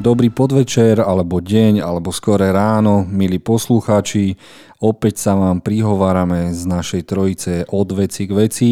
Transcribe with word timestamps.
Dobrý 0.00 0.32
podvečer, 0.32 0.96
alebo 0.96 1.44
deň, 1.44 1.84
alebo 1.84 2.08
skore 2.08 2.48
ráno, 2.48 3.04
milí 3.04 3.36
poslucháči. 3.36 4.32
Opäť 4.80 5.20
sa 5.20 5.36
vám 5.36 5.60
prihovárame 5.60 6.56
z 6.56 6.64
našej 6.64 7.02
trojice 7.04 7.68
od 7.68 7.84
veci 7.92 8.24
k 8.24 8.32
veci. 8.32 8.70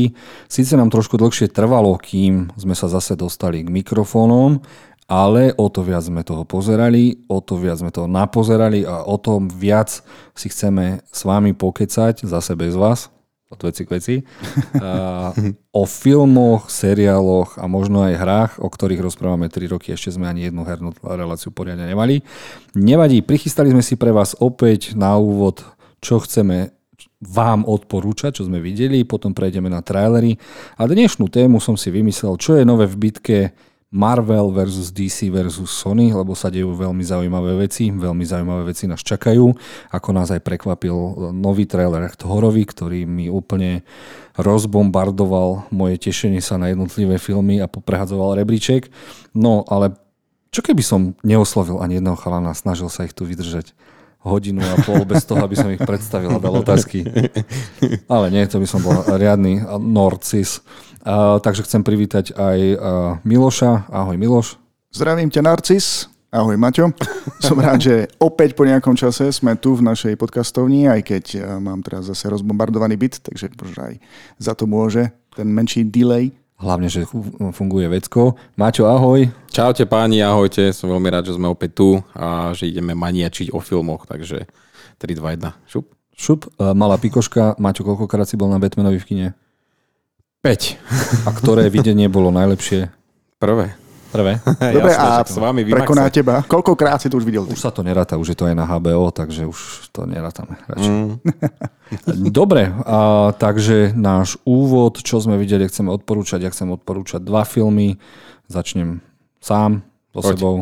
Sice 0.49 0.73
nám 0.73 0.89
trošku 0.89 1.21
dlhšie 1.21 1.53
trvalo, 1.53 2.01
kým 2.01 2.49
sme 2.57 2.73
sa 2.73 2.89
zase 2.89 3.13
dostali 3.13 3.61
k 3.61 3.69
mikrofónom, 3.69 4.65
ale 5.05 5.53
o 5.61 5.69
to 5.69 5.85
viac 5.85 6.09
sme 6.09 6.25
toho 6.25 6.49
pozerali, 6.49 7.21
o 7.29 7.45
to 7.45 7.61
viac 7.61 7.77
sme 7.77 7.93
toho 7.93 8.09
napozerali 8.09 8.89
a 8.89 9.05
o 9.05 9.21
to 9.21 9.37
viac 9.53 10.01
si 10.33 10.49
chceme 10.49 11.05
s 11.05 11.29
vami 11.29 11.53
pokecať, 11.53 12.25
zase 12.25 12.57
bez 12.57 12.73
vás, 12.73 13.13
od 13.49 13.61
veci 13.65 13.83
k 13.89 13.93
veci, 13.97 14.15
o 15.81 15.83
filmoch, 15.89 16.69
seriáloch 16.69 17.57
a 17.57 17.65
možno 17.65 18.05
aj 18.05 18.15
hrách, 18.21 18.53
o 18.61 18.69
ktorých 18.69 19.01
rozprávame 19.01 19.49
3 19.49 19.73
roky, 19.73 19.97
ešte 19.97 20.13
sme 20.13 20.29
ani 20.29 20.53
jednu 20.53 20.69
hernú 20.69 20.93
reláciu 21.01 21.49
poriadne 21.49 21.89
nemali. 21.89 22.21
Nevadí, 22.77 23.25
prichystali 23.25 23.73
sme 23.73 23.81
si 23.81 23.97
pre 23.97 24.13
vás 24.13 24.37
opäť 24.37 24.93
na 24.93 25.17
úvod, 25.17 25.65
čo 26.05 26.21
chceme 26.21 26.77
vám 27.19 27.67
odporúčať, 27.67 28.39
čo 28.39 28.47
sme 28.47 28.63
videli, 28.63 29.03
potom 29.03 29.35
prejdeme 29.35 29.67
na 29.67 29.83
trailery. 29.83 30.39
A 30.79 30.87
dnešnú 30.87 31.27
tému 31.27 31.59
som 31.59 31.75
si 31.75 31.91
vymyslel, 31.91 32.39
čo 32.39 32.55
je 32.55 32.63
nové 32.63 32.87
v 32.87 33.11
bitke 33.11 33.39
Marvel 33.89 34.53
versus 34.53 34.93
DC 34.93 35.33
versus 35.33 35.73
Sony, 35.73 36.13
lebo 36.13 36.37
sa 36.37 36.53
dejú 36.53 36.77
veľmi 36.77 37.01
zaujímavé 37.01 37.57
veci, 37.65 37.89
veľmi 37.89 38.21
zaujímavé 38.21 38.69
veci 38.69 38.85
nás 38.85 39.01
čakajú, 39.01 39.49
ako 39.89 40.09
nás 40.13 40.29
aj 40.29 40.45
prekvapil 40.45 41.33
nový 41.33 41.65
trailer 41.65 42.05
Thorovi, 42.13 42.69
ktorý 42.69 43.09
mi 43.09 43.33
úplne 43.33 43.89
rozbombardoval 44.37 45.73
moje 45.73 45.97
tešenie 46.05 46.45
sa 46.45 46.61
na 46.61 46.69
jednotlivé 46.69 47.17
filmy 47.17 47.65
a 47.65 47.67
poprehadzoval 47.71 48.37
rebríček. 48.37 48.93
No 49.33 49.65
ale 49.73 49.97
čo 50.53 50.61
keby 50.61 50.85
som 50.85 51.17
neoslovil 51.25 51.81
ani 51.81 51.97
jedného 51.97 52.17
chalana, 52.21 52.53
snažil 52.53 52.93
sa 52.93 53.09
ich 53.09 53.17
tu 53.17 53.25
vydržať 53.25 53.73
hodinu 54.29 54.61
a 54.61 54.77
pol 54.85 55.03
bez 55.09 55.25
toho, 55.25 55.41
aby 55.41 55.57
som 55.57 55.73
ich 55.73 55.81
predstavil 55.81 56.37
a 56.37 56.39
dal 56.39 56.61
otázky. 56.61 57.09
Ale 58.07 58.29
nie, 58.29 58.45
to 58.45 58.61
by 58.61 58.69
som 58.69 58.85
bol 58.85 58.93
riadny 59.09 59.65
Norcis. 59.81 60.61
Takže 61.41 61.65
chcem 61.65 61.81
privítať 61.81 62.37
aj 62.37 62.59
Miloša. 63.25 63.89
Ahoj 63.89 64.21
Miloš. 64.21 64.61
Zdravím 64.93 65.33
ťa 65.33 65.41
Narcis. 65.41 66.13
Ahoj 66.29 66.61
Maťo. 66.61 66.93
Som 67.41 67.57
rád, 67.57 67.81
že 67.81 67.95
opäť 68.21 68.53
po 68.53 68.69
nejakom 68.69 68.93
čase 68.93 69.33
sme 69.33 69.57
tu 69.57 69.73
v 69.73 69.81
našej 69.81 70.13
podcastovni, 70.21 70.85
aj 70.85 71.01
keď 71.09 71.25
mám 71.57 71.81
teraz 71.81 72.05
zase 72.13 72.29
rozbombardovaný 72.29 73.01
byt, 73.01 73.25
takže 73.25 73.49
možno 73.57 73.89
aj 73.89 73.95
za 74.37 74.53
to 74.53 74.69
môže 74.69 75.09
ten 75.33 75.49
menší 75.49 75.89
delay. 75.89 76.37
Hlavne, 76.59 76.91
že 76.91 77.07
funguje 77.55 77.87
vecko. 77.87 78.35
Maťo, 78.59 78.91
ahoj. 78.91 79.31
Čaute 79.47 79.87
páni, 79.87 80.19
ahojte. 80.27 80.75
Som 80.75 80.91
veľmi 80.91 81.07
rád, 81.07 81.31
že 81.31 81.39
sme 81.39 81.47
opäť 81.47 81.79
tu 81.79 81.89
a 82.19 82.51
že 82.51 82.67
ideme 82.67 82.99
maniačiť 82.99 83.55
o 83.55 83.63
filmoch, 83.63 84.11
takže 84.11 84.51
3, 84.99 85.19
2, 85.23 85.39
1. 85.39 85.55
Šup. 85.71 85.95
Šup. 86.19 86.51
Malá 86.59 86.99
pikoška. 86.99 87.55
Maťo, 87.63 87.87
koľkokrát 87.87 88.27
si 88.27 88.35
bol 88.35 88.51
na 88.51 88.59
Batmanovi 88.59 88.99
v 88.99 89.07
kine? 89.07 89.27
5. 90.43 91.27
A 91.27 91.31
ktoré 91.31 91.71
videnie 91.75 92.11
bolo 92.11 92.35
najlepšie? 92.35 92.91
Prvé. 93.39 93.79
Prvé? 94.09 94.41
Dobre, 94.77 94.93
a 94.97 95.21
s 95.21 95.37
vami 95.37 95.69
prekoná 95.69 96.09
teba. 96.09 96.41
Koľkokrát 96.49 96.97
si 96.97 97.13
to 97.13 97.21
už 97.21 97.29
videl? 97.29 97.45
Ty? 97.45 97.53
Už 97.53 97.61
sa 97.61 97.71
to 97.73 97.85
neráta, 97.85 98.17
už 98.17 98.33
je 98.33 98.37
to 98.39 98.49
aj 98.49 98.57
na 98.57 98.65
HBO, 98.65 99.13
takže 99.13 99.45
už 99.45 99.93
to 99.93 100.09
nerátame. 100.09 100.57
Mm. 100.73 101.21
Dobre, 102.39 102.73
a, 102.89 103.31
takže 103.37 103.93
náš 103.93 104.41
úvod, 104.49 105.05
čo 105.05 105.21
sme 105.21 105.37
videli, 105.37 105.69
chceme 105.69 105.93
odporúčať. 105.93 106.41
Ja 106.45 106.51
chcem 106.53 106.73
odporúčať 106.73 107.21
dva 107.21 107.45
filmy. 107.45 108.01
Začnem 108.49 109.05
sám, 109.45 109.85
so 110.17 110.25
Poď. 110.25 110.31
sebou. 110.33 110.57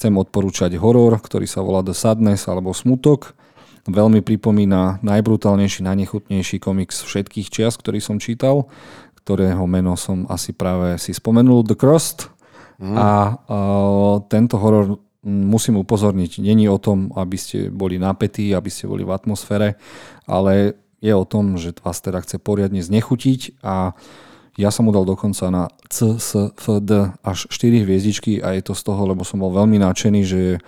Chcem 0.00 0.16
odporúčať 0.16 0.72
horor, 0.80 1.20
ktorý 1.20 1.44
sa 1.44 1.60
volá 1.60 1.84
The 1.84 1.92
Sadness 1.92 2.48
alebo 2.48 2.72
Smutok. 2.72 3.36
Veľmi 3.84 4.24
pripomína 4.24 5.04
najbrutálnejší, 5.04 5.84
najnechutnejší 5.84 6.56
komiks 6.60 7.04
všetkých 7.04 7.48
čias, 7.52 7.76
ktorý 7.76 8.00
som 8.00 8.16
čítal, 8.16 8.68
ktorého 9.20 9.64
meno 9.68 9.96
som 10.00 10.24
asi 10.32 10.56
práve 10.56 10.96
si 10.96 11.12
spomenul, 11.12 11.64
The 11.64 11.76
Crust. 11.76 12.32
Mm. 12.80 12.96
A 12.96 13.08
uh, 13.36 14.24
tento 14.24 14.56
horor 14.56 14.96
musím 15.24 15.76
upozorniť, 15.84 16.40
není 16.40 16.64
o 16.64 16.80
tom, 16.80 17.12
aby 17.12 17.36
ste 17.36 17.68
boli 17.68 18.00
napätí, 18.00 18.56
aby 18.56 18.72
ste 18.72 18.88
boli 18.88 19.04
v 19.04 19.12
atmosfére, 19.12 19.76
ale 20.24 20.80
je 21.04 21.12
o 21.12 21.28
tom, 21.28 21.60
že 21.60 21.76
vás 21.84 22.00
teda 22.00 22.24
chce 22.24 22.40
poriadne 22.40 22.80
znechutiť 22.80 23.60
a 23.60 23.92
ja 24.56 24.68
som 24.68 24.88
mu 24.88 24.92
dal 24.92 25.08
dokonca 25.08 25.48
na 25.48 25.68
C, 25.88 26.20
S, 26.20 26.36
F, 26.56 26.64
D 26.80 26.92
až 27.24 27.48
4 27.48 27.84
hviezdičky 27.84 28.44
a 28.44 28.56
je 28.56 28.62
to 28.64 28.74
z 28.76 28.82
toho, 28.84 29.08
lebo 29.08 29.24
som 29.24 29.40
bol 29.40 29.52
veľmi 29.52 29.80
nadšený, 29.80 30.20
že 30.24 30.60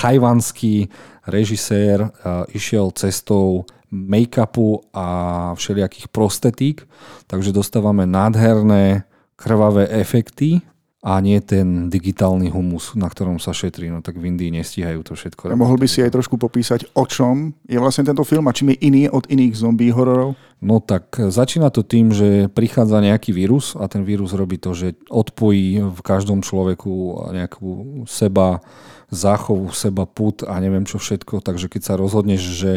chajvanský 0.00 0.88
režisér 1.28 2.08
išiel 2.52 2.92
cestou 2.96 3.68
make-upu 3.92 4.88
a 4.96 5.06
všelijakých 5.52 6.08
prostetík, 6.08 6.88
takže 7.28 7.52
dostávame 7.52 8.08
nádherné 8.08 9.04
krvavé 9.36 9.92
efekty 9.92 10.64
a 11.02 11.18
nie 11.18 11.42
ten 11.42 11.90
digitálny 11.90 12.54
humus, 12.54 12.94
na 12.94 13.10
ktorom 13.10 13.42
sa 13.42 13.50
šetrí. 13.50 13.90
No 13.90 14.06
tak 14.06 14.22
v 14.22 14.30
Indii 14.30 14.54
nestíhajú 14.54 15.02
to 15.02 15.18
všetko. 15.18 15.50
A 15.50 15.58
mohol 15.58 15.74
by 15.74 15.90
si 15.90 15.98
aj 15.98 16.14
trošku 16.14 16.38
popísať, 16.38 16.94
o 16.94 17.02
čom 17.10 17.58
je 17.66 17.74
vlastne 17.82 18.06
tento 18.06 18.22
film 18.22 18.46
a 18.46 18.54
čím 18.54 18.70
je 18.70 18.86
iný 18.86 19.10
od 19.10 19.26
iných 19.26 19.58
zombie 19.58 19.90
hororov? 19.90 20.38
No 20.62 20.78
tak 20.78 21.18
začína 21.18 21.74
to 21.74 21.82
tým, 21.82 22.14
že 22.14 22.46
prichádza 22.54 23.02
nejaký 23.02 23.34
vírus 23.34 23.74
a 23.74 23.90
ten 23.90 24.06
vírus 24.06 24.30
robí 24.30 24.62
to, 24.62 24.78
že 24.78 24.94
odpojí 25.10 25.82
v 25.82 26.00
každom 26.06 26.38
človeku 26.38 27.26
nejakú 27.34 28.06
seba 28.06 28.62
záchovu, 29.10 29.74
seba 29.74 30.06
put 30.06 30.46
a 30.46 30.54
neviem 30.62 30.86
čo 30.86 31.02
všetko. 31.02 31.42
Takže 31.42 31.66
keď 31.66 31.82
sa 31.82 31.98
rozhodneš, 31.98 32.42
že 32.46 32.72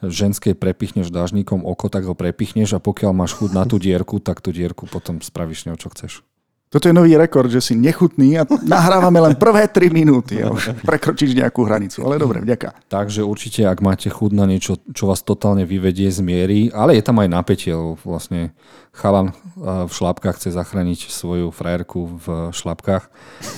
ženskej 0.00 0.56
prepichneš 0.56 1.12
dážnikom 1.12 1.68
oko, 1.68 1.92
tak 1.92 2.08
ho 2.08 2.16
prepichneš 2.16 2.80
a 2.80 2.80
pokiaľ 2.80 3.12
máš 3.12 3.36
chuť 3.36 3.50
na 3.52 3.68
tú 3.68 3.76
dierku, 3.76 4.24
tak 4.24 4.40
tú 4.40 4.56
dierku 4.56 4.88
potom 4.88 5.20
spravíš 5.20 5.68
ňou, 5.68 5.76
čo 5.76 5.92
chceš. 5.92 6.24
Toto 6.68 6.84
je 6.84 6.92
nový 6.92 7.16
rekord, 7.16 7.48
že 7.48 7.64
si 7.64 7.72
nechutný 7.72 8.36
a 8.36 8.44
nahrávame 8.44 9.16
len 9.24 9.34
prvé 9.40 9.64
3 9.64 9.88
minúty 9.88 10.44
a 10.44 10.52
už 10.52 10.84
prekročíš 10.84 11.32
nejakú 11.32 11.64
hranicu. 11.64 12.04
Ale 12.04 12.20
dobre, 12.20 12.44
vďaka. 12.44 12.84
Takže 12.92 13.24
určite, 13.24 13.64
ak 13.64 13.80
máte 13.80 14.12
chuť 14.12 14.30
na 14.36 14.44
niečo, 14.44 14.76
čo 14.92 15.08
vás 15.08 15.24
totálne 15.24 15.64
vyvedie 15.64 16.12
z 16.12 16.20
miery, 16.20 16.68
ale 16.76 17.00
je 17.00 17.02
tam 17.04 17.24
aj 17.24 17.28
napätie, 17.32 17.72
vlastne 18.04 18.52
chalan 18.92 19.32
v 19.56 19.88
šlapkách 19.88 20.36
chce 20.36 20.52
zachrániť 20.52 21.08
svoju 21.08 21.48
frajerku 21.56 22.20
v 22.20 22.26
šlapkách, 22.52 23.04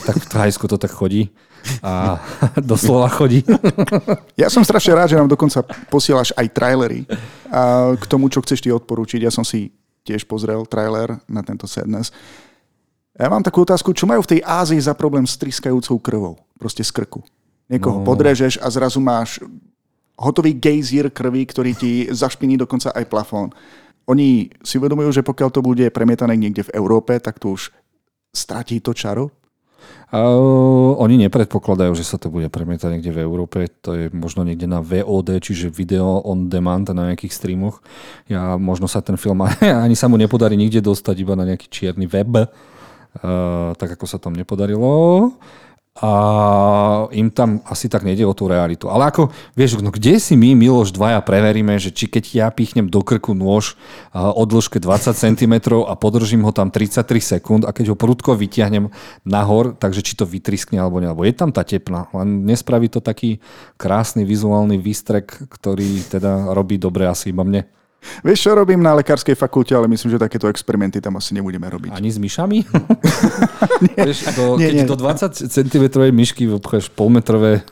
tak 0.06 0.15
v 0.15 0.26
Thajsku 0.31 0.70
to 0.70 0.78
tak 0.78 0.94
chodí 0.94 1.34
a 1.82 2.22
doslova 2.70 3.10
chodí. 3.10 3.43
Ja 4.38 4.49
som 4.49 4.62
strašne 4.62 4.97
rád, 4.97 5.10
že 5.12 5.19
nám 5.19 5.28
dokonca 5.28 5.66
posielaš 5.91 6.31
aj 6.38 6.47
trailery 6.54 7.10
k 7.99 8.04
tomu, 8.06 8.31
čo 8.31 8.38
chceš 8.41 8.62
ty 8.65 8.70
odporúčiť. 8.70 9.20
Ja 9.26 9.34
som 9.34 9.43
si 9.43 9.75
tiež 10.06 10.25
pozrel 10.25 10.65
trailer 10.65 11.20
na 11.28 11.44
tento 11.44 11.69
Sadness. 11.69 12.15
Ja 13.20 13.28
mám 13.28 13.44
takú 13.44 13.69
otázku, 13.69 13.92
čo 13.92 14.08
majú 14.08 14.25
v 14.25 14.32
tej 14.32 14.41
Ázii 14.41 14.81
za 14.81 14.97
problém 14.97 15.28
s 15.28 15.36
triskajúcou 15.36 16.00
krvou? 16.00 16.34
Proste 16.56 16.81
z 16.81 16.88
krku. 16.88 17.20
Niekoho 17.69 18.00
no. 18.00 18.06
podrežeš 18.08 18.56
a 18.64 18.66
zrazu 18.72 18.97
máš 18.97 19.44
hotový 20.16 20.56
gejzír 20.56 21.12
krvi, 21.12 21.44
ktorý 21.44 21.76
ti 21.76 22.08
zašpiní 22.08 22.56
dokonca 22.56 22.88
aj 22.97 23.04
plafón. 23.12 23.53
Oni 24.08 24.48
si 24.64 24.81
uvedomujú, 24.81 25.20
že 25.20 25.22
pokiaľ 25.22 25.48
to 25.53 25.60
bude 25.60 25.84
premietané 25.92 26.32
niekde 26.32 26.64
v 26.72 26.75
Európe, 26.81 27.12
tak 27.20 27.36
to 27.36 27.60
už 27.60 27.69
stratí 28.32 28.81
to 28.81 28.97
čaro? 28.97 29.28
Uh, 30.10 30.97
oni 30.98 31.20
nepredpokladajú, 31.28 31.92
že 31.94 32.08
sa 32.08 32.16
to 32.16 32.32
bude 32.32 32.48
premietať 32.48 32.98
niekde 32.98 33.14
v 33.14 33.22
Európe. 33.22 33.69
To 33.84 33.94
je 33.94 34.04
možno 34.16 34.48
niekde 34.48 34.64
na 34.64 34.81
VOD, 34.81 35.44
čiže 35.44 35.69
video 35.69 36.25
on 36.25 36.49
demand 36.49 36.88
na 36.90 37.12
nejakých 37.12 37.37
streamoch. 37.37 37.84
Ja 38.32 38.56
možno 38.56 38.88
sa 38.88 39.05
ten 39.05 39.20
film 39.20 39.44
ani 39.84 39.94
sa 39.94 40.08
mu 40.08 40.16
nepodarí 40.16 40.56
nikde 40.56 40.81
dostať, 40.81 41.14
iba 41.20 41.37
na 41.37 41.44
nejaký 41.44 41.69
čierny 41.69 42.08
web 42.08 42.49
tak 43.77 43.89
ako 43.99 44.07
sa 44.07 44.23
tam 44.23 44.37
nepodarilo. 44.39 45.35
A 46.01 46.12
im 47.12 47.29
tam 47.29 47.61
asi 47.69 47.91
tak 47.91 48.07
nejde 48.07 48.25
o 48.25 48.33
tú 48.33 48.49
realitu. 48.49 48.89
Ale 48.89 49.11
ako, 49.12 49.29
vieš, 49.53 49.85
no 49.85 49.93
kde 49.93 50.17
si 50.17 50.33
my, 50.33 50.57
Miloš, 50.57 50.97
dvaja 50.97 51.21
preveríme, 51.21 51.77
že 51.77 51.93
či 51.93 52.09
keď 52.09 52.25
ja 52.31 52.47
pichnem 52.49 52.89
do 52.89 53.05
krku 53.05 53.37
nôž 53.37 53.77
o 54.15 54.41
dĺžke 54.49 54.81
20 54.81 55.12
cm 55.12 55.55
a 55.85 55.93
podržím 55.99 56.47
ho 56.47 56.57
tam 56.57 56.73
33 56.73 57.37
sekúnd 57.37 57.62
a 57.69 57.75
keď 57.75 57.93
ho 57.93 57.97
prudko 58.01 58.33
vyťahnem 58.33 58.89
nahor, 59.29 59.77
takže 59.77 60.01
či 60.01 60.17
to 60.17 60.25
vytriskne 60.25 60.81
alebo 60.81 61.05
nie. 61.05 61.11
Lebo 61.11 61.27
je 61.27 61.37
tam 61.37 61.53
tá 61.53 61.67
tepna, 61.67 62.09
len 62.17 62.49
nespraví 62.49 62.89
to 62.89 63.05
taký 63.05 63.43
krásny 63.77 64.25
vizuálny 64.25 64.81
výstrek, 64.81 65.53
ktorý 65.53 66.07
teda 66.07 66.55
robí 66.57 66.81
dobre 66.81 67.12
asi 67.12 67.35
iba 67.35 67.45
mne. 67.45 67.69
Vieš, 68.25 68.38
čo 68.49 68.50
robím 68.56 68.81
na 68.81 68.97
lekárskej 68.97 69.37
fakulte, 69.37 69.76
ale 69.76 69.88
myslím, 69.88 70.17
že 70.17 70.19
takéto 70.19 70.49
experimenty 70.49 71.00
tam 71.00 71.20
asi 71.20 71.37
nebudeme 71.37 71.69
robiť. 71.69 71.93
Ani 71.93 72.08
s 72.08 72.17
myšami? 72.17 72.58
nie, 73.87 73.97
Vieš, 73.97 74.19
do, 74.37 74.44
nie, 74.56 74.73
keď 74.73 74.76
nie. 74.85 74.88
do 74.88 74.97
20 74.97 75.52
cm 75.52 75.85
myšky 76.12 76.44
vpcheš 76.49 76.93
polmetrové... 76.97 77.61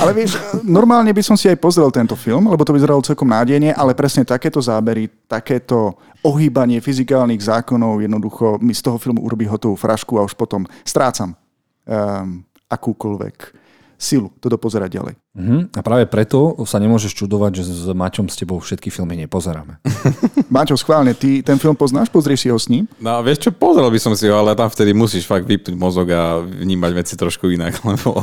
Ale 0.00 0.16
vieš, 0.16 0.40
normálne 0.64 1.12
by 1.12 1.20
som 1.20 1.36
si 1.36 1.44
aj 1.44 1.60
pozrel 1.60 1.92
tento 1.92 2.16
film, 2.16 2.48
lebo 2.48 2.64
to 2.64 2.72
vyzeralo 2.72 3.04
celkom 3.04 3.28
nádejne, 3.28 3.76
ale 3.76 3.92
presne 3.92 4.24
takéto 4.24 4.56
zábery, 4.56 5.12
takéto 5.28 6.00
ohýbanie 6.24 6.80
fyzikálnych 6.80 7.44
zákonov 7.44 8.00
jednoducho 8.00 8.56
mi 8.64 8.72
z 8.72 8.80
toho 8.80 8.96
filmu 8.96 9.20
urobí 9.20 9.44
hotovú 9.44 9.76
frašku 9.76 10.16
a 10.16 10.24
už 10.24 10.32
potom 10.40 10.64
strácam 10.82 11.36
um, 11.36 12.40
akúkoľvek 12.72 13.63
silu 13.98 14.30
to 14.42 14.50
dopozerať 14.50 14.90
ďalej. 14.90 15.14
Uh-huh. 15.34 15.60
A 15.74 15.80
práve 15.82 16.04
preto 16.06 16.54
sa 16.66 16.78
nemôžeš 16.78 17.14
čudovať, 17.14 17.58
že 17.58 17.62
s 17.66 17.84
Maťom 17.90 18.30
s 18.30 18.36
tebou 18.38 18.58
všetky 18.58 18.90
filmy 18.90 19.18
nepozeráme. 19.24 19.78
Maťo, 20.54 20.78
schválne, 20.78 21.14
ty 21.14 21.42
ten 21.42 21.58
film 21.58 21.74
poznáš? 21.74 22.10
Pozrieš 22.10 22.46
si 22.46 22.48
ho 22.50 22.58
s 22.58 22.70
ním? 22.70 22.86
No 23.02 23.18
vieš 23.22 23.48
čo, 23.48 23.50
pozrel 23.50 23.88
by 23.90 23.98
som 23.98 24.14
si 24.14 24.30
ho, 24.30 24.34
ale 24.38 24.54
tam 24.54 24.70
vtedy 24.70 24.94
musíš 24.94 25.26
fakt 25.26 25.46
vypnúť 25.46 25.74
mozog 25.74 26.06
a 26.14 26.42
vnímať 26.42 26.92
veci 26.94 27.14
trošku 27.18 27.50
inak, 27.50 27.78
lebo 27.88 28.22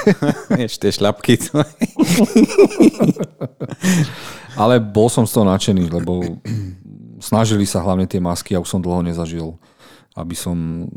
vieš, 0.58 0.80
tie 0.80 0.92
šľapky. 0.92 1.52
ale 4.60 4.80
bol 4.82 5.08
som 5.08 5.24
z 5.24 5.32
toho 5.36 5.46
nadšený, 5.48 5.88
lebo 5.88 6.40
snažili 7.20 7.68
sa 7.68 7.84
hlavne 7.84 8.08
tie 8.08 8.18
masky 8.18 8.56
a 8.56 8.60
už 8.60 8.68
som 8.68 8.80
dlho 8.80 9.04
nezažil, 9.04 9.54
aby 10.16 10.34
som 10.34 10.88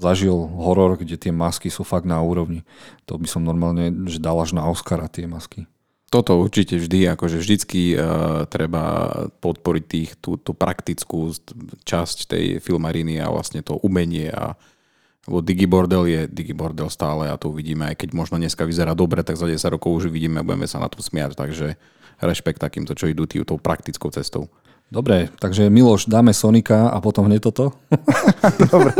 zažil 0.00 0.34
horor, 0.34 0.96
kde 0.96 1.20
tie 1.20 1.30
masky 1.30 1.68
sú 1.68 1.84
fakt 1.84 2.08
na 2.08 2.18
úrovni. 2.24 2.64
To 3.04 3.20
by 3.20 3.28
som 3.28 3.44
normálne 3.44 3.92
že 4.08 4.16
dal 4.16 4.40
až 4.40 4.56
na 4.56 4.64
Oscara 4.64 5.06
tie 5.06 5.28
masky. 5.28 5.68
Toto 6.10 6.42
určite 6.42 6.74
vždy, 6.74 7.14
akože 7.14 7.38
vždycky 7.38 7.94
uh, 7.94 8.42
treba 8.50 9.14
podporiť 9.38 9.84
tých, 9.86 10.10
tú, 10.18 10.34
tú 10.34 10.56
praktickú 10.58 11.30
časť 11.86 12.34
tej 12.34 12.44
filmariny 12.58 13.22
a 13.22 13.30
vlastne 13.30 13.62
to 13.62 13.78
umenie 13.78 14.32
a 14.32 14.58
lebo 15.28 15.44
Digibordel 15.44 16.08
je 16.08 16.20
Digibordel 16.26 16.88
stále 16.88 17.28
a 17.28 17.36
to 17.36 17.52
uvidíme, 17.52 17.86
aj 17.92 18.02
keď 18.02 18.16
možno 18.16 18.40
dneska 18.40 18.64
vyzerá 18.64 18.96
dobre, 18.96 19.20
tak 19.20 19.36
za 19.36 19.44
10 19.44 19.62
rokov 19.76 20.02
už 20.02 20.04
vidíme 20.08 20.40
a 20.40 20.46
budeme 20.46 20.64
sa 20.64 20.80
na 20.80 20.88
tom 20.88 21.04
smiať, 21.04 21.36
takže 21.36 21.76
rešpekt 22.18 22.58
takýmto, 22.58 22.96
čo 22.96 23.06
idú 23.06 23.28
tou 23.28 23.60
praktickou 23.60 24.08
cestou. 24.10 24.48
Dobre, 24.90 25.30
takže 25.38 25.70
Miloš, 25.70 26.10
dáme 26.10 26.34
Sonika 26.34 26.90
a 26.90 26.98
potom 26.98 27.30
hneď 27.30 27.46
toto? 27.46 27.78
Dobre, 28.74 28.90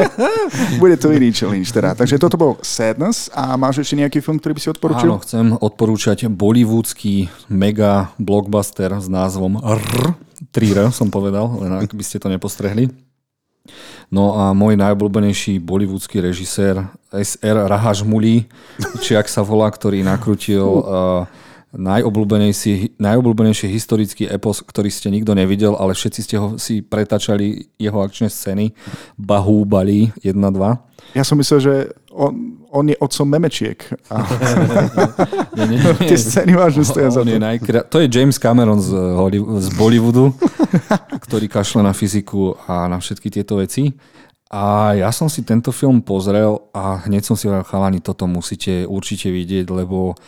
bude 0.79 0.95
to 0.95 1.11
iný 1.11 1.35
challenge 1.35 1.75
teda. 1.75 1.99
Takže 1.99 2.15
toto 2.15 2.39
bol 2.39 2.63
Sadness 2.63 3.27
a 3.35 3.59
máš 3.59 3.83
ešte 3.83 3.99
nejaký 3.99 4.23
film, 4.23 4.39
ktorý 4.39 4.55
by 4.55 4.61
si 4.63 4.71
odporučil? 4.71 5.11
Áno, 5.11 5.19
chcem 5.19 5.51
odporúčať 5.59 6.31
bollywoodský 6.31 7.27
mega 7.51 8.15
blockbuster 8.23 9.03
s 9.03 9.11
názvom 9.11 9.59
R, 9.59 10.15
3R 10.55 10.95
som 10.95 11.11
povedal, 11.11 11.59
len 11.59 11.83
ak 11.83 11.91
by 11.91 12.05
ste 12.07 12.23
to 12.23 12.31
nepostrehli. 12.31 12.87
No 14.15 14.39
a 14.39 14.55
môj 14.55 14.79
najobľúbenejší 14.79 15.59
bollywoodský 15.59 16.23
režisér 16.23 16.87
SR 17.11 17.67
Rahajmuli, 17.67 18.47
či 19.03 19.19
ak 19.19 19.27
sa 19.27 19.43
volá, 19.43 19.67
ktorý 19.67 20.07
nakrutil 20.07 20.63
uh, 20.63 21.27
najobľúbenejší, 21.71 22.99
najobľúbenejší 22.99 23.71
historický 23.71 24.27
epos, 24.27 24.59
ktorý 24.63 24.91
ste 24.91 25.11
nikto 25.11 25.39
nevidel, 25.39 25.79
ale 25.79 25.95
všetci 25.95 26.21
ste 26.23 26.37
ho 26.39 26.59
si 26.59 26.83
pretačali 26.83 27.71
jeho 27.79 27.99
akčné 28.03 28.27
scény. 28.27 28.75
Bahúbali 29.15 30.11
1-2. 30.27 31.15
Ja 31.15 31.23
som 31.23 31.39
myslel, 31.39 31.61
že 31.63 31.75
on, 32.11 32.59
on 32.71 32.91
je 32.91 32.97
otcom 32.99 33.27
memečiek. 33.27 33.79
A... 34.11 34.27
nie, 35.59 35.75
nie, 35.75 35.79
nie. 35.79 35.95
Tie 36.11 36.19
scény 36.19 36.59
vážne 36.59 36.83
stoja 36.83 37.11
za 37.11 37.23
to. 37.23 37.31
Je 37.31 37.39
najkra... 37.39 37.87
To 37.87 38.03
je 38.03 38.11
James 38.11 38.39
Cameron 38.39 38.83
z, 38.83 38.91
Hollywood, 38.95 39.63
z 39.63 39.69
Bollywoodu, 39.79 40.35
ktorý 41.27 41.47
kašle 41.47 41.87
na 41.87 41.95
fyziku 41.95 42.59
a 42.67 42.91
na 42.91 42.99
všetky 42.99 43.31
tieto 43.31 43.63
veci. 43.63 43.95
A 44.51 44.99
ja 44.99 45.15
som 45.15 45.31
si 45.31 45.47
tento 45.47 45.71
film 45.71 46.03
pozrel 46.03 46.59
a 46.75 46.99
hneď 47.07 47.23
som 47.23 47.39
si 47.39 47.47
hovoril, 47.47 47.63
chalani, 47.71 48.03
toto 48.03 48.27
musíte 48.27 48.83
určite 48.83 49.31
vidieť, 49.31 49.71
lebo 49.71 50.19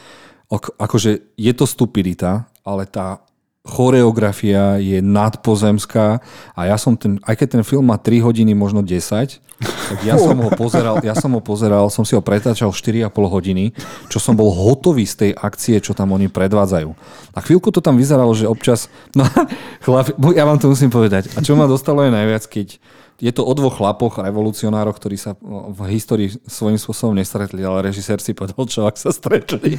akože 0.59 1.25
je 1.39 1.53
to 1.57 1.65
stupidita, 1.65 2.51
ale 2.67 2.85
tá 2.85 3.25
choreografia 3.63 4.83
je 4.83 4.99
nadpozemská 4.99 6.19
a 6.59 6.61
ja 6.67 6.75
som 6.75 6.99
ten, 6.99 7.23
aj 7.23 7.39
keď 7.39 7.49
ten 7.59 7.63
film 7.63 7.95
má 7.95 7.95
3 7.95 8.19
hodiny, 8.19 8.59
možno 8.59 8.83
10, 8.83 9.39
tak 9.63 9.99
ja 10.03 10.19
som 10.19 10.35
ho 10.35 10.51
pozeral, 10.51 10.99
ja 11.07 11.15
som 11.15 11.31
ho 11.31 11.39
pozeral, 11.39 11.87
som 11.87 12.03
si 12.03 12.19
ho 12.19 12.23
pretáčal 12.23 12.75
4,5 12.75 13.07
hodiny, 13.15 13.71
čo 14.11 14.19
som 14.19 14.35
bol 14.35 14.51
hotový 14.51 15.07
z 15.07 15.15
tej 15.15 15.31
akcie, 15.39 15.79
čo 15.79 15.95
tam 15.95 16.11
oni 16.11 16.27
predvádzajú. 16.27 16.91
A 17.31 17.39
chvíľku 17.39 17.71
to 17.71 17.79
tam 17.79 17.95
vyzeralo, 17.95 18.35
že 18.35 18.51
občas, 18.51 18.91
no 19.15 19.23
chlap, 19.87 20.11
ja 20.35 20.43
vám 20.43 20.59
to 20.59 20.67
musím 20.67 20.91
povedať, 20.91 21.31
a 21.39 21.39
čo 21.39 21.55
ma 21.55 21.71
dostalo 21.71 22.03
je 22.03 22.11
najviac, 22.11 22.43
keď 22.51 22.83
je 23.23 23.31
to 23.31 23.47
o 23.47 23.53
dvoch 23.55 23.79
chlapoch, 23.79 24.19
revolucionároch, 24.19 24.99
ktorí 24.99 25.15
sa 25.15 25.39
v 25.47 25.81
histórii 25.95 26.35
svojím 26.43 26.75
spôsobom 26.75 27.15
nestretli, 27.15 27.63
ale 27.63 27.87
režisér 27.87 28.19
si 28.19 28.35
povedal, 28.35 28.67
čo 28.67 28.83
ak 28.83 28.99
sa 28.99 29.15
stretli. 29.15 29.79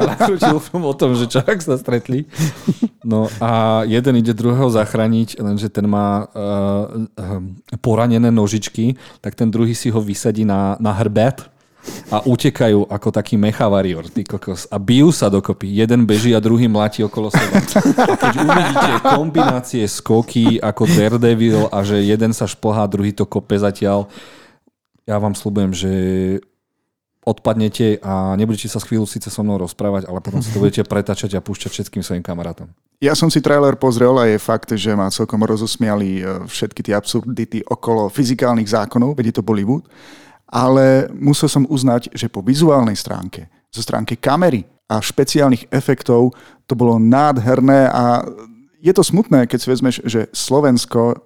A 0.00 0.16
nakrútil 0.16 0.56
film 0.56 0.88
o 0.88 0.96
tom, 0.96 1.12
že 1.12 1.28
čo 1.28 1.44
ak 1.44 1.60
sa 1.60 1.76
stretli. 1.76 2.24
No 3.04 3.28
a 3.44 3.84
jeden 3.84 4.24
ide 4.24 4.32
druhého 4.32 4.72
zachrániť, 4.72 5.36
lenže 5.36 5.68
ten 5.68 5.84
má 5.84 6.32
uh, 6.32 7.04
poranené 7.84 8.32
nožičky, 8.32 8.96
tak 9.20 9.36
ten 9.36 9.52
druhý 9.52 9.76
si 9.76 9.92
ho 9.92 10.00
vysadí 10.00 10.48
na, 10.48 10.80
na 10.80 10.96
hrbet 10.96 11.57
a 12.08 12.24
utekajú 12.24 12.88
ako 12.88 13.08
taký 13.12 13.36
mechavarior, 13.36 14.08
ty 14.08 14.24
kokos. 14.24 14.64
A 14.72 14.80
bijú 14.80 15.12
sa 15.12 15.28
dokopy. 15.28 15.68
Jeden 15.68 16.08
beží 16.08 16.32
a 16.32 16.40
druhý 16.40 16.64
mláti 16.64 17.04
okolo 17.04 17.28
seba. 17.28 17.60
A 18.08 18.16
keď 18.16 18.34
uvidíte 18.40 18.92
kombinácie 19.04 19.84
skoky 19.84 20.56
ako 20.56 20.88
Daredevil 20.88 21.68
a 21.68 21.84
že 21.84 22.00
jeden 22.00 22.32
sa 22.32 22.48
šplhá, 22.48 22.88
druhý 22.88 23.12
to 23.12 23.28
kope 23.28 23.54
zatiaľ, 23.60 24.08
ja 25.04 25.16
vám 25.20 25.36
slúbujem, 25.36 25.72
že 25.72 25.92
odpadnete 27.28 28.00
a 28.00 28.32
nebudete 28.40 28.72
sa 28.72 28.80
chvíľu 28.80 29.04
síce 29.04 29.28
so 29.28 29.44
mnou 29.44 29.60
rozprávať, 29.60 30.08
ale 30.08 30.24
potom 30.24 30.40
si 30.40 30.48
to 30.48 30.64
budete 30.64 30.88
pretačať 30.88 31.36
a 31.36 31.44
púšťať 31.44 31.70
všetkým 31.76 32.00
svojim 32.00 32.24
kamarátom. 32.24 32.72
Ja 33.04 33.12
som 33.12 33.28
si 33.28 33.44
trailer 33.44 33.76
pozrel 33.76 34.16
a 34.16 34.24
je 34.26 34.40
fakt, 34.40 34.72
že 34.74 34.96
ma 34.96 35.12
celkom 35.12 35.44
rozosmiali 35.44 36.18
e, 36.18 36.48
všetky 36.48 36.80
tie 36.82 36.96
absurdity 36.96 37.62
okolo 37.68 38.08
fyzikálnych 38.08 38.66
zákonov, 38.66 39.14
veď 39.14 39.30
je 39.30 39.34
to 39.38 39.46
Bollywood 39.46 39.84
ale 40.48 41.12
musel 41.12 41.46
som 41.52 41.68
uznať, 41.68 42.08
že 42.16 42.32
po 42.32 42.40
vizuálnej 42.40 42.96
stránke, 42.96 43.52
zo 43.68 43.84
stránke 43.84 44.16
kamery 44.16 44.64
a 44.88 44.98
špeciálnych 44.98 45.68
efektov 45.68 46.32
to 46.64 46.72
bolo 46.72 46.96
nádherné 46.96 47.92
a 47.92 48.24
je 48.80 48.92
to 48.94 49.04
smutné, 49.04 49.44
keď 49.44 49.58
si 49.60 49.68
vezmeš, 49.68 49.96
že 50.08 50.20
Slovensko, 50.32 51.20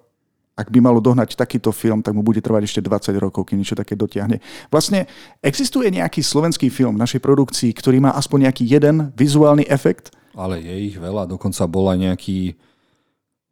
ak 0.57 0.67
by 0.67 0.79
malo 0.83 0.99
dohnať 0.99 1.37
takýto 1.37 1.71
film, 1.71 2.03
tak 2.03 2.11
mu 2.11 2.25
bude 2.25 2.41
trvať 2.43 2.67
ešte 2.67 2.81
20 2.83 3.15
rokov, 3.17 3.47
kým 3.47 3.61
niečo 3.61 3.77
také 3.77 3.95
dotiahne. 3.95 4.41
Vlastne 4.67 5.05
existuje 5.39 5.87
nejaký 5.93 6.19
slovenský 6.19 6.67
film 6.67 6.97
v 6.97 7.03
našej 7.05 7.21
produkcii, 7.23 7.71
ktorý 7.77 8.03
má 8.03 8.11
aspoň 8.17 8.49
nejaký 8.49 8.63
jeden 8.67 9.13
vizuálny 9.15 9.69
efekt? 9.69 10.11
Ale 10.33 10.59
je 10.59 10.93
ich 10.93 10.97
veľa, 10.97 11.29
dokonca 11.29 11.63
bol 11.69 11.93
aj 11.93 11.97
nejaký 12.01 12.57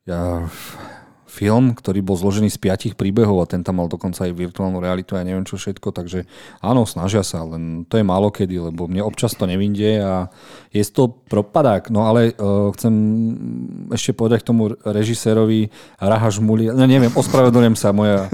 ja, 0.10 0.50
film, 1.32 1.72
ktorý 1.72 2.04
bol 2.04 2.20
zložený 2.20 2.52
z 2.52 2.60
piatich 2.60 3.00
príbehov 3.00 3.40
a 3.40 3.48
ten 3.48 3.64
tam 3.64 3.80
mal 3.80 3.88
dokonca 3.88 4.28
aj 4.28 4.36
virtuálnu 4.36 4.84
realitu 4.84 5.16
a 5.16 5.24
ja 5.24 5.28
neviem 5.32 5.48
čo 5.48 5.56
všetko, 5.56 5.96
takže 5.96 6.28
áno, 6.60 6.84
snažia 6.84 7.24
sa, 7.24 7.48
len 7.48 7.88
to 7.88 7.96
je 7.96 8.04
málo 8.04 8.36
kedy, 8.36 8.60
lebo 8.68 8.92
mne 8.92 9.00
občas 9.08 9.32
to 9.40 9.48
nevinde 9.48 10.04
a 10.04 10.28
je 10.76 10.84
to 10.92 11.08
propadák. 11.32 11.88
No 11.88 12.12
ale 12.12 12.36
uh, 12.36 12.68
chcem 12.76 12.94
ešte 13.96 14.12
povedať 14.12 14.44
k 14.44 14.50
tomu 14.52 14.76
režisérovi 14.84 15.72
Rahažmuli, 16.04 16.68
no 16.76 16.84
neviem, 16.84 17.16
ospravedlňujem 17.16 17.78
sa, 17.80 17.96
moja 17.96 18.28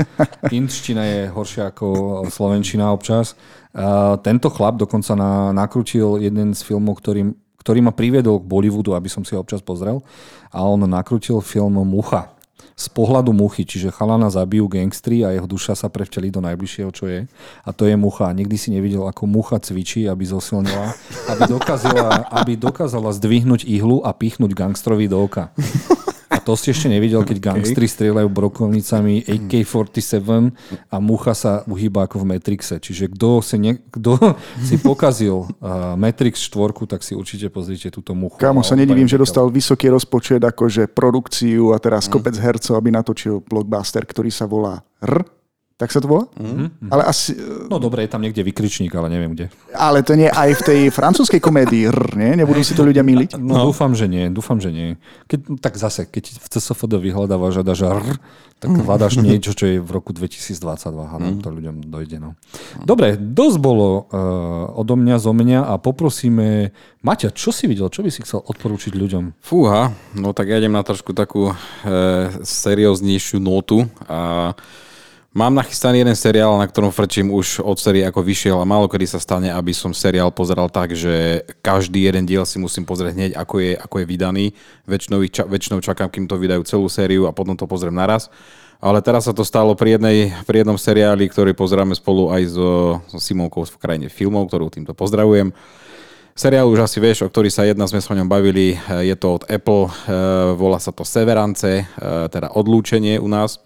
inčtina 0.49 1.05
je 1.05 1.19
horšia 1.29 1.69
ako 1.69 1.87
slovenčina 2.33 2.89
občas. 2.89 3.37
Uh, 3.77 4.17
tento 4.25 4.49
chlap 4.49 4.81
dokonca 4.81 5.13
na, 5.13 5.53
nakrútil 5.53 6.17
jeden 6.17 6.57
z 6.57 6.65
filmov, 6.65 6.97
ktorý, 6.97 7.29
ktorý 7.61 7.79
ma 7.85 7.93
priviedol 7.93 8.41
k 8.41 8.49
Bollywoodu, 8.49 8.97
aby 8.97 9.05
som 9.05 9.21
si 9.21 9.37
ho 9.37 9.43
občas 9.45 9.61
pozrel. 9.61 10.01
A 10.49 10.65
on 10.65 10.81
nakrútil 10.89 11.37
film 11.45 11.77
Mucha 11.85 12.36
z 12.77 12.87
pohľadu 12.93 13.33
muchy, 13.33 13.65
čiže 13.65 13.89
chalana 13.89 14.29
zabijú 14.29 14.69
gangstri 14.69 15.25
a 15.25 15.33
jeho 15.33 15.49
duša 15.49 15.73
sa 15.73 15.89
prevteli 15.89 16.29
do 16.29 16.45
najbližšieho, 16.45 16.89
čo 16.93 17.09
je. 17.09 17.25
A 17.65 17.69
to 17.73 17.89
je 17.89 17.97
mucha. 17.97 18.29
Nikdy 18.29 18.53
si 18.53 18.69
nevidel, 18.69 19.09
ako 19.09 19.25
mucha 19.25 19.57
cvičí, 19.57 20.05
aby 20.05 20.21
zosilnila, 20.21 20.93
aby 21.33 21.41
dokázala, 21.49 22.29
aby 22.29 22.53
dokázala 22.53 23.09
zdvihnúť 23.17 23.65
ihlu 23.65 24.05
a 24.05 24.13
pichnúť 24.13 24.53
gangstrovi 24.53 25.09
do 25.09 25.25
oka. 25.25 25.49
To 26.47 26.55
ste 26.55 26.71
ešte 26.71 26.87
nevidel, 26.87 27.27
keď 27.27 27.43
okay. 27.43 27.47
gangstri 27.51 27.91
strieľajú 27.91 28.31
brokovnicami 28.31 29.27
AK-47 29.27 30.55
a 30.87 30.95
mucha 31.03 31.35
sa 31.35 31.67
uhýba 31.67 32.07
ako 32.07 32.23
v 32.23 32.25
Matrixe. 32.31 32.79
Čiže 32.79 33.11
kto 33.11 33.43
si, 33.43 33.59
ne, 33.59 33.75
kto 33.91 34.15
si 34.67 34.79
pokazil 34.79 35.43
uh, 35.43 35.99
Matrix 35.99 36.39
4, 36.47 36.87
tak 36.87 37.03
si 37.03 37.19
určite 37.19 37.51
pozrite 37.51 37.91
túto 37.91 38.15
muchu. 38.15 38.39
Kámo, 38.39 38.63
sa 38.63 38.79
nedivím, 38.79 39.11
že 39.11 39.19
dostal 39.19 39.51
vysoký 39.51 39.91
rozpočet, 39.91 40.39
akože 40.39 40.87
produkciu 40.87 41.75
a 41.75 41.83
teraz 41.83 42.07
mm. 42.07 42.11
kopec 42.15 42.35
hercov, 42.39 42.79
aby 42.79 42.95
natočil 42.95 43.43
blockbuster, 43.43 44.07
ktorý 44.07 44.31
sa 44.31 44.47
volá 44.47 44.79
R 45.03 45.27
Tak 45.77 45.93
sa 45.93 46.01
to 46.01 46.09
volá? 46.09 46.25
Mm-hmm. 46.33 46.89
Ale 46.89 47.05
asi... 47.05 47.37
No 47.69 47.77
dobre, 47.77 48.01
je 48.01 48.09
tam 48.09 48.25
niekde 48.25 48.41
vykričník, 48.41 48.89
ale 48.97 49.13
neviem 49.13 49.37
kde. 49.37 49.53
Ale 49.77 50.01
to 50.01 50.17
nie 50.17 50.25
aj 50.25 50.57
v 50.57 50.61
tej 50.65 50.81
francúzskej 50.89 51.37
komédii, 51.37 51.93
rr, 51.93 52.17
nie? 52.17 52.33
Nebudú 52.33 52.65
si 52.65 52.73
to 52.73 52.81
ľudia 52.81 53.05
miliť? 53.05 53.37
No, 53.37 53.61
no. 53.61 53.69
dúfam, 53.69 53.93
že 53.93 54.09
nie, 54.09 54.25
dúfam, 54.33 54.57
že 54.57 54.73
nie. 54.73 54.97
Keď, 55.29 55.61
tak 55.61 55.77
zase, 55.77 56.09
keď 56.09 56.33
v 56.33 56.47
CSFD 56.49 56.97
vyhľadávaš 56.97 57.61
a 57.61 57.63
dáš 57.63 57.85
rr, 57.85 58.17
tak 58.57 58.73
hľadáš 58.73 59.21
niečo, 59.21 59.53
čo 59.53 59.69
je 59.69 59.77
v 59.77 59.89
roku 59.93 60.17
2022 60.17 60.57
a 60.97 61.15
nám 61.21 61.45
to 61.45 61.53
ľuďom 61.53 61.93
dojde. 61.93 62.17
No. 62.25 62.33
Dobre, 62.81 63.13
dosť 63.13 63.57
bolo 63.61 64.09
uh, 64.09 64.81
odo 64.81 64.97
mňa, 64.97 65.21
zo 65.21 65.29
mňa 65.29 65.61
a 65.61 65.77
poprosíme 65.77 66.73
Maťa, 67.05 67.37
čo 67.37 67.53
si 67.53 67.69
videl, 67.69 67.93
čo 67.93 68.01
by 68.01 68.09
si 68.09 68.25
chcel 68.25 68.41
odporúčiť 68.41 68.97
ľuďom? 68.97 69.37
Fúha, 69.45 69.93
no 70.17 70.33
tak 70.33 70.49
ja 70.49 70.57
idem 70.57 70.73
na 70.73 70.81
trošku 70.81 71.13
takú 71.13 71.53
uh, 71.53 71.55
serióznejšiu 72.41 73.37
notu 73.37 73.85
a 74.09 74.57
Mám 75.37 75.53
nachystaný 75.53 76.01
jeden 76.01 76.17
seriál, 76.17 76.57
na 76.57 76.65
ktorom 76.65 76.89
frčím 76.89 77.29
už 77.29 77.61
od 77.61 77.77
série 77.77 78.01
ako 78.01 78.25
vyšiel 78.25 78.57
a 78.57 78.65
málo 78.65 78.89
kedy 78.89 79.05
sa 79.05 79.21
stane, 79.21 79.53
aby 79.53 79.69
som 79.69 79.93
seriál 79.93 80.33
pozeral 80.33 80.65
tak, 80.65 80.97
že 80.97 81.45
každý 81.61 82.09
jeden 82.09 82.25
diel 82.25 82.41
si 82.41 82.57
musím 82.57 82.89
pozrieť 82.89 83.13
hneď, 83.13 83.31
ako 83.37 83.61
je, 83.61 83.77
ako 83.77 83.95
je 84.01 84.05
vydaný. 84.09 84.45
Väčšinou, 84.89 85.21
ča, 85.29 85.45
väčšinou 85.45 85.77
čakám, 85.85 86.09
kým 86.09 86.25
to 86.25 86.41
vydajú 86.41 86.65
celú 86.65 86.89
sériu 86.89 87.29
a 87.29 87.37
potom 87.37 87.53
to 87.53 87.69
pozriem 87.69 87.93
naraz. 87.93 88.33
Ale 88.81 88.97
teraz 89.05 89.29
sa 89.29 89.33
to 89.37 89.45
stalo 89.45 89.77
pri, 89.77 90.01
jednej, 90.01 90.33
pri 90.49 90.65
jednom 90.65 90.73
seriáli, 90.73 91.29
ktorý 91.29 91.53
pozeráme 91.53 91.93
spolu 91.93 92.33
aj 92.33 92.57
so, 92.57 92.97
so 93.05 93.21
Simonkou 93.21 93.61
v 93.61 93.77
krajine 93.77 94.09
filmov, 94.09 94.49
ktorú 94.49 94.73
týmto 94.73 94.97
pozdravujem. 94.97 95.53
Seriál 96.33 96.65
už 96.65 96.89
asi 96.89 96.97
vieš, 96.97 97.21
o 97.21 97.29
ktorý 97.29 97.53
sa 97.53 97.61
jedna 97.61 97.85
sme 97.85 98.01
s 98.01 98.09
ňom 98.09 98.25
bavili, 98.25 98.73
je 98.89 99.13
to 99.13 99.37
od 99.37 99.45
Apple, 99.45 99.85
eh, 99.85 99.93
volá 100.57 100.81
sa 100.81 100.89
to 100.89 101.05
Severance, 101.05 101.61
eh, 101.61 101.85
teda 102.25 102.57
odlúčenie 102.57 103.21
u 103.21 103.29
nás. 103.29 103.61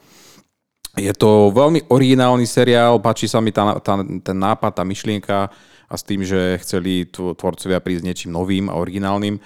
Je 1.00 1.14
to 1.16 1.56
veľmi 1.56 1.88
originálny 1.88 2.44
seriál, 2.44 3.00
páči 3.00 3.24
sa 3.24 3.40
mi 3.40 3.56
tá, 3.56 3.80
tá, 3.80 4.04
ten 4.04 4.36
nápad, 4.36 4.76
tá 4.76 4.84
myšlienka 4.84 5.48
a 5.88 5.94
s 5.96 6.04
tým, 6.04 6.20
že 6.20 6.60
chceli 6.60 7.08
tvorcovia 7.08 7.80
prísť 7.80 8.04
niečím 8.04 8.32
novým 8.36 8.68
a 8.68 8.76
originálnym. 8.76 9.40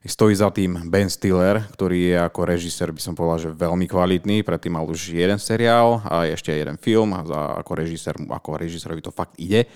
Stojí 0.00 0.32
za 0.32 0.48
tým 0.48 0.88
Ben 0.88 1.12
Stiller, 1.12 1.60
ktorý 1.76 2.12
je 2.12 2.16
ako 2.16 2.40
režisér, 2.48 2.88
by 2.88 3.00
som 3.04 3.12
povedal, 3.12 3.52
že 3.52 3.56
veľmi 3.56 3.84
kvalitný. 3.84 4.40
Predtým 4.40 4.72
mal 4.76 4.88
už 4.88 5.12
jeden 5.12 5.36
seriál 5.36 6.00
a 6.08 6.24
ešte 6.24 6.56
jeden 6.56 6.80
film 6.80 7.12
a 7.12 7.20
ako 7.60 7.72
režisér, 7.76 8.16
ako 8.16 8.56
režisérovi 8.56 9.04
to 9.04 9.12
fakt 9.12 9.36
ide. 9.36 9.68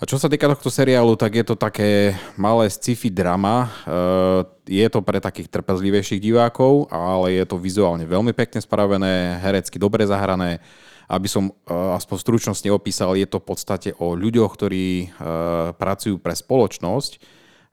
A 0.00 0.08
čo 0.08 0.16
sa 0.16 0.32
týka 0.32 0.48
tohto 0.48 0.72
seriálu, 0.72 1.12
tak 1.12 1.36
je 1.36 1.44
to 1.44 1.60
také 1.60 2.16
malé 2.40 2.72
sci-fi 2.72 3.12
drama. 3.12 3.68
Eh, 3.84 4.80
je 4.80 4.88
to 4.88 5.04
pre 5.04 5.20
takých 5.20 5.52
trpezlivejších 5.52 6.24
divákov, 6.24 6.88
ale 6.88 7.36
je 7.36 7.44
to 7.44 7.60
vizuálne 7.60 8.08
veľmi 8.08 8.32
pekne 8.32 8.64
spravené, 8.64 9.36
herecky 9.44 9.76
dobre 9.76 10.08
zahrané. 10.08 10.64
Aby 11.04 11.28
som 11.28 11.52
eh, 11.52 11.76
aspoň 12.00 12.16
v 12.16 12.24
opísal, 12.72 13.12
je 13.12 13.28
to 13.28 13.44
v 13.44 13.48
podstate 13.52 13.92
o 14.00 14.16
ľuďoch, 14.16 14.56
ktorí 14.56 14.88
eh, 15.04 15.08
pracujú 15.76 16.16
pre 16.16 16.32
spoločnosť 16.32 17.20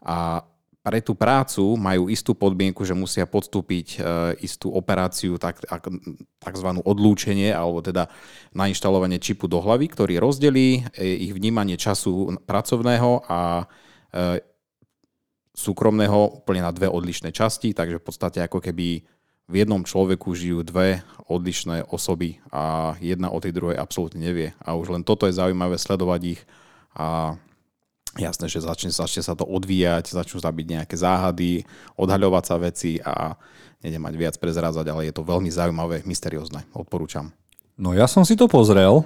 a 0.03 0.43
pre 0.88 1.03
tú 1.03 1.20
prácu 1.20 1.75
majú 1.75 2.08
istú 2.08 2.32
podmienku, 2.32 2.88
že 2.88 2.96
musia 2.96 3.27
podstúpiť 3.27 3.88
e, 3.91 4.39
istú 4.39 4.72
operáciu, 4.72 5.36
tak, 5.36 5.60
takzvanú 6.39 6.79
odlúčenie, 6.88 7.51
alebo 7.51 7.84
teda 7.84 8.08
nainštalovanie 8.56 9.20
čipu 9.20 9.51
do 9.51 9.60
hlavy, 9.60 9.91
ktorý 9.91 10.15
rozdelí 10.24 10.88
e, 10.96 11.27
ich 11.27 11.36
vnímanie 11.36 11.75
času 11.75 12.39
pracovného 12.48 13.27
a 13.27 13.67
e, 14.15 14.39
súkromného 15.51 16.39
úplne 16.39 16.63
na 16.63 16.72
dve 16.72 16.88
odlišné 16.88 17.36
časti, 17.36 17.75
takže 17.75 18.00
v 18.00 18.06
podstate 18.08 18.39
ako 18.48 18.63
keby 18.63 19.03
v 19.48 19.53
jednom 19.60 19.84
človeku 19.84 20.32
žijú 20.39 20.63
dve 20.63 21.03
odlišné 21.27 21.84
osoby 21.91 22.39
a 22.48 22.96
jedna 23.03 23.27
o 23.27 23.44
tej 23.44 23.51
druhej 23.51 23.75
absolútne 23.75 24.24
nevie. 24.24 24.56
A 24.63 24.79
už 24.79 24.96
len 24.96 25.03
toto 25.03 25.27
je 25.27 25.36
zaujímavé 25.36 25.75
sledovať 25.75 26.39
ich 26.39 26.41
a 26.96 27.36
jasné, 28.17 28.50
že 28.50 28.65
začne, 28.65 28.91
začne 28.91 29.24
sa 29.24 29.33
to 29.38 29.45
odvíjať, 29.45 30.12
začnú 30.12 30.41
sa 30.41 30.51
byť 30.51 30.65
nejaké 30.65 30.95
záhady, 30.97 31.63
odhaľovať 31.95 32.43
sa 32.43 32.55
veci 32.57 32.91
a 33.01 33.38
nedem 33.81 34.01
mať 34.01 34.15
viac 34.17 34.36
prezrázať, 34.41 34.86
ale 34.89 35.09
je 35.09 35.13
to 35.13 35.24
veľmi 35.24 35.50
zaujímavé, 35.53 36.03
mysteriózne. 36.03 36.65
Odporúčam. 36.74 37.31
No 37.77 37.93
ja 37.93 38.09
som 38.09 38.25
si 38.25 38.33
to 38.33 38.50
pozrel. 38.50 39.05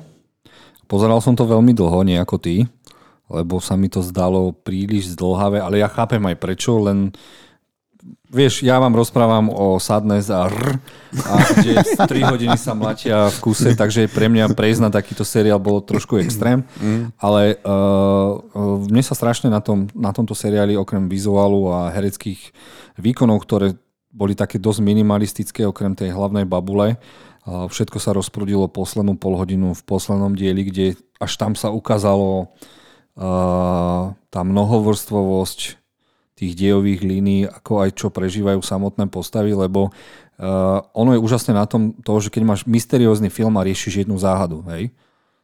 Pozeral 0.88 1.20
som 1.24 1.36
to 1.36 1.48
veľmi 1.48 1.72
dlho, 1.72 2.03
nie 2.03 2.20
ako 2.20 2.36
ty, 2.36 2.68
lebo 3.32 3.63
sa 3.63 3.80
mi 3.80 3.88
to 3.88 4.03
zdalo 4.03 4.51
príliš 4.51 5.15
zdlhavé, 5.15 5.63
ale 5.63 5.80
ja 5.80 5.88
chápem 5.88 6.20
aj 6.27 6.36
prečo, 6.36 6.75
len 6.84 7.15
vieš, 8.31 8.63
ja 8.63 8.79
vám 8.79 8.96
rozprávam 8.96 9.51
o 9.51 9.75
Sadness 9.75 10.31
a 10.31 10.48
R, 10.48 10.79
a 11.27 11.34
kde 11.60 11.84
3 11.84 12.31
hodiny 12.31 12.55
sa 12.55 12.72
mlatia 12.72 13.27
v 13.27 13.38
kuse, 13.43 13.75
takže 13.75 14.08
pre 14.08 14.31
mňa 14.31 14.55
prejsť 14.55 14.81
na 14.81 14.89
takýto 14.89 15.27
seriál 15.27 15.60
bolo 15.60 15.84
trošku 15.84 16.15
extrém, 16.24 16.63
mm. 16.79 17.20
ale 17.20 17.60
uh, 17.60 18.39
mne 18.88 19.03
sa 19.03 19.13
strašne 19.13 19.51
na, 19.51 19.60
tom, 19.60 19.91
na 19.91 20.15
tomto 20.15 20.31
seriáli 20.31 20.79
okrem 20.79 21.12
vizuálu 21.12 21.67
a 21.75 21.91
hereckých 21.91 22.55
výkonov, 22.96 23.43
ktoré 23.43 23.75
boli 24.12 24.36
také 24.36 24.60
dosť 24.60 24.79
minimalistické 24.79 25.67
okrem 25.67 25.91
tej 25.91 26.15
hlavnej 26.15 26.48
babule, 26.48 26.96
uh, 26.96 27.67
všetko 27.67 28.00
sa 28.00 28.15
rozprudilo 28.15 28.72
poslednú 28.72 29.20
polhodinu 29.20 29.75
v 29.75 29.81
poslednom 29.84 30.31
dieli, 30.31 30.63
kde 30.63 30.86
až 31.20 31.36
tam 31.36 31.60
sa 31.60 31.67
ukázalo 31.67 32.48
uh, 33.20 34.15
tá 34.31 34.41
mnohovrstvovosť 34.48 35.81
tých 36.41 36.57
dejových 36.57 37.05
línií, 37.05 37.45
ako 37.45 37.86
aj 37.86 37.89
čo 37.93 38.10
prežívajú 38.10 38.65
samotné 38.65 39.05
postavy, 39.13 39.53
lebo 39.53 39.93
uh, 39.93 40.81
ono 40.98 41.13
je 41.13 41.21
úžasné 41.21 41.53
na 41.53 41.69
tom 41.69 41.93
to, 42.01 42.17
že 42.17 42.33
keď 42.33 42.41
máš 42.50 42.62
mysteriózny 42.65 43.29
film 43.29 43.62
a 43.62 43.65
riešiš 43.65 44.01
jednu 44.01 44.17
záhadu, 44.17 44.65
hej? 44.74 44.89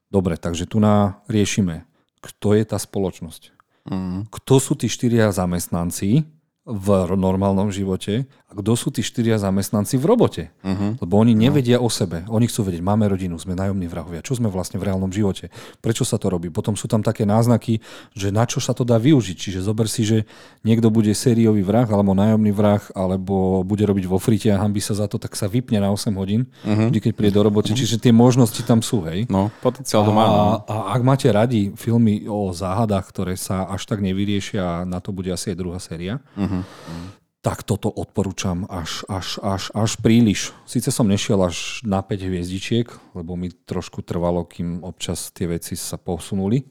Dobre, 0.09 0.41
takže 0.41 0.65
tu 0.65 0.81
na 0.81 1.21
riešime, 1.29 1.85
kto 2.17 2.57
je 2.57 2.63
tá 2.65 2.81
spoločnosť. 2.81 3.53
Mm. 3.93 4.25
Kto 4.33 4.53
sú 4.57 4.73
tí 4.73 4.89
štyria 4.89 5.29
zamestnanci, 5.29 6.25
v 6.67 7.15
normálnom 7.15 7.71
živote 7.71 8.27
a 8.27 8.51
kto 8.51 8.75
sú 8.75 8.91
tí 8.91 8.99
štyria 8.99 9.39
zamestnanci 9.39 9.95
v 9.95 10.03
robote. 10.03 10.43
Uh-huh. 10.63 10.99
Lebo 10.99 11.15
oni 11.15 11.31
nevedia 11.31 11.79
uh-huh. 11.79 11.87
o 11.87 11.91
sebe. 11.91 12.27
Oni 12.27 12.47
chcú 12.47 12.67
vedieť, 12.67 12.83
máme 12.83 13.07
rodinu, 13.07 13.39
sme 13.39 13.55
nájomní 13.55 13.87
vrahovia, 13.87 14.19
čo 14.19 14.35
sme 14.35 14.51
vlastne 14.51 14.75
v 14.75 14.91
reálnom 14.91 15.07
živote, 15.07 15.47
prečo 15.79 16.03
sa 16.03 16.19
to 16.19 16.27
robí. 16.27 16.51
Potom 16.51 16.75
sú 16.75 16.91
tam 16.91 16.99
také 16.99 17.23
náznaky, 17.23 17.79
že 18.11 18.35
na 18.35 18.43
čo 18.43 18.59
sa 18.59 18.75
to 18.75 18.83
dá 18.83 18.99
využiť. 18.99 19.35
Čiže 19.39 19.59
zober 19.63 19.87
si, 19.87 20.03
že 20.03 20.27
niekto 20.67 20.91
bude 20.91 21.11
sériový 21.15 21.63
vrah 21.63 21.87
alebo 21.87 22.11
nájomný 22.11 22.51
vrah, 22.51 22.83
alebo 22.91 23.63
bude 23.63 23.87
robiť 23.87 24.03
vo 24.03 24.19
frite 24.19 24.51
a 24.51 24.59
hambí 24.59 24.83
sa 24.83 24.91
za 24.91 25.07
to, 25.07 25.15
tak 25.15 25.39
sa 25.39 25.47
vypne 25.47 25.79
na 25.79 25.87
8 25.87 26.11
hodín, 26.19 26.51
uh-huh. 26.67 26.91
keď 26.91 27.15
príde 27.15 27.35
do 27.35 27.47
roboty. 27.47 27.71
Uh-huh. 27.71 27.79
Čiže 27.79 28.03
tie 28.03 28.11
možnosti 28.11 28.59
tam 28.67 28.83
sú, 28.83 29.07
hej. 29.07 29.23
No, 29.31 29.51
potenciál 29.63 30.03
to 30.03 30.11
má. 30.11 30.23
A, 30.23 30.31
no. 30.31 30.43
a 30.67 30.75
ak 30.99 31.01
máte 31.03 31.27
radi 31.31 31.71
filmy 31.79 32.27
o 32.27 32.51
záhadách, 32.51 33.07
ktoré 33.07 33.39
sa 33.39 33.71
až 33.71 33.87
tak 33.87 34.03
nevyriešia, 34.03 34.83
na 34.83 34.99
to 34.99 35.15
bude 35.15 35.31
asi 35.31 35.55
aj 35.55 35.57
druhá 35.59 35.79
séria, 35.79 36.19
uh-huh 36.35 36.56
uh-huh. 36.61 37.07
tak 37.41 37.65
toto 37.67 37.89
odporúčam 37.91 38.65
až, 38.69 39.03
až, 39.11 39.41
až, 39.41 39.69
až 39.73 39.91
príliš. 39.99 40.55
Sice 40.63 40.93
som 40.93 41.09
nešiel 41.09 41.41
až 41.43 41.81
na 41.83 41.99
5 42.05 42.17
hviezdičiek, 42.17 42.87
lebo 43.17 43.35
mi 43.35 43.49
trošku 43.51 44.05
trvalo, 44.05 44.45
kým 44.45 44.85
občas 44.85 45.33
tie 45.33 45.49
veci 45.49 45.75
sa 45.77 45.99
posunuli. 45.99 46.65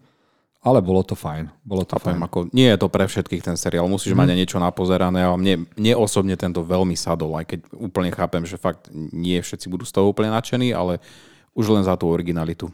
Ale 0.66 0.82
bolo 0.82 1.06
to 1.06 1.14
fajn. 1.14 1.46
Bolo 1.62 1.86
to 1.86 1.94
fajn. 1.94 2.18
Ako, 2.26 2.50
nie 2.50 2.66
je 2.66 2.74
to 2.74 2.90
pre 2.90 3.06
všetkých 3.06 3.38
ten 3.38 3.54
seriál. 3.54 3.86
Musíš 3.86 4.18
mm. 4.18 4.18
mať 4.18 4.28
niečo 4.34 4.58
napozerané, 4.58 5.22
ale 5.22 5.38
mne, 5.38 5.54
mne 5.78 5.94
osobne 5.94 6.34
tento 6.34 6.66
veľmi 6.66 6.98
sadol, 6.98 7.38
aj 7.38 7.54
keď 7.54 7.60
úplne 7.70 8.10
chápem, 8.10 8.42
že 8.42 8.58
fakt 8.58 8.90
nie 8.90 9.38
všetci 9.38 9.70
budú 9.70 9.86
z 9.86 9.94
toho 9.94 10.10
úplne 10.10 10.34
nadšení, 10.34 10.74
ale 10.74 10.98
už 11.54 11.70
len 11.70 11.86
za 11.86 11.94
tú 11.94 12.10
originalitu. 12.10 12.66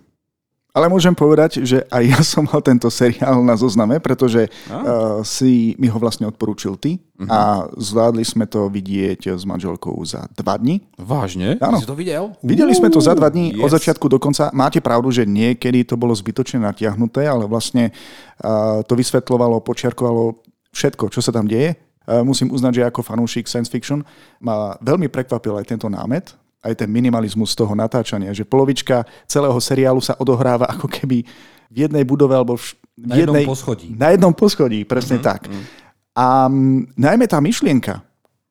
Ale 0.73 0.89
môžem 0.89 1.13
povedať, 1.13 1.61
že 1.69 1.85
aj 1.93 2.03
ja 2.09 2.21
som 2.25 2.49
mal 2.49 2.65
tento 2.65 2.89
seriál 2.89 3.45
na 3.45 3.53
zozname, 3.61 4.01
pretože 4.01 4.49
uh, 4.49 5.21
si 5.21 5.77
mi 5.77 5.85
ho 5.93 6.01
vlastne 6.01 6.25
odporúčil 6.25 6.81
ty 6.81 6.97
uh-huh. 6.97 7.29
a 7.29 7.41
zvládli 7.77 8.25
sme 8.25 8.49
to 8.49 8.73
vidieť 8.73 9.37
s 9.37 9.45
manželkou 9.45 9.93
za 10.09 10.25
dva 10.33 10.57
dní. 10.57 10.81
Vážne? 10.97 11.61
Áno. 11.61 11.77
Si 11.77 11.85
to 11.85 11.93
videl? 11.93 12.33
Videli 12.41 12.73
sme 12.73 12.89
to 12.89 13.05
za 13.05 13.13
dva 13.13 13.29
dní, 13.29 13.53
yes. 13.53 13.61
od 13.61 13.71
začiatku 13.77 14.09
do 14.09 14.17
konca. 14.17 14.49
Máte 14.57 14.81
pravdu, 14.81 15.13
že 15.13 15.29
niekedy 15.29 15.85
to 15.85 16.01
bolo 16.01 16.17
zbytočne 16.17 16.65
natiahnuté, 16.65 17.29
ale 17.29 17.45
vlastne 17.45 17.93
uh, 18.41 18.81
to 18.89 18.97
vysvetľovalo, 18.97 19.61
počiarkovalo 19.61 20.41
všetko, 20.73 21.13
čo 21.13 21.21
sa 21.21 21.37
tam 21.37 21.45
deje. 21.45 21.77
Uh, 22.09 22.25
musím 22.25 22.49
uznať, 22.49 22.81
že 22.81 22.83
ako 22.89 23.05
fanúšik 23.05 23.45
science 23.45 23.69
fiction 23.69 24.01
ma 24.41 24.81
veľmi 24.81 25.13
prekvapil 25.13 25.53
aj 25.61 25.69
tento 25.69 25.93
námet, 25.93 26.33
aj 26.63 26.73
ten 26.79 26.89
minimalizmus 26.89 27.59
toho 27.59 27.75
natáčania, 27.75 28.31
že 28.31 28.47
polovička 28.47 29.03
celého 29.27 29.59
seriálu 29.59 29.99
sa 29.99 30.15
odohráva 30.17 30.71
ako 30.71 30.87
keby 30.87 31.27
v 31.73 31.77
jednej 31.77 32.07
budove 32.07 32.39
alebo 32.39 32.55
v, 32.55 32.79
na 32.95 33.19
jednej, 33.19 33.43
jednom 33.43 33.51
poschodí. 33.51 33.89
Na 33.99 34.09
jednom 34.15 34.33
poschodí, 34.33 34.81
presne 34.87 35.19
mm-hmm. 35.19 35.31
tak. 35.35 35.41
Mm. 35.51 35.65
A 36.15 36.27
m, 36.47 36.87
najmä 36.95 37.27
tá 37.27 37.43
myšlienka, 37.43 38.05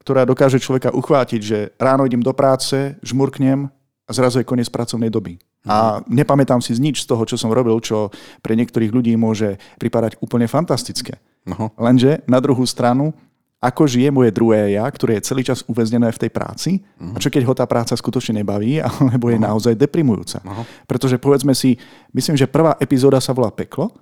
ktorá 0.03 0.25
dokáže 0.25 0.60
človeka 0.60 0.91
uchvátiť, 0.91 1.41
že 1.41 1.58
ráno 1.77 2.03
idem 2.03 2.20
do 2.20 2.34
práce, 2.34 2.98
žmurknem 3.06 3.70
a 4.06 4.12
zrazu 4.12 4.41
je 4.41 4.50
koniec 4.50 4.68
pracovnej 4.68 5.13
doby. 5.13 5.39
A 5.62 6.01
nepamätám 6.10 6.58
si 6.58 6.74
nič 6.82 7.06
z 7.06 7.08
toho, 7.08 7.22
čo 7.22 7.38
som 7.38 7.53
robil, 7.53 7.77
čo 7.86 8.10
pre 8.41 8.58
niektorých 8.58 8.89
ľudí 8.89 9.13
môže 9.13 9.62
pripadať 9.77 10.18
úplne 10.18 10.50
fantastické. 10.50 11.22
Uh-huh. 11.46 11.70
Lenže 11.77 12.25
na 12.25 12.41
druhú 12.41 12.65
stranu 12.65 13.13
ako 13.62 13.86
žije 13.86 14.10
moje 14.10 14.34
druhé 14.34 14.74
ja, 14.74 14.89
ktoré 14.89 15.22
je 15.22 15.30
celý 15.30 15.46
čas 15.46 15.62
uväznené 15.70 16.10
v 16.10 16.22
tej 16.25 16.32
práci 16.34 16.82
uh-huh. 16.82 17.13
a 17.13 17.18
čo 17.22 17.30
keď 17.30 17.46
ho 17.46 17.53
tá 17.53 17.70
práca 17.70 17.94
skutočne 17.94 18.41
nebaví, 18.41 18.82
alebo 18.82 19.30
je 19.30 19.38
uh-huh. 19.38 19.48
naozaj 19.53 19.77
deprimujúca. 19.77 20.41
Uh-huh. 20.41 20.65
Pretože 20.89 21.22
povedzme 21.22 21.53
si, 21.53 21.77
myslím, 22.12 22.34
že 22.34 22.50
prvá 22.50 22.74
epizóda 22.82 23.22
sa 23.22 23.38
volá 23.38 23.53
Peklo, 23.53 23.94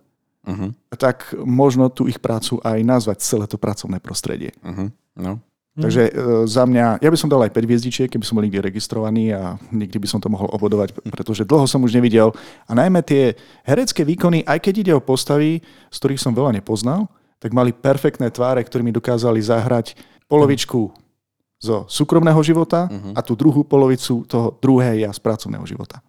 uh-huh. 0.48 0.72
tak 0.96 1.36
možno 1.44 1.92
tú 1.92 2.08
ich 2.08 2.24
prácu 2.24 2.64
aj 2.64 2.80
nazvať 2.88 3.20
celé 3.20 3.46
to 3.52 3.60
pracovné 3.60 4.00
prostredie. 4.00 4.56
Uh-huh. 4.64 4.88
No. 5.20 5.44
Takže 5.80 6.12
e, 6.12 6.14
za 6.44 6.68
mňa, 6.68 7.00
ja 7.00 7.10
by 7.10 7.18
som 7.18 7.32
dal 7.32 7.40
aj 7.48 7.56
5 7.56 7.64
hviezdičiek, 7.64 8.10
keby 8.12 8.26
som 8.28 8.36
bol 8.36 8.44
niekde 8.44 8.60
registrovaný 8.60 9.32
a 9.32 9.56
nikdy 9.72 9.96
by 9.96 10.08
som 10.12 10.20
to 10.20 10.28
mohol 10.28 10.52
obodovať, 10.52 10.92
pretože 11.08 11.48
dlho 11.48 11.64
som 11.72 11.80
už 11.88 11.96
nevidel. 11.96 12.36
A 12.68 12.76
najmä 12.76 13.00
tie 13.00 13.40
herecké 13.64 14.04
výkony, 14.04 14.44
aj 14.44 14.60
keď 14.60 14.74
ide 14.84 14.94
o 14.94 15.00
postavy, 15.00 15.64
z 15.88 15.98
ktorých 15.98 16.20
som 16.20 16.36
veľa 16.36 16.60
nepoznal, 16.60 17.08
tak 17.40 17.56
mali 17.56 17.72
perfektné 17.72 18.30
tváre, 18.30 18.62
ktorými 18.62 18.92
dokázali 18.92 19.40
zahrať 19.40 19.96
polovičku 20.28 20.92
zo 21.60 21.84
súkromného 21.92 22.40
života 22.40 22.88
uh-huh. 22.88 23.16
a 23.16 23.20
tú 23.20 23.36
druhú 23.36 23.68
polovicu 23.68 24.24
toho 24.24 24.56
druhé 24.64 25.04
ja 25.04 25.12
z 25.12 25.20
pracovného 25.20 25.64
života. 25.68 26.00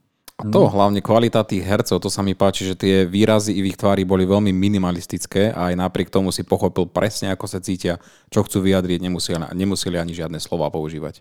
A 0.40 0.48
to 0.48 0.72
hlavne 0.72 1.04
kvalita 1.04 1.44
tých 1.44 1.60
hercov, 1.60 2.00
to 2.00 2.08
sa 2.08 2.24
mi 2.24 2.32
páči, 2.32 2.64
že 2.64 2.72
tie 2.72 3.04
výrazy 3.04 3.52
i 3.52 3.60
v 3.60 3.68
ich 3.74 3.76
tvári 3.76 4.08
boli 4.08 4.24
veľmi 4.24 4.48
minimalistické 4.56 5.52
a 5.52 5.68
aj 5.68 5.74
napriek 5.76 6.08
tomu 6.08 6.32
si 6.32 6.40
pochopil 6.48 6.88
presne, 6.88 7.28
ako 7.36 7.44
sa 7.44 7.60
cítia, 7.60 8.00
čo 8.32 8.40
chcú 8.40 8.64
vyjadriť, 8.64 9.04
nemuseli, 9.04 9.36
nemuseli 9.52 10.00
ani 10.00 10.16
žiadne 10.16 10.40
slova 10.40 10.72
používať. 10.72 11.20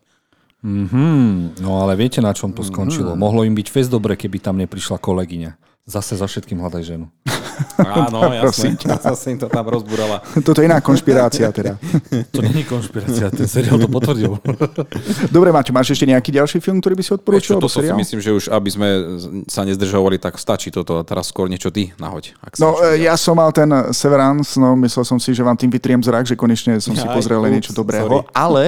Mm-hmm. 0.64 1.60
No 1.60 1.84
ale 1.84 2.00
viete, 2.00 2.24
na 2.24 2.32
čom 2.32 2.56
to 2.56 2.64
skončilo? 2.64 3.12
Mm-hmm. 3.12 3.24
Mohlo 3.28 3.44
im 3.44 3.56
byť 3.56 3.68
fest 3.68 3.92
dobre, 3.92 4.16
keby 4.16 4.40
tam 4.40 4.56
neprišla 4.56 5.00
kolegyňa. 5.04 5.52
Zase 5.90 6.14
za 6.14 6.30
všetkým 6.30 6.62
hľadaj 6.62 6.86
ženu. 6.86 7.10
Áno, 7.82 8.30
jasne. 8.46 8.78
Zase 9.10 9.34
im 9.34 9.40
to 9.42 9.48
tam 9.50 9.66
rozbúrala. 9.66 10.22
Toto 10.46 10.62
je 10.62 10.70
iná 10.70 10.80
konšpirácia 10.80 11.50
teda. 11.50 11.82
To 12.32 12.40
není 12.46 12.64
konšpirácia, 12.64 13.34
ten 13.34 13.48
seriál 13.50 13.82
to 13.82 13.90
potvrdil. 13.90 14.38
Dobre, 15.34 15.50
Maťo, 15.50 15.74
máš 15.74 15.98
ešte 15.98 16.06
nejaký 16.06 16.30
ďalší 16.30 16.58
film, 16.62 16.80
ktorý 16.80 16.94
by 16.94 17.04
si 17.04 17.12
odporúčil? 17.18 17.58
Toto 17.58 17.72
si 17.72 17.90
myslím, 17.90 18.20
že 18.22 18.32
už 18.32 18.44
aby 18.54 18.70
sme 18.70 18.88
sa 19.50 19.66
nezdržovali, 19.66 20.22
tak 20.22 20.38
stačí 20.38 20.70
toto. 20.70 21.00
A 21.00 21.04
teraz 21.04 21.34
skôr 21.34 21.50
niečo 21.50 21.74
ty 21.74 21.92
nahoď. 21.98 22.38
Ak 22.44 22.60
no, 22.62 22.78
ja 22.96 23.18
som 23.18 23.40
mal 23.40 23.50
ten 23.50 23.70
Severance, 23.96 24.60
no 24.62 24.78
myslel 24.86 25.04
som 25.08 25.18
si, 25.18 25.34
že 25.34 25.42
vám 25.42 25.58
tým 25.58 25.72
vytriem 25.72 26.02
zrak, 26.04 26.30
že 26.30 26.38
konečne 26.38 26.78
som 26.78 26.94
si 26.94 27.06
pozrel 27.10 27.42
ups, 27.42 27.50
niečo 27.50 27.72
dobrého. 27.74 28.26
Sorry. 28.26 28.36
Ale 28.36 28.64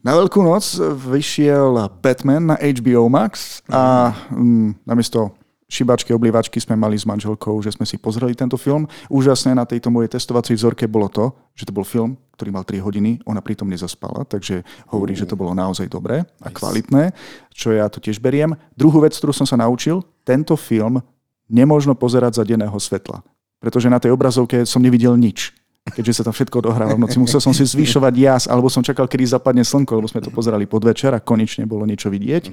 na 0.00 0.16
Veľkú 0.16 0.40
noc 0.40 0.64
vyšiel 1.12 1.76
Batman 2.00 2.54
na 2.54 2.56
HBO 2.56 3.12
Max 3.12 3.60
a 3.68 4.16
mm, 4.32 4.88
namiesto 4.88 5.39
šibačky, 5.70 6.10
oblívačky 6.10 6.58
sme 6.58 6.74
mali 6.74 6.98
s 6.98 7.06
manželkou, 7.06 7.54
že 7.62 7.70
sme 7.70 7.86
si 7.86 7.94
pozreli 7.96 8.34
tento 8.34 8.58
film. 8.58 8.90
Úžasné 9.06 9.54
na 9.54 9.62
tejto 9.62 9.94
mojej 9.94 10.10
testovacej 10.10 10.58
vzorke 10.58 10.90
bolo 10.90 11.06
to, 11.06 11.30
že 11.54 11.70
to 11.70 11.72
bol 11.72 11.86
film, 11.86 12.18
ktorý 12.34 12.50
mal 12.50 12.66
3 12.66 12.82
hodiny, 12.82 13.22
ona 13.22 13.38
pritom 13.38 13.70
nezaspala, 13.70 14.26
takže 14.26 14.66
hovorí, 14.90 15.14
že 15.14 15.30
to 15.30 15.38
bolo 15.38 15.54
naozaj 15.54 15.86
dobré 15.86 16.26
a 16.42 16.48
kvalitné, 16.50 17.14
čo 17.54 17.70
ja 17.70 17.86
to 17.86 18.02
tiež 18.02 18.18
beriem. 18.18 18.58
Druhú 18.74 19.06
vec, 19.06 19.14
ktorú 19.14 19.30
som 19.30 19.46
sa 19.46 19.54
naučil, 19.54 20.02
tento 20.26 20.58
film 20.58 20.98
nemôžno 21.46 21.94
pozerať 21.94 22.42
za 22.42 22.44
denného 22.44 22.74
svetla, 22.74 23.22
pretože 23.62 23.86
na 23.86 24.02
tej 24.02 24.10
obrazovke 24.10 24.66
som 24.66 24.82
nevidel 24.82 25.14
nič 25.14 25.59
keďže 25.90 26.20
sa 26.20 26.22
tam 26.26 26.34
všetko 26.34 26.62
odohráva 26.62 26.94
v 26.96 27.02
noci. 27.02 27.18
Musel 27.18 27.42
som 27.42 27.52
si 27.52 27.66
zvyšovať 27.66 28.14
jas, 28.16 28.44
alebo 28.46 28.70
som 28.70 28.80
čakal, 28.80 29.10
kedy 29.10 29.26
zapadne 29.26 29.66
slnko, 29.66 30.00
lebo 30.00 30.08
sme 30.08 30.24
to 30.24 30.30
pozerali 30.30 30.64
podvečer 30.64 31.12
a 31.12 31.20
konečne 31.20 31.66
bolo 31.66 31.84
niečo 31.84 32.08
vidieť. 32.08 32.48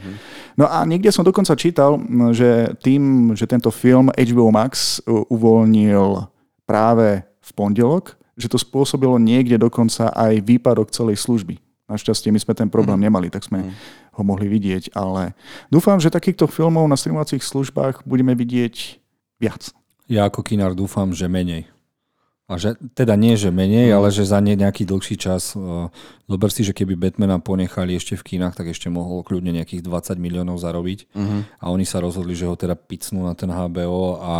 No 0.59 0.67
a 0.67 0.83
niekde 0.83 1.13
som 1.13 1.23
dokonca 1.23 1.53
čítal, 1.55 2.01
že 2.35 2.73
tým, 2.81 3.33
že 3.37 3.45
tento 3.45 3.71
film 3.71 4.11
HBO 4.11 4.49
Max 4.51 4.99
uvoľnil 5.07 6.27
práve 6.67 7.23
v 7.23 7.51
pondelok, 7.55 8.19
že 8.35 8.51
to 8.51 8.59
spôsobilo 8.59 9.15
niekde 9.17 9.57
dokonca 9.57 10.11
aj 10.13 10.43
výpadok 10.43 10.91
celej 10.93 11.23
služby. 11.23 11.57
Našťastie 11.87 12.35
my 12.35 12.39
sme 12.43 12.53
ten 12.53 12.67
problém 12.67 12.99
mhm. 12.99 13.05
nemali, 13.07 13.27
tak 13.31 13.47
sme 13.47 13.63
mhm. 13.63 13.71
ho 14.19 14.21
mohli 14.27 14.51
vidieť, 14.51 14.91
ale 14.91 15.31
dúfam, 15.71 15.95
že 15.97 16.11
takýchto 16.11 16.45
filmov 16.51 16.83
na 16.85 16.99
streamovacích 16.99 17.41
službách 17.41 18.03
budeme 18.03 18.35
vidieť 18.35 18.99
viac. 19.39 19.71
Ja 20.07 20.27
ako 20.27 20.39
kinár 20.43 20.71
dúfam, 20.71 21.11
že 21.11 21.27
menej. 21.27 21.67
A 22.47 22.55
že, 22.55 22.79
teda 22.95 23.19
nie, 23.19 23.35
že 23.35 23.51
menej, 23.51 23.91
mm. 23.91 23.95
ale 23.99 24.07
že 24.07 24.23
za 24.23 24.39
ne 24.39 24.55
nejaký 24.55 24.87
dlhší 24.87 25.19
čas. 25.19 25.51
Uh, 25.51 25.91
zober 26.31 26.47
si, 26.47 26.63
že 26.63 26.71
keby 26.71 26.95
Batmana 26.95 27.43
ponechali 27.43 27.91
ešte 27.99 28.15
v 28.15 28.23
kínach, 28.23 28.55
tak 28.55 28.71
ešte 28.71 28.87
mohol 28.87 29.19
kľudne 29.27 29.51
nejakých 29.51 29.83
20 29.83 30.15
miliónov 30.15 30.55
zarobiť. 30.55 31.11
Mm-hmm. 31.11 31.41
A 31.59 31.65
oni 31.67 31.83
sa 31.83 31.99
rozhodli, 31.99 32.39
že 32.39 32.47
ho 32.47 32.55
teda 32.55 32.79
picnú 32.79 33.27
na 33.27 33.35
ten 33.35 33.51
HBO 33.51 34.23
a 34.23 34.35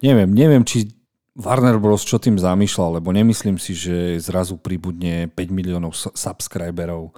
neviem, 0.00 0.32
neviem, 0.32 0.64
či 0.64 0.88
Warner 1.36 1.76
Bros. 1.76 2.04
čo 2.04 2.16
tým 2.16 2.40
zamýšľal, 2.40 3.00
lebo 3.00 3.12
nemyslím 3.12 3.56
si, 3.56 3.76
že 3.76 4.16
zrazu 4.20 4.56
pribudne 4.56 5.28
5 5.32 5.48
miliónov 5.48 5.92
subscriberov 5.96 7.12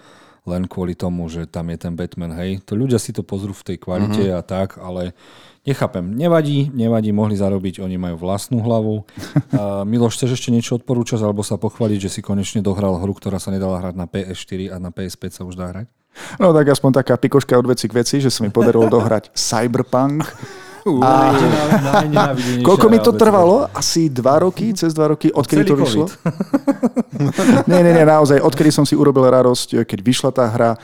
len 0.44 0.68
kvôli 0.68 0.92
tomu, 0.92 1.26
že 1.33 1.48
tam 1.48 1.72
je 1.72 1.78
ten 1.80 1.96
Batman, 1.96 2.37
hej. 2.37 2.61
To 2.68 2.76
ľudia 2.76 3.00
si 3.00 3.16
to 3.16 3.24
pozrú 3.24 3.57
v 3.57 3.74
tej 3.74 3.76
kvalite 3.80 4.28
mm-hmm. 4.28 4.38
a 4.38 4.42
tak, 4.44 4.76
ale 4.76 5.16
Nechápem, 5.64 6.04
nevadí, 6.12 6.68
nevadí, 6.76 7.09
mohli 7.09 7.40
zarobiť, 7.40 7.80
oni 7.80 7.96
majú 7.96 8.20
vlastnú 8.20 8.61
hlavu. 8.61 9.04
Uh, 9.54 9.87
Miloš, 9.87 10.18
chceš 10.18 10.35
ešte 10.35 10.50
niečo 10.50 10.83
odporúčať 10.83 11.22
alebo 11.22 11.46
sa 11.46 11.54
pochváliť, 11.54 12.11
že 12.11 12.18
si 12.18 12.20
konečne 12.26 12.59
dohral 12.59 12.98
hru, 12.98 13.14
ktorá 13.14 13.38
sa 13.38 13.54
nedala 13.54 13.78
hrať 13.78 13.94
na 13.94 14.11
PS4 14.11 14.61
a 14.74 14.76
na 14.83 14.90
PS5 14.90 15.22
sa 15.30 15.42
už 15.46 15.54
dá 15.54 15.70
hrať? 15.70 15.87
No 16.42 16.50
tak 16.50 16.74
aspoň 16.74 16.90
taká 16.98 17.14
pikoška 17.14 17.54
od 17.54 17.70
veci 17.70 17.87
k 17.87 18.02
veci, 18.02 18.18
že 18.18 18.35
sa 18.35 18.42
mi 18.42 18.50
podarilo 18.50 18.90
dohrať 18.90 19.30
Cyberpunk. 19.38 20.26
A 20.84 21.32
koľko 22.68 22.86
mi 22.92 23.00
to 23.00 23.16
trvalo? 23.16 23.72
Asi 23.72 24.12
dva 24.12 24.44
roky, 24.44 24.76
cez 24.76 24.92
dva 24.92 25.16
roky, 25.16 25.32
odkedy 25.32 25.64
to 25.64 25.76
vyšlo? 25.80 26.06
nie, 27.70 27.80
nie, 27.80 27.92
nie, 27.96 28.04
naozaj, 28.04 28.40
odkedy 28.44 28.68
som 28.68 28.84
si 28.84 28.92
urobil 28.92 29.24
radosť, 29.24 29.88
keď 29.88 29.98
vyšla 30.04 30.30
tá 30.30 30.44
hra, 30.52 30.76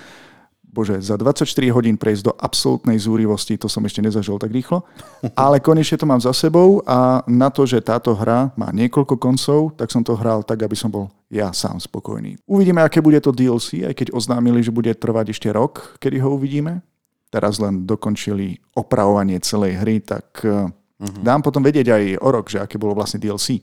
bože, 0.70 0.96
za 1.02 1.18
24 1.18 1.44
hodín 1.74 1.98
prejsť 1.98 2.30
do 2.30 2.32
absolútnej 2.38 2.96
zúrivosti, 2.96 3.58
to 3.58 3.68
som 3.68 3.84
ešte 3.84 4.00
nezažil 4.00 4.38
tak 4.40 4.54
rýchlo, 4.54 4.86
ale 5.34 5.60
konečne 5.60 5.98
to 5.98 6.08
mám 6.08 6.22
za 6.22 6.32
sebou 6.32 6.80
a 6.86 7.20
na 7.26 7.50
to, 7.50 7.66
že 7.66 7.82
táto 7.82 8.14
hra 8.14 8.54
má 8.54 8.70
niekoľko 8.72 9.18
koncov, 9.18 9.74
tak 9.76 9.92
som 9.92 10.00
to 10.00 10.16
hral 10.16 10.40
tak, 10.46 10.62
aby 10.62 10.78
som 10.78 10.88
bol 10.88 11.10
ja 11.28 11.52
sám 11.52 11.76
spokojný. 11.82 12.38
Uvidíme, 12.46 12.80
aké 12.80 13.02
bude 13.02 13.18
to 13.20 13.34
DLC, 13.34 13.84
aj 13.84 13.94
keď 13.94 14.08
oznámili, 14.14 14.62
že 14.62 14.74
bude 14.74 14.90
trvať 14.94 15.34
ešte 15.34 15.50
rok, 15.50 15.98
kedy 16.00 16.22
ho 16.22 16.34
uvidíme. 16.34 16.82
Teraz 17.30 17.62
len 17.62 17.86
dokončili 17.86 18.58
opravovanie 18.74 19.38
celej 19.38 19.78
hry, 19.78 20.02
tak 20.02 20.42
uh-huh. 20.42 21.22
dám 21.22 21.40
potom 21.46 21.62
vedieť 21.62 21.86
aj 21.94 22.02
o 22.18 22.28
rok, 22.28 22.50
že 22.50 22.58
aké 22.58 22.74
bolo 22.74 22.98
vlastne 22.98 23.22
DLC. 23.22 23.62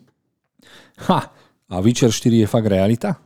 Ha! 1.11 1.19
A 1.67 1.75
Witcher 1.83 2.15
4 2.15 2.43
je 2.43 2.47
fakt 2.47 2.71
realita? 2.71 3.19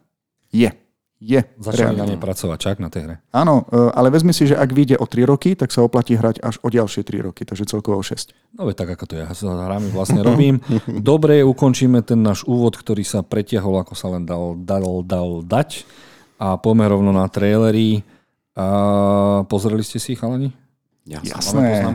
Je 0.49 0.73
je. 1.21 1.37
Začali 1.61 1.93
na 1.93 2.09
nej 2.09 2.17
pracovať, 2.17 2.57
čak 2.57 2.77
na 2.81 2.89
tej 2.89 3.05
hre. 3.05 3.15
Áno, 3.29 3.69
e, 3.69 3.93
ale 3.93 4.09
vezmi 4.09 4.33
si, 4.33 4.49
že 4.49 4.57
ak 4.57 4.73
vyjde 4.73 4.97
o 4.97 5.05
3 5.05 5.29
roky, 5.29 5.53
tak 5.53 5.69
sa 5.69 5.85
oplatí 5.85 6.17
hrať 6.17 6.41
až 6.41 6.57
o 6.65 6.67
ďalšie 6.73 7.05
3 7.05 7.29
roky, 7.29 7.45
takže 7.45 7.69
celkovo 7.69 8.01
o 8.01 8.03
6. 8.03 8.33
No 8.57 8.65
veď 8.65 8.75
tak, 8.81 8.89
ako 8.97 9.05
to 9.05 9.13
ja 9.21 9.29
sa 9.29 9.53
hrami 9.53 9.93
vlastne 9.93 10.25
robím. 10.25 10.57
Dobre, 10.89 11.45
ukončíme 11.45 12.01
ten 12.01 12.25
náš 12.25 12.41
úvod, 12.49 12.73
ktorý 12.73 13.05
sa 13.05 13.21
pretiahol, 13.21 13.85
ako 13.85 13.93
sa 13.93 14.17
len 14.17 14.25
dal, 14.25 14.57
dal, 14.57 15.05
dal 15.05 15.45
dať. 15.45 15.85
A 16.41 16.57
poďme 16.57 16.89
rovno 16.89 17.13
na 17.13 17.29
trailery. 17.29 18.01
A 18.55 18.65
pozreli 19.47 19.83
ste 19.83 19.99
si 19.99 20.13
ich, 20.13 20.19
chalani? 20.19 20.51
Jasné. 21.07 21.87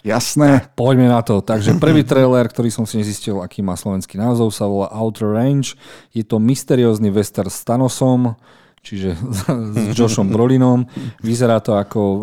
Jasné. 0.00 0.68
Poďme 0.76 1.08
na 1.08 1.20
to. 1.20 1.40
Takže 1.40 1.76
prvý 1.76 2.04
trailer, 2.04 2.48
ktorý 2.48 2.72
som 2.72 2.84
si 2.84 3.00
nezistil, 3.00 3.40
aký 3.40 3.60
má 3.60 3.76
slovenský 3.76 4.16
názov, 4.16 4.52
sa 4.52 4.68
volá 4.68 4.88
Outer 4.92 5.32
Range. 5.32 5.76
Je 6.12 6.24
to 6.24 6.40
mysteriózny 6.40 7.08
western 7.12 7.48
s 7.48 7.64
Thanosom 7.64 8.36
čiže 8.80 9.12
s 9.76 9.96
Joshom 9.96 10.32
Brolinom. 10.32 10.88
Vyzerá 11.20 11.60
to 11.60 11.76
ako 11.76 12.00
e, 12.00 12.20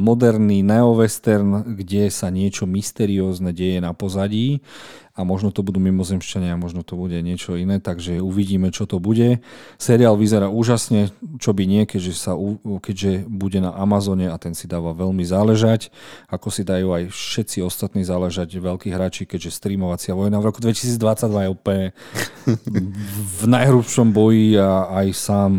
moderný 0.00 0.64
neowestern, 0.64 1.76
kde 1.76 2.08
sa 2.08 2.32
niečo 2.32 2.64
mysteriózne 2.64 3.52
deje 3.52 3.78
na 3.84 3.92
pozadí 3.92 4.64
a 5.12 5.28
možno 5.28 5.52
to 5.52 5.60
budú 5.60 5.76
mimozemšťania, 5.76 6.56
možno 6.56 6.80
to 6.80 6.96
bude 6.96 7.20
niečo 7.20 7.60
iné, 7.60 7.76
takže 7.84 8.24
uvidíme, 8.24 8.72
čo 8.72 8.88
to 8.88 8.96
bude. 8.96 9.44
Seriál 9.76 10.16
vyzerá 10.16 10.48
úžasne, 10.48 11.12
čo 11.36 11.52
by 11.52 11.68
nie, 11.68 11.84
keďže, 11.84 12.12
sa, 12.16 12.32
keďže 12.80 13.28
bude 13.28 13.60
na 13.60 13.76
Amazone 13.76 14.32
a 14.32 14.40
ten 14.40 14.56
si 14.56 14.64
dáva 14.64 14.96
veľmi 14.96 15.20
záležať, 15.20 15.92
ako 16.32 16.48
si 16.48 16.64
dajú 16.64 16.96
aj 16.96 17.02
všetci 17.12 17.60
ostatní 17.60 18.08
záležať 18.08 18.56
veľkí 18.56 18.88
hráči, 18.88 19.28
keďže 19.28 19.52
streamovacia 19.52 20.16
vojna 20.16 20.40
v 20.40 20.48
roku 20.48 20.64
2022 20.64 20.96
je 21.28 21.50
úplne 21.52 21.86
v 23.40 23.42
najhrubšom 23.44 24.16
boji 24.16 24.56
a 24.56 24.88
aj 25.04 25.06
sám 25.12 25.52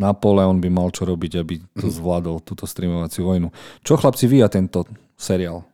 Napoleon 0.00 0.64
by 0.64 0.68
mal 0.72 0.88
čo 0.94 1.04
robiť, 1.04 1.32
aby 1.36 1.54
to 1.76 1.92
zvládol, 1.98 2.40
túto 2.40 2.64
streamovaciu 2.64 3.28
vojnu. 3.28 3.52
Čo 3.84 4.00
chlapci 4.00 4.24
vy 4.30 4.40
a 4.40 4.48
tento 4.48 4.88
seriál? 5.18 5.69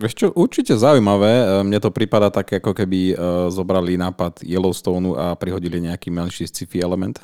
Vieš 0.00 0.14
čo, 0.16 0.26
určite 0.32 0.72
zaujímavé. 0.72 1.28
E, 1.28 1.44
mne 1.60 1.76
to 1.76 1.92
prípada 1.92 2.32
tak, 2.32 2.48
ako 2.56 2.72
keby 2.72 3.12
uh, 3.12 3.52
zobrali 3.52 4.00
nápad 4.00 4.40
Yellowstoneu 4.40 5.12
a 5.12 5.36
prihodili 5.36 5.76
nejaký 5.84 6.08
menší 6.08 6.48
sci-fi 6.48 6.80
element. 6.80 7.20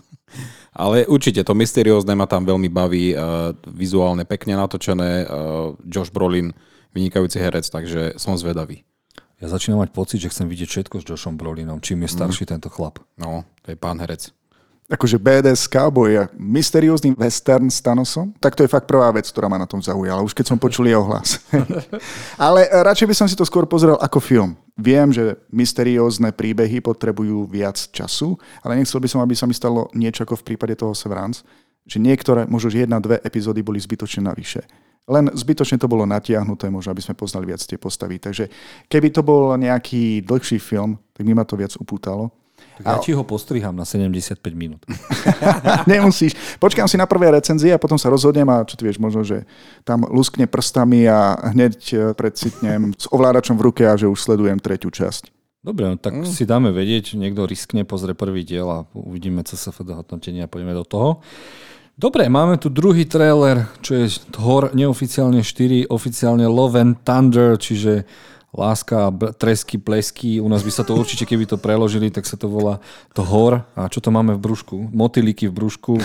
Ale 0.76 1.08
určite 1.08 1.40
to 1.40 1.56
mysteriózne 1.56 2.12
ma 2.12 2.28
tam 2.28 2.44
veľmi 2.44 2.68
baví, 2.68 3.16
uh, 3.16 3.56
vizuálne 3.64 4.28
pekne 4.28 4.60
natočené, 4.60 5.24
Josh 5.88 6.12
Brolin, 6.12 6.52
vynikajúci 6.92 7.40
herec, 7.40 7.64
takže 7.64 8.20
som 8.20 8.36
zvedavý. 8.36 8.84
Ja 9.40 9.48
začínam 9.52 9.84
mať 9.84 9.92
pocit, 9.92 10.20
že 10.20 10.32
chcem 10.32 10.48
vidieť 10.48 10.68
všetko 10.68 10.96
s 11.00 11.04
Joshom 11.08 11.36
Brolinom, 11.36 11.80
čím 11.80 12.04
je 12.04 12.12
starší 12.12 12.48
mm. 12.48 12.50
tento 12.56 12.68
chlap. 12.72 13.00
No, 13.20 13.44
to 13.64 13.72
je 13.72 13.76
pán 13.76 14.00
herec. 14.00 14.32
Akože 14.86 15.18
BDS 15.18 15.66
cowboy 15.66 16.14
a 16.14 16.30
mysteriózny 16.38 17.18
western 17.18 17.66
s 17.66 17.82
Thanosom, 17.82 18.30
tak 18.38 18.54
to 18.54 18.62
je 18.62 18.70
fakt 18.70 18.86
prvá 18.86 19.10
vec, 19.10 19.26
ktorá 19.26 19.50
ma 19.50 19.58
na 19.58 19.66
tom 19.66 19.82
zaujala, 19.82 20.22
už 20.22 20.30
keď 20.30 20.54
som 20.54 20.58
počul 20.62 20.86
jeho 20.86 21.02
hlas. 21.02 21.42
Ale 22.38 22.70
radšej 22.70 23.08
by 23.10 23.14
som 23.18 23.26
si 23.26 23.34
to 23.34 23.42
skôr 23.42 23.66
pozrel 23.66 23.98
ako 23.98 24.22
film. 24.22 24.54
Viem, 24.78 25.10
že 25.10 25.42
mysteriózne 25.50 26.30
príbehy 26.30 26.78
potrebujú 26.84 27.48
viac 27.48 27.80
času, 27.96 28.36
ale 28.60 28.76
nechcel 28.76 29.00
by 29.00 29.08
som, 29.08 29.24
aby 29.24 29.32
sa 29.32 29.48
mi 29.48 29.56
stalo 29.56 29.88
niečo 29.96 30.20
ako 30.28 30.36
v 30.36 30.52
prípade 30.52 30.76
toho 30.76 30.92
Severance, 30.92 31.48
že 31.88 31.96
niektoré, 31.96 32.44
možno 32.44 32.68
jedna, 32.68 33.00
dve 33.00 33.16
epizódy 33.24 33.64
boli 33.64 33.80
zbytočne 33.80 34.28
navyše. 34.28 34.68
Len 35.08 35.32
zbytočne 35.32 35.80
to 35.80 35.88
bolo 35.88 36.04
natiahnuté, 36.04 36.68
možno 36.68 36.92
aby 36.92 37.00
sme 37.00 37.16
poznali 37.16 37.48
viac 37.48 37.64
tie 37.64 37.80
postavy. 37.80 38.20
Takže 38.20 38.52
keby 38.84 39.08
to 39.14 39.24
bol 39.24 39.56
nejaký 39.56 40.20
dlhší 40.26 40.60
film, 40.60 41.00
tak 41.16 41.24
mi 41.24 41.32
ma 41.32 41.48
to 41.48 41.56
viac 41.56 41.72
upútalo. 41.80 42.28
Tak 42.76 42.84
ja 42.84 42.96
ti 43.00 43.10
ho 43.16 43.24
postriham 43.24 43.72
na 43.72 43.88
75 43.88 44.36
minút. 44.52 44.84
Nemusíš. 45.90 46.36
Počkám 46.60 46.84
si 46.84 47.00
na 47.00 47.08
prvé 47.08 47.32
recenzie 47.32 47.72
a 47.72 47.80
potom 47.80 47.96
sa 47.96 48.12
rozhodnem 48.12 48.44
a 48.52 48.68
čo 48.68 48.76
ty 48.76 48.84
vieš, 48.84 49.00
možno, 49.00 49.24
že 49.24 49.48
tam 49.84 50.04
luskne 50.04 50.44
prstami 50.44 51.08
a 51.08 51.40
hneď 51.56 51.76
e, 51.92 51.96
predsitnem 52.12 52.92
s 52.92 53.08
ovládačom 53.08 53.56
v 53.56 53.64
ruke 53.64 53.82
a 53.88 53.96
že 53.96 54.04
už 54.04 54.20
sledujem 54.20 54.60
tretiu 54.60 54.92
časť. 54.92 55.32
Dobre, 55.64 55.88
no, 55.88 55.96
tak 55.98 56.14
mm. 56.14 56.28
si 56.28 56.46
dáme 56.46 56.70
vedieť, 56.70 57.18
niekto 57.18 57.48
riskne, 57.48 57.82
pozrie 57.82 58.14
prvý 58.14 58.46
diel 58.46 58.68
a 58.70 58.84
uvidíme 58.94 59.42
CSFD 59.42 59.96
hodnotenie 59.96 60.44
a 60.44 60.52
poďme 60.52 60.76
do 60.76 60.84
toho. 60.84 61.24
Dobre, 61.96 62.28
máme 62.28 62.60
tu 62.60 62.68
druhý 62.68 63.08
trailer, 63.08 63.72
čo 63.80 63.96
je 63.96 64.20
Thor 64.28 64.68
neoficiálne 64.76 65.40
4, 65.40 65.88
oficiálne 65.88 66.44
Love 66.44 66.76
and 66.76 67.00
Thunder, 67.02 67.56
čiže 67.56 68.04
láska, 68.56 69.12
tresky, 69.36 69.76
plesky. 69.76 70.40
U 70.40 70.48
nás 70.48 70.64
by 70.64 70.72
sa 70.72 70.82
to 70.82 70.96
určite, 70.96 71.28
keby 71.28 71.44
to 71.44 71.60
preložili, 71.60 72.08
tak 72.08 72.24
sa 72.24 72.40
to 72.40 72.48
volá 72.48 72.80
to 73.12 73.20
hor. 73.20 73.62
A 73.76 73.86
čo 73.92 74.00
to 74.00 74.08
máme 74.08 74.34
v 74.34 74.42
brúšku? 74.42 74.76
Motýliky 74.90 75.46
v 75.46 75.54
brúšku 75.54 76.00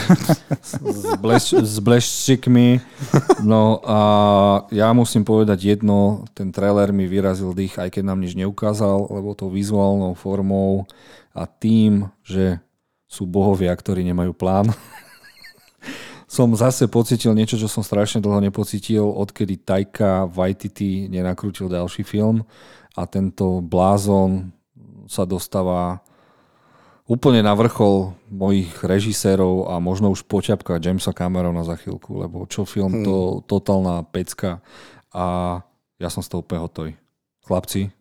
s, 0.60 1.04
bleš, 1.18 1.64
s 1.64 1.80
bleščikmi. 1.80 2.84
No 3.42 3.80
a 3.88 4.00
ja 4.70 4.92
musím 4.92 5.24
povedať 5.24 5.80
jedno, 5.80 6.28
ten 6.36 6.52
trailer 6.52 6.92
mi 6.92 7.08
vyrazil 7.08 7.56
dých, 7.56 7.80
aj 7.80 7.98
keď 7.98 8.04
nám 8.06 8.20
nič 8.20 8.36
neukázal, 8.36 9.08
lebo 9.08 9.32
to 9.34 9.48
vizuálnou 9.48 10.14
formou 10.14 10.86
a 11.32 11.48
tým, 11.48 12.12
že 12.22 12.60
sú 13.08 13.24
bohovia, 13.24 13.72
ktorí 13.72 14.04
nemajú 14.08 14.36
plán 14.36 14.72
som 16.32 16.48
zase 16.56 16.88
pocitil 16.88 17.36
niečo, 17.36 17.60
čo 17.60 17.68
som 17.68 17.84
strašne 17.84 18.24
dlho 18.24 18.40
nepocitil, 18.40 19.04
odkedy 19.04 19.60
Taika 19.60 20.32
Waititi 20.32 21.12
nenakrútil 21.12 21.68
ďalší 21.68 22.08
film 22.08 22.48
a 22.96 23.04
tento 23.04 23.60
blázon 23.60 24.56
sa 25.12 25.28
dostáva 25.28 26.00
úplne 27.04 27.44
na 27.44 27.52
vrchol 27.52 28.16
mojich 28.32 28.72
režisérov 28.80 29.76
a 29.76 29.84
možno 29.84 30.08
už 30.16 30.24
poťapka 30.24 30.80
Jamesa 30.80 31.12
Camerona 31.12 31.68
za 31.68 31.76
chvíľku, 31.76 32.24
lebo 32.24 32.48
čo 32.48 32.64
film, 32.64 33.04
to 33.04 33.16
hmm. 33.20 33.52
totálna 33.52 34.08
pecka 34.08 34.64
a 35.12 35.60
ja 36.00 36.08
som 36.08 36.24
z 36.24 36.32
toho 36.32 36.48
úplne 36.48 36.64
hotový. 36.64 36.92
Chlapci, 37.44 37.92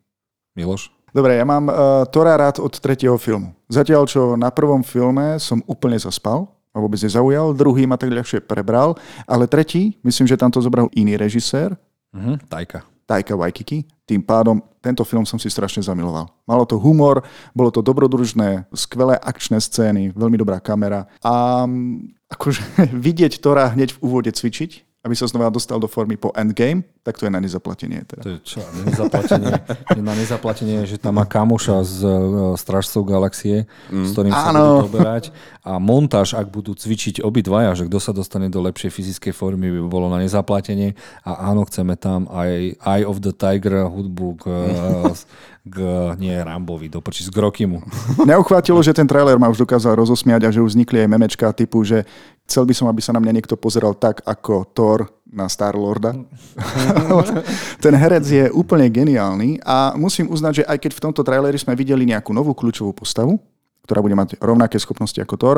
Miloš? 0.55 0.87
Dobre, 1.11 1.35
ja 1.35 1.43
mám 1.43 1.67
uh, 1.67 2.07
Tora 2.07 2.39
rád 2.39 2.63
od 2.63 2.71
tretieho 2.79 3.19
filmu. 3.19 3.51
Zatiaľ, 3.67 4.07
čo 4.07 4.39
na 4.39 4.47
prvom 4.55 4.87
filme 4.87 5.35
som 5.43 5.59
úplne 5.67 5.99
zaspal, 5.99 6.47
ma 6.71 6.79
vôbec 6.79 6.99
nezaujal, 7.03 7.51
druhý 7.51 7.83
ma 7.83 7.99
tak 7.99 8.15
ľahšie 8.15 8.43
prebral, 8.43 8.95
ale 9.27 9.47
tretí, 9.47 9.99
myslím, 10.07 10.27
že 10.27 10.39
tam 10.39 10.51
to 10.51 10.63
zobral 10.63 10.87
iný 10.95 11.19
režisér. 11.19 11.75
Uh-huh, 12.15 12.39
Tajka. 12.47 12.87
Tajka 13.11 13.35
Waikiki. 13.35 13.83
Tým 14.07 14.23
pádom 14.23 14.63
tento 14.79 15.03
film 15.03 15.27
som 15.27 15.35
si 15.35 15.51
strašne 15.51 15.83
zamiloval. 15.83 16.31
Malo 16.47 16.63
to 16.63 16.79
humor, 16.79 17.23
bolo 17.51 17.71
to 17.71 17.83
dobrodružné, 17.83 18.71
skvelé 18.71 19.19
akčné 19.19 19.59
scény, 19.59 20.15
veľmi 20.15 20.39
dobrá 20.39 20.63
kamera 20.63 21.07
a 21.19 21.63
mm, 21.67 22.31
akože 22.31 22.63
vidieť 23.07 23.43
Tora 23.43 23.71
hneď 23.75 23.95
v 23.95 24.01
úvode 24.03 24.31
cvičiť, 24.31 25.03
aby 25.03 25.15
sa 25.15 25.27
znova 25.27 25.51
dostal 25.51 25.79
do 25.79 25.91
formy 25.91 26.15
po 26.15 26.31
Endgame, 26.35 26.87
tak 27.01 27.17
to 27.17 27.25
je 27.25 27.33
na 27.33 27.41
nezaplatenie. 27.41 28.05
Teda. 28.05 28.21
To 28.21 28.29
je 28.29 28.39
čo, 28.45 28.61
nezaplatenie, 28.85 29.57
na 30.09 30.13
nezaplatenie, 30.13 30.85
že 30.85 31.01
tam 31.01 31.17
má 31.17 31.25
kamoša 31.25 31.81
z 31.81 31.97
uh, 32.05 32.13
Strážcov 32.53 33.09
galaxie, 33.09 33.65
mm. 33.89 34.05
s 34.05 34.09
ktorým 34.13 34.33
sa 34.33 34.53
budú 34.53 34.85
oberať. 34.85 35.33
A 35.65 35.81
montáž, 35.81 36.37
ak 36.37 36.53
budú 36.53 36.77
cvičiť 36.77 37.25
obidvaja, 37.25 37.73
že 37.73 37.89
kto 37.89 37.97
sa 37.97 38.13
dostane 38.13 38.53
do 38.53 38.61
lepšej 38.61 38.93
fyzickej 38.93 39.33
formy, 39.33 39.73
by 39.73 39.81
bolo 39.89 40.13
na 40.13 40.21
nezaplatenie. 40.21 40.93
A 41.25 41.49
áno, 41.49 41.65
chceme 41.65 41.97
tam 41.97 42.29
aj 42.29 42.77
Eye 42.77 43.05
of 43.05 43.17
the 43.25 43.33
Tiger 43.33 43.89
hudbu 43.89 44.27
k, 44.37 44.43
k 45.65 45.77
nie 46.21 46.37
Rambovi, 46.37 46.85
do 46.85 47.01
prči, 47.01 47.25
z 47.25 47.33
Grokimu. 47.33 47.81
Neuchvátilo, 48.29 48.77
že 48.85 48.93
ten 48.93 49.09
trailer 49.09 49.41
ma 49.41 49.49
už 49.49 49.65
dokázal 49.65 49.97
rozosmiať 49.97 50.49
a 50.49 50.53
že 50.53 50.61
už 50.61 50.77
vznikli 50.77 51.01
aj 51.01 51.09
memečka 51.09 51.49
typu, 51.49 51.81
že 51.81 52.05
chcel 52.45 52.65
by 52.65 52.73
som, 52.77 52.85
aby 52.89 53.01
sa 53.01 53.13
na 53.13 53.21
mňa 53.21 53.41
niekto 53.41 53.57
pozeral 53.57 53.97
tak, 53.97 54.21
ako 54.25 54.69
Thor 54.73 55.20
na 55.31 55.47
Star-Lorda. 55.47 56.11
Ten 57.83 57.93
herec 57.95 58.27
je 58.27 58.45
úplne 58.51 58.91
geniálny 58.91 59.63
a 59.63 59.95
musím 59.95 60.27
uznať, 60.27 60.61
že 60.61 60.67
aj 60.67 60.77
keď 60.77 60.91
v 60.91 61.03
tomto 61.09 61.23
traileri 61.23 61.55
sme 61.55 61.73
videli 61.73 62.03
nejakú 62.03 62.35
novú 62.35 62.51
kľúčovú 62.51 62.91
postavu, 62.91 63.39
ktorá 63.87 64.03
bude 64.03 64.13
mať 64.13 64.35
rovnaké 64.43 64.75
schopnosti 64.77 65.17
ako 65.17 65.35
Thor, 65.39 65.57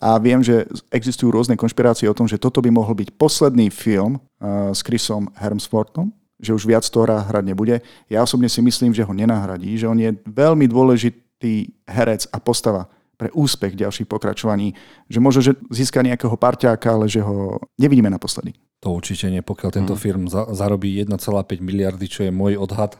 a 0.00 0.16
viem, 0.16 0.40
že 0.40 0.64
existujú 0.88 1.28
rôzne 1.28 1.52
konšpirácie 1.52 2.08
o 2.08 2.16
tom, 2.16 2.24
že 2.24 2.40
toto 2.40 2.64
by 2.64 2.72
mohol 2.72 2.96
byť 2.96 3.12
posledný 3.12 3.68
film 3.68 4.16
uh, 4.16 4.72
s 4.72 4.80
Chrisom 4.80 5.28
Hemsworthom, 5.36 6.08
že 6.40 6.56
už 6.56 6.64
viac 6.64 6.88
Thora 6.88 7.20
hrať 7.20 7.44
nebude. 7.44 7.84
Ja 8.08 8.24
osobne 8.24 8.48
si 8.48 8.64
myslím, 8.64 8.96
že 8.96 9.04
ho 9.04 9.12
nenahradí, 9.12 9.76
že 9.76 9.84
on 9.84 10.00
je 10.00 10.16
veľmi 10.24 10.64
dôležitý 10.64 11.84
herec 11.84 12.24
a 12.32 12.40
postava 12.40 12.88
pre 13.20 13.28
úspech 13.36 13.76
ďalších 13.76 14.08
pokračovaní, 14.08 14.72
že 15.06 15.20
možno, 15.20 15.44
že 15.44 15.52
získa 15.68 16.00
nejakého 16.00 16.34
parťáka, 16.40 16.96
ale 16.96 17.06
že 17.06 17.20
ho 17.20 17.60
nevidíme 17.76 18.08
naposledy. 18.08 18.56
To 18.82 18.98
určite 18.98 19.30
nie, 19.30 19.46
pokiaľ 19.46 19.70
tento 19.70 19.94
mm. 19.94 20.00
firm 20.00 20.22
za, 20.26 20.50
zarobí 20.50 20.90
1,5 20.98 21.22
miliardy, 21.62 22.06
čo 22.10 22.26
je 22.26 22.34
môj 22.34 22.58
odhad, 22.58 22.98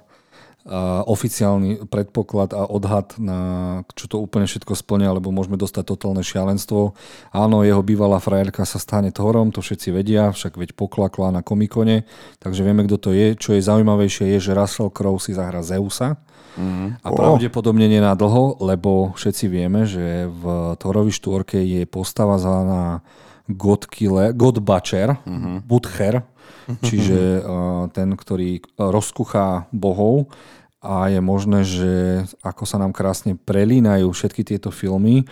a 0.62 1.02
oficiálny 1.10 1.90
predpoklad 1.90 2.54
a 2.54 2.70
odhad, 2.70 3.18
na 3.18 3.38
čo 3.98 4.06
to 4.06 4.22
úplne 4.22 4.46
všetko 4.46 4.78
splňa, 4.78 5.18
lebo 5.18 5.34
môžeme 5.34 5.58
dostať 5.58 5.90
totálne 5.90 6.22
šialenstvo. 6.22 6.94
Áno, 7.34 7.66
jeho 7.66 7.82
bývalá 7.82 8.22
frajerka 8.22 8.62
sa 8.62 8.78
stane 8.78 9.10
Thorom, 9.10 9.50
to 9.50 9.58
všetci 9.58 9.90
vedia, 9.90 10.30
však 10.30 10.54
veď 10.54 10.78
poklakla 10.78 11.34
na 11.34 11.42
komikone, 11.42 12.06
takže 12.38 12.62
vieme, 12.62 12.86
kto 12.86 12.96
to 13.02 13.10
je. 13.10 13.34
Čo 13.34 13.58
je 13.58 13.66
zaujímavejšie 13.66 14.38
je, 14.38 14.38
že 14.38 14.54
Russell 14.54 14.94
Crowe 14.94 15.18
si 15.18 15.34
zahra 15.34 15.66
Zeusa, 15.66 16.22
Mm. 16.52 17.00
A 17.00 17.08
pravdepodobne 17.08 17.88
nie 17.88 17.96
na 17.96 18.12
dlho, 18.12 18.60
lebo 18.60 19.16
všetci 19.16 19.48
vieme, 19.48 19.88
že 19.88 20.28
v 20.28 20.76
Thorovi 20.76 21.08
štvorke 21.08 21.56
je 21.56 21.88
postava 21.88 22.36
zvaná 22.36 23.00
God, 23.48 23.88
Killer, 23.90 24.30
God 24.36 24.62
Butcher, 24.62 25.18
mm-hmm. 25.22 25.56
Butcher, 25.66 26.22
čiže 26.84 27.42
uh, 27.42 27.86
ten, 27.96 28.14
ktorý 28.14 28.62
rozkuchá 28.78 29.70
bohov 29.74 30.30
a 30.82 31.10
je 31.10 31.20
možné, 31.22 31.62
že 31.62 31.92
ako 32.42 32.66
sa 32.66 32.82
nám 32.82 32.90
krásne 32.90 33.38
prelínajú 33.38 34.10
všetky 34.10 34.42
tieto 34.42 34.74
filmy, 34.74 35.26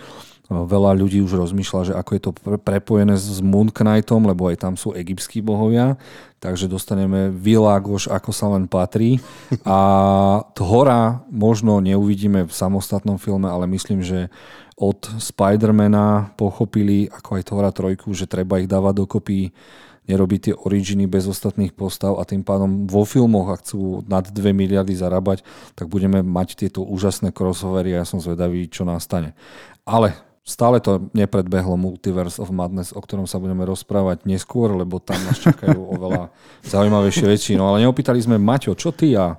Veľa 0.51 0.99
ľudí 0.99 1.23
už 1.23 1.39
rozmýšľa, 1.39 1.81
že 1.87 1.93
ako 1.95 2.11
je 2.11 2.21
to 2.27 2.31
prepojené 2.59 3.15
s 3.15 3.39
Moon 3.39 3.71
Knightom, 3.71 4.27
lebo 4.27 4.51
aj 4.51 4.59
tam 4.59 4.75
sú 4.75 4.91
egyptskí 4.91 5.39
bohovia, 5.39 5.95
takže 6.43 6.67
dostaneme 6.67 7.31
Világoš, 7.31 8.11
ako 8.11 8.35
sa 8.35 8.51
len 8.51 8.67
patrí. 8.67 9.23
A 9.63 9.79
Thora 10.51 11.23
možno 11.31 11.79
neuvidíme 11.79 12.43
v 12.43 12.51
samostatnom 12.51 13.15
filme, 13.15 13.47
ale 13.47 13.63
myslím, 13.71 14.03
že 14.03 14.27
od 14.81 15.21
Spidermana 15.21 16.33
pochopili, 16.33 17.05
ako 17.05 17.37
aj 17.37 17.43
Thora 17.45 17.69
trojku, 17.69 18.09
že 18.17 18.25
treba 18.25 18.57
ich 18.57 18.65
dávať 18.65 19.05
dokopy 19.05 19.53
nerobiť 20.09 20.39
tie 20.41 20.53
originy 20.57 21.05
bez 21.05 21.29
ostatných 21.29 21.77
postav 21.77 22.17
a 22.17 22.25
tým 22.25 22.41
pádom 22.41 22.89
vo 22.89 23.05
filmoch, 23.05 23.53
ak 23.53 23.61
chcú 23.61 24.01
nad 24.09 24.25
2 24.25 24.33
miliardy 24.51 24.97
zarábať, 24.97 25.45
tak 25.77 25.85
budeme 25.87 26.25
mať 26.25 26.65
tieto 26.65 26.81
úžasné 26.81 27.29
crossovery 27.29 27.93
a 27.93 28.01
ja 28.01 28.05
som 28.09 28.17
zvedavý, 28.17 28.65
čo 28.65 28.81
nastane. 28.83 29.37
Ale 29.85 30.17
Stále 30.41 30.81
to 30.81 31.13
nepredbehlo 31.13 31.77
Multiverse 31.77 32.41
of 32.41 32.49
Madness, 32.49 32.97
o 32.97 32.99
ktorom 32.99 33.29
sa 33.29 33.37
budeme 33.37 33.61
rozprávať 33.61 34.25
neskôr, 34.25 34.73
lebo 34.73 34.97
tam 34.97 35.21
nás 35.21 35.37
čakajú 35.37 35.77
oveľa 35.95 36.33
zaujímavejšie 36.65 37.25
veci. 37.29 37.51
No 37.53 37.69
ale 37.69 37.85
neopýtali 37.85 38.17
sme, 38.17 38.41
Maťo, 38.41 38.73
čo 38.73 38.89
ty 38.89 39.13
a 39.13 39.37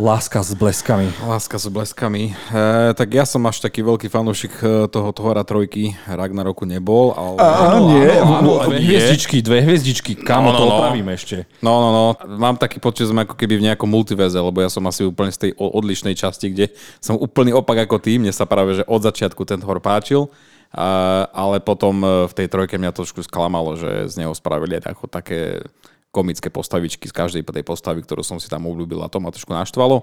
Láska 0.00 0.40
s 0.40 0.56
bleskami. 0.56 1.12
Láska 1.28 1.60
s 1.60 1.68
bleskami. 1.68 2.32
E, 2.32 2.96
tak 2.96 3.12
ja 3.12 3.28
som 3.28 3.44
až 3.44 3.60
taký 3.60 3.84
veľký 3.84 4.08
fanúšik 4.08 4.56
e, 4.64 4.88
toho 4.88 5.12
Thora 5.12 5.44
trojky. 5.44 5.92
Ragnaroku 6.08 6.64
nebol. 6.64 7.12
Ale... 7.12 7.36
Á, 7.36 7.76
nie. 7.84 8.08
Áno, 8.08 8.32
áno, 8.40 8.50
dve 8.64 8.80
hviezdičky, 8.80 9.44
dve 9.44 9.60
hviezdičky. 9.60 10.16
Kamo 10.16 10.50
no, 10.50 10.52
no, 10.56 10.58
to 10.58 10.64
no. 10.64 10.72
opravíme 10.80 11.12
ešte. 11.12 11.44
No, 11.60 11.84
no, 11.84 11.88
no. 11.92 12.04
Mám 12.32 12.56
taký 12.56 12.80
pocit, 12.80 13.04
že 13.04 13.12
sme 13.12 13.28
ako 13.28 13.36
keby 13.36 13.60
v 13.60 13.66
nejakom 13.68 13.92
multiverze, 13.92 14.40
lebo 14.40 14.64
ja 14.64 14.72
som 14.72 14.80
asi 14.88 15.04
úplne 15.04 15.36
z 15.36 15.38
tej 15.44 15.50
odlišnej 15.60 16.16
časti, 16.16 16.48
kde 16.48 16.72
som 16.96 17.20
úplný 17.20 17.52
opak 17.52 17.84
ako 17.84 18.00
ty. 18.00 18.16
Mne 18.16 18.32
sa 18.32 18.48
práve, 18.48 18.80
že 18.80 18.88
od 18.88 19.04
začiatku 19.04 19.44
ten 19.44 19.60
Thor 19.60 19.84
páčil. 19.84 20.32
Uh, 20.70 21.26
ale 21.34 21.58
potom 21.58 21.98
e, 21.98 22.30
v 22.30 22.32
tej 22.32 22.46
trojke 22.46 22.78
mňa 22.78 22.94
trošku 22.94 23.26
sklamalo, 23.26 23.74
že 23.74 24.06
z 24.06 24.22
neho 24.22 24.30
spravili 24.30 24.78
ako 24.78 25.10
také 25.10 25.66
komické 26.10 26.50
postavičky 26.50 27.06
z 27.06 27.14
každej 27.14 27.42
tej 27.46 27.64
postavy, 27.64 28.02
ktorú 28.02 28.26
som 28.26 28.42
si 28.42 28.50
tam 28.50 28.66
obľúbil 28.66 29.02
a 29.02 29.10
to 29.10 29.22
ma 29.22 29.30
trošku 29.30 29.54
naštvalo. 29.54 30.02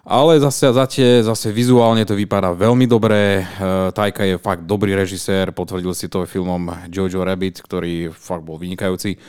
Ale 0.00 0.40
zase, 0.40 0.72
zase, 0.72 1.20
zase 1.20 1.52
vizuálne 1.52 2.08
to 2.08 2.16
vypadá 2.16 2.56
veľmi 2.56 2.88
dobre. 2.88 3.44
Tajka 3.92 4.24
je 4.24 4.40
fakt 4.40 4.64
dobrý 4.64 4.96
režisér, 4.96 5.52
potvrdil 5.52 5.92
si 5.92 6.08
to 6.08 6.24
filmom 6.24 6.88
Jojo 6.88 7.20
Rabbit, 7.20 7.60
ktorý 7.60 8.08
fakt 8.08 8.40
bol 8.40 8.56
vynikajúci. 8.56 9.20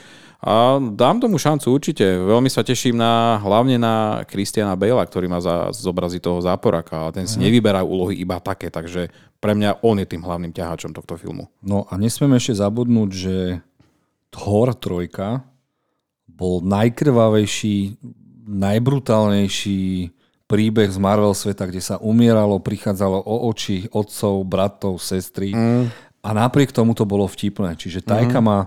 A 0.42 0.82
dám 0.82 1.22
tomu 1.22 1.38
šancu 1.38 1.70
určite. 1.70 2.02
Veľmi 2.02 2.50
sa 2.50 2.66
teším 2.66 2.98
na, 2.98 3.38
hlavne 3.46 3.78
na 3.78 4.26
Christiana 4.26 4.74
Bale, 4.74 5.06
ktorý 5.06 5.30
má 5.30 5.38
za, 5.38 5.70
zobraziť 5.70 6.18
toho 6.18 6.40
záporaka. 6.42 7.12
A 7.12 7.14
ten 7.14 7.30
si 7.30 7.38
mm. 7.38 7.44
nevyberá 7.46 7.86
úlohy 7.86 8.18
iba 8.18 8.42
také, 8.42 8.74
takže 8.74 9.14
pre 9.38 9.54
mňa 9.54 9.86
on 9.86 10.02
je 10.02 10.08
tým 10.10 10.26
hlavným 10.26 10.50
ťahačom 10.50 10.98
tohto 10.98 11.14
filmu. 11.14 11.46
No 11.62 11.86
a 11.86 11.94
nesmieme 11.94 12.42
ešte 12.42 12.58
zabudnúť, 12.58 13.10
že 13.14 13.36
Thor 14.34 14.74
3 14.74 15.51
bol 16.42 16.66
najkrvavejší, 16.66 18.02
najbrutálnejší 18.50 20.10
príbeh 20.50 20.90
z 20.90 20.98
Marvel 20.98 21.38
sveta, 21.38 21.70
kde 21.70 21.86
sa 21.86 22.02
umieralo, 22.02 22.58
prichádzalo 22.58 23.22
o 23.22 23.46
oči 23.54 23.86
otcov, 23.94 24.42
bratov, 24.50 24.98
sestry. 24.98 25.54
Mm. 25.54 25.94
A 26.26 26.30
napriek 26.34 26.74
tomu 26.74 26.98
to 26.98 27.06
bolo 27.06 27.30
vtipné. 27.30 27.78
Čiže 27.78 28.02
Tajka 28.02 28.42
mm. 28.42 28.46
má 28.46 28.60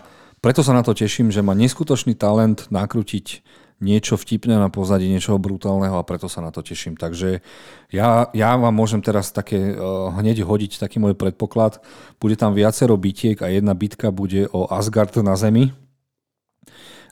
preto 0.45 0.61
sa 0.61 0.77
na 0.77 0.85
to 0.85 0.93
teším, 0.93 1.33
že 1.33 1.41
má 1.41 1.57
neskutočný 1.57 2.21
talent 2.21 2.69
nakrútiť 2.69 3.41
niečo 3.81 4.21
vtipné 4.21 4.61
na 4.61 4.69
pozadí, 4.69 5.09
niečoho 5.09 5.41
brutálneho 5.41 5.97
a 5.97 6.05
preto 6.05 6.29
sa 6.29 6.45
na 6.45 6.53
to 6.53 6.61
teším. 6.61 7.01
Takže 7.01 7.41
ja, 7.89 8.29
ja 8.29 8.53
vám 8.53 8.77
môžem 8.77 9.01
teraz 9.01 9.33
také 9.33 9.73
uh, 9.73 10.13
hneď 10.13 10.45
hodiť 10.45 10.77
taký 10.85 11.01
môj 11.01 11.17
predpoklad. 11.17 11.81
Bude 12.21 12.37
tam 12.37 12.53
viacero 12.53 12.93
bitiek 13.01 13.41
a 13.41 13.49
jedna 13.49 13.73
bitka 13.73 14.13
bude 14.13 14.45
o 14.53 14.69
Asgard 14.69 15.17
na 15.25 15.33
Zemi 15.33 15.73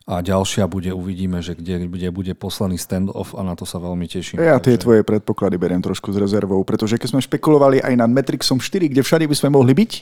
a 0.06 0.18
ďalšia 0.22 0.66
bude, 0.66 0.90
uvidíme, 0.90 1.38
že 1.42 1.54
kde, 1.54 1.86
kde 1.86 2.08
bude 2.10 2.32
poslaný 2.34 2.78
stand-off 2.78 3.34
a 3.38 3.42
na 3.46 3.54
to 3.54 3.62
sa 3.62 3.78
veľmi 3.78 4.06
teším. 4.10 4.42
Ja 4.42 4.58
tie 4.58 4.74
tvoje 4.74 5.06
predpoklady 5.06 5.58
beriem 5.58 5.82
trošku 5.82 6.10
s 6.10 6.18
rezervou, 6.18 6.58
pretože 6.66 6.98
keď 6.98 7.08
sme 7.14 7.20
špekulovali 7.22 7.78
aj 7.82 7.94
nad 7.98 8.10
Matrixom 8.10 8.58
4, 8.58 8.90
kde 8.90 9.02
všade 9.02 9.26
by 9.26 9.36
sme 9.38 9.54
mohli 9.54 9.72
byť, 9.74 9.92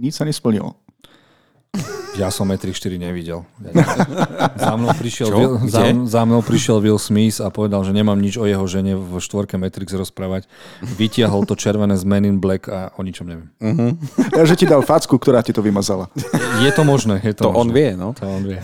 nič 0.00 0.12
sa 0.16 0.24
nesplnilo. 0.24 0.83
Ja 2.14 2.30
som 2.30 2.46
Matrix 2.46 2.78
4 2.78 2.94
nevidel. 2.94 3.42
za, 4.62 4.78
mnou 4.78 4.94
prišiel 4.94 5.34
Will, 5.34 5.58
za, 5.66 5.82
za 6.06 6.22
mnou 6.22 6.46
prišiel 6.46 6.78
Will 6.78 6.98
Smith 7.02 7.42
a 7.42 7.50
povedal, 7.50 7.82
že 7.82 7.90
nemám 7.90 8.14
nič 8.14 8.38
o 8.38 8.46
jeho 8.46 8.62
žene 8.70 8.94
v 8.94 9.18
štvorke 9.18 9.58
Matrix 9.58 9.90
rozprávať. 9.90 10.46
Vytiahol 10.94 11.42
to 11.42 11.58
červené 11.58 11.98
z 11.98 12.06
Men 12.06 12.22
in 12.22 12.38
Black 12.38 12.70
a 12.70 12.94
o 12.94 13.02
ničom 13.02 13.26
neviem. 13.26 13.50
Uh-huh. 13.58 13.98
Ja, 14.30 14.46
že 14.46 14.54
ti 14.54 14.62
dal 14.62 14.86
facku, 14.86 15.18
ktorá 15.18 15.42
ti 15.42 15.50
to 15.50 15.58
vymazala. 15.58 16.06
Je 16.62 16.70
to 16.70 16.86
možné. 16.86 17.18
Je 17.26 17.34
to, 17.34 17.50
to 17.50 17.50
možné. 17.50 17.58
on 17.58 17.68
vie, 17.74 17.90
no. 17.98 18.08
To 18.14 18.24
on 18.30 18.42
vie. 18.46 18.62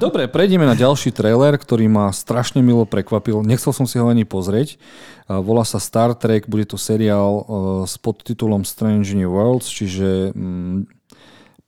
Dobre, 0.00 0.24
prejdeme 0.32 0.64
na 0.64 0.72
ďalší 0.72 1.12
trailer, 1.12 1.60
ktorý 1.60 1.84
ma 1.84 2.08
strašne 2.16 2.64
milo 2.64 2.88
prekvapil. 2.88 3.44
Nechcel 3.44 3.76
som 3.76 3.84
si 3.84 4.00
ho 4.00 4.08
ani 4.08 4.24
pozrieť. 4.24 4.80
Volá 5.28 5.68
sa 5.68 5.76
Star 5.76 6.16
Trek, 6.16 6.48
bude 6.48 6.64
to 6.64 6.80
seriál 6.80 7.44
s 7.84 8.00
podtitulom 8.00 8.64
Strange 8.64 9.12
New 9.12 9.30
Worlds, 9.30 9.68
čiže 9.68 10.32
mm, 10.34 10.99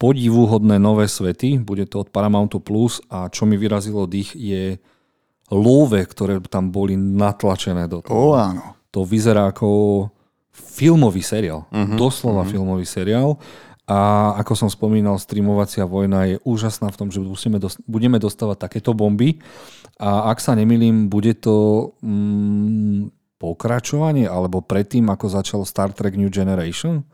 podivuhodné 0.02 0.82
nové 0.82 1.06
svety, 1.06 1.62
bude 1.62 1.86
to 1.86 2.02
od 2.02 2.10
Paramountu 2.10 2.58
Plus 2.58 2.98
a 3.06 3.30
čo 3.30 3.46
mi 3.46 3.54
vyrazilo 3.54 4.10
dých 4.10 4.34
je 4.34 4.82
love, 5.54 5.94
ktoré 5.94 6.42
tam 6.50 6.74
boli 6.74 6.98
natlačené 6.98 7.86
do 7.86 8.02
toho. 8.02 8.10
O, 8.10 8.26
áno. 8.34 8.74
To 8.90 9.06
vyzerá 9.06 9.54
ako 9.54 10.10
filmový 10.50 11.22
seriál. 11.22 11.70
Uh-huh, 11.70 11.94
Doslova 11.94 12.42
uh-huh. 12.42 12.50
filmový 12.50 12.82
seriál. 12.82 13.38
A 13.86 14.32
ako 14.42 14.66
som 14.66 14.70
spomínal, 14.70 15.22
streamovacia 15.22 15.86
vojna 15.86 16.34
je 16.34 16.36
úžasná 16.42 16.90
v 16.90 16.98
tom, 16.98 17.08
že 17.10 17.22
budeme 17.86 18.18
dostávať 18.18 18.66
takéto 18.66 18.94
bomby. 18.94 19.38
A 20.02 20.34
ak 20.34 20.42
sa 20.42 20.58
nemilím, 20.58 21.06
bude 21.10 21.34
to 21.38 21.90
mm, 22.02 23.10
pokračovanie 23.42 24.26
alebo 24.26 24.62
predtým, 24.62 25.10
ako 25.10 25.26
začal 25.30 25.60
Star 25.66 25.90
Trek 25.94 26.14
New 26.14 26.30
Generation? 26.30 27.06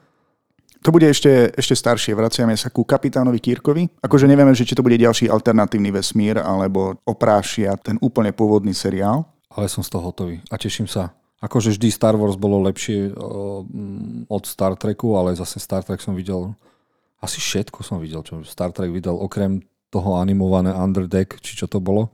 To 0.86 0.94
bude 0.94 1.10
ešte, 1.10 1.50
ešte 1.58 1.74
staršie. 1.74 2.14
Vraciame 2.14 2.54
sa 2.54 2.70
ku 2.70 2.86
kapitánovi 2.86 3.42
Kirkovi. 3.42 3.90
Akože 3.98 4.30
nevieme, 4.30 4.54
že 4.54 4.62
či 4.62 4.78
to 4.78 4.86
bude 4.86 4.94
ďalší 4.94 5.26
alternatívny 5.26 5.90
vesmír, 5.90 6.38
alebo 6.38 6.94
oprášia 7.02 7.74
ten 7.78 7.98
úplne 7.98 8.30
pôvodný 8.30 8.70
seriál. 8.70 9.26
Ale 9.50 9.66
som 9.66 9.82
z 9.82 9.90
toho 9.90 10.06
hotový 10.06 10.38
a 10.48 10.54
teším 10.54 10.86
sa. 10.86 11.18
Akože 11.38 11.74
vždy 11.74 11.88
Star 11.90 12.18
Wars 12.18 12.34
bolo 12.34 12.58
lepšie 12.66 13.14
mm, 13.14 14.26
od 14.30 14.42
Star 14.46 14.74
Treku, 14.74 15.14
ale 15.14 15.38
zase 15.38 15.62
Star 15.62 15.86
Trek 15.86 16.02
som 16.02 16.14
videl, 16.14 16.54
asi 17.22 17.38
všetko 17.38 17.82
som 17.86 18.02
videl, 18.02 18.26
čo 18.26 18.42
Star 18.42 18.74
Trek 18.74 18.90
videl, 18.90 19.14
okrem 19.14 19.62
toho 19.88 20.18
animované 20.18 20.74
Underdeck, 20.74 21.38
či 21.38 21.54
čo 21.54 21.70
to 21.70 21.78
bolo. 21.78 22.10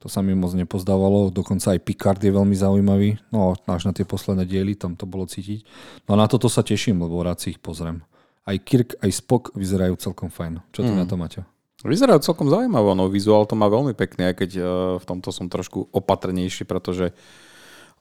To 0.00 0.08
sa 0.08 0.24
mi 0.24 0.32
moc 0.32 0.56
nepozdávalo, 0.56 1.28
dokonca 1.28 1.76
aj 1.76 1.84
Picard 1.84 2.16
je 2.16 2.32
veľmi 2.32 2.56
zaujímavý, 2.56 3.20
no 3.28 3.52
až 3.68 3.84
na 3.84 3.92
tie 3.92 4.08
posledné 4.08 4.48
diely, 4.48 4.72
tam 4.72 4.96
to 4.96 5.04
bolo 5.04 5.28
cítiť. 5.28 5.60
No 6.08 6.16
a 6.16 6.24
na 6.24 6.26
toto 6.26 6.48
sa 6.48 6.64
teším, 6.64 7.04
lebo 7.04 7.20
rád 7.20 7.44
si 7.44 7.52
ich 7.52 7.60
pozriem. 7.60 8.00
Aj 8.48 8.56
Kirk, 8.56 8.96
aj 9.04 9.12
Spock 9.12 9.52
vyzerajú 9.52 10.00
celkom 10.00 10.32
fajn. 10.32 10.64
Čo 10.72 10.88
ty 10.88 10.92
mm. 10.96 10.96
na 10.96 11.04
to, 11.04 11.20
Maťo? 11.20 11.44
Vyzerajú 11.84 12.24
celkom 12.24 12.48
zaujímavé, 12.48 12.96
no 12.96 13.12
vizuál 13.12 13.44
to 13.44 13.60
má 13.60 13.68
veľmi 13.68 13.92
pekný, 13.92 14.32
aj 14.32 14.34
keď 14.40 14.50
uh, 14.56 14.64
v 14.96 15.04
tomto 15.04 15.36
som 15.36 15.52
trošku 15.52 15.92
opatrnejší, 15.92 16.64
pretože 16.64 17.12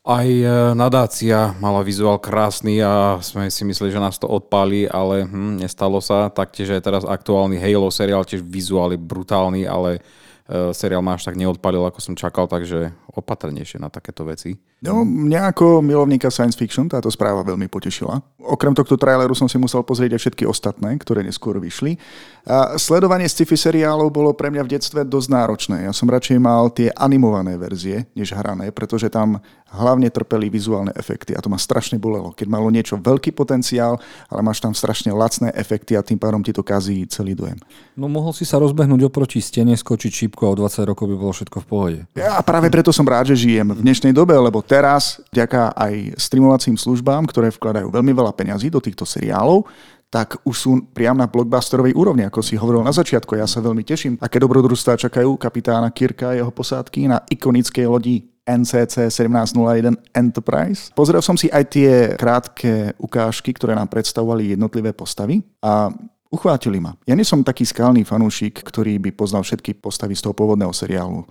aj 0.08 0.28
uh, 0.40 0.72
nadácia 0.80 1.52
mala 1.60 1.84
vizuál 1.84 2.16
krásny 2.16 2.80
a 2.80 3.20
sme 3.20 3.52
si 3.52 3.68
mysleli, 3.68 3.92
že 3.92 4.00
nás 4.00 4.16
to 4.16 4.24
odpálí, 4.24 4.88
ale 4.88 5.28
hm, 5.28 5.60
nestalo 5.60 6.00
sa. 6.00 6.32
Taktiež 6.32 6.80
aj 6.80 6.82
teraz 6.88 7.04
aktuálny 7.04 7.60
Halo 7.60 7.92
seriál, 7.92 8.24
tiež 8.24 8.40
vizuál 8.40 8.96
je 8.96 9.00
brutálny, 9.00 9.68
ale 9.68 10.00
uh, 10.00 10.29
seriál 10.74 11.06
ma 11.06 11.16
až 11.16 11.30
tak 11.30 11.38
neodpalil, 11.38 11.86
ako 11.86 12.00
som 12.02 12.16
čakal, 12.18 12.50
takže 12.50 12.94
opatrnejšie 13.14 13.78
na 13.78 13.94
takéto 13.94 14.26
veci. 14.26 14.58
No, 14.80 15.04
mňa 15.04 15.52
ako 15.52 15.84
milovníka 15.84 16.32
science 16.32 16.56
fiction 16.56 16.88
táto 16.88 17.12
správa 17.12 17.44
veľmi 17.44 17.68
potešila. 17.68 18.24
Okrem 18.40 18.72
tohto 18.72 18.96
traileru 18.96 19.36
som 19.36 19.52
si 19.52 19.60
musel 19.60 19.84
pozrieť 19.84 20.16
aj 20.16 20.22
všetky 20.24 20.44
ostatné, 20.48 20.96
ktoré 20.96 21.20
neskôr 21.20 21.60
vyšli. 21.60 22.00
A 22.48 22.80
sledovanie 22.80 23.28
sci-fi 23.28 23.60
seriálov 23.60 24.08
bolo 24.08 24.32
pre 24.32 24.48
mňa 24.48 24.64
v 24.64 24.72
detstve 24.80 25.04
dosť 25.04 25.30
náročné. 25.36 25.76
Ja 25.84 25.92
som 25.92 26.08
radšej 26.08 26.40
mal 26.40 26.72
tie 26.72 26.96
animované 26.96 27.60
verzie, 27.60 28.08
než 28.16 28.32
hrané, 28.32 28.72
pretože 28.72 29.12
tam 29.12 29.44
hlavne 29.70 30.08
trpeli 30.10 30.48
vizuálne 30.48 30.96
efekty 30.96 31.36
a 31.36 31.44
to 31.44 31.52
ma 31.52 31.60
strašne 31.60 32.00
bolelo. 32.02 32.32
Keď 32.34 32.48
malo 32.48 32.72
niečo 32.72 32.98
veľký 32.98 33.36
potenciál, 33.36 34.00
ale 34.32 34.42
máš 34.42 34.64
tam 34.64 34.72
strašne 34.72 35.14
lacné 35.14 35.52
efekty 35.54 35.94
a 35.94 36.02
tým 36.02 36.18
pádom 36.18 36.42
ti 36.42 36.56
to 36.56 36.64
kazí 36.64 37.06
celý 37.06 37.36
dojem. 37.38 37.60
No 38.00 38.08
mohol 38.08 38.32
si 38.32 38.48
sa 38.48 38.58
rozbehnúť 38.58 39.12
oproti 39.12 39.44
stene, 39.44 39.76
skočiť 39.76 40.26
šípku 40.26 40.48
a 40.48 40.56
o 40.56 40.58
20 40.58 40.90
rokov 40.90 41.06
by 41.06 41.16
bolo 41.20 41.36
všetko 41.36 41.58
v 41.62 41.68
pohode. 41.68 42.00
Ja 42.16 42.40
práve 42.42 42.72
preto 42.72 42.90
som 42.90 43.06
rád, 43.06 43.36
že 43.36 43.46
žijem 43.46 43.76
v 43.76 43.84
dnešnej 43.84 44.16
dobe, 44.16 44.34
lebo 44.34 44.64
teraz, 44.70 45.18
vďaka 45.34 45.74
aj 45.74 46.22
streamovacím 46.22 46.78
službám, 46.78 47.26
ktoré 47.26 47.50
vkladajú 47.50 47.90
veľmi 47.90 48.14
veľa 48.14 48.38
peňazí 48.38 48.70
do 48.70 48.78
týchto 48.78 49.10
seriálov, 49.10 49.66
tak 50.10 50.42
už 50.42 50.56
sú 50.58 50.72
priam 50.90 51.18
na 51.18 51.30
blockbusterovej 51.30 51.94
úrovni, 51.94 52.26
ako 52.26 52.42
si 52.42 52.58
hovoril 52.58 52.82
na 52.82 52.94
začiatku. 52.94 53.38
Ja 53.38 53.46
sa 53.46 53.62
veľmi 53.62 53.86
teším, 53.86 54.18
aké 54.18 54.42
dobrodružstvá 54.42 54.98
čakajú 54.98 55.38
kapitána 55.38 55.90
Kirka 55.94 56.34
a 56.34 56.38
jeho 56.38 56.50
posádky 56.50 57.10
na 57.10 57.22
ikonickej 57.30 57.86
lodi 57.86 58.26
NCC 58.42 59.14
1701 59.14 59.94
Enterprise. 60.18 60.90
Pozrel 60.98 61.22
som 61.22 61.38
si 61.38 61.46
aj 61.54 61.64
tie 61.70 62.18
krátke 62.18 62.98
ukážky, 62.98 63.54
ktoré 63.54 63.78
nám 63.78 63.94
predstavovali 63.94 64.58
jednotlivé 64.58 64.98
postavy 64.98 65.46
a 65.62 65.94
uchvátili 66.34 66.82
ma. 66.82 66.98
Ja 67.06 67.14
nie 67.14 67.26
som 67.26 67.46
taký 67.46 67.70
skalný 67.70 68.02
fanúšik, 68.02 68.66
ktorý 68.66 68.98
by 68.98 69.14
poznal 69.14 69.46
všetky 69.46 69.78
postavy 69.78 70.18
z 70.18 70.26
toho 70.26 70.34
pôvodného 70.34 70.74
seriálu. 70.74 71.22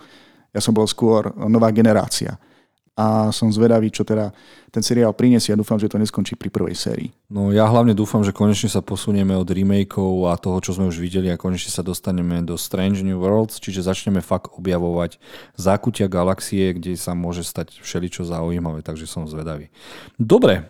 Ja 0.54 0.62
som 0.62 0.70
bol 0.70 0.86
skôr 0.86 1.34
nová 1.50 1.74
generácia 1.74 2.38
a 2.98 3.30
som 3.30 3.54
zvedavý, 3.54 3.94
čo 3.94 4.02
teda 4.02 4.34
ten 4.74 4.82
seriál 4.82 5.14
prinesie 5.14 5.54
a 5.54 5.60
dúfam, 5.60 5.78
že 5.78 5.86
to 5.86 6.02
neskončí 6.02 6.34
pri 6.34 6.50
prvej 6.50 6.74
sérii. 6.74 7.08
No 7.30 7.54
ja 7.54 7.62
hlavne 7.70 7.94
dúfam, 7.94 8.26
že 8.26 8.34
konečne 8.34 8.66
sa 8.66 8.82
posunieme 8.82 9.38
od 9.38 9.46
remakeov 9.46 10.26
a 10.26 10.34
toho, 10.34 10.58
čo 10.58 10.74
sme 10.74 10.90
už 10.90 10.98
videli 10.98 11.30
a 11.30 11.38
konečne 11.38 11.70
sa 11.70 11.86
dostaneme 11.86 12.42
do 12.42 12.58
Strange 12.58 13.06
New 13.06 13.22
Worlds, 13.22 13.62
čiže 13.62 13.86
začneme 13.86 14.18
fakt 14.18 14.50
objavovať 14.50 15.22
zákutia 15.54 16.10
galaxie, 16.10 16.74
kde 16.74 16.98
sa 16.98 17.14
môže 17.14 17.46
stať 17.46 17.78
všeličo 17.78 18.26
zaujímavé, 18.26 18.82
takže 18.82 19.06
som 19.06 19.30
zvedavý. 19.30 19.70
Dobre, 20.18 20.66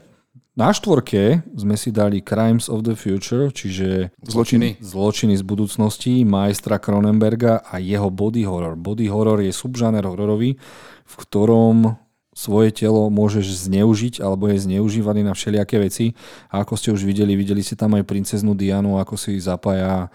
na 0.58 0.74
štvorke 0.74 1.46
sme 1.54 1.78
si 1.78 1.94
dali 1.94 2.18
Crimes 2.18 2.66
of 2.66 2.82
the 2.82 2.98
Future, 2.98 3.54
čiže 3.54 4.10
zločiny, 4.26 4.82
zločiny 4.82 5.38
z 5.38 5.46
budúcnosti 5.46 6.26
majstra 6.26 6.82
Cronenberga 6.82 7.62
a 7.62 7.78
jeho 7.78 8.10
body 8.10 8.42
horror. 8.42 8.74
Body 8.74 9.06
horror 9.06 9.38
je 9.38 9.54
subžáner 9.54 10.02
hororový, 10.02 10.58
v 11.06 11.14
ktorom 11.14 11.94
svoje 12.38 12.70
telo 12.70 13.10
môžeš 13.10 13.66
zneužiť 13.66 14.22
alebo 14.22 14.46
je 14.46 14.62
zneužívaný 14.62 15.26
na 15.26 15.34
všelijaké 15.34 15.82
veci. 15.82 16.14
A 16.54 16.62
ako 16.62 16.78
ste 16.78 16.94
už 16.94 17.02
videli, 17.02 17.34
videli 17.34 17.66
ste 17.66 17.74
tam 17.74 17.98
aj 17.98 18.06
princeznú 18.06 18.54
Dianu, 18.54 19.02
ako 19.02 19.18
si 19.18 19.42
zapája 19.42 20.06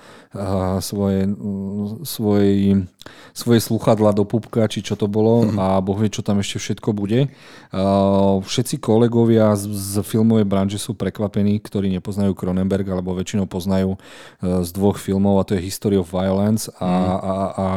svoje, 0.82 1.30
svoje, 2.04 2.50
svoje 3.38 3.60
sluchadla 3.62 4.17
do 4.17 4.26
pupka, 4.26 4.65
či 4.65 4.82
čo 4.82 4.98
to 4.98 5.06
bolo 5.06 5.46
mm-hmm. 5.46 5.58
a 5.62 5.78
boh 5.78 5.98
vie, 6.02 6.10
čo 6.10 6.26
tam 6.26 6.41
ešte 6.41 6.58
všetko 6.58 6.89
bude. 6.98 7.30
Všetci 8.41 8.82
kolegovia 8.82 9.54
z, 9.54 9.69
z 9.69 9.93
filmovej 10.02 10.50
branže 10.50 10.82
sú 10.82 10.98
prekvapení, 10.98 11.62
ktorí 11.62 11.93
nepoznajú 11.93 12.34
Cronenberg, 12.34 12.89
alebo 12.89 13.13
väčšinou 13.13 13.46
poznajú 13.46 13.93
e, 13.93 14.00
z 14.65 14.69
dvoch 14.74 14.98
filmov 14.98 15.38
a 15.41 15.46
to 15.46 15.54
je 15.58 15.62
History 15.62 15.98
of 16.02 16.10
Violence 16.10 16.69
a, 16.82 16.89
mm. 16.89 17.13
a, 17.13 17.36
a 17.54 17.67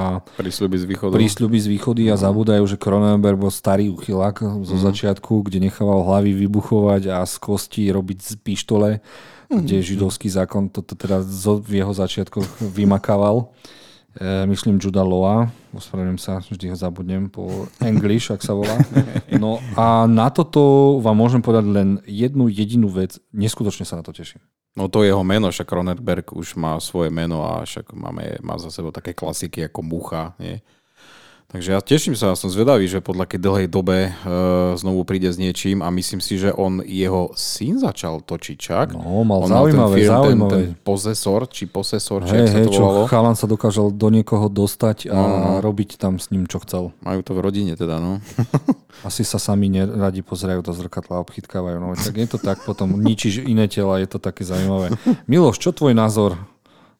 Prísľuby 0.40 0.76
z 0.80 0.84
východu. 0.88 1.12
Prísľuby 1.12 1.58
z 1.60 1.68
východy 1.68 2.02
a 2.08 2.16
mhm. 2.16 2.22
zabúdajú, 2.24 2.64
že 2.64 2.80
Cronenberg 2.80 3.36
bol 3.36 3.52
starý 3.52 3.92
uchylák, 3.92 4.64
zo 4.64 4.76
začiatku, 4.80 5.44
kde 5.44 5.68
nechával 5.68 6.04
hlavy 6.04 6.32
vybuchovať 6.46 7.12
a 7.12 7.20
z 7.28 7.34
kostí 7.36 7.84
robiť 7.92 8.18
z 8.24 8.32
pištole, 8.40 8.90
kde 9.50 9.82
židovský 9.82 10.26
zákon 10.28 10.68
toto 10.68 10.98
teda 10.98 11.22
v 11.62 11.72
jeho 11.82 11.92
začiatkoch 11.94 12.60
vymakával. 12.60 13.50
E, 14.16 14.46
myslím 14.48 14.80
Juda 14.80 15.04
Loa, 15.04 15.52
ospravedlňujem 15.76 16.20
sa, 16.20 16.40
vždy 16.40 16.72
ho 16.72 16.76
zabudnem 16.76 17.28
po 17.28 17.68
English, 17.84 18.32
ak 18.32 18.42
sa 18.42 18.56
volá. 18.56 18.74
No 19.36 19.60
a 19.76 20.08
na 20.08 20.32
toto 20.32 20.96
vám 21.04 21.16
môžem 21.18 21.44
povedať 21.44 21.66
len 21.68 21.88
jednu 22.08 22.48
jedinú 22.48 22.88
vec, 22.88 23.20
neskutočne 23.30 23.84
sa 23.84 24.00
na 24.00 24.04
to 24.06 24.16
teším. 24.16 24.40
No 24.76 24.92
to 24.92 25.08
jeho 25.08 25.24
meno, 25.24 25.48
však 25.48 25.68
Cronenberg 25.68 26.36
už 26.36 26.56
má 26.60 26.76
svoje 26.84 27.08
meno 27.08 27.40
a 27.40 27.64
však 27.64 27.96
máme, 27.96 28.40
má 28.44 28.60
za 28.60 28.68
sebou 28.68 28.92
také 28.92 29.16
klasiky 29.16 29.64
ako 29.64 29.80
Mucha, 29.80 30.36
nie? 30.36 30.60
Takže 31.46 31.72
ja 31.72 31.80
teším 31.80 32.18
sa, 32.18 32.34
som 32.34 32.50
zvedavý, 32.50 32.90
že 32.90 32.98
po 32.98 33.14
takej 33.14 33.38
dlhej 33.38 33.68
dobe 33.70 34.10
e, 34.10 34.34
znovu 34.74 35.06
príde 35.06 35.30
s 35.30 35.38
niečím 35.38 35.78
a 35.78 35.94
myslím 35.94 36.18
si, 36.18 36.42
že 36.42 36.50
on, 36.50 36.82
jeho 36.82 37.30
syn 37.38 37.78
začal 37.78 38.18
točiť 38.18 38.56
čak. 38.58 38.86
No, 38.98 39.22
mal 39.22 39.46
on 39.46 39.54
zaujímavé, 39.54 39.94
ten 39.94 40.02
film, 40.02 40.10
zaujímavé. 40.10 40.50
Ten, 40.50 40.62
ten 40.74 40.82
posesor, 40.82 41.46
či 41.46 41.70
posesor, 41.70 42.26
či 42.26 42.34
jak 42.34 42.50
sa 42.50 42.58
to 42.66 42.74
čo 42.74 42.82
volalo. 42.82 43.06
chalan 43.06 43.38
sa 43.38 43.46
dokážal 43.46 43.94
do 43.94 44.08
niekoho 44.10 44.50
dostať 44.50 45.06
a 45.06 45.14
No, 45.14 45.22
no. 45.22 45.50
robiť 45.62 46.02
tam 46.02 46.18
s 46.18 46.34
ním, 46.34 46.50
čo 46.50 46.58
chcel. 46.66 46.90
Majú 47.06 47.22
to 47.22 47.32
v 47.32 47.40
rodine 47.46 47.72
teda, 47.78 48.02
no. 48.02 48.18
Asi 49.06 49.22
sa 49.22 49.38
sami 49.38 49.70
neradi 49.70 50.26
pozerajú 50.26 50.66
do 50.66 50.74
zrkadla 50.74 51.20
a 51.20 51.22
obchytkávajú. 51.22 51.78
No, 51.78 51.94
tak 51.94 52.14
je 52.16 52.26
to 52.26 52.42
tak, 52.42 52.66
potom 52.66 52.98
ničíš 52.98 53.46
iné 53.46 53.70
tela, 53.70 54.02
je 54.02 54.10
to 54.10 54.18
také 54.18 54.42
zaujímavé. 54.42 54.98
Miloš, 55.30 55.62
čo 55.62 55.70
tvoj 55.70 55.94
názor 55.94 56.42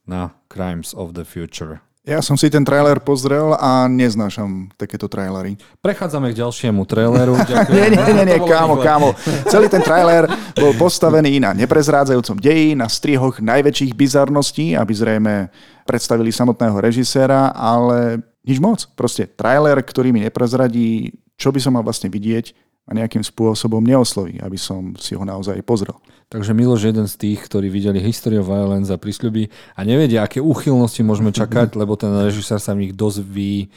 na 0.07 0.39
Crimes 0.47 0.95
of 0.95 1.19
the 1.19 1.27
Future? 1.27 1.83
Ja 2.07 2.23
som 2.23 2.39
si 2.39 2.47
ten 2.47 2.63
trailer 2.63 3.03
pozrel 3.03 3.51
a 3.59 3.91
neznášam 3.91 4.71
takéto 4.79 5.11
trailery. 5.11 5.59
Prechádzame 5.83 6.31
k 6.31 6.39
ďalšiemu 6.39 6.87
traileru. 6.87 7.35
Nie, 7.75 7.91
nie, 7.91 7.99
nie, 8.15 8.25
nie, 8.31 8.39
kámo, 8.39 8.79
kámo. 8.79 9.11
Celý 9.51 9.67
ten 9.67 9.83
trailer 9.83 10.31
bol 10.63 10.71
postavený 10.79 11.43
na 11.43 11.51
neprezrádzajúcom 11.51 12.39
deji, 12.39 12.79
na 12.79 12.87
strihoch 12.87 13.43
najväčších 13.43 13.99
bizarností, 13.99 14.79
aby 14.79 14.93
zrejme 14.95 15.51
predstavili 15.83 16.31
samotného 16.31 16.79
režiséra, 16.79 17.51
ale 17.51 18.23
nič 18.47 18.63
moc. 18.63 18.87
Proste 18.95 19.27
trailer, 19.27 19.83
ktorý 19.83 20.15
mi 20.15 20.23
neprezradí, 20.23 21.11
čo 21.35 21.51
by 21.51 21.59
som 21.59 21.75
mal 21.75 21.83
vlastne 21.83 22.07
vidieť 22.07 22.55
a 22.87 22.91
nejakým 22.95 23.23
spôsobom 23.23 23.83
neosloví, 23.83 24.39
aby 24.39 24.55
som 24.55 24.95
si 24.95 25.19
ho 25.19 25.27
naozaj 25.27 25.59
pozrel. 25.67 25.99
Takže 26.31 26.55
Miloš 26.55 26.87
je 26.87 26.91
jeden 26.95 27.07
z 27.11 27.15
tých, 27.19 27.39
ktorí 27.47 27.67
videli 27.67 27.99
History 27.99 28.39
of 28.39 28.47
Violence 28.47 28.91
a 28.91 28.99
prísľuby 28.99 29.51
a 29.75 29.81
nevedia, 29.83 30.23
aké 30.23 30.39
úchylnosti 30.39 31.03
môžeme 31.03 31.31
čakať, 31.35 31.75
lebo 31.75 31.99
ten 31.99 32.11
režisér 32.15 32.59
sa 32.63 32.75
v 32.75 32.87
nich 32.87 32.95
dosť 32.95 33.23
vy, 33.27 33.71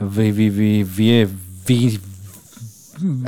vy, 0.00 0.26
vy, 0.32 0.46
vy, 0.48 0.72
vie 0.84 1.18
vy, 1.66 1.78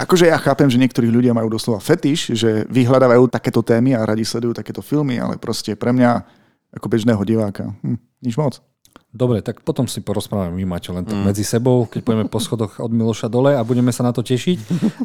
Akože 0.01 0.33
ja 0.33 0.41
chápem, 0.41 0.65
že 0.73 0.81
niektorí 0.81 1.13
ľudia 1.13 1.37
majú 1.37 1.53
doslova 1.53 1.77
fetiš, 1.77 2.33
že 2.33 2.65
vyhľadávajú 2.73 3.29
takéto 3.29 3.61
témy 3.61 3.93
a 3.93 4.05
radi 4.09 4.25
sledujú 4.25 4.57
takéto 4.57 4.81
filmy, 4.81 5.21
ale 5.21 5.37
proste 5.37 5.77
pre 5.77 5.93
mňa 5.93 6.25
ako 6.73 6.87
bežného 6.89 7.21
diváka 7.25 7.77
hm, 7.85 8.01
nič 8.25 8.35
moc. 8.41 8.65
Dobre, 9.09 9.41
tak 9.41 9.65
potom 9.65 9.89
si 9.89 10.05
porozprávame 10.05 10.53
my, 10.53 10.77
Maťo, 10.77 10.93
len 10.93 11.09
tak 11.09 11.17
medzi 11.25 11.41
sebou, 11.41 11.89
keď 11.89 12.01
pôjdeme 12.05 12.29
po 12.29 12.45
schodoch 12.45 12.77
od 12.77 12.93
Miloša 12.93 13.33
dole 13.33 13.57
a 13.57 13.65
budeme 13.65 13.89
sa 13.89 14.05
na 14.05 14.13
to 14.13 14.21
tešiť. 14.21 14.59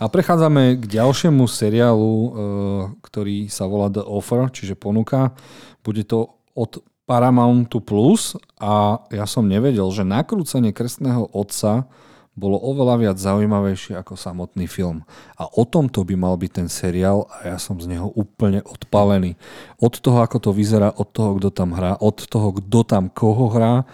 A 0.03 0.11
prechádzame 0.11 0.75
k 0.75 0.83
ďalšiemu 0.99 1.47
seriálu, 1.47 2.11
eh, 2.11 2.29
ktorý 2.99 3.47
sa 3.47 3.63
volá 3.63 3.87
The 3.87 4.03
Offer, 4.03 4.51
čiže 4.51 4.75
ponuka. 4.75 5.31
Bude 5.87 6.03
to 6.03 6.35
od 6.51 6.83
Paramountu 7.07 7.79
Plus 7.79 8.35
a 8.59 8.99
ja 9.07 9.23
som 9.23 9.47
nevedel, 9.47 9.87
že 9.91 10.07
nakrúcanie 10.07 10.75
krstného 10.75 11.31
otca 11.31 11.87
bolo 12.33 12.57
oveľa 12.57 12.95
viac 12.97 13.17
zaujímavejšie 13.21 13.93
ako 13.93 14.17
samotný 14.17 14.65
film. 14.65 15.05
A 15.37 15.45
o 15.45 15.63
tomto 15.69 16.01
by 16.01 16.17
mal 16.17 16.33
byť 16.33 16.51
ten 16.51 16.67
seriál 16.69 17.29
a 17.29 17.53
ja 17.53 17.57
som 17.61 17.77
z 17.77 17.85
neho 17.93 18.09
úplne 18.09 18.65
odpalený. 18.65 19.37
Od 19.77 19.93
toho, 19.93 20.25
ako 20.25 20.41
to 20.41 20.51
vyzerá, 20.51 20.89
od 20.89 21.13
toho, 21.13 21.37
kto 21.37 21.53
tam 21.53 21.77
hrá, 21.77 21.93
od 22.01 22.17
toho, 22.25 22.49
kto 22.57 22.79
tam 22.81 23.13
koho 23.13 23.53
hrá 23.53 23.85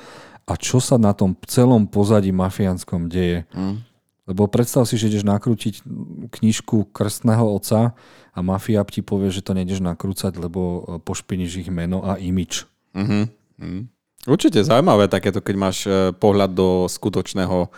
a 0.47 0.53
čo 0.55 0.79
sa 0.79 0.95
na 0.95 1.11
tom 1.11 1.35
celom 1.45 1.83
pozadí 1.85 2.31
mafiánskom 2.31 3.11
deje. 3.11 3.43
Mm. 3.51 3.83
Lebo 4.29 4.45
predstav 4.47 4.85
si, 4.85 4.95
že 4.95 5.09
ideš 5.09 5.25
nakrútiť 5.25 5.83
knižku 6.31 6.93
krstného 6.93 7.43
otca 7.43 7.97
a 8.31 8.39
mafia 8.39 8.85
ti 8.85 9.01
povie, 9.01 9.33
že 9.33 9.41
to 9.41 9.57
nejdeš 9.57 9.81
nakrúcať, 9.81 10.37
lebo 10.37 10.85
pošpiníš 11.01 11.65
ich 11.65 11.69
meno 11.73 12.05
a 12.05 12.15
imič. 12.15 12.69
Mhm. 12.95 13.19
Mhm. 13.59 13.98
Určite 14.27 14.59
zaujímavé 14.59 15.07
takéto, 15.07 15.39
keď 15.39 15.55
máš 15.55 15.87
e, 15.87 16.11
pohľad 16.11 16.51
do 16.51 16.91
skutočného 16.91 17.57
e, 17.63 17.69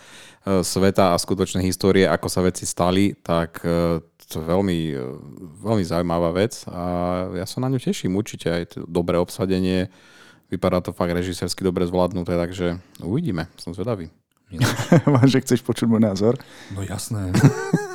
sveta 0.65 1.13
a 1.13 1.21
skutočnej 1.21 1.61
histórie, 1.61 2.09
ako 2.09 2.27
sa 2.33 2.41
veci 2.41 2.65
stali, 2.65 3.13
tak 3.13 3.61
e, 3.61 4.01
to 4.25 4.41
je 4.41 4.47
veľmi, 4.47 4.79
veľmi 5.61 5.83
zaujímavá 5.85 6.31
vec 6.33 6.63
a 6.71 6.83
ja 7.35 7.43
sa 7.43 7.59
na 7.59 7.67
ňu 7.67 7.83
teším 7.83 8.15
určite 8.15 8.47
aj 8.47 8.63
to 8.73 8.77
dobré 8.87 9.19
obsadenie, 9.19 9.91
vypadá 10.47 10.79
to 10.79 10.95
fakt 10.95 11.11
režisérsky 11.11 11.67
dobre 11.67 11.83
zvládnuté, 11.83 12.39
takže 12.39 12.79
uvidíme, 13.03 13.51
som 13.59 13.75
zvedavý. 13.75 14.07
že 15.31 15.43
chceš 15.43 15.61
počuť 15.61 15.87
môj 15.87 16.01
názor. 16.03 16.39
No 16.71 16.81
jasné. 16.83 17.31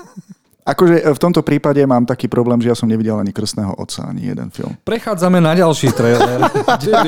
Akože 0.67 1.15
v 1.15 1.23
tomto 1.23 1.47
prípade 1.47 1.79
mám 1.87 2.03
taký 2.03 2.27
problém, 2.27 2.59
že 2.59 2.75
ja 2.75 2.75
som 2.75 2.91
nevidel 2.91 3.15
ani 3.15 3.31
Krstného 3.31 3.79
otca, 3.79 4.11
ani 4.11 4.35
jeden 4.35 4.51
film. 4.51 4.75
Prechádzame 4.83 5.39
na 5.39 5.55
ďalší 5.55 5.95
trailer. 5.95 6.43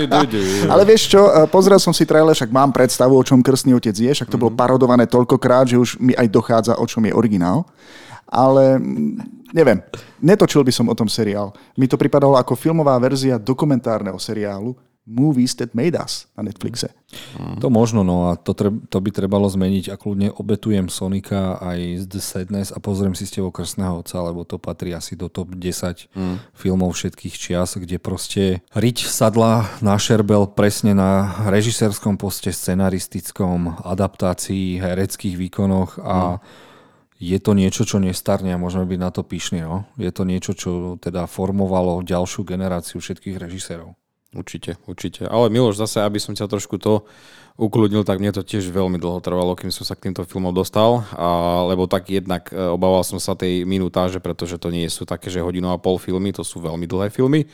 Ale 0.73 0.83
vieš 0.87 1.11
čo, 1.11 1.27
e, 1.27 1.51
pozrel 1.51 1.83
som 1.83 1.90
si 1.90 2.07
trailer, 2.07 2.38
však 2.38 2.55
mám 2.55 2.71
predstavu, 2.71 3.18
o 3.18 3.27
čom 3.27 3.42
Krstný 3.42 3.75
otec 3.75 3.99
je, 3.99 4.14
však 4.14 4.31
to 4.31 4.38
bolo 4.38 4.55
parodované 4.55 5.11
toľkokrát, 5.11 5.66
že 5.66 5.75
už 5.75 5.99
mi 5.99 6.14
aj 6.14 6.31
dochádza, 6.31 6.79
o 6.79 6.87
čom 6.87 7.03
je 7.03 7.11
originál. 7.11 7.66
Ale 8.31 8.79
neviem, 9.51 9.83
netočil 10.23 10.62
by 10.62 10.71
som 10.71 10.87
o 10.87 10.94
tom 10.94 11.11
seriál. 11.11 11.51
Mi 11.75 11.90
to 11.90 11.99
pripadalo 11.99 12.38
ako 12.38 12.55
filmová 12.55 12.94
verzia 13.03 13.42
dokumentárneho 13.42 14.23
seriálu 14.23 14.79
Movies 15.09 15.57
That 15.57 15.73
Made 15.73 15.97
Us 15.97 16.29
na 16.37 16.44
Netflixe. 16.44 16.92
To 17.64 17.73
možno, 17.73 18.05
no 18.05 18.29
a 18.29 18.37
to, 18.37 18.53
treb, 18.53 18.85
to 18.92 19.01
by 19.01 19.09
trebalo 19.09 19.49
zmeniť 19.49 19.88
a 19.88 19.97
kľudne 19.97 20.29
obetujem 20.37 20.92
Sonika 20.92 21.57
aj 21.57 22.05
z 22.05 22.07
The 22.12 22.21
Sadness 22.21 22.68
a 22.77 22.79
pozriem 22.85 23.16
si 23.16 23.25
s 23.25 23.33
tebou 23.33 23.49
Krstného 23.49 24.05
otca, 24.05 24.21
lebo 24.21 24.44
to 24.44 24.61
patrí 24.61 24.92
asi 24.92 25.16
do 25.16 25.33
top 25.33 25.57
10 25.57 26.12
mm. 26.12 26.37
filmov 26.53 26.92
všetkých 26.92 27.35
čias, 27.40 27.81
kde 27.81 27.97
proste 27.97 28.61
Riť 28.77 29.09
sadla 29.09 29.64
na 29.81 29.97
šerbel 29.97 30.53
presne 30.53 30.92
na 30.92 31.40
režisérskom 31.49 32.21
poste, 32.21 32.53
scenaristickom, 32.53 33.81
adaptácii, 33.81 34.77
hereckých 34.77 35.40
výkonoch 35.40 35.97
a 36.05 36.37
mm. 36.37 36.40
je 37.25 37.38
to 37.40 37.57
niečo, 37.57 37.88
čo 37.88 37.97
nestarne 37.97 38.53
a 38.53 38.61
môžeme 38.61 38.85
byť 38.85 39.01
na 39.01 39.09
to 39.09 39.25
pyšní. 39.25 39.64
No? 39.64 39.88
Je 39.97 40.12
to 40.12 40.29
niečo, 40.29 40.53
čo 40.53 41.01
teda 41.01 41.25
formovalo 41.25 42.05
ďalšiu 42.05 42.44
generáciu 42.44 43.01
všetkých 43.01 43.40
režisérov. 43.40 43.97
Určite, 44.29 44.77
určite. 44.85 45.25
Ale 45.25 45.49
Miloš, 45.49 45.81
zase, 45.81 46.05
aby 46.05 46.21
som 46.21 46.37
ťa 46.37 46.53
trošku 46.53 46.77
to 46.77 47.09
ukludnil, 47.57 48.05
tak 48.05 48.21
mne 48.21 48.31
to 48.37 48.45
tiež 48.45 48.69
veľmi 48.69 49.01
dlho 49.01 49.25
trvalo, 49.25 49.57
kým 49.57 49.73
som 49.73 49.88
sa 49.88 49.97
k 49.97 50.09
týmto 50.09 50.23
filmom 50.29 50.53
dostal, 50.53 51.03
a, 51.17 51.64
lebo 51.64 51.88
tak 51.88 52.07
jednak 52.12 52.53
e, 52.53 52.55
obával 52.55 53.03
som 53.03 53.17
sa 53.17 53.33
tej 53.33 53.64
minutáže, 53.64 54.21
pretože 54.21 54.61
to 54.61 54.69
nie 54.69 54.87
sú 54.93 55.09
také, 55.09 55.33
že 55.33 55.41
hodinu 55.41 55.73
a 55.73 55.81
pol 55.81 55.97
filmy, 55.97 56.31
to 56.31 56.45
sú 56.45 56.61
veľmi 56.61 56.85
dlhé 56.85 57.09
filmy, 57.09 57.49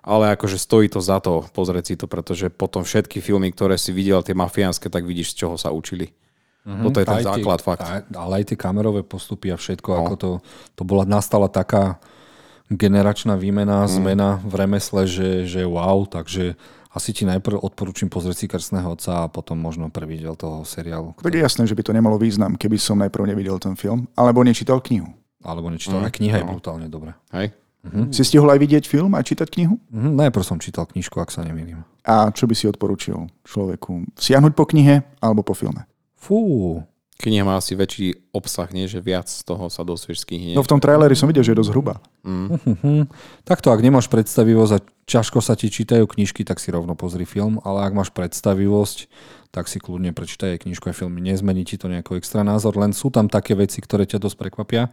ale 0.00 0.32
akože 0.38 0.56
stojí 0.56 0.86
to 0.88 1.02
za 1.02 1.18
to 1.18 1.44
pozrieť 1.52 1.84
si 1.84 1.94
to, 1.98 2.06
pretože 2.06 2.48
potom 2.54 2.86
všetky 2.86 3.18
filmy, 3.18 3.50
ktoré 3.50 3.74
si 3.74 3.90
videl, 3.90 4.24
tie 4.24 4.32
mafiánske, 4.32 4.88
tak 4.88 5.02
vidíš, 5.02 5.34
z 5.34 5.44
čoho 5.44 5.54
sa 5.58 5.74
učili. 5.74 6.14
Mm-hmm. 6.62 6.84
Toto 6.86 6.98
je 7.02 7.06
ten 7.10 7.18
Aj 7.18 7.24
tie- 7.26 7.30
základ 7.34 7.60
fakt. 7.60 7.82
Aj, 7.82 8.02
ale 8.06 8.32
aj 8.40 8.54
tie 8.54 8.56
kamerové 8.56 9.02
postupy 9.02 9.50
a 9.50 9.58
všetko, 9.58 9.88
no. 9.90 9.98
ako 10.06 10.14
to, 10.14 10.30
to 10.78 10.82
bola, 10.86 11.02
nastala 11.02 11.50
taká 11.50 11.98
generačná 12.74 13.36
výmena, 13.36 13.84
mm. 13.84 13.90
zmena 13.90 14.28
v 14.42 14.54
remesle, 14.56 15.06
že, 15.06 15.44
že 15.46 15.62
wow, 15.64 16.04
takže 16.08 16.56
asi 16.92 17.16
ti 17.16 17.24
najprv 17.24 17.64
odporúčam 17.64 18.12
pozrieť 18.12 18.36
si 18.36 18.46
Krstného 18.48 18.92
otca 18.92 19.24
a 19.24 19.30
potom 19.32 19.56
možno 19.56 19.88
prvý 19.88 20.20
diel 20.20 20.36
toho 20.36 20.60
seriálu. 20.68 21.16
Tak 21.16 21.32
je 21.32 21.40
jasné, 21.40 21.64
že 21.64 21.72
by 21.72 21.82
to 21.88 21.96
nemalo 21.96 22.20
význam, 22.20 22.56
keby 22.60 22.76
som 22.76 23.00
najprv 23.00 23.32
nevidel 23.32 23.56
ten 23.56 23.72
film, 23.80 24.04
alebo 24.12 24.44
nečítal 24.44 24.84
knihu. 24.84 25.08
Alebo 25.40 25.72
nečítal. 25.72 26.04
Mm. 26.04 26.06
Aj 26.06 26.12
kniha 26.12 26.36
je 26.38 26.44
brutálne 26.44 26.86
dobrá. 26.92 27.16
Hej? 27.32 27.56
Mm-hmm. 27.82 28.14
Si 28.14 28.22
stihol 28.22 28.46
aj 28.46 28.62
vidieť 28.62 28.84
film 28.86 29.10
a 29.18 29.26
čítať 29.26 29.50
knihu? 29.58 29.74
Mhm, 29.90 30.14
najprv 30.14 30.44
som 30.46 30.62
čítal 30.62 30.86
knižku, 30.86 31.18
ak 31.18 31.34
sa 31.34 31.42
nemýlim. 31.42 31.82
A 32.06 32.30
čo 32.30 32.46
by 32.46 32.54
si 32.54 32.70
odporučil 32.70 33.26
človeku? 33.42 34.06
Siahnuť 34.14 34.54
po 34.54 34.70
knihe 34.70 35.02
alebo 35.18 35.42
po 35.42 35.54
filme? 35.58 35.82
Fú, 36.14 36.78
Kniha 37.22 37.46
má 37.46 37.54
asi 37.54 37.78
väčší 37.78 38.34
obsah, 38.34 38.66
nie? 38.74 38.90
že 38.90 38.98
viac 38.98 39.30
z 39.30 39.46
toho 39.46 39.70
sa 39.70 39.86
dosvieš 39.86 40.26
z 40.26 40.34
knihy. 40.34 40.50
No 40.58 40.66
v 40.66 40.70
tom 40.74 40.82
traileri 40.82 41.14
som 41.14 41.30
videl, 41.30 41.46
že 41.46 41.54
je 41.54 41.60
dosť 41.62 41.70
hrubá. 41.70 42.02
Mhm. 42.26 43.06
Takto, 43.48 43.70
ak 43.70 43.78
nemáš 43.78 44.10
predstavivosť 44.10 44.72
a 44.74 44.82
ťažko 45.06 45.38
sa 45.38 45.54
ti 45.54 45.70
čítajú 45.70 46.02
knižky, 46.10 46.42
tak 46.42 46.58
si 46.58 46.74
rovno 46.74 46.98
pozri 46.98 47.22
film, 47.22 47.62
ale 47.62 47.86
ak 47.86 47.94
máš 47.94 48.10
predstavivosť, 48.10 49.06
tak 49.54 49.70
si 49.70 49.78
kľudne 49.78 50.10
prečítaj 50.10 50.58
aj 50.58 50.62
knižku 50.66 50.90
aj 50.90 50.98
filmy. 50.98 51.22
Nezmení 51.22 51.62
ti 51.62 51.78
to 51.78 51.86
nejaký 51.86 52.18
extra 52.18 52.42
názor, 52.42 52.74
len 52.74 52.90
sú 52.90 53.14
tam 53.14 53.30
také 53.30 53.54
veci, 53.54 53.78
ktoré 53.78 54.02
ťa 54.02 54.18
dosť 54.18 54.36
prekvapia. 54.42 54.90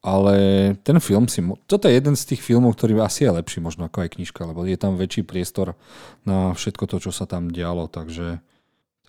Ale 0.00 0.34
ten 0.80 0.96
film 0.96 1.28
si... 1.28 1.44
mo- 1.44 1.60
Toto 1.68 1.84
je 1.84 1.92
jeden 1.92 2.16
z 2.16 2.24
tých 2.32 2.40
filmov, 2.40 2.72
ktorý 2.72 2.96
asi 3.04 3.28
je 3.28 3.36
lepší 3.36 3.60
možno 3.60 3.84
ako 3.84 4.00
aj 4.00 4.16
knižka, 4.16 4.48
lebo 4.48 4.64
je 4.64 4.80
tam 4.80 4.96
väčší 4.96 5.28
priestor 5.28 5.76
na 6.24 6.56
všetko 6.56 6.88
to, 6.88 6.96
čo 7.04 7.10
sa 7.12 7.28
tam 7.28 7.52
dialo, 7.52 7.84
takže, 7.84 8.40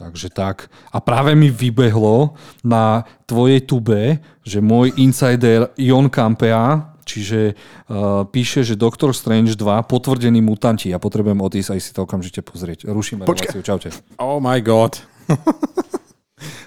Takže 0.02 0.34
tak. 0.34 0.66
A 0.90 0.98
práve 0.98 1.38
mi 1.38 1.54
vybehlo 1.54 2.34
na 2.66 3.06
tvojej 3.30 3.62
tube, 3.62 4.18
že 4.42 4.58
môj 4.58 4.98
insider 4.98 5.70
Jon 5.78 6.10
Campea, 6.10 6.98
čiže 7.06 7.54
uh, 7.54 8.26
píše, 8.26 8.66
že 8.66 8.74
Doctor 8.74 9.14
Strange 9.14 9.54
2 9.54 9.86
potvrdení 9.86 10.42
mutanti. 10.42 10.90
Ja 10.90 10.98
potrebujem 10.98 11.38
odísť 11.38 11.78
aj 11.78 11.80
si 11.86 11.92
to 11.94 12.10
okamžite 12.10 12.42
pozrieť. 12.42 12.90
Rušíme 12.90 13.30
reláciu. 13.30 13.62
Čaute. 13.62 13.94
Oh 14.18 14.42
my 14.42 14.58
god. 14.58 14.98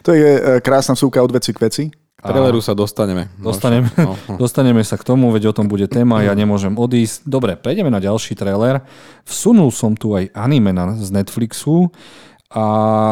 To 0.05 0.13
je 0.13 0.31
e, 0.37 0.61
krásna 0.61 0.95
vsúka 0.95 1.19
od 1.25 1.33
veci 1.33 1.51
k 1.51 1.59
veci. 1.65 1.85
K 1.91 2.23
traileru 2.25 2.61
sa 2.61 2.73
dostaneme. 2.73 3.29
Dostaneme, 3.37 3.89
No, 4.01 4.17
no. 4.17 4.37
dostaneme 4.43 4.81
sa 4.85 4.97
k 4.97 5.05
tomu, 5.05 5.29
veď 5.29 5.53
o 5.53 5.57
tom 5.57 5.69
bude 5.69 5.85
téma, 5.89 6.25
ja 6.25 6.33
nemôžem 6.33 6.73
odísť. 6.73 7.25
Dobre, 7.29 7.57
prejdeme 7.57 7.93
na 7.93 8.01
ďalší 8.01 8.37
trailer. 8.37 8.81
Vsunul 9.29 9.69
som 9.73 9.93
tu 9.97 10.13
aj 10.17 10.33
anime 10.33 10.73
na, 10.73 10.97
z 10.97 11.09
Netflixu 11.09 11.93
a 12.55 12.65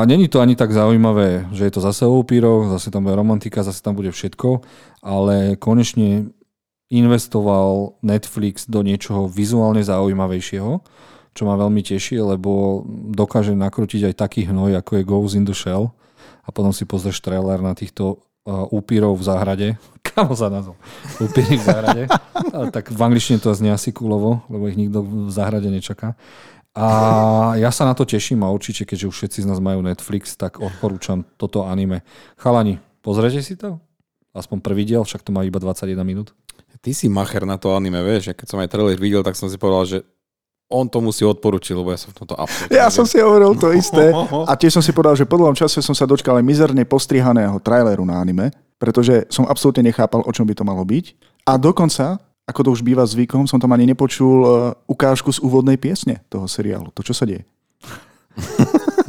není 0.07 0.29
to 0.31 0.41
ani 0.41 0.55
tak 0.55 0.71
zaujímavé, 0.71 1.51
že 1.51 1.65
je 1.65 1.73
to 1.75 1.81
zase 1.83 2.07
o 2.07 2.15
upíroch, 2.15 2.71
zase 2.71 2.95
tam 2.95 3.03
bude 3.03 3.19
romantika, 3.19 3.67
zase 3.67 3.83
tam 3.83 3.99
bude 3.99 4.15
všetko, 4.15 4.63
ale 5.03 5.59
konečne 5.59 6.31
investoval 6.95 7.99
Netflix 8.07 8.71
do 8.71 8.87
niečoho 8.87 9.27
vizuálne 9.27 9.83
zaujímavejšieho, 9.83 10.73
čo 11.35 11.43
ma 11.43 11.59
veľmi 11.59 11.83
teší, 11.83 12.23
lebo 12.23 12.85
dokáže 13.11 13.59
nakrútiť 13.59 14.13
aj 14.13 14.15
taký 14.15 14.47
hnoj, 14.47 14.79
ako 14.79 14.91
je 15.01 15.03
Goes 15.03 15.35
in 15.35 15.43
the 15.43 15.57
Shell 15.57 15.91
a 16.47 16.49
potom 16.55 16.71
si 16.71 16.87
pozrieš 16.87 17.19
trailer 17.19 17.59
na 17.59 17.75
týchto 17.75 18.23
uh, 18.47 18.69
upírov 18.71 19.19
v 19.19 19.27
záhrade. 19.27 19.69
Kamo 20.07 20.39
sa 20.39 20.53
nazval? 20.53 20.79
Upíry 21.19 21.59
v 21.59 21.65
záhrade. 21.65 22.03
A 22.53 22.69
tak 22.69 22.93
v 22.93 23.01
angličtine 23.01 23.41
to 23.41 23.55
znie 23.57 23.73
asi 23.73 23.95
kulovo, 23.97 24.45
lebo 24.53 24.69
ich 24.69 24.77
nikto 24.77 25.01
v 25.01 25.31
záhrade 25.33 25.73
nečaká. 25.73 26.19
A 26.73 27.53
ja 27.61 27.69
sa 27.69 27.85
na 27.85 27.93
to 27.93 28.09
teším 28.09 28.41
a 28.45 28.49
určite, 28.49 28.89
keďže 28.89 29.13
už 29.13 29.17
všetci 29.21 29.39
z 29.45 29.47
nás 29.49 29.61
majú 29.61 29.85
Netflix, 29.85 30.41
tak 30.41 30.57
odporúčam 30.57 31.21
toto 31.37 31.69
anime. 31.69 32.01
Chalani, 32.41 32.81
pozrite 33.05 33.45
si 33.45 33.61
to? 33.61 33.77
Aspoň 34.33 34.65
prvý 34.65 34.89
diel, 34.89 35.05
však 35.05 35.21
to 35.21 35.37
má 35.37 35.45
iba 35.45 35.61
21 35.61 36.01
minút. 36.01 36.33
Ty 36.81 36.91
si 36.97 37.13
macher 37.13 37.45
na 37.45 37.61
to 37.61 37.77
anime, 37.77 38.01
vieš. 38.01 38.33
Ja 38.33 38.35
keď 38.35 38.47
som 38.49 38.59
aj 38.59 38.73
trailer 38.73 38.97
videl, 38.97 39.21
tak 39.21 39.37
som 39.37 39.53
si 39.53 39.61
povedal, 39.61 39.85
že 39.85 39.99
on 40.73 40.89
to 40.89 41.05
musí 41.05 41.21
odporučiť, 41.23 41.77
lebo 41.77 41.93
ja 41.93 42.01
som 42.01 42.17
v 42.17 42.25
tomto 42.25 42.35
absolútne... 42.35 42.73
Ja 42.73 42.89
som 42.89 43.05
si 43.05 43.21
hovoril 43.21 43.53
to 43.61 43.69
isté. 43.77 44.09
A 44.51 44.53
tiež 44.57 44.81
som 44.81 44.83
si 44.83 44.97
povedal, 44.97 45.15
že 45.15 45.29
po 45.29 45.37
dlhom 45.37 45.53
čase 45.53 45.85
som 45.85 45.93
sa 45.93 46.09
dočkal 46.09 46.41
aj 46.41 46.45
mizerne 46.49 46.83
postrihaného 46.89 47.61
traileru 47.61 48.09
na 48.09 48.17
anime, 48.19 48.49
pretože 48.81 49.29
som 49.29 49.45
absolútne 49.45 49.85
nechápal, 49.93 50.25
o 50.25 50.33
čom 50.33 50.49
by 50.49 50.57
to 50.57 50.65
malo 50.65 50.81
byť. 50.83 51.13
A 51.45 51.61
dokonca, 51.61 52.17
ako 52.47 52.61
to 52.67 52.71
už 52.75 52.83
býva 52.83 53.07
zvykom, 53.07 53.47
som 53.47 53.63
tam 53.63 53.71
ani 53.73 53.87
nepočul 53.87 54.39
uh, 54.43 54.51
ukážku 54.91 55.31
z 55.31 55.39
úvodnej 55.43 55.79
piesne 55.79 56.21
toho 56.27 56.51
seriálu. 56.51 56.91
To, 56.95 57.01
čo 57.07 57.15
sa 57.15 57.23
deje. 57.23 57.47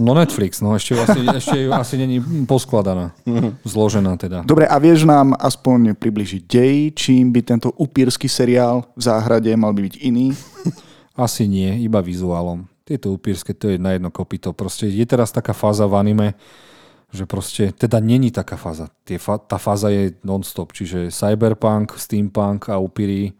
No 0.02 0.18
Netflix, 0.18 0.58
no 0.60 0.74
ešte, 0.74 0.98
asi, 0.98 1.20
ešte 1.40 1.58
asi 1.70 1.96
není 2.02 2.18
poskladaná. 2.50 3.14
Zložená 3.62 4.18
teda. 4.18 4.42
Dobre, 4.42 4.66
a 4.66 4.76
vieš 4.82 5.06
nám 5.06 5.38
aspoň 5.38 5.94
približiť 5.98 6.42
dej, 6.50 6.76
čím 6.98 7.30
by 7.30 7.42
tento 7.46 7.70
upírsky 7.78 8.26
seriál 8.26 8.86
v 8.98 9.02
záhrade 9.06 9.54
mal 9.54 9.74
by 9.74 9.86
byť 9.86 9.96
iný? 10.02 10.34
Asi 11.14 11.46
nie, 11.46 11.86
iba 11.86 12.02
vizuálom. 12.02 12.66
Tieto 12.84 13.14
upírske, 13.14 13.54
to 13.54 13.70
je 13.70 13.78
na 13.78 13.96
jedno 13.96 14.10
kopito. 14.10 14.50
Proste 14.52 14.90
je 14.90 15.06
teraz 15.06 15.30
taká 15.30 15.54
fáza 15.54 15.86
v 15.86 15.94
anime, 15.96 16.28
že 17.14 17.24
proste, 17.24 17.70
teda 17.72 18.02
není 18.02 18.28
taká 18.30 18.58
fáza. 18.58 18.90
Tie 19.04 19.16
fa- 19.16 19.38
tá 19.38 19.56
fáza 19.56 19.88
je 19.88 20.18
non-stop, 20.22 20.74
čiže 20.74 21.08
cyberpunk, 21.08 21.94
steampunk 21.94 22.68
a 22.68 22.78
upíry 22.78 23.38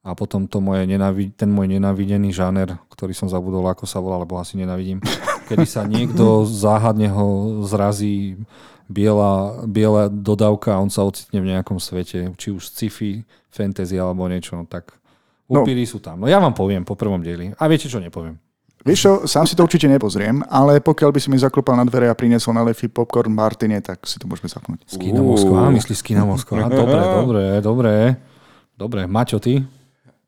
a 0.00 0.14
potom 0.14 0.46
to 0.46 0.60
moje 0.60 0.86
nenavi- 0.86 1.34
ten 1.34 1.50
môj 1.50 1.66
nenavidený 1.68 2.30
žáner, 2.30 2.78
ktorý 2.88 3.10
som 3.10 3.26
zabudol, 3.26 3.66
ako 3.66 3.82
sa 3.84 3.98
volá, 3.98 4.16
lebo 4.16 4.38
asi 4.38 4.54
nenavidím, 4.54 5.02
kedy 5.46 5.66
sa 5.66 5.82
niekto 5.82 6.46
záhadne 6.46 7.10
ho 7.10 7.26
zrazí 7.62 8.38
biela, 8.86 9.66
biela 9.66 10.06
dodávka 10.06 10.72
a 10.72 10.80
on 10.80 10.86
sa 10.86 11.02
ocitne 11.02 11.42
v 11.42 11.50
nejakom 11.50 11.76
svete, 11.76 12.30
či 12.34 12.48
už 12.48 12.62
sci-fi, 12.64 13.26
fantasy 13.50 13.98
alebo 13.98 14.22
niečo, 14.24 14.54
no 14.54 14.62
tak 14.62 14.94
No. 15.46 15.62
upíry 15.62 15.82
sú 15.82 15.98
tam. 15.98 16.18
No 16.18 16.26
ja 16.26 16.38
vám 16.38 16.50
poviem 16.52 16.82
po 16.82 16.94
prvom 16.94 17.22
dieli. 17.22 17.54
A 17.54 17.66
viete, 17.66 17.86
čo 17.86 17.98
nepoviem? 17.98 18.34
Vieš 18.86 18.98
čo, 18.98 19.12
sám 19.26 19.44
si 19.44 19.52
to 19.52 19.66
určite 19.66 19.90
nepozriem, 19.90 20.46
ale 20.46 20.78
pokiaľ 20.78 21.10
by 21.10 21.18
si 21.18 21.26
mi 21.26 21.36
zaklopal 21.36 21.74
na 21.74 21.82
dvere 21.82 22.06
a 22.06 22.14
priniesol 22.14 22.54
na 22.54 22.62
lefy 22.62 22.86
popcorn 22.86 23.28
Martine, 23.28 23.82
tak 23.82 24.06
si 24.06 24.16
to 24.16 24.24
môžeme 24.24 24.46
zapnúť. 24.46 24.86
Skina. 24.86 25.18
Moskva, 25.18 25.74
myslíš 25.74 25.98
Skina 25.98 26.22
Moskva? 26.22 26.70
Dobre, 26.70 27.02
dobre, 27.02 27.42
dobre. 27.58 27.92
Dobre, 28.72 29.00
Maťo, 29.04 29.42
ty? 29.42 29.58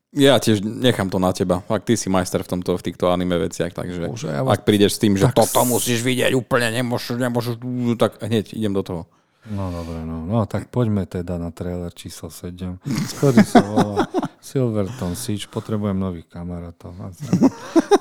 Ja 0.09 0.35
tiež 0.35 0.59
nechám 0.59 1.05
to 1.05 1.21
na 1.21 1.29
teba. 1.29 1.61
Ak 1.69 1.85
ty 1.85 1.93
si 1.93 2.09
majster 2.09 2.41
v, 2.41 2.49
tomto, 2.49 2.73
v 2.73 2.81
týchto 2.81 3.13
anime 3.13 3.37
veciach, 3.37 3.71
takže 3.71 4.09
Bože, 4.09 4.27
ja 4.27 4.41
vás- 4.41 4.57
ak 4.57 4.65
prídeš 4.65 4.97
s 4.97 4.99
tým, 4.99 5.13
že 5.13 5.29
Tak 5.29 5.37
toto 5.39 5.61
musíš 5.63 6.01
vidieť 6.01 6.33
úplne, 6.33 6.73
nemôžeš, 6.73 7.15
nemôžeš, 7.15 7.61
tak 7.95 8.17
hneď 8.19 8.51
idem 8.51 8.73
do 8.73 8.81
toho. 8.81 9.01
No 9.47 9.71
dobre, 9.71 10.03
no. 10.03 10.27
no 10.27 10.43
tak 10.43 10.67
poďme 10.67 11.07
teda 11.07 11.39
na 11.39 11.47
trailer 11.55 11.95
číslo 11.95 12.27
7. 12.27 12.83
Ktorý 13.15 13.39
sa 13.47 13.63
volá 13.63 14.03
Silverton 14.43 15.15
Siege. 15.15 15.47
Potrebujem 15.47 15.95
nových 15.95 16.27
kamarátov. 16.27 16.91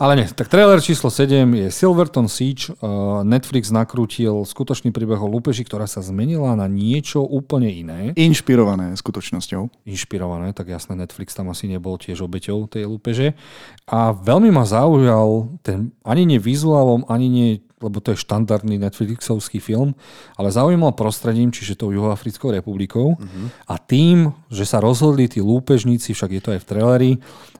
Ale 0.02 0.12
nie, 0.18 0.26
tak 0.26 0.50
trailer 0.50 0.82
číslo 0.82 1.14
7 1.14 1.46
je 1.46 1.68
Silverton 1.70 2.26
Siege. 2.26 2.74
Uh, 2.78 3.22
Netflix 3.22 3.70
nakrútil 3.70 4.42
skutočný 4.46 4.90
príbeh 4.90 5.18
o 5.18 5.30
lúpeži, 5.30 5.62
ktorá 5.62 5.86
sa 5.86 6.02
zmenila 6.02 6.58
na 6.58 6.66
niečo 6.66 7.22
úplne 7.22 7.70
iné. 7.70 8.00
Inšpirované 8.18 8.94
skutočnosťou. 8.98 9.86
inšpirované, 9.86 10.50
tak 10.54 10.74
jasné, 10.74 10.98
Netflix 10.98 11.38
tam 11.38 11.54
asi 11.54 11.70
nebol 11.70 11.98
tiež 11.98 12.22
obeťou 12.22 12.66
tej 12.66 12.86
lúpeže. 12.86 13.38
A 13.86 14.10
veľmi 14.10 14.50
ma 14.50 14.66
zaujal 14.66 15.54
ten, 15.62 15.94
ani 16.02 16.26
nie 16.26 16.38
vizuálom, 16.42 17.06
ani 17.06 17.26
nie, 17.30 17.50
lebo 17.78 18.02
to 18.02 18.12
je 18.14 18.22
štandardný 18.22 18.78
Netflixovský 18.78 19.62
film, 19.62 19.94
ale 20.34 20.50
zaujímal 20.50 20.92
prostredím, 20.92 21.54
čiže 21.54 21.78
tou 21.78 21.94
Juhoafrickou 21.94 22.50
republikou. 22.50 23.16
A 23.70 23.78
tým, 23.78 24.34
že 24.50 24.66
sa 24.66 24.82
rozhodli 24.82 25.30
tí 25.30 25.38
lúpežníci, 25.38 26.12
však 26.12 26.30
je 26.34 26.42
to 26.42 26.50
aj 26.54 26.60
v 26.62 26.68
traileri, 26.68 27.12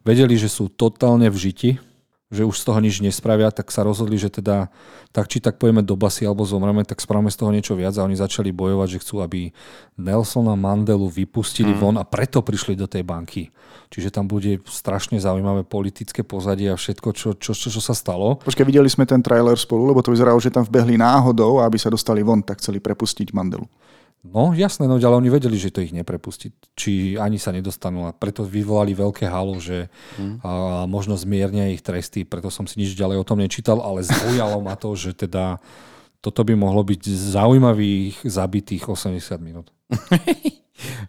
vedeli, 0.03 0.35
že 0.35 0.51
sú 0.51 0.69
totálne 0.69 1.31
v 1.31 1.37
žiti, 1.39 1.71
že 2.29 2.45
už 2.45 2.61
z 2.61 2.65
toho 2.69 2.79
nič 2.85 3.01
nespravia, 3.01 3.49
tak 3.49 3.73
sa 3.73 3.81
rozhodli, 3.81 4.21
že 4.21 4.29
teda 4.29 4.69
tak 5.17 5.33
či 5.33 5.41
tak 5.41 5.57
pojeme 5.57 5.81
do 5.81 5.97
basy 5.97 6.29
alebo 6.29 6.45
zomreme, 6.45 6.85
tak 6.85 7.01
spravíme 7.01 7.33
z 7.33 7.41
toho 7.41 7.49
niečo 7.49 7.73
viac 7.73 7.97
a 7.97 8.05
oni 8.05 8.21
začali 8.21 8.53
bojovať, 8.53 8.89
že 8.93 9.01
chcú, 9.01 9.25
aby 9.25 9.49
Nelsona 9.97 10.53
Mandelu 10.53 11.09
vypustili 11.09 11.73
mm. 11.73 11.81
von 11.81 11.97
a 11.97 12.05
preto 12.05 12.45
prišli 12.45 12.77
do 12.77 12.85
tej 12.85 13.01
banky. 13.01 13.49
Čiže 13.89 14.13
tam 14.13 14.29
bude 14.29 14.61
strašne 14.69 15.17
zaujímavé 15.17 15.65
politické 15.65 16.21
pozadie 16.21 16.69
a 16.69 16.77
všetko, 16.77 17.09
čo, 17.17 17.29
čo, 17.33 17.57
čo, 17.57 17.73
čo 17.73 17.81
sa 17.81 17.97
stalo. 17.97 18.37
Počkaj, 18.45 18.69
videli 18.69 18.93
sme 18.93 19.09
ten 19.09 19.25
trailer 19.25 19.57
spolu, 19.57 19.89
lebo 19.89 20.05
to 20.05 20.13
vyzeralo, 20.13 20.37
že 20.37 20.53
tam 20.53 20.69
vbehli 20.69 21.01
náhodou 21.01 21.65
a 21.65 21.65
aby 21.65 21.81
sa 21.81 21.89
dostali 21.89 22.21
von, 22.21 22.45
tak 22.45 22.61
chceli 22.61 22.77
prepustiť 22.85 23.33
Mandelu. 23.33 23.65
No 24.27 24.51
jasné, 24.51 24.91
no 24.91 24.99
ale 24.99 25.15
oni 25.15 25.31
vedeli, 25.31 25.55
že 25.55 25.71
to 25.71 25.79
ich 25.79 25.95
neprepustí. 25.95 26.51
Či 26.75 27.15
ani 27.17 27.39
sa 27.39 27.55
nedostanú 27.55 28.11
a 28.11 28.15
preto 28.15 28.43
vyvolali 28.43 28.91
veľké 28.91 29.31
halo, 29.31 29.63
že 29.63 29.87
mm. 30.19 30.43
a, 30.43 30.51
možno 30.91 31.15
zmiernia 31.15 31.71
ich 31.71 31.87
tresty, 31.87 32.27
preto 32.27 32.51
som 32.51 32.67
si 32.67 32.83
nič 32.83 32.99
ďalej 32.99 33.23
o 33.23 33.29
tom 33.29 33.39
nečítal, 33.39 33.79
ale 33.79 34.03
zaujalo 34.03 34.59
ma 34.59 34.75
to, 34.75 34.93
že 34.99 35.15
teda 35.15 35.63
toto 36.19 36.43
by 36.43 36.59
mohlo 36.59 36.83
byť 36.83 37.03
zaujímavých 37.07 38.27
zabitých 38.27 38.91
80 38.91 39.39
minút. 39.39 39.71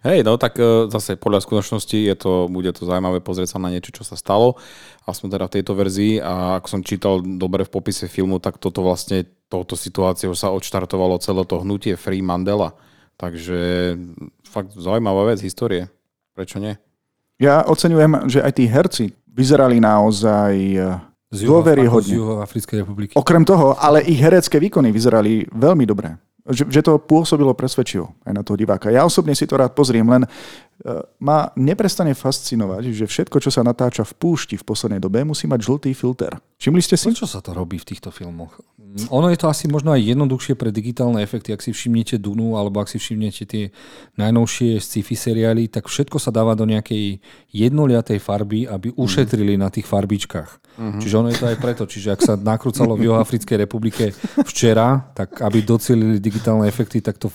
Hej, 0.06 0.26
no 0.26 0.34
tak 0.34 0.58
e, 0.58 0.90
zase 0.90 1.14
podľa 1.14 1.46
skutočnosti 1.46 1.94
je 1.94 2.14
to, 2.18 2.50
bude 2.50 2.70
to 2.74 2.82
zaujímavé 2.82 3.22
pozrieť 3.22 3.54
sa 3.54 3.62
na 3.62 3.70
niečo, 3.70 3.94
čo 3.94 4.02
sa 4.02 4.18
stalo. 4.18 4.58
Aspoň 5.06 5.38
teda 5.38 5.44
v 5.46 5.54
tejto 5.58 5.72
verzii 5.78 6.18
a 6.18 6.58
ako 6.58 6.66
som 6.66 6.82
čítal 6.82 7.22
dobre 7.22 7.62
v 7.62 7.70
popise 7.70 8.10
filmu, 8.10 8.42
tak 8.42 8.58
toto 8.58 8.82
vlastne, 8.82 9.26
touto 9.46 9.78
situáciou 9.78 10.34
sa 10.34 10.50
odštartovalo 10.50 11.22
celé 11.22 11.42
to 11.46 11.62
hnutie 11.62 11.94
Free 11.94 12.22
Mandela. 12.22 12.74
Takže 13.20 13.58
fakt 14.48 14.72
zaujímavá 14.72 15.28
vec 15.28 15.44
histórie. 15.44 15.92
Prečo 16.32 16.56
nie? 16.56 16.80
Ja 17.36 17.68
oceňujem, 17.68 18.32
že 18.32 18.40
aj 18.40 18.52
tí 18.56 18.64
herci 18.64 19.12
vyzerali 19.28 19.76
naozaj 19.76 20.54
eh, 20.56 20.96
Z, 21.30 21.46
Juho, 21.46 21.60
z 21.60 21.60
dôveryhodne. 21.62 22.14
Juhoafrickej 22.16 22.76
republiky. 22.82 23.12
Okrem 23.14 23.44
toho, 23.44 23.76
ale 23.76 24.02
ich 24.02 24.18
herecké 24.18 24.58
výkony 24.58 24.90
vyzerali 24.90 25.46
veľmi 25.52 25.84
dobré. 25.86 26.16
Že, 26.48 26.72
že 26.72 26.80
to 26.80 26.96
pôsobilo 26.96 27.52
presvedčivo 27.52 28.16
aj 28.24 28.32
na 28.32 28.40
toho 28.40 28.56
diváka. 28.56 28.88
Ja 28.88 29.04
osobne 29.04 29.36
si 29.36 29.44
to 29.44 29.60
rád 29.60 29.76
pozriem, 29.76 30.08
len 30.08 30.24
uh, 30.24 31.04
ma 31.20 31.52
neprestane 31.52 32.16
fascinovať, 32.16 32.96
že 32.96 33.04
všetko, 33.04 33.36
čo 33.44 33.52
sa 33.52 33.60
natáča 33.60 34.08
v 34.08 34.16
púšti 34.16 34.56
v 34.56 34.64
poslednej 34.64 35.04
dobe, 35.04 35.20
musí 35.20 35.44
mať 35.44 35.60
žltý 35.60 35.92
filter. 35.92 36.40
Všimli 36.56 36.80
ste 36.80 36.96
si? 36.96 37.12
Prečo 37.12 37.28
sa 37.28 37.44
to 37.44 37.52
robí 37.52 37.76
v 37.76 37.88
týchto 37.92 38.08
filmoch? 38.08 38.56
Mm, 38.80 39.12
Ono 39.12 39.28
je 39.28 39.36
to 39.36 39.52
asi 39.52 39.68
možno 39.68 39.92
aj 39.92 40.00
jednoduchšie 40.00 40.56
pre 40.56 40.72
digitálne 40.72 41.20
efekty. 41.20 41.52
Ak 41.52 41.60
si 41.60 41.76
všimnete 41.76 42.16
Dunu, 42.16 42.56
alebo 42.56 42.80
ak 42.80 42.88
si 42.88 42.96
všimnete 42.96 43.44
tie 43.44 43.64
najnovšie 44.16 44.80
sci-fi 44.80 45.16
seriály, 45.16 45.68
tak 45.68 45.92
všetko 45.92 46.16
sa 46.16 46.32
dáva 46.32 46.56
do 46.56 46.64
nejakej 46.64 47.20
jednoliatej 47.52 48.16
farby, 48.16 48.64
aby 48.64 48.96
ušetrili 48.96 49.60
na 49.60 49.68
tých 49.68 49.84
farbičkách. 49.84 50.72
Čiže 50.80 51.18
ono 51.20 51.28
je 51.28 51.36
to 51.36 51.44
aj 51.44 51.60
preto. 51.60 51.84
Čiže 51.84 52.08
ak 52.16 52.20
sa 52.24 52.34
nakrúcalo 52.40 52.96
v 52.96 53.12
Juhoafrickej 53.12 53.56
republike 53.68 54.16
včera, 54.48 55.12
tak 55.12 55.36
aby 55.44 55.60
docelili 55.60 56.16
digitálne 56.30 56.70
efekty, 56.70 57.02
tak 57.02 57.18
to 57.18 57.34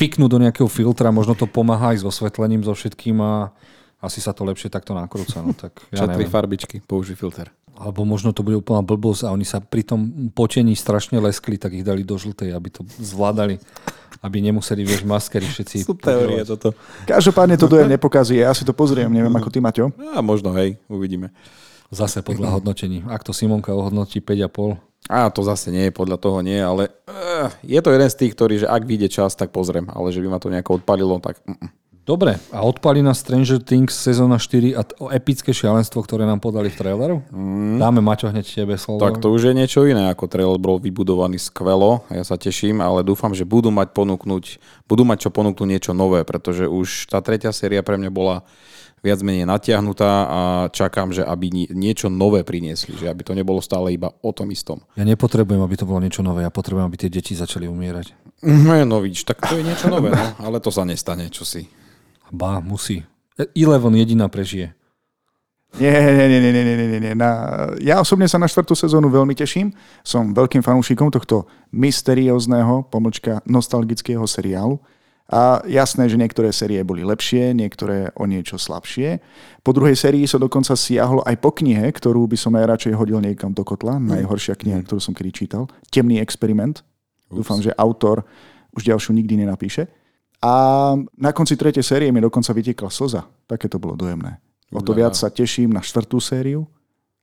fiknú 0.00 0.24
do 0.26 0.40
nejakého 0.40 0.66
filtra, 0.72 1.12
možno 1.12 1.36
to 1.36 1.44
pomáha 1.44 1.92
aj 1.92 2.00
s 2.00 2.04
osvetlením, 2.08 2.64
so 2.64 2.72
všetkým 2.72 3.20
a 3.20 3.52
asi 4.00 4.24
sa 4.24 4.32
to 4.32 4.44
lepšie 4.48 4.72
takto 4.72 4.96
nakrúca. 4.96 5.44
No, 5.44 5.52
tak 5.52 5.84
ja 5.92 6.08
Ja 6.08 6.12
tri 6.12 6.24
farbičky, 6.24 6.80
použij 6.84 7.16
filter. 7.16 7.52
Alebo 7.74 8.06
možno 8.06 8.30
to 8.30 8.46
bude 8.46 8.62
úplná 8.62 8.86
blbosť 8.86 9.26
a 9.26 9.34
oni 9.34 9.42
sa 9.42 9.58
pri 9.58 9.82
tom 9.82 10.30
potení 10.30 10.78
strašne 10.78 11.18
leskli, 11.18 11.58
tak 11.58 11.74
ich 11.74 11.82
dali 11.82 12.06
do 12.06 12.14
žltej, 12.14 12.54
aby 12.54 12.70
to 12.70 12.86
zvládali. 13.02 13.58
Aby 14.22 14.40
nemuseli, 14.40 14.86
vieš, 14.86 15.02
maskery 15.02 15.44
všetci. 15.44 15.82
Sú 15.82 15.98
teórie 15.98 16.46
toto. 16.46 16.72
Každopádne 17.04 17.58
to 17.58 17.66
dojem 17.66 17.90
nepokazí. 17.90 18.38
Ja 18.38 18.54
si 18.54 18.62
to 18.62 18.72
pozriem, 18.72 19.10
neviem 19.10 19.34
ako 19.34 19.50
ty, 19.50 19.58
Maťo. 19.58 19.90
A 20.14 20.22
možno, 20.22 20.54
hej, 20.54 20.78
uvidíme. 20.86 21.34
Zase 21.90 22.22
podľa 22.22 22.56
hodnotení. 22.56 23.04
Ak 23.10 23.26
to 23.26 23.34
Simonka 23.34 23.74
ohodnotí 23.74 24.22
5,5, 24.22 24.93
A 25.12 25.28
to 25.28 25.44
zase 25.44 25.68
nie, 25.68 25.92
podľa 25.92 26.16
toho 26.16 26.40
nie, 26.40 26.56
ale 26.56 26.88
uh, 27.04 27.52
je 27.60 27.76
to 27.84 27.92
jeden 27.92 28.08
z 28.08 28.18
tých, 28.24 28.32
ktorý, 28.32 28.54
že 28.64 28.70
ak 28.70 28.88
vyjde 28.88 29.08
čas, 29.12 29.36
tak 29.36 29.52
pozriem, 29.52 29.84
ale 29.92 30.08
že 30.08 30.24
by 30.24 30.28
ma 30.32 30.38
to 30.40 30.48
nejako 30.48 30.80
odpalilo, 30.80 31.20
tak 31.20 31.44
mm. 31.44 31.84
Dobre, 32.04 32.36
a 32.52 32.60
odpali 32.60 33.00
na 33.00 33.16
Stranger 33.16 33.64
Things 33.64 33.96
sezóna 33.96 34.36
4 34.36 34.76
a 34.76 34.84
t- 34.84 34.92
o 35.00 35.08
epické 35.08 35.56
šialenstvo, 35.56 36.04
ktoré 36.04 36.28
nám 36.28 36.36
podali 36.36 36.68
v 36.68 36.76
traileru? 36.76 37.16
Mm. 37.32 37.80
Dáme 37.80 38.04
Maťo 38.04 38.28
hneď 38.28 38.44
tebe 38.44 38.76
slovo. 38.76 39.00
tak 39.00 39.24
to 39.24 39.32
už 39.32 39.48
je 39.48 39.56
niečo 39.56 39.88
iné, 39.88 40.12
ako 40.12 40.28
trailer 40.28 40.60
bol 40.60 40.76
vybudovaný 40.76 41.40
skvelo, 41.40 42.04
ja 42.12 42.20
sa 42.20 42.36
teším, 42.36 42.84
ale 42.84 43.00
dúfam, 43.00 43.32
že 43.32 43.48
budú 43.48 43.72
mať 43.72 43.96
ponúknuť, 43.96 44.44
budú 44.84 45.02
mať 45.08 45.18
čo 45.24 45.30
ponúknuť 45.32 45.64
niečo 45.64 45.92
nové, 45.96 46.28
pretože 46.28 46.68
už 46.68 47.08
tá 47.08 47.24
tretia 47.24 47.56
séria 47.56 47.80
pre 47.80 47.96
mňa 47.96 48.12
bola 48.12 48.44
viac 49.04 49.20
menej 49.20 49.44
natiahnutá 49.44 50.12
a 50.24 50.40
čakám, 50.72 51.12
že 51.12 51.20
aby 51.20 51.52
ni- 51.52 51.68
niečo 51.68 52.08
nové 52.08 52.40
priniesli, 52.40 52.96
že 52.96 53.12
aby 53.12 53.20
to 53.20 53.36
nebolo 53.36 53.60
stále 53.60 53.92
iba 53.92 54.08
o 54.24 54.32
tom 54.32 54.48
istom. 54.48 54.80
Ja 54.96 55.04
nepotrebujem, 55.04 55.60
aby 55.60 55.76
to 55.76 55.84
bolo 55.84 56.00
niečo 56.00 56.24
nové, 56.24 56.40
ja 56.40 56.48
potrebujem, 56.48 56.88
aby 56.88 56.96
tie 56.96 57.12
deti 57.12 57.36
začali 57.36 57.68
umierať. 57.68 58.16
No 58.88 59.04
vidíš, 59.04 59.28
tak 59.28 59.44
to 59.44 59.60
je 59.60 59.64
niečo 59.68 59.92
nové, 59.92 60.08
no, 60.08 60.24
ale 60.40 60.56
to 60.64 60.72
sa 60.72 60.88
nestane, 60.88 61.28
čo 61.28 61.44
si. 61.44 61.68
Ba, 62.32 62.64
musí. 62.64 63.04
Eleven 63.52 63.92
jediná 64.00 64.32
prežije. 64.32 64.72
Nie, 65.74 65.90
nie, 65.90 66.26
nie, 66.30 66.38
nie, 66.38 66.52
nie, 66.54 66.64
nie, 66.64 66.86
nie, 66.86 67.00
nie. 67.02 67.14
Na, 67.18 67.30
ja 67.82 67.98
osobne 67.98 68.30
sa 68.30 68.38
na 68.38 68.46
štvrtú 68.46 68.78
sezónu 68.78 69.10
veľmi 69.10 69.34
teším. 69.34 69.74
Som 70.06 70.30
veľkým 70.30 70.62
fanúšikom 70.62 71.10
tohto 71.10 71.50
mysteriózneho, 71.74 72.86
pomlčka 72.86 73.42
nostalgického 73.42 74.22
seriálu. 74.22 74.78
A 75.24 75.64
jasné, 75.64 76.04
že 76.04 76.20
niektoré 76.20 76.52
série 76.52 76.84
boli 76.84 77.00
lepšie, 77.00 77.56
niektoré 77.56 78.12
o 78.12 78.28
niečo 78.28 78.60
slabšie. 78.60 79.24
Po 79.64 79.72
druhej 79.72 79.96
sérii 79.96 80.28
sa 80.28 80.36
dokonca 80.36 80.76
siahlo 80.76 81.24
aj 81.24 81.40
po 81.40 81.48
knihe, 81.48 81.88
ktorú 81.88 82.28
by 82.28 82.36
som 82.36 82.52
najradšej 82.52 82.92
hodil 82.92 83.24
niekam 83.24 83.56
do 83.56 83.64
kotla. 83.64 83.96
Najhoršia 83.96 84.52
kniha, 84.52 84.84
ktorú 84.84 85.00
som 85.00 85.16
kedy 85.16 85.32
čítal. 85.32 85.64
Temný 85.88 86.20
experiment. 86.20 86.84
Dúfam, 87.32 87.56
že 87.64 87.72
autor 87.80 88.28
už 88.76 88.84
ďalšiu 88.84 89.16
nikdy 89.16 89.48
nenapíše. 89.48 89.88
A 90.44 90.92
na 91.16 91.32
konci 91.32 91.56
tretej 91.56 91.80
série 91.80 92.12
mi 92.12 92.20
dokonca 92.20 92.52
vytiekla 92.52 92.92
slza. 92.92 93.24
Také 93.48 93.64
to 93.72 93.80
bolo 93.80 93.96
dojemné. 93.96 94.44
O 94.76 94.84
to 94.84 94.92
viac 94.92 95.16
sa 95.16 95.32
teším 95.32 95.72
na 95.72 95.80
štvrtú 95.80 96.20
sériu 96.20 96.68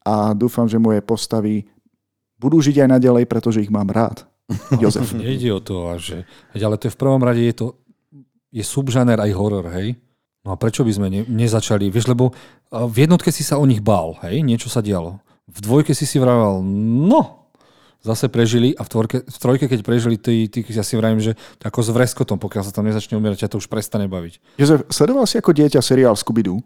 a 0.02 0.34
dúfam, 0.34 0.66
že 0.66 0.82
moje 0.82 1.06
postavy 1.06 1.70
budú 2.42 2.58
žiť 2.58 2.82
aj 2.82 2.90
naďalej, 2.98 3.24
pretože 3.30 3.62
ich 3.62 3.70
mám 3.70 3.94
rád. 3.94 4.26
Jozef. 4.82 5.14
Nejde 5.14 5.54
o 5.54 5.62
to, 5.62 5.96
že, 6.02 6.26
ale 6.58 6.76
to 6.82 6.90
je 6.90 6.96
v 6.96 7.00
prvom 7.00 7.22
rade 7.22 7.40
je 7.40 7.56
to 7.56 7.78
je 8.52 8.64
subžaner 8.64 9.18
aj 9.18 9.32
horor, 9.32 9.72
hej? 9.72 9.96
No 10.44 10.54
a 10.54 10.60
prečo 10.60 10.84
by 10.84 10.92
sme 10.92 11.08
ne, 11.08 11.22
nezačali? 11.24 11.88
Vieš, 11.88 12.12
lebo 12.12 12.36
v 12.72 13.08
jednotke 13.08 13.32
si 13.32 13.42
sa 13.42 13.58
o 13.58 13.66
nich 13.66 13.80
bál, 13.80 14.20
hej? 14.28 14.44
Niečo 14.44 14.68
sa 14.68 14.84
dialo. 14.84 15.24
V 15.48 15.60
dvojke 15.64 15.96
si 15.96 16.04
si 16.04 16.20
vravel, 16.20 16.64
no, 17.08 17.52
zase 18.02 18.28
prežili 18.28 18.74
a 18.74 18.82
v, 18.82 18.90
tvorke, 18.90 19.18
v 19.22 19.38
trojke, 19.38 19.66
keď 19.70 19.80
prežili, 19.86 20.18
ty, 20.18 20.50
ty 20.50 20.66
ja 20.66 20.82
si 20.82 20.98
vravím, 20.98 21.22
že 21.22 21.38
ako 21.62 21.80
s 21.86 21.90
vreskotom, 21.94 22.38
pokiaľ 22.42 22.64
sa 22.66 22.74
tam 22.74 22.90
nezačne 22.90 23.18
umierať, 23.18 23.46
ťa 23.46 23.52
to 23.54 23.62
už 23.62 23.70
prestane 23.70 24.10
baviť. 24.10 24.58
Jozef, 24.58 24.90
sledoval 24.90 25.30
si 25.30 25.38
ako 25.38 25.54
dieťa 25.54 25.80
seriál 25.80 26.18
Scooby-Doo? 26.18 26.58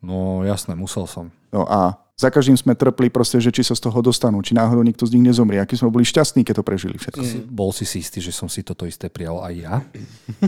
No 0.00 0.44
jasné, 0.44 0.72
musel 0.72 1.04
som. 1.04 1.28
No 1.52 1.68
a 1.68 2.00
za 2.16 2.32
každým 2.32 2.56
sme 2.56 2.72
trpli 2.72 3.12
proste, 3.12 3.36
že 3.44 3.52
či 3.52 3.60
sa 3.60 3.76
z 3.76 3.84
toho 3.84 4.00
dostanú, 4.00 4.40
či 4.40 4.56
náhodou 4.56 4.80
nikto 4.80 5.04
z 5.04 5.20
nich 5.20 5.28
nezomrie. 5.28 5.60
Aký 5.60 5.76
sme 5.76 5.92
boli 5.92 6.00
šťastní, 6.00 6.48
keď 6.48 6.60
to 6.60 6.64
prežili 6.64 6.96
všetko. 6.96 7.20
Si, 7.20 7.36
bol 7.44 7.68
si 7.76 7.84
si 7.84 8.00
istý, 8.00 8.24
že 8.24 8.32
som 8.32 8.48
si 8.48 8.64
toto 8.64 8.88
isté 8.88 9.12
prijal 9.12 9.44
aj 9.44 9.52
ja? 9.52 9.74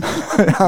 ja, 0.49 0.65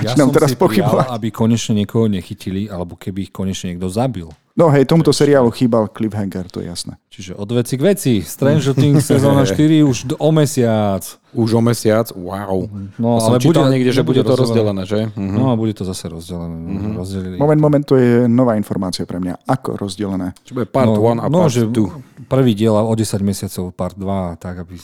Ja 0.00 0.16
som 0.16 0.32
teraz 0.32 0.52
si 0.52 0.56
prijal, 0.56 0.88
pochybovať. 0.88 1.06
aby 1.12 1.28
konečne 1.28 1.84
niekoho 1.84 2.08
nechytili, 2.08 2.64
alebo 2.72 2.96
keby 2.96 3.28
ich 3.28 3.32
konečne 3.32 3.76
niekto 3.76 3.92
zabil. 3.92 4.32
No 4.56 4.72
hej, 4.72 4.88
tomuto 4.88 5.12
seriálu 5.12 5.52
chýbal 5.52 5.84
cliffhanger, 5.92 6.48
to 6.48 6.64
je 6.64 6.72
jasné. 6.72 6.96
Čiže 7.12 7.36
od 7.36 7.44
veci 7.52 7.76
k 7.76 7.82
veci. 7.84 8.12
Stranger 8.24 8.72
Things 8.72 9.04
sezóna 9.12 9.44
4 9.44 9.84
už 9.84 10.16
o 10.16 10.32
mesiac. 10.32 11.04
Už 11.36 11.52
o 11.52 11.60
mesiac? 11.60 12.08
Wow. 12.16 12.64
No, 12.96 13.20
No, 13.20 13.20
som 13.20 13.36
ale 13.36 13.44
bude- 13.44 13.68
niekde, 13.68 13.92
že 13.92 14.00
bude 14.00 14.24
to 14.24 14.32
rozdelené. 14.32 14.88
že? 14.88 15.12
Mhm. 15.12 15.36
No 15.36 15.52
a 15.52 15.60
bude 15.60 15.76
to 15.76 15.84
zase 15.84 16.08
rozdelené. 16.08 16.56
Rozdelili. 16.96 17.36
Moment, 17.36 17.60
moment, 17.60 17.84
to 17.84 18.00
je 18.00 18.24
nová 18.24 18.56
informácia 18.56 19.04
pre 19.04 19.20
mňa. 19.20 19.44
Ako 19.44 19.76
rozdelené? 19.76 20.32
Čo 20.40 20.56
bude 20.56 20.64
part 20.72 20.88
1 20.88 21.20
a 21.20 21.28
no, 21.28 21.44
part 21.44 21.52
že 21.52 21.68
2. 21.68 22.24
Prvý 22.24 22.56
diel 22.56 22.72
a 22.72 22.80
o 22.80 22.96
10 22.96 23.12
mesiacov 23.20 23.76
part 23.76 23.92
2, 24.00 24.40
tak 24.40 24.64
aby... 24.64 24.80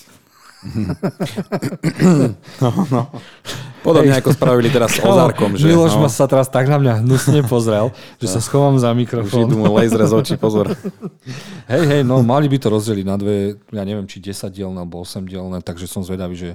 Podobne 3.83 4.15
ako 4.15 4.31
spravili 4.31 4.71
teraz 4.71 4.95
s 4.95 5.03
Ozarkom, 5.03 5.59
že? 5.59 5.67
Miloš 5.67 5.99
no, 5.99 6.07
sa 6.07 6.31
teraz 6.31 6.47
tak 6.47 6.71
na 6.71 6.79
mňa 6.79 7.03
hnusne 7.03 7.43
pozrel, 7.51 7.91
že 8.23 8.31
sa 8.31 8.39
schovám 8.39 8.79
za 8.79 8.95
už 8.95 8.99
mikrofón. 9.03 9.51
idú 9.51 9.59
mu 9.59 9.75
laser 9.75 10.07
z 10.07 10.15
očí, 10.15 10.35
pozor. 10.39 10.71
Hej, 11.73 11.83
hej, 11.91 12.03
no 12.07 12.23
mali 12.23 12.47
by 12.47 12.59
to 12.63 12.69
rozdeliť 12.71 13.07
na 13.07 13.19
dve, 13.19 13.59
ja 13.75 13.83
neviem, 13.83 14.07
či 14.07 14.23
10 14.23 14.55
dielne 14.55 14.79
alebo 14.83 15.03
8 15.03 15.27
dielne, 15.27 15.59
takže 15.63 15.91
som 15.91 16.07
zvedavý, 16.07 16.35
že 16.39 16.51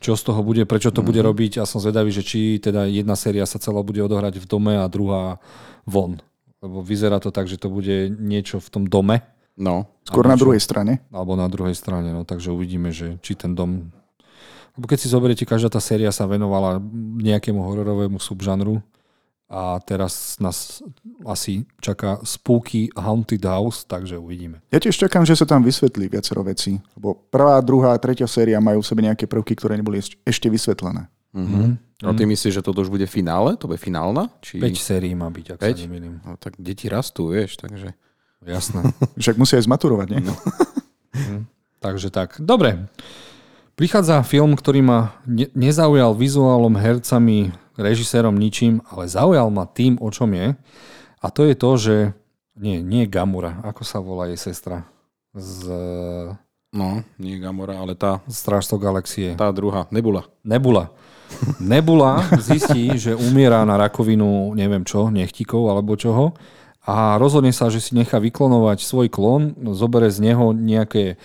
čo 0.00 0.16
z 0.16 0.22
toho 0.24 0.40
bude, 0.40 0.64
prečo 0.64 0.88
to 0.88 1.04
bude 1.04 1.20
robiť 1.20 1.60
a 1.60 1.68
som 1.68 1.80
zvedavý, 1.80 2.08
že 2.08 2.24
či 2.24 2.56
teda 2.56 2.88
jedna 2.88 3.16
séria 3.16 3.44
sa 3.44 3.60
celá 3.60 3.84
bude 3.84 4.00
odohrať 4.00 4.40
v 4.40 4.46
dome 4.48 4.74
a 4.80 4.88
druhá 4.88 5.36
von. 5.84 6.20
Lebo 6.62 6.80
vyzerá 6.80 7.18
to 7.18 7.34
tak, 7.34 7.50
že 7.50 7.58
to 7.58 7.68
bude 7.68 8.08
niečo 8.16 8.62
v 8.62 8.68
tom 8.70 8.84
dome 8.86 9.20
No. 9.56 9.86
Skôr 10.08 10.24
na 10.24 10.36
druhej 10.36 10.60
strane. 10.60 11.04
alebo 11.12 11.36
na 11.36 11.46
druhej 11.46 11.76
strane, 11.76 12.10
no 12.10 12.24
takže 12.24 12.50
uvidíme, 12.50 12.90
že 12.90 13.20
či 13.20 13.36
ten 13.36 13.52
dom... 13.52 13.92
Lebo 14.72 14.88
keď 14.88 14.98
si 15.04 15.12
zoberiete, 15.12 15.44
každá 15.44 15.68
tá 15.68 15.80
séria 15.84 16.08
sa 16.08 16.24
venovala 16.24 16.80
nejakému 17.20 17.60
hororovému 17.60 18.16
subžanru 18.16 18.80
a 19.52 19.76
teraz 19.84 20.40
nás 20.40 20.80
asi 21.28 21.68
čaká 21.84 22.16
Spooky 22.24 22.88
Haunted 22.96 23.44
House, 23.44 23.84
takže 23.84 24.16
uvidíme. 24.16 24.64
Ja 24.72 24.80
tiež 24.80 24.96
čakám, 24.96 25.28
že 25.28 25.36
sa 25.36 25.44
tam 25.44 25.60
vysvetlí 25.60 26.08
viacero 26.08 26.40
vecí. 26.40 26.80
Lebo 26.96 27.20
prvá, 27.28 27.60
druhá, 27.60 27.92
tretia 28.00 28.24
séria 28.24 28.64
majú 28.64 28.80
v 28.80 28.88
sebe 28.88 29.04
nejaké 29.04 29.28
prvky, 29.28 29.52
ktoré 29.52 29.76
neboli 29.76 30.00
ešte- 30.00 30.48
vysvetlené. 30.48 31.12
Mhm. 31.36 31.92
A 32.02 32.10
ty 32.16 32.26
myslíš, 32.26 32.58
že 32.58 32.66
toto 32.66 32.82
už 32.82 32.90
bude 32.90 33.06
finále? 33.06 33.54
To 33.60 33.70
bude 33.70 33.78
finálna? 33.78 34.26
Či... 34.42 34.58
5 34.58 34.74
sérií 34.74 35.14
má 35.14 35.30
byť, 35.30 35.54
ak 35.54 35.58
Päť? 35.62 35.76
sa 35.78 35.86
nemýlim. 35.86 36.14
No, 36.26 36.34
tak 36.34 36.58
deti 36.58 36.90
rastú, 36.90 37.30
vieš, 37.30 37.62
takže... 37.62 37.94
Jasné. 38.46 38.90
Však 39.22 39.38
musia 39.38 39.58
aj 39.58 39.66
zmaturovať, 39.66 40.06
nie? 40.12 40.20
No. 40.26 40.34
Takže 41.84 42.10
tak. 42.14 42.38
Dobre. 42.38 42.86
Prichádza 43.74 44.22
film, 44.22 44.54
ktorý 44.54 44.80
ma 44.84 45.16
ne- 45.24 45.50
nezaujal 45.56 46.12
vizuálom, 46.14 46.76
hercami, 46.76 47.50
režisérom, 47.74 48.36
ničím, 48.36 48.84
ale 48.92 49.08
zaujal 49.08 49.48
ma 49.48 49.64
tým, 49.64 49.96
o 49.98 50.12
čom 50.12 50.30
je. 50.36 50.54
A 51.22 51.26
to 51.32 51.48
je 51.48 51.54
to, 51.56 51.70
že... 51.80 51.96
Nie, 52.52 52.84
nie 52.84 53.08
Gamora. 53.08 53.64
Ako 53.64 53.80
sa 53.80 53.96
volá 53.98 54.28
jej 54.28 54.36
sestra? 54.36 54.84
Z 55.32 55.72
No, 56.72 57.04
nie 57.20 57.36
Gamora, 57.36 57.76
ale 57.76 57.92
tá, 57.92 58.24
Strážcov 58.24 58.80
galaxie. 58.80 59.36
tá 59.36 59.52
druhá, 59.52 59.84
Nebula. 59.92 60.24
Nebula. 60.40 60.88
Nebula 61.60 62.24
zistí, 62.40 62.96
že 62.96 63.12
umiera 63.12 63.60
na 63.68 63.76
rakovinu, 63.76 64.56
neviem 64.56 64.80
čo, 64.80 65.12
nechtíkov 65.12 65.68
alebo 65.68 65.96
čoho 66.00 66.32
a 66.82 67.14
rozhodne 67.18 67.54
sa, 67.54 67.70
že 67.70 67.78
si 67.78 67.94
nechá 67.94 68.18
vyklonovať 68.18 68.82
svoj 68.82 69.06
klon, 69.06 69.54
zobere 69.74 70.10
z 70.10 70.32
neho 70.32 70.50
nejaké 70.50 71.16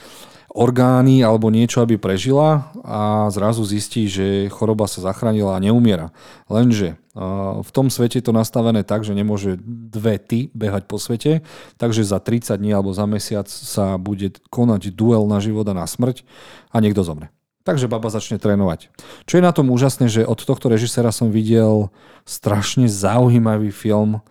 orgány 0.58 1.22
alebo 1.22 1.54
niečo, 1.54 1.86
aby 1.86 2.02
prežila 2.02 2.74
a 2.82 3.30
zrazu 3.30 3.62
zistí, 3.62 4.10
že 4.10 4.50
choroba 4.50 4.90
sa 4.90 5.06
zachránila 5.06 5.54
a 5.54 5.62
neumiera. 5.62 6.10
Lenže 6.50 6.98
v 7.62 7.70
tom 7.70 7.94
svete 7.94 8.18
je 8.18 8.26
to 8.26 8.34
nastavené 8.34 8.82
tak, 8.82 9.06
že 9.06 9.14
nemôže 9.14 9.62
dve 9.66 10.18
ty 10.18 10.50
behať 10.58 10.90
po 10.90 10.98
svete, 10.98 11.46
takže 11.78 12.02
za 12.02 12.18
30 12.18 12.58
dní 12.58 12.74
alebo 12.74 12.90
za 12.90 13.06
mesiac 13.06 13.46
sa 13.46 14.02
bude 14.02 14.34
konať 14.50 14.98
duel 14.98 15.30
na 15.30 15.38
život 15.38 15.66
a 15.70 15.78
na 15.78 15.86
smrť 15.86 16.26
a 16.74 16.82
niekto 16.82 17.06
zomre. 17.06 17.30
Takže 17.62 17.86
baba 17.92 18.10
začne 18.10 18.42
trénovať. 18.42 18.90
Čo 19.30 19.34
je 19.38 19.46
na 19.46 19.54
tom 19.54 19.70
úžasné, 19.70 20.10
že 20.10 20.26
od 20.26 20.42
tohto 20.42 20.74
režisera 20.74 21.14
som 21.14 21.30
videl 21.30 21.94
strašne 22.26 22.90
zaujímavý 22.90 23.70
film 23.70 24.26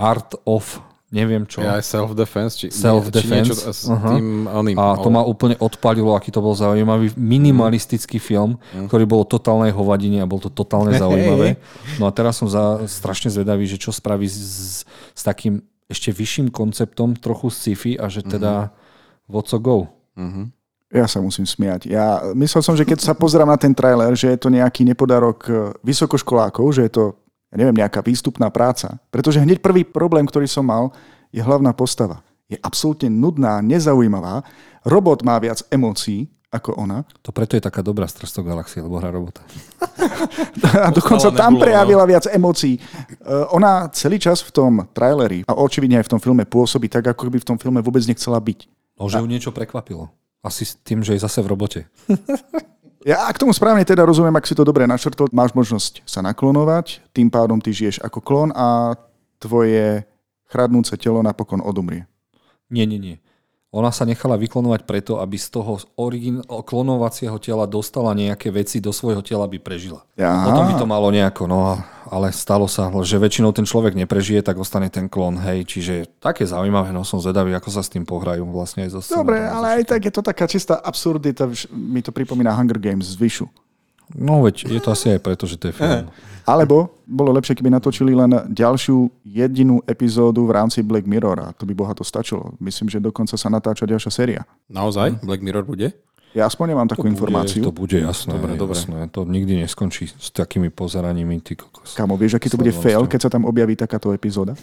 Art 0.00 0.32
of 0.48 0.80
neviem 1.10 1.42
čo. 1.42 1.58
Ja 1.60 1.82
self-defense, 1.82 2.54
či, 2.54 2.66
Self-defense, 2.70 3.26
či 3.26 3.66
niečo 3.66 3.74
s 3.74 3.90
aha. 3.90 4.14
tým 4.14 4.46
oným. 4.46 4.78
A 4.78 4.94
to 4.94 5.10
ma 5.10 5.26
úplne 5.26 5.58
odpalilo, 5.58 6.14
aký 6.14 6.30
to 6.30 6.38
bol 6.38 6.54
zaujímavý 6.54 7.10
minimalistický 7.18 8.22
film, 8.22 8.56
ktorý 8.86 9.04
bol 9.10 9.26
o 9.26 9.28
totálnej 9.28 9.74
hovadine 9.74 10.22
a 10.22 10.30
bol 10.30 10.38
to 10.38 10.48
totálne 10.48 10.94
zaujímavé. 11.02 11.58
No 11.98 12.06
a 12.06 12.14
teraz 12.14 12.38
som 12.38 12.46
za, 12.46 12.86
strašne 12.86 13.28
zvedavý, 13.28 13.66
že 13.66 13.76
čo 13.76 13.90
spraví 13.90 14.24
s, 14.24 14.86
s 14.86 15.22
takým 15.26 15.66
ešte 15.90 16.14
vyšším 16.14 16.54
konceptom, 16.54 17.18
trochu 17.18 17.50
sci-fi 17.50 17.98
a 17.98 18.06
že 18.06 18.22
teda 18.22 18.70
what's 19.26 19.50
a 19.50 19.58
go. 19.58 19.90
Ja 20.90 21.06
sa 21.06 21.22
musím 21.22 21.46
smiať. 21.46 21.86
Ja 21.86 22.34
myslel 22.34 22.62
som, 22.66 22.74
že 22.74 22.82
keď 22.82 22.98
sa 22.98 23.14
pozerám 23.14 23.46
na 23.46 23.58
ten 23.58 23.70
trailer, 23.70 24.10
že 24.18 24.26
je 24.34 24.38
to 24.38 24.50
nejaký 24.50 24.82
nepodarok 24.82 25.38
eh, 25.46 25.54
vysokoškolákov, 25.86 26.66
že 26.74 26.90
je 26.90 26.92
to, 26.94 27.04
ja 27.50 27.56
neviem, 27.58 27.82
nejaká 27.82 28.00
výstupná 28.00 28.46
práca. 28.48 29.02
Pretože 29.10 29.42
hneď 29.42 29.58
prvý 29.58 29.82
problém, 29.82 30.22
ktorý 30.22 30.46
som 30.46 30.62
mal, 30.62 30.94
je 31.34 31.42
hlavná 31.42 31.74
postava. 31.74 32.22
je 32.50 32.58
absolútne 32.66 33.06
nudná, 33.06 33.62
nezaujímavá. 33.62 34.42
Robot 34.82 35.22
má 35.22 35.38
viac 35.38 35.62
emócií 35.70 36.26
ako 36.50 36.74
ona. 36.82 37.06
To 37.22 37.30
preto 37.30 37.54
je 37.54 37.62
taká 37.62 37.78
dobrá 37.78 38.10
Stars 38.10 38.34
Galaxie, 38.42 38.82
lebo 38.82 38.98
hrá 38.98 39.14
robota. 39.14 39.38
A 40.86 40.90
dokonca 40.90 41.30
tam 41.30 41.54
prejavila 41.62 42.02
viac 42.02 42.26
emócií. 42.26 42.74
Uh, 43.22 43.46
ona 43.54 43.86
celý 43.94 44.18
čas 44.18 44.42
v 44.42 44.50
tom 44.50 44.72
traileri 44.90 45.46
a 45.46 45.54
očividne 45.54 46.02
aj 46.02 46.10
v 46.10 46.12
tom 46.18 46.20
filme 46.20 46.42
pôsobí 46.42 46.90
tak, 46.90 47.06
ako 47.06 47.30
by 47.30 47.38
v 47.38 47.48
tom 47.54 47.58
filme 47.58 47.78
vôbec 47.78 48.02
nechcela 48.02 48.42
byť. 48.42 48.66
No, 48.98 49.06
že 49.06 49.22
ju 49.22 49.30
niečo 49.30 49.54
prekvapilo. 49.54 50.10
Asi 50.42 50.66
s 50.66 50.74
tým, 50.82 51.06
že 51.06 51.14
je 51.14 51.22
zase 51.22 51.38
v 51.38 51.54
robote. 51.54 51.80
Ja 53.00 53.24
k 53.32 53.40
tomu 53.40 53.56
správne 53.56 53.80
teda 53.80 54.04
rozumiem, 54.04 54.36
ak 54.36 54.44
si 54.44 54.52
to 54.52 54.60
dobre 54.60 54.84
našrtol, 54.84 55.32
máš 55.32 55.56
možnosť 55.56 56.04
sa 56.04 56.20
naklonovať, 56.20 57.00
tým 57.16 57.32
pádom 57.32 57.56
ty 57.56 57.72
žiješ 57.72 58.04
ako 58.04 58.20
klon 58.20 58.50
a 58.52 58.92
tvoje 59.40 60.04
chradnúce 60.52 60.92
telo 61.00 61.24
napokon 61.24 61.64
odumrie. 61.64 62.04
Nie, 62.68 62.84
nie, 62.84 63.00
nie. 63.00 63.16
Ona 63.70 63.94
sa 63.94 64.02
nechala 64.02 64.34
vyklonovať 64.34 64.82
preto, 64.82 65.22
aby 65.22 65.38
z 65.38 65.46
toho 65.54 65.78
origin- 65.94 66.42
klonovacieho 66.42 67.38
tela 67.38 67.70
dostala 67.70 68.10
nejaké 68.18 68.50
veci 68.50 68.82
do 68.82 68.90
svojho 68.90 69.22
tela, 69.22 69.46
aby 69.46 69.62
prežila. 69.62 70.02
Aha. 70.18 70.50
Potom 70.50 70.66
by 70.66 70.74
to 70.74 70.86
malo 70.90 71.06
nejako, 71.14 71.46
no 71.46 71.78
ale 72.10 72.34
stalo 72.34 72.66
sa, 72.66 72.90
že 73.06 73.14
väčšinou 73.14 73.54
ten 73.54 73.62
človek 73.62 73.94
neprežije, 73.94 74.42
tak 74.42 74.58
ostane 74.58 74.90
ten 74.90 75.06
klon, 75.06 75.38
hej. 75.38 75.62
Čiže 75.62 76.10
také 76.18 76.42
zaujímavé, 76.42 76.90
no 76.90 77.06
som 77.06 77.22
zvedavý, 77.22 77.54
ako 77.54 77.70
sa 77.70 77.86
s 77.86 77.94
tým 77.94 78.02
pohrajú 78.02 78.42
vlastne 78.50 78.90
aj 78.90 78.90
zo 78.90 79.22
Dobre, 79.22 79.38
ale 79.38 79.78
aj 79.78 79.82
tak 79.86 80.02
je 80.02 80.12
to 80.18 80.22
taká 80.26 80.50
čistá 80.50 80.74
absurdita, 80.82 81.46
mi 81.70 82.02
to 82.02 82.10
pripomína 82.10 82.50
Hunger 82.50 82.82
Games 82.82 83.06
z 83.06 83.22
Vyšu. 83.22 83.46
No 84.18 84.42
veď 84.42 84.66
je 84.66 84.80
to 84.82 84.90
asi 84.90 85.14
aj 85.14 85.22
preto, 85.22 85.46
že 85.46 85.54
to 85.54 85.70
je 85.70 85.74
film. 85.78 86.10
Alebo 86.46 87.02
bolo 87.04 87.34
lepšie, 87.34 87.58
keby 87.58 87.70
natočili 87.70 88.14
len 88.14 88.30
ďalšiu 88.50 89.10
jedinú 89.24 89.82
epizódu 89.84 90.46
v 90.46 90.54
rámci 90.54 90.80
Black 90.84 91.04
Mirror 91.04 91.38
a 91.40 91.48
to 91.52 91.66
by 91.66 91.74
boha 91.74 91.92
to 91.94 92.06
stačilo. 92.06 92.54
Myslím, 92.62 92.88
že 92.88 93.02
dokonca 93.02 93.34
sa 93.34 93.48
natáča 93.50 93.84
ďalšia 93.86 94.10
séria. 94.10 94.40
Naozaj? 94.70 95.22
Black 95.24 95.42
Mirror 95.42 95.66
bude? 95.66 95.90
Ja 96.30 96.46
aspoň 96.46 96.74
nemám 96.78 96.86
takú 96.86 97.02
to 97.02 97.10
informáciu. 97.10 97.58
Bude, 97.58 97.66
to 97.66 97.74
bude 97.74 97.98
jasné, 98.06 98.30
Dobre, 98.38 98.54
dobre. 98.54 98.78
jasné. 98.78 99.10
To 99.10 99.26
nikdy 99.26 99.66
neskončí 99.66 100.06
s 100.14 100.30
takými 100.30 100.70
pozeraními. 100.70 101.42
Ty 101.42 101.58
kokos. 101.58 101.98
Kamo, 101.98 102.14
vieš, 102.14 102.38
aký 102.38 102.46
to 102.46 102.54
bude 102.54 102.70
fail, 102.70 103.02
keď 103.10 103.26
sa 103.26 103.30
tam 103.34 103.42
objaví 103.50 103.74
takáto 103.74 104.14
epizóda? 104.14 104.54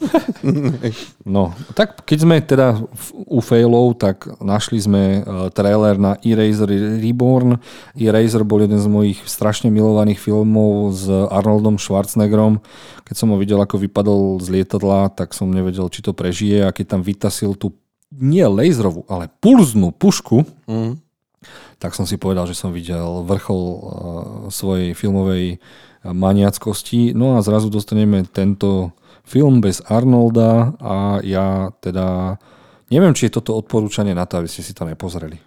No, 1.24 1.56
tak 1.72 2.04
keď 2.04 2.18
sme 2.20 2.36
teda 2.44 2.76
u 3.24 3.40
failov, 3.40 3.96
tak 3.96 4.28
našli 4.42 4.76
sme 4.76 5.22
uh, 5.22 5.48
trailer 5.48 5.96
na 5.96 6.18
Eraser 6.20 6.68
Reborn. 7.00 7.56
Eraser 7.96 8.44
bol 8.44 8.60
jeden 8.60 8.76
z 8.76 8.88
mojich 8.90 9.20
strašne 9.24 9.72
milovaných 9.72 10.20
filmov 10.20 10.92
s 10.92 11.08
Arnoldom 11.08 11.80
Schwarzeneggerom. 11.80 12.60
Keď 13.08 13.16
som 13.16 13.32
ho 13.32 13.36
videl, 13.40 13.56
ako 13.62 13.80
vypadol 13.80 14.38
z 14.42 14.60
lietadla, 14.60 15.14
tak 15.14 15.32
som 15.32 15.48
nevedel, 15.48 15.88
či 15.88 16.04
to 16.04 16.12
prežije 16.12 16.66
a 16.66 16.74
keď 16.74 16.98
tam 16.98 17.00
vytasil 17.00 17.56
tú 17.56 17.72
nie 18.14 18.44
laserovú, 18.44 19.08
ale 19.10 19.32
pulznú 19.42 19.90
pušku, 19.90 20.46
Mm. 20.70 21.00
tak 21.82 21.92
som 21.92 22.06
si 22.06 22.16
povedal, 22.16 22.46
že 22.46 22.56
som 22.56 22.72
videl 22.72 23.24
vrchol 23.26 23.62
uh, 23.64 23.80
svojej 24.48 24.94
filmovej 24.96 25.58
maniackosti. 26.04 27.16
No 27.16 27.36
a 27.36 27.44
zrazu 27.44 27.72
dostaneme 27.72 28.28
tento 28.28 28.92
film 29.24 29.60
bez 29.60 29.80
Arnolda 29.88 30.76
a 30.78 31.18
ja 31.24 31.72
teda 31.80 32.36
neviem, 32.92 33.16
či 33.16 33.26
je 33.26 33.40
toto 33.40 33.56
odporúčanie 33.56 34.12
na 34.12 34.28
to, 34.28 34.38
aby 34.38 34.48
ste 34.48 34.60
si 34.60 34.76
to 34.76 34.84
nepozreli. 34.84 35.40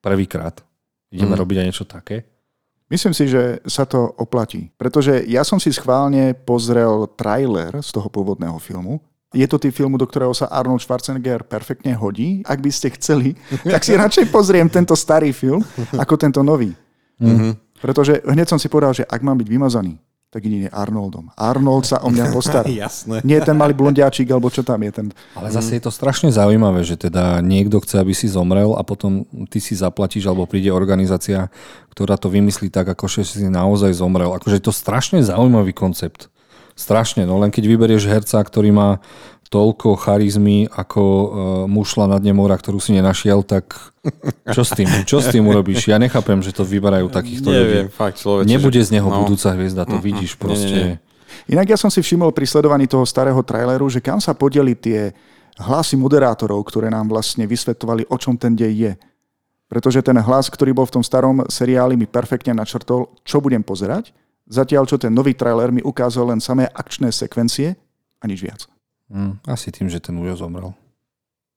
Prvýkrát. 0.00 0.62
Ideme 1.10 1.34
Mm. 1.36 1.42
robiť 1.42 1.56
aj 1.58 1.66
niečo 1.66 1.86
také? 1.86 2.24
Myslím 2.90 3.16
si, 3.16 3.26
že 3.26 3.58
sa 3.64 3.88
to 3.88 4.06
oplatí. 4.20 4.70
Pretože 4.76 5.24
ja 5.26 5.42
som 5.42 5.58
si 5.58 5.72
schválne 5.72 6.36
pozrel 6.36 7.08
trailer 7.16 7.80
z 7.80 7.90
toho 7.90 8.06
pôvodného 8.12 8.60
filmu. 8.60 9.00
Je 9.34 9.46
to 9.50 9.58
tý 9.58 9.74
filmu, 9.74 9.98
do 9.98 10.06
ktorého 10.06 10.30
sa 10.30 10.46
Arnold 10.46 10.78
Schwarzenegger 10.84 11.42
perfektne 11.42 11.96
hodí. 11.96 12.44
Ak 12.46 12.62
by 12.62 12.70
ste 12.70 12.94
chceli, 12.94 13.34
tak 13.74 13.82
si 13.82 13.96
radšej 13.98 14.30
pozriem 14.30 14.70
tento 14.70 14.94
starý 14.94 15.32
film 15.34 15.64
ako 15.96 16.14
tento 16.14 16.44
nový. 16.44 16.70
Mhm. 17.18 17.56
Pretože 17.82 18.22
hneď 18.24 18.48
som 18.48 18.60
si 18.60 18.70
povedal, 18.70 18.94
že 18.94 19.04
ak 19.04 19.20
mám 19.20 19.36
byť 19.36 19.48
vymazaný, 19.48 19.98
tak 20.34 20.50
jedine 20.50 20.66
Arnoldom. 20.66 21.30
Arnold 21.38 21.86
sa 21.86 22.02
o 22.02 22.10
mňa 22.10 22.34
postará. 22.34 22.66
Jasné. 22.82 23.22
Nie 23.22 23.38
ten 23.38 23.54
malý 23.54 23.70
blondiačik, 23.70 24.26
alebo 24.34 24.50
čo 24.50 24.66
tam 24.66 24.82
je 24.82 24.90
ten. 24.90 25.06
Ale 25.38 25.54
zase 25.54 25.78
je 25.78 25.86
to 25.86 25.94
strašne 25.94 26.34
zaujímavé, 26.34 26.82
že 26.82 26.98
teda 26.98 27.38
niekto 27.38 27.78
chce, 27.78 28.02
aby 28.02 28.10
si 28.10 28.26
zomrel 28.26 28.74
a 28.74 28.82
potom 28.82 29.22
ty 29.46 29.62
si 29.62 29.78
zaplatíš 29.78 30.26
alebo 30.26 30.50
príde 30.50 30.74
organizácia, 30.74 31.54
ktorá 31.94 32.18
to 32.18 32.26
vymyslí 32.26 32.66
tak, 32.66 32.90
ako 32.90 33.06
že 33.06 33.22
si 33.22 33.46
naozaj 33.46 33.94
zomrel. 33.94 34.34
Akože 34.34 34.58
je 34.58 34.66
to 34.66 34.74
strašne 34.74 35.22
zaujímavý 35.22 35.70
koncept. 35.70 36.26
Strašne, 36.74 37.22
no 37.22 37.38
len 37.38 37.54
keď 37.54 37.70
vyberieš 37.70 38.10
herca, 38.10 38.42
ktorý 38.42 38.74
má 38.74 38.98
toľko 39.54 39.94
charizmy 39.94 40.66
ako 40.66 41.02
uh, 41.06 41.26
mušla 41.70 42.10
na 42.10 42.18
dne 42.18 42.34
mora, 42.34 42.58
ktorú 42.58 42.82
si 42.82 42.90
nenašiel, 42.90 43.46
tak 43.46 43.78
čo 44.50 44.66
s 44.66 44.74
tým? 44.74 44.90
Čo 45.06 45.22
s 45.22 45.30
tým 45.30 45.46
urobíš? 45.46 45.86
Ja 45.86 46.02
nechápem, 46.02 46.42
že 46.42 46.50
to 46.50 46.66
vyberajú 46.66 47.06
takýchto 47.06 47.54
Neviem, 47.54 47.86
ľudí. 47.86 47.94
fakt 47.94 48.18
človeče. 48.18 48.50
Nebude 48.50 48.82
že- 48.82 48.90
z 48.90 48.98
neho 48.98 49.06
no. 49.06 49.22
budúca 49.22 49.54
hviezda, 49.54 49.86
to 49.86 50.02
vidíš 50.02 50.34
proste. 50.34 50.98
Inak 51.46 51.70
ja 51.70 51.78
som 51.78 51.92
si 51.92 52.02
všimol 52.02 52.34
pri 52.34 52.50
sledovaní 52.50 52.90
toho 52.90 53.06
starého 53.06 53.38
traileru, 53.46 53.86
že 53.86 54.02
kam 54.02 54.18
sa 54.18 54.34
podeli 54.34 54.74
tie 54.74 55.14
hlasy 55.60 55.94
moderátorov, 55.94 56.66
ktoré 56.66 56.90
nám 56.90 57.06
vlastne 57.06 57.46
vysvetovali, 57.46 58.10
o 58.10 58.16
čom 58.18 58.34
ten 58.34 58.58
dej 58.58 58.74
je. 58.74 58.92
Pretože 59.70 60.02
ten 60.02 60.18
hlas, 60.18 60.50
ktorý 60.50 60.74
bol 60.74 60.86
v 60.86 61.00
tom 61.00 61.04
starom 61.04 61.46
seriáli, 61.46 61.94
mi 61.94 62.10
perfektne 62.10 62.54
načrtol, 62.58 63.10
čo 63.22 63.38
budem 63.38 63.62
pozerať, 63.62 64.10
zatiaľ 64.50 64.84
čo 64.88 64.98
ten 64.98 65.14
nový 65.14 65.32
trailer 65.34 65.70
mi 65.70 65.80
ukázal 65.80 66.34
len 66.34 66.40
samé 66.42 66.66
akčné 66.68 67.10
sekvencie 67.14 67.78
a 68.20 68.24
nič 68.26 68.40
viac. 68.42 68.73
Hm, 69.14 69.38
asi 69.46 69.70
tým, 69.70 69.86
že 69.86 70.02
ten 70.02 70.18
Ujo 70.18 70.34
zomrel. 70.34 70.74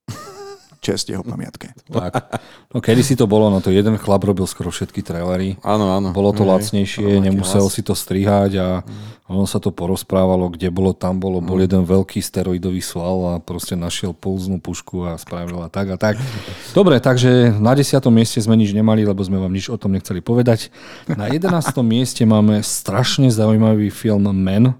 Čest 0.86 1.10
jeho 1.10 1.26
pamiatke. 1.26 1.74
Tak. 1.90 2.38
No 2.70 2.78
kedy 2.86 3.02
si 3.02 3.18
to 3.18 3.26
bolo, 3.26 3.50
no 3.50 3.58
to 3.66 3.74
jeden 3.74 3.98
chlap 3.98 4.22
robil 4.22 4.46
skoro 4.46 4.70
všetky 4.70 5.02
trailery. 5.02 5.58
Áno, 5.66 5.90
áno. 5.90 6.14
Bolo 6.14 6.38
to 6.38 6.46
Hej, 6.46 6.50
lacnejšie, 6.54 7.18
nemusel 7.18 7.66
hlas. 7.66 7.74
si 7.74 7.82
to 7.82 7.98
strihať 7.98 8.62
a 8.62 8.68
ono 9.26 9.50
sa 9.50 9.58
to 9.58 9.74
porozprávalo, 9.74 10.54
kde 10.54 10.70
bolo, 10.70 10.94
tam 10.94 11.18
bolo. 11.18 11.42
Bol 11.42 11.66
jeden 11.66 11.82
veľký 11.84 12.22
steroidový 12.22 12.80
sval 12.80 13.36
a 13.36 13.44
proste 13.44 13.74
našiel 13.74 14.14
pulznú 14.14 14.62
pušku 14.62 15.04
a 15.04 15.18
spravil 15.18 15.58
a 15.66 15.68
tak 15.68 15.92
a 15.92 15.98
tak. 15.98 16.16
Dobre, 16.78 17.02
takže 17.02 17.58
na 17.58 17.74
10. 17.74 17.98
mieste 18.14 18.38
sme 18.40 18.54
nič 18.54 18.72
nemali, 18.72 19.02
lebo 19.02 19.20
sme 19.26 19.42
vám 19.42 19.52
nič 19.52 19.74
o 19.74 19.76
tom 19.82 19.98
nechceli 19.98 20.22
povedať. 20.22 20.70
Na 21.10 21.26
11. 21.28 21.74
mieste 21.82 22.22
máme 22.24 22.62
strašne 22.62 23.34
zaujímavý 23.34 23.90
film 23.90 24.30
Men 24.32 24.78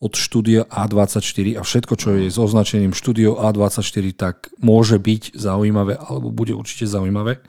od 0.00 0.16
štúdia 0.16 0.64
A24 0.64 1.60
a 1.60 1.62
všetko, 1.62 1.92
čo 2.00 2.08
je 2.16 2.32
s 2.32 2.40
označením 2.40 2.96
štúdio 2.96 3.36
A24, 3.36 4.04
tak 4.16 4.48
môže 4.56 4.96
byť 4.96 5.36
zaujímavé 5.36 6.00
alebo 6.00 6.32
bude 6.32 6.56
určite 6.56 6.88
zaujímavé 6.88 7.44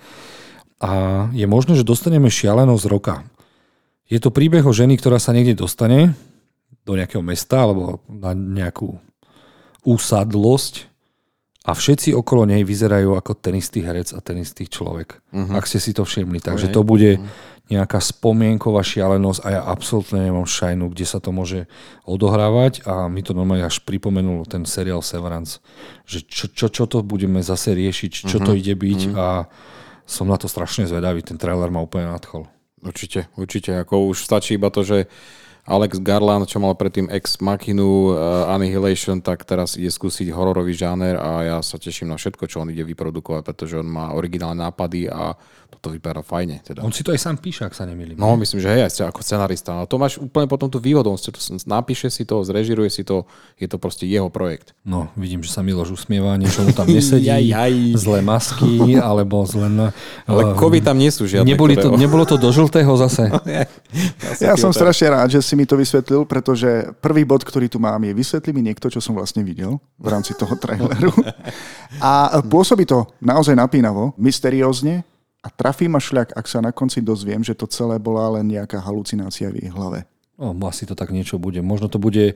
a 0.82 0.92
je 1.32 1.46
možné, 1.48 1.80
že 1.80 1.88
dostaneme 1.88 2.28
šialenosť 2.28 2.86
roka. 2.90 3.24
Je 4.10 4.20
to 4.20 4.34
príbeh 4.34 4.66
o 4.68 4.76
ženy, 4.76 5.00
ktorá 5.00 5.22
sa 5.22 5.32
niekde 5.32 5.64
dostane 5.64 6.18
do 6.84 7.00
nejakého 7.00 7.24
mesta 7.24 7.64
alebo 7.64 8.04
na 8.12 8.36
nejakú 8.36 9.00
úsadlosť 9.88 10.91
a 11.62 11.72
všetci 11.78 12.18
okolo 12.18 12.50
nej 12.50 12.66
vyzerajú 12.66 13.14
ako 13.14 13.38
ten 13.38 13.62
istý 13.62 13.86
herec 13.86 14.18
a 14.18 14.20
ten 14.20 14.42
istý 14.42 14.66
človek. 14.66 15.22
Uh-huh. 15.30 15.54
Ak 15.54 15.70
ste 15.70 15.78
si 15.78 15.94
to 15.94 16.02
všimli. 16.02 16.42
Takže 16.42 16.70
Ok. 16.70 16.74
to 16.74 16.82
bude 16.82 17.12
nejaká 17.72 18.04
spomienková 18.04 18.84
šialenosť 18.84 19.40
a 19.46 19.48
ja 19.48 19.62
absolútne 19.64 20.28
nemám 20.28 20.44
šajnu, 20.44 20.92
kde 20.92 21.06
sa 21.08 21.24
to 21.24 21.32
môže 21.32 21.72
odohrávať 22.04 22.84
a 22.84 23.08
mi 23.08 23.24
to 23.24 23.32
normálne 23.32 23.64
až 23.64 23.80
pripomenul 23.86 24.44
ten 24.44 24.68
seriál 24.68 25.00
Severance, 25.00 25.64
že 26.04 26.26
čo, 26.26 26.52
čo, 26.52 26.68
čo 26.68 26.84
to 26.90 27.00
budeme 27.06 27.40
zase 27.40 27.72
riešiť, 27.72 28.28
čo 28.28 28.44
to 28.44 28.58
ide 28.58 28.76
byť 28.76 29.16
a 29.16 29.48
som 30.04 30.28
na 30.28 30.36
to 30.36 30.52
strašne 30.52 30.84
zvedavý, 30.84 31.24
ten 31.24 31.40
trailer 31.40 31.72
ma 31.72 31.80
úplne 31.80 32.12
nadchol. 32.12 32.44
Určite, 32.82 33.32
určite. 33.40 33.72
Ako 33.86 34.10
už 34.12 34.26
stačí 34.26 34.58
iba 34.58 34.68
to, 34.74 34.84
že 34.84 35.08
Alex 35.66 36.02
Garland, 36.02 36.50
čo 36.50 36.58
mal 36.58 36.74
predtým 36.74 37.06
Ex 37.14 37.38
Machinu, 37.38 38.12
uh, 38.12 38.50
Annihilation, 38.50 39.22
tak 39.22 39.46
teraz 39.46 39.78
ide 39.78 39.94
skúsiť 39.94 40.34
hororový 40.34 40.74
žáner 40.74 41.16
a 41.22 41.30
ja 41.46 41.58
sa 41.62 41.78
teším 41.78 42.10
na 42.10 42.18
všetko, 42.18 42.50
čo 42.50 42.66
on 42.66 42.74
ide 42.74 42.82
vyprodukovať, 42.82 43.42
pretože 43.46 43.78
on 43.78 43.86
má 43.86 44.12
originálne 44.18 44.58
nápady 44.58 45.06
a 45.08 45.38
toto 45.72 45.96
vypadá 45.96 46.20
fajne. 46.20 46.60
Teda. 46.62 46.84
On 46.84 46.92
si 46.92 47.02
to 47.02 47.16
aj 47.16 47.20
sám 47.24 47.40
píše, 47.40 47.64
ak 47.64 47.72
sa 47.72 47.88
nemýlim. 47.88 48.20
No, 48.20 48.36
myslím, 48.36 48.60
že 48.60 48.70
hej, 48.70 48.92
aj 48.92 49.08
ako 49.08 49.24
scenarista. 49.24 49.82
A 49.82 49.88
to 49.88 49.96
máš 49.96 50.20
úplne 50.20 50.46
potom 50.46 50.68
tú 50.68 50.84
výhodu. 50.84 51.08
On 51.08 51.16
si 51.16 51.32
to 51.32 51.40
napíše 51.64 52.12
si 52.12 52.28
to, 52.28 52.44
zrežiruje 52.44 52.92
si 52.92 53.08
to, 53.08 53.24
je 53.56 53.66
to 53.72 53.80
proste 53.80 54.04
jeho 54.04 54.28
projekt. 54.28 54.76
No, 54.84 55.08
vidím, 55.16 55.40
že 55.42 55.50
sa 55.50 55.64
Miloš 55.64 55.96
usmieva, 55.96 56.36
niečo 56.36 56.68
mu 56.68 56.76
tam 56.76 56.92
nesedí, 56.96 57.32
Jaj, 57.32 57.44
jaj. 57.48 57.74
zlé 57.96 58.20
masky, 58.20 59.00
alebo 59.00 59.48
zlé... 59.48 59.94
Ale 60.28 60.42
eh, 60.44 60.60
kovy 60.60 60.84
tam 60.84 61.00
nie 61.00 61.10
sú 61.10 61.24
žiadne. 61.24 61.48
Neboli 61.48 61.80
to, 61.80 61.96
nebolo 61.96 62.28
to 62.28 62.36
do 62.36 62.52
žltého 62.52 62.92
zase. 63.00 63.32
Ja 64.40 64.56
som 64.56 64.72
strašne 64.72 65.12
rád, 65.12 65.28
že 65.36 65.44
si 65.44 65.51
mi 65.56 65.66
to 65.68 65.80
vysvetlil, 65.80 66.26
pretože 66.26 66.94
prvý 67.00 67.24
bod, 67.24 67.46
ktorý 67.46 67.68
tu 67.72 67.78
mám, 67.78 68.02
je 68.04 68.14
vysvetli 68.16 68.52
mi 68.52 68.62
niekto, 68.66 68.90
čo 68.90 69.00
som 69.00 69.16
vlastne 69.16 69.46
videl 69.46 69.80
v 70.00 70.08
rámci 70.08 70.36
toho 70.36 70.54
traileru. 70.58 71.12
A 72.00 72.42
pôsobí 72.46 72.88
to 72.88 73.08
naozaj 73.22 73.56
napínavo, 73.56 74.16
mysteriózne 74.18 75.04
a 75.42 75.48
trafí 75.50 75.90
ma 75.90 75.98
šľak, 75.98 76.38
ak 76.38 76.46
sa 76.46 76.62
na 76.62 76.70
konci 76.70 77.02
dozviem, 77.02 77.42
že 77.42 77.58
to 77.58 77.66
celé 77.66 77.98
bola 77.98 78.40
len 78.40 78.52
nejaká 78.52 78.78
halucinácia 78.82 79.50
v 79.50 79.66
jej 79.66 79.70
hlave. 79.74 80.06
No, 80.42 80.58
asi 80.66 80.90
to 80.90 80.98
tak 80.98 81.14
niečo 81.14 81.38
bude. 81.38 81.62
Možno 81.62 81.86
to 81.86 82.02
bude 82.02 82.34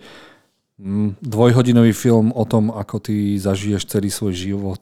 Mm, 0.76 1.16
dvojhodinový 1.24 1.95
film 1.95 2.36
o 2.36 2.43
tom, 2.43 2.68
ako 2.68 2.99
ty 2.99 3.39
zažiješ 3.39 3.88
celý 3.88 4.11
svoj 4.11 4.36
život. 4.36 4.82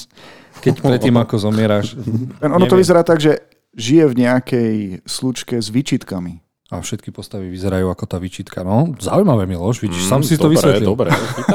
Keď 0.64 0.84
predtým, 0.84 1.16
ako 1.16 1.40
zomieráš. 1.40 1.96
Ono 2.44 2.68
to 2.68 2.76
vyzerá 2.76 3.00
tak, 3.00 3.16
že 3.16 3.40
žije 3.72 4.12
v 4.12 4.18
nejakej 4.28 4.74
slučke 5.08 5.56
s 5.56 5.72
výčitkami. 5.72 6.44
A 6.72 6.80
všetky 6.80 7.12
postavy 7.12 7.52
vyzerajú 7.52 7.92
ako 7.92 8.04
tá 8.08 8.16
vyčitka. 8.16 8.64
No, 8.64 8.96
zaujímavé, 8.96 9.44
Miloš, 9.44 9.84
vidíš, 9.84 10.08
mm, 10.08 10.10
sám 10.10 10.22
si 10.24 10.34
dobre, 10.34 10.40
to 10.40 10.48
vysvetlil. 10.56 10.88
Dobre, 10.88 11.08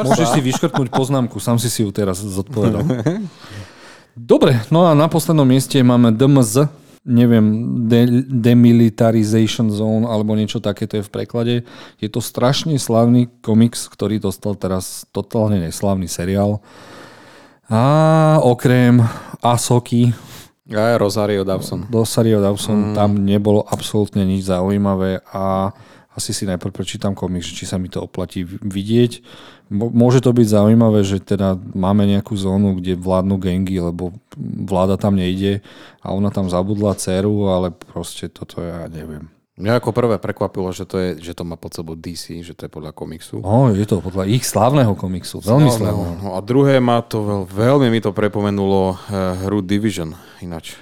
Môžeš 0.06 0.28
si 0.38 0.40
vyškrtnúť 0.46 0.88
poznámku, 0.94 1.42
sám 1.42 1.58
si 1.58 1.74
si 1.74 1.82
ju 1.82 1.90
teraz 1.90 2.22
zodpovedal. 2.22 2.86
Dobre, 4.14 4.62
no 4.74 4.86
a 4.86 4.98
na 4.98 5.10
poslednom 5.10 5.46
mieste 5.46 5.78
máme 5.82 6.10
DMZ, 6.14 6.70
neviem, 7.06 7.46
de- 7.86 8.26
Demilitarization 8.26 9.70
Zone 9.70 10.10
alebo 10.10 10.34
niečo 10.34 10.58
také, 10.58 10.90
to 10.90 11.02
je 11.02 11.06
v 11.06 11.14
preklade. 11.14 11.56
Je 11.98 12.10
to 12.10 12.22
strašne 12.22 12.78
slavný 12.78 13.30
komiks, 13.42 13.86
ktorý 13.90 14.18
dostal 14.22 14.54
teraz 14.54 15.06
totálne 15.14 15.62
neslavný 15.62 16.10
seriál. 16.10 16.62
A 17.70 18.38
okrem 18.42 19.02
Asoky, 19.42 20.14
aj 20.76 21.00
Rosario 21.00 21.48
Dawson. 21.48 21.88
Rosario 21.88 22.44
Dawson, 22.44 22.92
mm. 22.92 22.96
tam 22.96 23.16
nebolo 23.24 23.64
absolútne 23.64 24.28
nič 24.28 24.52
zaujímavé 24.52 25.24
a 25.32 25.72
asi 26.18 26.34
si 26.34 26.50
najprv 26.50 26.74
prečítam 26.74 27.14
komiks, 27.14 27.46
či 27.46 27.70
sa 27.70 27.78
mi 27.78 27.94
to 27.94 28.02
oplatí 28.02 28.42
vidieť. 28.44 29.22
Môže 29.70 30.18
to 30.18 30.34
byť 30.34 30.48
zaujímavé, 30.50 31.06
že 31.06 31.22
teda 31.22 31.54
máme 31.78 32.10
nejakú 32.10 32.34
zónu, 32.34 32.82
kde 32.82 32.98
vládnu 32.98 33.38
gengy, 33.38 33.78
lebo 33.78 34.18
vláda 34.66 34.98
tam 34.98 35.14
nejde 35.14 35.62
a 36.02 36.10
ona 36.18 36.34
tam 36.34 36.50
zabudla 36.50 36.98
dceru, 36.98 37.54
ale 37.54 37.70
proste 37.70 38.34
toto 38.34 38.66
ja 38.66 38.90
neviem. 38.90 39.37
Mňa 39.58 39.82
ako 39.82 39.90
prvé 39.90 40.22
prekvapilo, 40.22 40.70
že 40.70 40.86
to, 40.86 41.02
je, 41.02 41.10
že 41.18 41.34
to 41.34 41.42
má 41.42 41.58
pod 41.58 41.74
sebou 41.74 41.98
DC, 41.98 42.46
že 42.46 42.54
to 42.54 42.70
je 42.70 42.72
podľa 42.72 42.94
komiksu. 42.94 43.42
No, 43.42 43.74
je 43.74 43.90
to 43.90 44.06
podľa 44.06 44.30
ich 44.30 44.46
slávneho 44.46 44.94
komiksu, 44.94 45.42
veľmi 45.42 45.74
slávneho. 45.74 46.22
No, 46.22 46.38
a 46.38 46.40
druhé 46.46 46.78
ma 46.78 47.02
to 47.02 47.26
veľ, 47.26 47.42
veľmi 47.50 47.90
mi 47.90 47.98
to 47.98 48.14
prepomenulo 48.14 48.94
uh, 48.94 49.34
hru 49.42 49.66
Division 49.66 50.14
ináč. 50.46 50.78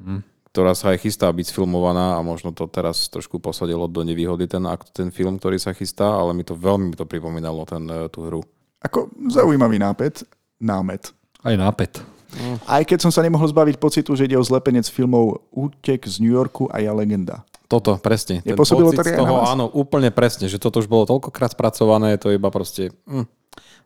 Hmm 0.00 0.24
ktorá 0.54 0.70
sa 0.70 0.94
aj 0.94 1.02
chystá 1.02 1.26
byť 1.34 1.50
sfilmovaná 1.50 2.14
a 2.14 2.22
možno 2.22 2.54
to 2.54 2.70
teraz 2.70 3.10
trošku 3.10 3.42
posadilo 3.42 3.90
do 3.90 4.06
nevýhody 4.06 4.46
ten, 4.46 4.62
ten 4.94 5.10
film, 5.10 5.34
ktorý 5.34 5.58
sa 5.58 5.74
chystá, 5.74 6.06
ale 6.06 6.30
mi 6.30 6.46
to 6.46 6.54
veľmi 6.54 6.94
mi 6.94 6.96
to 6.96 7.02
pripomínalo 7.02 7.66
ten, 7.66 7.82
e, 7.90 8.06
tú 8.06 8.22
hru. 8.22 8.38
Ako 8.78 9.10
zaujímavý 9.34 9.82
nápet, 9.82 10.22
námet. 10.62 11.10
Aj. 11.42 11.58
Mm. 11.58 12.62
Aj 12.70 12.82
keď 12.86 12.98
som 13.02 13.10
sa 13.10 13.26
nemohol 13.26 13.50
zbaviť 13.50 13.82
pocitu, 13.82 14.14
že 14.14 14.30
ide 14.30 14.38
o 14.38 14.46
zlepenec 14.46 14.86
filmov 14.86 15.42
Útek 15.50 16.06
z 16.06 16.22
New 16.22 16.30
Yorku 16.30 16.70
a 16.70 16.78
ja 16.78 16.94
legenda. 16.94 17.42
Toto, 17.64 17.96
presne. 17.96 18.44
Ten 18.44 18.56
pocit 18.56 18.76
z 18.76 19.16
toho, 19.16 19.40
áno, 19.40 19.72
úplne 19.72 20.12
presne, 20.12 20.46
že 20.46 20.60
toto 20.60 20.84
už 20.84 20.88
bolo 20.88 21.08
toľkokrát 21.08 21.56
spracované, 21.56 22.20
to 22.20 22.28
iba 22.28 22.52
proste... 22.52 22.92
Hm, 23.08 23.24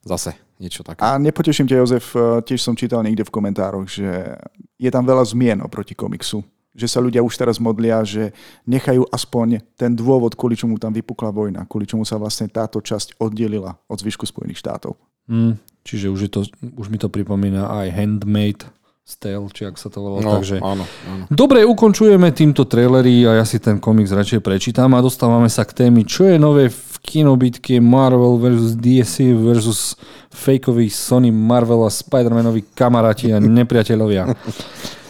zase 0.03 0.35
niečo 0.59 0.83
také. 0.83 0.99
A 1.03 1.19
nepoteším 1.19 1.71
ťa, 1.71 1.79
Jozef, 1.79 2.11
e, 2.19 2.43
tiež 2.43 2.59
som 2.59 2.75
čítal 2.75 3.07
niekde 3.07 3.23
v 3.23 3.35
komentároch, 3.35 3.87
že 3.87 4.35
je 4.75 4.91
tam 4.91 5.07
veľa 5.07 5.23
zmien 5.23 5.59
oproti 5.63 5.95
komiksu 5.95 6.43
že 6.79 6.87
sa 6.87 7.03
ľudia 7.03 7.27
už 7.27 7.35
teraz 7.35 7.59
modlia, 7.59 8.07
že 8.07 8.31
nechajú 8.63 9.03
aspoň 9.11 9.67
ten 9.75 9.91
dôvod, 9.99 10.39
kvôli 10.39 10.55
čomu 10.55 10.79
tam 10.79 10.95
vypukla 10.95 11.35
vojna, 11.35 11.67
kvôli 11.67 11.91
čomu 11.91 12.07
sa 12.07 12.15
vlastne 12.23 12.47
táto 12.47 12.79
časť 12.79 13.19
oddelila 13.19 13.75
od 13.91 13.99
zvyšku 13.99 14.23
Spojených 14.23 14.63
štátov. 14.63 14.95
Mm, 15.27 15.59
čiže 15.83 16.07
už, 16.07 16.21
je 16.23 16.31
to, 16.31 16.41
už 16.79 16.87
mi 16.87 17.03
to 17.03 17.11
pripomína 17.11 17.67
aj 17.67 17.87
Handmade 17.91 18.63
Stale, 19.09 19.49
či 19.57 19.65
ak 19.65 19.81
sa 19.81 19.89
to 19.89 20.05
volá. 20.05 20.21
No, 20.21 20.37
Takže... 20.37 20.61
áno, 20.61 20.85
áno. 20.85 21.25
Dobre, 21.33 21.65
ukončujeme 21.65 22.29
týmto 22.29 22.69
trailery 22.69 23.25
a 23.25 23.41
ja 23.41 23.45
si 23.49 23.57
ten 23.57 23.81
komiks 23.81 24.13
radšej 24.13 24.45
prečítam 24.45 24.93
a 24.93 25.01
dostávame 25.01 25.49
sa 25.49 25.65
k 25.65 25.73
témy, 25.73 26.05
čo 26.05 26.29
je 26.29 26.37
nové 26.37 26.69
v 26.69 26.93
kinobitke 27.01 27.81
Marvel 27.81 28.37
vs. 28.37 28.77
DC 28.77 29.33
vs. 29.33 29.97
fakeoví 30.29 30.93
Sony 30.93 31.33
Marvel 31.33 31.89
a 31.89 31.91
Spider-Manovi 31.91 32.69
kamaráti 32.77 33.33
a 33.33 33.41
nepriateľovia. 33.41 34.29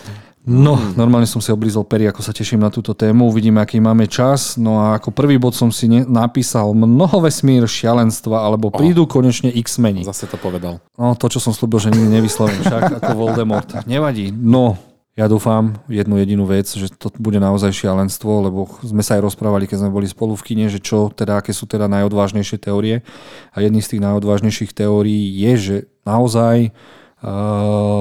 No, 0.48 0.80
normálne 0.96 1.28
som 1.28 1.44
si 1.44 1.52
oblízol 1.52 1.84
pery, 1.84 2.08
ako 2.08 2.24
sa 2.24 2.32
teším 2.32 2.64
na 2.64 2.72
túto 2.72 2.96
tému. 2.96 3.28
Uvidíme, 3.28 3.60
aký 3.60 3.84
máme 3.84 4.08
čas. 4.08 4.56
No 4.56 4.80
a 4.80 4.96
ako 4.96 5.12
prvý 5.12 5.36
bod 5.36 5.52
som 5.52 5.68
si 5.68 5.92
ne- 5.92 6.08
napísal 6.08 6.72
mnoho 6.72 7.20
vesmír, 7.20 7.68
šialenstva, 7.68 8.48
alebo 8.48 8.72
prídu 8.72 9.04
oh, 9.04 9.10
konečne 9.12 9.52
X-meni. 9.52 10.08
Zase 10.08 10.24
to 10.24 10.40
povedal. 10.40 10.80
No, 10.96 11.12
to, 11.20 11.28
čo 11.28 11.36
som 11.36 11.52
slúbil, 11.52 11.84
že 11.84 11.92
nikdy 11.92 12.16
nevyslovím, 12.16 12.64
však 12.64 13.04
ako 13.04 13.10
Voldemort. 13.12 13.84
Nevadí. 13.84 14.32
No, 14.32 14.80
ja 15.18 15.28
dúfam 15.28 15.76
jednu 15.90 16.16
jedinú 16.16 16.48
vec, 16.48 16.70
že 16.70 16.88
to 16.96 17.12
bude 17.20 17.36
naozaj 17.36 17.74
šialenstvo, 17.74 18.48
lebo 18.48 18.70
sme 18.80 19.04
sa 19.04 19.20
aj 19.20 19.28
rozprávali, 19.28 19.68
keď 19.68 19.84
sme 19.84 19.90
boli 19.90 20.08
spolu 20.08 20.32
v 20.32 20.46
kine, 20.48 20.72
že 20.72 20.80
čo 20.80 21.12
teda, 21.12 21.44
aké 21.44 21.52
sú 21.52 21.68
teda 21.68 21.92
najodvážnejšie 21.92 22.56
teórie. 22.56 23.04
A 23.52 23.60
jedný 23.60 23.84
z 23.84 23.98
tých 23.98 24.04
najodvážnejších 24.06 24.72
teórií 24.72 25.28
je, 25.44 25.52
že 25.58 25.76
naozaj 26.06 26.72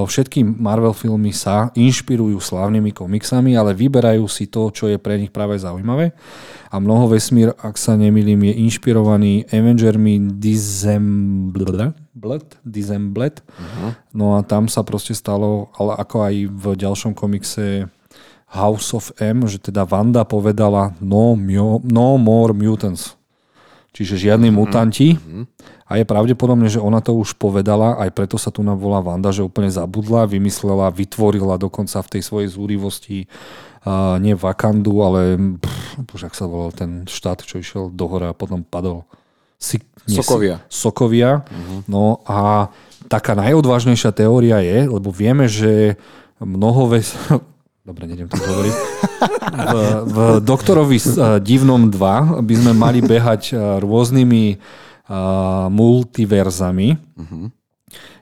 všetky 0.06 0.46
Marvel 0.46 0.94
filmy 0.94 1.34
sa 1.34 1.74
inšpirujú 1.74 2.38
slávnymi 2.38 2.94
komiksami, 2.94 3.58
ale 3.58 3.74
vyberajú 3.74 4.22
si 4.30 4.46
to, 4.46 4.70
čo 4.70 4.86
je 4.86 4.94
pre 4.94 5.18
nich 5.18 5.34
práve 5.34 5.58
zaujímavé. 5.58 6.14
A 6.70 6.78
mnoho 6.78 7.10
vesmír, 7.10 7.50
ak 7.58 7.74
sa 7.74 7.98
nemýlim, 7.98 8.38
je 8.46 8.54
inšpirovaný 8.70 9.50
Avengermi 9.50 10.38
Disemblet. 10.38 11.98
Disemblet. 12.62 13.42
Uh-huh. 13.42 13.90
No 14.14 14.38
a 14.38 14.46
tam 14.46 14.70
sa 14.70 14.86
proste 14.86 15.18
stalo, 15.18 15.74
ale 15.74 15.98
ako 15.98 16.16
aj 16.22 16.34
v 16.46 16.64
ďalšom 16.78 17.10
komikse 17.18 17.90
House 18.54 18.94
of 18.94 19.10
M, 19.18 19.50
že 19.50 19.58
teda 19.58 19.82
Wanda 19.82 20.22
povedala 20.22 20.94
no, 21.02 21.34
no 21.82 22.08
more 22.16 22.54
mutants. 22.54 23.18
Čiže 23.98 24.30
žiadni 24.30 24.54
uh-huh. 24.54 24.62
mutanti. 24.62 25.18
Uh-huh 25.18 25.50
a 25.88 25.96
je 25.96 26.04
pravdepodobné, 26.04 26.68
že 26.68 26.84
ona 26.84 27.00
to 27.00 27.16
už 27.16 27.40
povedala, 27.40 27.96
aj 27.96 28.12
preto 28.12 28.36
sa 28.36 28.52
tu 28.52 28.60
volá 28.60 29.00
Vanda, 29.00 29.32
že 29.32 29.40
úplne 29.40 29.72
zabudla, 29.72 30.28
vymyslela, 30.28 30.92
vytvorila 30.92 31.56
dokonca 31.56 32.04
v 32.04 32.12
tej 32.12 32.22
svojej 32.28 32.48
zúrivosti 32.52 33.24
uh, 33.88 34.20
nie 34.20 34.36
Vakandu, 34.36 35.00
ale 35.00 35.20
pff, 35.56 36.28
ak 36.28 36.36
sa 36.36 36.44
volal 36.44 36.76
ten 36.76 37.08
štát, 37.08 37.40
čo 37.40 37.56
išiel 37.56 37.88
do 37.88 38.04
hora 38.04 38.36
a 38.36 38.36
potom 38.36 38.60
padol. 38.60 39.08
Si, 39.56 39.80
nie, 40.04 40.20
Sokovia. 40.20 40.60
Sokovia. 40.68 41.42
Uh-huh. 41.48 41.80
No 41.88 42.04
a 42.28 42.68
taká 43.08 43.32
najodvážnejšia 43.32 44.12
teória 44.12 44.60
je, 44.60 44.92
lebo 44.92 45.08
vieme, 45.08 45.48
že 45.48 45.96
mnoho 46.36 46.92
ves... 46.92 47.16
Dobre, 47.88 48.04
nejdem 48.04 48.28
to 48.28 48.36
hovoriť. 48.36 48.74
V, 49.48 49.74
v 50.04 50.16
Doktorovi 50.44 51.00
divnom 51.40 51.88
2 51.88 52.44
by 52.44 52.54
sme 52.60 52.72
mali 52.76 53.00
behať 53.00 53.56
rôznymi 53.80 54.60
multiverzami. 55.72 56.88
Uh-huh. 57.16 57.48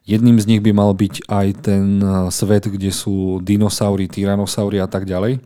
Jedným 0.07 0.39
z 0.39 0.47
nich 0.47 0.62
by 0.62 0.70
mal 0.70 0.95
byť 0.95 1.26
aj 1.26 1.47
ten 1.66 1.99
svet, 2.30 2.70
kde 2.70 2.95
sú 2.95 3.43
dinosaury, 3.43 4.07
tyrannosaury 4.07 4.78
a 4.78 4.87
tak 4.87 5.03
ďalej. 5.03 5.43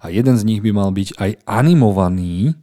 A 0.00 0.08
jeden 0.08 0.34
z 0.40 0.42
nich 0.48 0.64
by 0.64 0.72
mal 0.72 0.90
byť 0.90 1.20
aj 1.20 1.30
animovaný, 1.44 2.56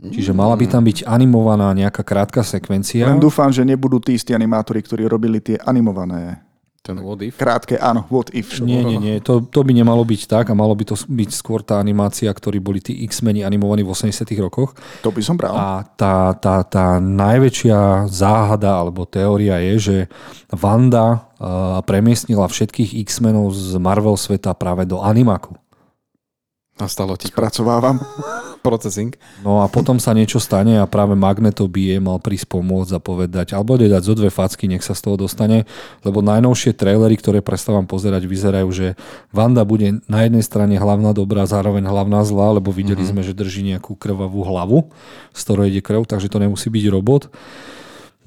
Čiže 0.00 0.32
mala 0.32 0.56
by 0.56 0.64
tam 0.64 0.80
byť 0.80 1.04
animovaná 1.04 1.76
nejaká 1.76 2.00
krátka 2.00 2.40
sekvencia. 2.40 3.04
Len 3.04 3.20
dúfam, 3.20 3.52
že 3.52 3.68
nebudú 3.68 4.00
tí 4.00 4.16
istí 4.16 4.32
animátori, 4.32 4.80
ktorí 4.80 5.04
robili 5.04 5.44
tie 5.44 5.60
animované 5.60 6.40
ten 6.80 6.96
what 7.04 7.20
if? 7.20 7.36
Krátke, 7.36 7.76
áno, 7.76 8.08
what 8.08 8.32
if. 8.32 8.56
Show. 8.56 8.64
Nie, 8.64 8.80
nie, 8.80 8.96
nie, 8.96 9.16
to, 9.20 9.44
to 9.44 9.60
by 9.60 9.76
nemalo 9.76 10.00
byť 10.00 10.22
tak 10.24 10.48
a 10.48 10.56
malo 10.56 10.72
by 10.72 10.88
to 10.88 10.96
byť 10.96 11.30
skôr 11.30 11.60
tá 11.60 11.76
animácia, 11.76 12.32
ktorí 12.32 12.56
boli 12.56 12.80
tí 12.80 13.04
X-meni 13.04 13.44
animovaní 13.44 13.84
v 13.84 13.92
80 13.92 14.24
rokoch. 14.40 14.72
To 15.04 15.12
by 15.12 15.20
som 15.20 15.36
bral. 15.36 15.52
A 15.52 15.84
tá, 15.84 16.32
tá, 16.40 16.64
tá 16.64 16.96
najväčšia 16.96 18.08
záhada 18.08 18.80
alebo 18.80 19.04
teória 19.04 19.60
je, 19.60 19.74
že 19.76 19.96
Wanda 20.48 21.28
uh, 21.36 21.84
premiestnila 21.84 22.48
všetkých 22.48 22.96
X-menov 23.04 23.52
z 23.52 23.76
Marvel 23.76 24.16
sveta 24.16 24.56
práve 24.56 24.88
do 24.88 25.04
animaku. 25.04 25.60
Nastalo 26.80 27.12
ti. 27.20 27.28
Spracovávam. 27.28 28.00
Processing. 28.60 29.16
No 29.40 29.64
a 29.64 29.72
potom 29.72 29.96
sa 29.96 30.12
niečo 30.12 30.36
stane 30.36 30.76
a 30.76 30.84
práve 30.84 31.16
Magneto 31.16 31.64
by 31.64 31.96
je 31.96 31.98
mal 31.98 32.20
prísť 32.20 32.52
pomôcť 32.52 32.92
a 32.96 33.00
povedať, 33.00 33.56
alebo 33.56 33.80
dať 33.80 34.02
zo 34.04 34.12
dve 34.12 34.28
facky, 34.28 34.68
nech 34.68 34.84
sa 34.84 34.92
z 34.92 35.08
toho 35.08 35.16
dostane, 35.16 35.64
lebo 36.04 36.20
najnovšie 36.20 36.76
trailery, 36.76 37.16
ktoré 37.16 37.40
prestávam 37.40 37.88
pozerať, 37.88 38.28
vyzerajú, 38.28 38.68
že 38.68 38.86
Vanda 39.32 39.64
bude 39.64 40.04
na 40.04 40.28
jednej 40.28 40.44
strane 40.44 40.76
hlavná 40.76 41.16
dobrá, 41.16 41.48
zároveň 41.48 41.88
hlavná 41.88 42.20
zlá, 42.28 42.60
lebo 42.60 42.68
videli 42.68 43.00
mm-hmm. 43.00 43.16
sme, 43.16 43.26
že 43.26 43.32
drží 43.32 43.64
nejakú 43.64 43.96
krvavú 43.96 44.44
hlavu, 44.44 44.92
z 45.32 45.40
ktorej 45.40 45.72
ide 45.72 45.80
krv, 45.80 46.04
takže 46.04 46.28
to 46.28 46.36
nemusí 46.36 46.68
byť 46.68 46.84
robot. 46.92 47.32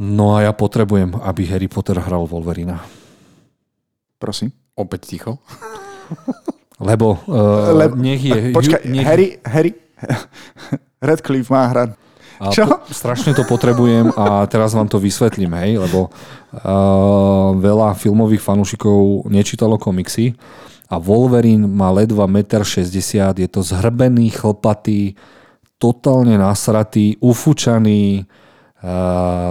No 0.02 0.34
a 0.34 0.50
ja 0.50 0.52
potrebujem, 0.58 1.14
aby 1.22 1.46
Harry 1.46 1.70
Potter 1.70 2.02
hral 2.02 2.26
Wolverina. 2.26 2.82
Prosím. 4.18 4.50
Opäť 4.74 5.14
ticho. 5.14 5.38
Lebo, 6.82 7.22
uh, 7.30 7.78
Le- 7.78 7.94
nech 7.94 8.24
je... 8.26 8.50
Počkaj, 8.50 8.82
nech... 8.90 9.06
Harry, 9.06 9.28
Harry, 9.46 9.83
Redcliffe 11.08 11.51
má 11.51 11.68
hrať. 11.68 11.89
A 12.41 12.49
Čo? 12.49 12.66
Po, 12.66 12.89
strašne 12.89 13.32
to 13.38 13.45
potrebujem 13.47 14.10
a 14.18 14.43
teraz 14.49 14.74
vám 14.76 14.89
to 14.89 14.97
vysvetlím, 14.99 15.54
hej, 15.64 15.80
lebo 15.80 16.10
uh, 16.10 17.56
veľa 17.56 17.95
filmových 17.95 18.41
fanúšikov 18.41 19.30
nečítalo 19.30 19.80
komiksy 19.80 20.34
a 20.89 20.99
Wolverine 20.99 21.70
má 21.70 21.93
ledva 21.93 22.28
1,60 22.28 22.89
m, 22.89 23.38
je 23.38 23.47
to 23.47 23.62
zhrbený, 23.64 24.34
chlpatý, 24.34 25.16
totálne 25.80 26.36
nasratý, 26.36 27.16
ufúčaný, 27.24 28.28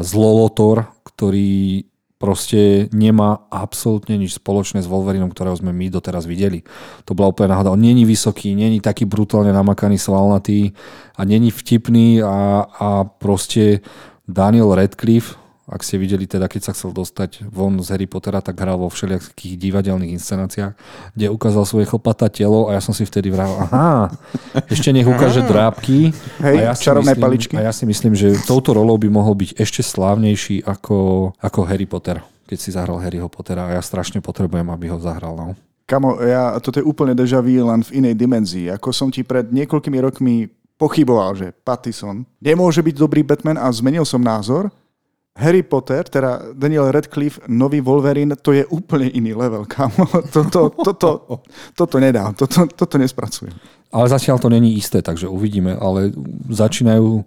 zlolotor, 0.05 0.93
ktorý 1.09 1.89
proste 2.23 2.87
nemá 2.95 3.51
absolútne 3.51 4.15
nič 4.15 4.39
spoločné 4.39 4.79
s 4.79 4.87
Wolverinom, 4.87 5.35
ktorého 5.35 5.59
sme 5.59 5.75
my 5.75 5.91
doteraz 5.91 6.23
videli. 6.23 6.63
To 7.03 7.19
bola 7.19 7.35
úplne 7.35 7.51
náhoda. 7.51 7.75
On 7.75 7.83
není 7.83 8.07
vysoký, 8.07 8.55
není 8.55 8.79
taký 8.79 9.11
brutálne 9.11 9.51
namakaný, 9.51 9.99
svalnatý 9.99 10.71
a 11.19 11.27
není 11.27 11.51
vtipný 11.51 12.23
a, 12.23 12.63
a 12.63 12.89
proste 13.03 13.83
Daniel 14.31 14.71
Radcliffe 14.71 15.42
ak 15.73 15.81
ste 15.81 15.97
videli 15.97 16.29
teda, 16.29 16.53
keď 16.53 16.69
sa 16.69 16.73
chcel 16.77 16.93
dostať 16.93 17.49
von 17.49 17.81
z 17.81 17.97
Harry 17.97 18.05
Pottera, 18.05 18.45
tak 18.45 18.61
hral 18.61 18.77
vo 18.77 18.93
všelijakých 18.93 19.57
divadelných 19.57 20.13
inscenáciách, 20.21 20.73
kde 21.17 21.27
ukázal 21.33 21.65
svoje 21.65 21.89
chlpatá 21.89 22.29
telo 22.29 22.69
a 22.69 22.77
ja 22.77 22.85
som 22.85 22.93
si 22.93 23.09
vtedy 23.09 23.33
vral, 23.33 23.49
aha, 23.57 24.13
ešte 24.69 24.93
nech 24.93 25.09
ukáže 25.09 25.41
drábky. 25.49 26.13
Hej, 26.45 26.57
a 26.61 26.63
ja 26.69 26.73
čarovné 26.77 27.17
myslím, 27.17 27.25
paličky. 27.25 27.55
A 27.57 27.65
ja 27.65 27.73
si 27.73 27.89
myslím, 27.89 28.13
že 28.13 28.37
touto 28.45 28.77
rolou 28.77 29.01
by 29.01 29.09
mohol 29.09 29.33
byť 29.33 29.57
ešte 29.57 29.81
slávnejší 29.81 30.69
ako, 30.69 31.33
ako 31.41 31.61
Harry 31.65 31.89
Potter, 31.89 32.21
keď 32.45 32.59
si 32.61 32.69
zahral 32.69 33.01
Harryho 33.01 33.33
Pottera 33.33 33.73
a 33.73 33.75
ja 33.75 33.83
strašne 33.83 34.21
potrebujem, 34.21 34.69
aby 34.69 34.93
ho 34.93 35.01
zahral. 35.01 35.33
No. 35.33 35.57
Kamo, 35.89 36.21
ja, 36.21 36.53
toto 36.61 36.79
je 36.79 36.87
úplne 36.87 37.17
deja 37.17 37.41
vu 37.41 37.65
len 37.65 37.81
v 37.81 38.05
inej 38.05 38.15
dimenzii. 38.21 38.69
Ako 38.71 38.93
som 38.93 39.09
ti 39.09 39.25
pred 39.25 39.49
niekoľkými 39.49 39.99
rokmi 40.05 40.53
pochyboval, 40.83 41.39
že 41.39 41.55
Pattison 41.63 42.27
nemôže 42.43 42.83
byť 42.83 42.95
dobrý 42.99 43.23
Batman 43.23 43.55
a 43.55 43.71
zmenil 43.71 44.03
som 44.03 44.19
názor, 44.19 44.67
Harry 45.33 45.65
Potter, 45.65 46.05
teda 46.05 46.53
Daniel 46.53 46.93
Radcliffe, 46.93 47.41
nový 47.49 47.81
Wolverine, 47.81 48.37
to 48.37 48.53
je 48.53 48.69
úplne 48.69 49.09
iný 49.09 49.33
level, 49.33 49.65
kámo. 49.65 50.05
Toto, 50.35 50.69
toto, 50.69 51.41
toto 51.73 51.97
nedá, 51.97 52.37
toto, 52.37 52.69
toto 52.69 53.01
nespracujem. 53.01 53.57
Ale 53.93 54.07
zatiaľ 54.13 54.37
to 54.41 54.53
není 54.53 54.77
isté, 54.77 55.01
takže 55.01 55.29
uvidíme, 55.29 55.73
ale 55.77 56.13
začínajú 56.53 57.25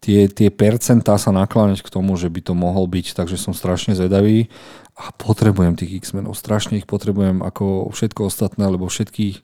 tie, 0.00 0.32
tie 0.32 0.48
percentá 0.48 1.20
sa 1.20 1.28
nakláňať 1.28 1.84
k 1.84 1.92
tomu, 1.92 2.16
že 2.16 2.32
by 2.32 2.40
to 2.40 2.52
mohol 2.56 2.88
byť, 2.88 3.16
takže 3.16 3.36
som 3.36 3.52
strašne 3.52 3.92
zvedavý 3.92 4.48
a 4.96 5.12
potrebujem 5.12 5.76
tých 5.76 6.04
X-menov, 6.04 6.36
strašne 6.36 6.80
ich 6.80 6.88
potrebujem 6.88 7.40
ako 7.40 7.92
všetko 7.92 8.28
ostatné, 8.28 8.64
lebo 8.68 8.88
všetkých 8.88 9.40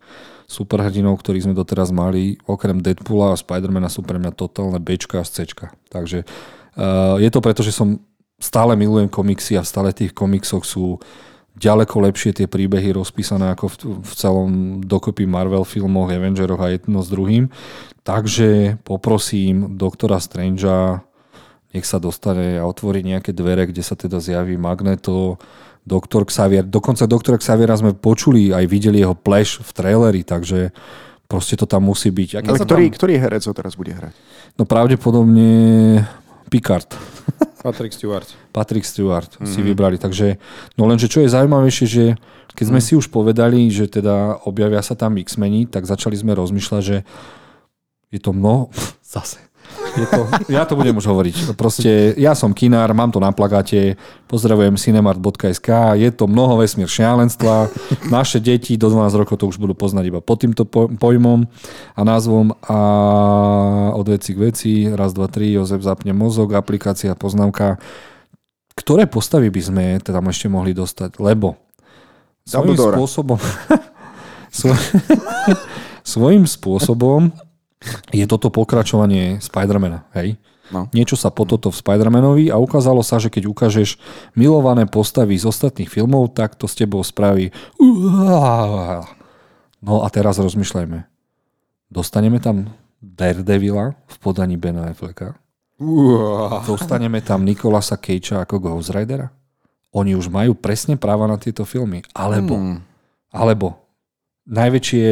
superhrdinov, 0.49 1.21
ktorých 1.21 1.45
sme 1.45 1.55
doteraz 1.57 1.93
mali, 1.93 2.41
okrem 2.49 2.81
Deadpoola 2.81 3.37
a 3.37 3.41
Spidermana 3.41 3.93
sú 3.93 4.01
pre 4.01 4.17
mňa 4.17 4.33
totálne 4.33 4.81
Bčka 4.81 5.21
a 5.21 5.29
Cčka. 5.29 5.77
Takže 5.93 6.25
je 7.18 7.31
to 7.35 7.41
preto, 7.43 7.66
že 7.66 7.74
som 7.74 7.99
stále 8.39 8.79
milujem 8.79 9.11
komiksy 9.11 9.59
a 9.59 9.66
stále 9.66 9.91
tých 9.91 10.14
komiksoch 10.14 10.62
sú 10.62 11.03
ďaleko 11.59 12.07
lepšie 12.07 12.31
tie 12.39 12.47
príbehy 12.47 12.95
rozpísané 12.95 13.51
ako 13.51 13.66
v, 13.66 13.76
v 13.99 14.12
celom 14.14 14.51
dokopy 14.79 15.26
Marvel 15.26 15.66
filmoch, 15.66 16.07
Avengeroch 16.07 16.62
a 16.62 16.70
jedno 16.70 17.03
s 17.03 17.11
druhým. 17.11 17.51
Takže 18.07 18.79
poprosím 18.87 19.74
doktora 19.74 20.22
Strangea, 20.22 21.03
nech 21.74 21.85
sa 21.85 21.99
dostane 21.99 22.57
a 22.57 22.64
otvorí 22.64 23.03
nejaké 23.03 23.35
dvere, 23.35 23.66
kde 23.66 23.83
sa 23.83 23.99
teda 23.99 24.22
zjaví 24.22 24.55
Magneto, 24.55 25.37
doktor 25.83 26.24
Xavier. 26.24 26.62
Dokonca 26.62 27.11
doktora 27.11 27.43
Xaviera 27.43 27.74
sme 27.74 27.93
počuli, 27.93 28.55
aj 28.55 28.64
videli 28.70 29.03
jeho 29.03 29.18
pleš 29.18 29.61
v 29.66 29.70
traileri, 29.74 30.22
takže 30.22 30.70
proste 31.26 31.59
to 31.59 31.66
tam 31.66 31.91
musí 31.91 32.14
byť. 32.14 32.45
Ale 32.45 32.61
ktorý, 32.62 32.87
tam... 32.89 32.97
ktorý 32.97 33.14
herec 33.18 33.43
ho 33.45 33.53
teraz 33.53 33.74
bude 33.74 33.93
hrať? 33.93 34.14
No 34.57 34.64
pravdepodobne 34.64 35.51
Picard. 36.49 36.88
Patrick 37.64 37.92
Stewart. 37.92 38.28
Patrick 38.53 38.84
Stewart 38.84 39.36
mm-hmm. 39.36 39.49
si 39.49 39.61
vybrali. 39.61 39.96
Takže, 40.01 40.40
no 40.80 40.88
lenže 40.88 41.07
čo 41.07 41.20
je 41.20 41.32
zaujímavejšie, 41.32 41.86
že 41.86 42.05
keď 42.59 42.64
sme 42.74 42.80
mm. 42.82 42.86
si 42.90 42.92
už 42.99 43.07
povedali, 43.12 43.70
že 43.70 43.86
teda 43.86 44.42
objavia 44.49 44.82
sa 44.82 44.99
tam 44.99 45.14
X-meni, 45.20 45.70
tak 45.70 45.86
začali 45.86 46.18
sme 46.18 46.34
rozmýšľať, 46.34 46.82
že 46.82 47.07
je 48.11 48.20
to 48.20 48.34
mnoho... 48.34 48.72
Zase. 49.09 49.47
Je 49.99 50.07
to, 50.07 50.22
ja 50.46 50.62
to 50.62 50.78
budem 50.78 50.94
už 50.94 51.11
hovoriť. 51.11 51.34
Proste 51.59 52.14
ja 52.14 52.38
som 52.38 52.55
kinár, 52.55 52.94
mám 52.94 53.11
to 53.11 53.18
na 53.18 53.34
plagáte, 53.34 53.99
pozdravujem 54.30 54.78
cinemart.sk, 54.78 55.99
je 55.99 56.09
to 56.14 56.30
mnoho 56.30 56.62
vesmír 56.62 56.86
šialenstva. 56.86 57.66
Naše 58.07 58.38
deti 58.38 58.78
do 58.78 58.86
12 58.88 59.18
rokov 59.18 59.42
to 59.42 59.51
už 59.51 59.59
budú 59.59 59.74
poznať 59.74 60.05
iba 60.14 60.20
pod 60.22 60.46
týmto 60.46 60.62
pojmom 60.70 61.51
a 61.99 62.01
názvom 62.07 62.55
a 62.62 62.78
od 63.99 64.07
veci 64.07 64.32
k 64.32 64.38
veci, 64.38 64.72
raz, 64.86 65.11
dva, 65.12 65.26
tri, 65.26 65.51
Jozef 65.51 65.82
zapne 65.82 66.14
mozog, 66.14 66.55
aplikácia, 66.55 67.18
poznámka. 67.18 67.82
Ktoré 68.78 69.11
postavy 69.11 69.51
by 69.51 69.61
sme 69.61 69.84
tam 69.99 70.30
ešte 70.30 70.46
mohli 70.46 70.70
dostať? 70.70 71.18
Lebo 71.18 71.59
svojím 72.46 72.78
spôsobom 72.78 73.38
svojím 76.12 76.44
spôsobom 76.49 77.32
je 78.11 78.24
toto 78.26 78.51
pokračovanie 78.51 79.39
Spidermana, 79.39 80.07
hej? 80.18 80.39
No. 80.68 80.85
Niečo 80.93 81.16
sa 81.16 81.33
po 81.33 81.49
toto 81.49 81.72
v 81.72 81.81
Spidermanovi 81.81 82.53
a 82.53 82.61
ukázalo 82.61 83.01
sa, 83.01 83.16
že 83.16 83.33
keď 83.33 83.49
ukážeš 83.49 83.97
milované 84.37 84.85
postavy 84.85 85.41
z 85.41 85.49
ostatných 85.49 85.89
filmov, 85.89 86.37
tak 86.37 86.61
to 86.61 86.68
s 86.68 86.76
tebou 86.76 87.01
spraví 87.01 87.57
No 89.79 90.05
a 90.05 90.09
teraz 90.12 90.37
rozmýšľajme. 90.37 91.09
Dostaneme 91.89 92.37
tam 92.43 92.68
Daredevila 92.99 93.95
v 93.95 94.16
podaní 94.18 94.59
Bena 94.59 94.91
Afflecka? 94.91 95.39
Dostaneme 96.66 97.22
tam 97.22 97.47
Nikolasa 97.47 97.95
Cagea 97.95 98.43
ako 98.43 98.59
Ghost 98.59 98.91
Ridera? 98.91 99.31
Oni 99.95 100.12
už 100.12 100.29
majú 100.29 100.53
presne 100.53 101.01
práva 101.01 101.24
na 101.24 101.41
tieto 101.41 101.64
filmy. 101.64 102.05
Alebo, 102.12 102.59
hmm. 102.59 102.79
alebo 103.33 103.88
najväčšie, 104.49 105.07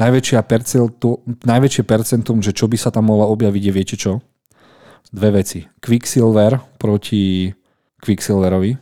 najväčšia 0.00 0.40
percentu, 0.48 1.20
najväčšie 1.44 1.84
percentum, 1.84 2.40
že 2.40 2.56
čo 2.56 2.66
by 2.66 2.76
sa 2.80 2.88
tam 2.88 3.12
mohlo 3.12 3.28
objaviť 3.36 3.62
je 3.62 3.72
viete 3.72 3.96
čo? 4.00 4.24
Dve 5.12 5.40
veci. 5.40 5.64
Quicksilver 5.80 6.56
proti 6.80 7.52
Quicksilverovi. 8.00 8.72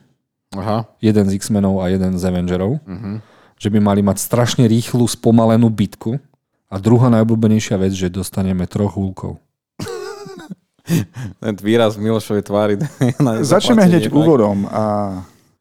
Aha. 0.57 0.87
Jeden 1.03 1.27
z 1.27 1.37
X-menov 1.39 1.83
a 1.83 1.91
jeden 1.91 2.19
z 2.19 2.23
Avengerov. 2.23 2.79
Uh-huh. 2.83 3.19
Že 3.59 3.69
by 3.77 3.79
mali 3.83 4.01
mať 4.03 4.23
strašne 4.23 4.65
rýchlu, 4.67 5.07
spomalenú 5.07 5.71
bitku. 5.71 6.19
A 6.67 6.83
druhá 6.83 7.07
najobľúbenejšia 7.15 7.79
vec, 7.79 7.95
že 7.95 8.11
dostaneme 8.11 8.67
troch 8.67 8.99
húlkov. 8.99 9.39
Ten 11.43 11.55
výraz 11.63 11.95
v 11.95 12.11
Milošovej 12.11 12.43
tvári. 12.43 12.75
Začneme 13.47 13.87
hneď 13.87 14.11
úvodom. 14.11 14.67
A 14.71 14.83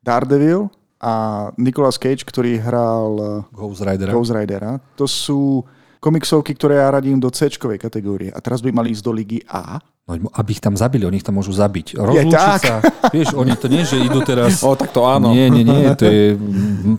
Daredevil 0.02 0.70
a 1.06 1.14
Nicolas 1.62 2.02
Cage, 2.02 2.26
ktorý 2.26 2.58
hral 2.58 3.46
eh, 3.46 3.54
Ghost 3.54 3.86
Ridera. 3.86 4.10
Ghost 4.10 4.34
Ridera. 4.34 4.82
To 4.98 5.06
sú 5.06 5.62
komiksovky, 6.02 6.58
ktoré 6.58 6.82
ja 6.82 6.90
radím 6.90 7.22
do 7.22 7.30
c 7.30 7.50
kategórie. 7.78 8.34
A 8.34 8.42
teraz 8.42 8.62
by 8.66 8.74
mali 8.74 8.94
ísť 8.94 9.04
do 9.06 9.14
ligy 9.14 9.46
A. 9.46 9.78
No, 10.06 10.30
aby 10.38 10.54
ich 10.54 10.62
tam 10.62 10.78
zabili, 10.78 11.02
oni 11.02 11.18
ich 11.18 11.26
tam 11.26 11.42
môžu 11.42 11.50
zabiť. 11.50 11.98
Rozlúčiť 11.98 12.30
je 12.30 12.38
tak. 12.38 12.62
sa. 12.62 12.78
Vieš, 13.10 13.34
oni 13.34 13.58
to 13.58 13.66
nie, 13.66 13.82
že 13.82 13.98
idú 13.98 14.22
teraz... 14.22 14.62
O, 14.62 14.78
tak 14.78 14.94
to 14.94 15.02
áno. 15.02 15.34
Nie, 15.34 15.50
nie, 15.50 15.66
nie. 15.66 15.90
To 15.98 16.06
je, 16.06 16.26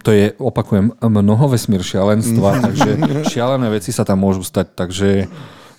to 0.02 0.10
je 0.10 0.24
opakujem, 0.42 0.90
mnoho 0.98 1.46
vesmír 1.46 1.86
šialenstva, 1.86 2.58
takže 2.66 2.98
šialené 3.30 3.70
veci 3.70 3.94
sa 3.94 4.02
tam 4.02 4.26
môžu 4.26 4.42
stať. 4.42 4.74
Takže 4.74 5.30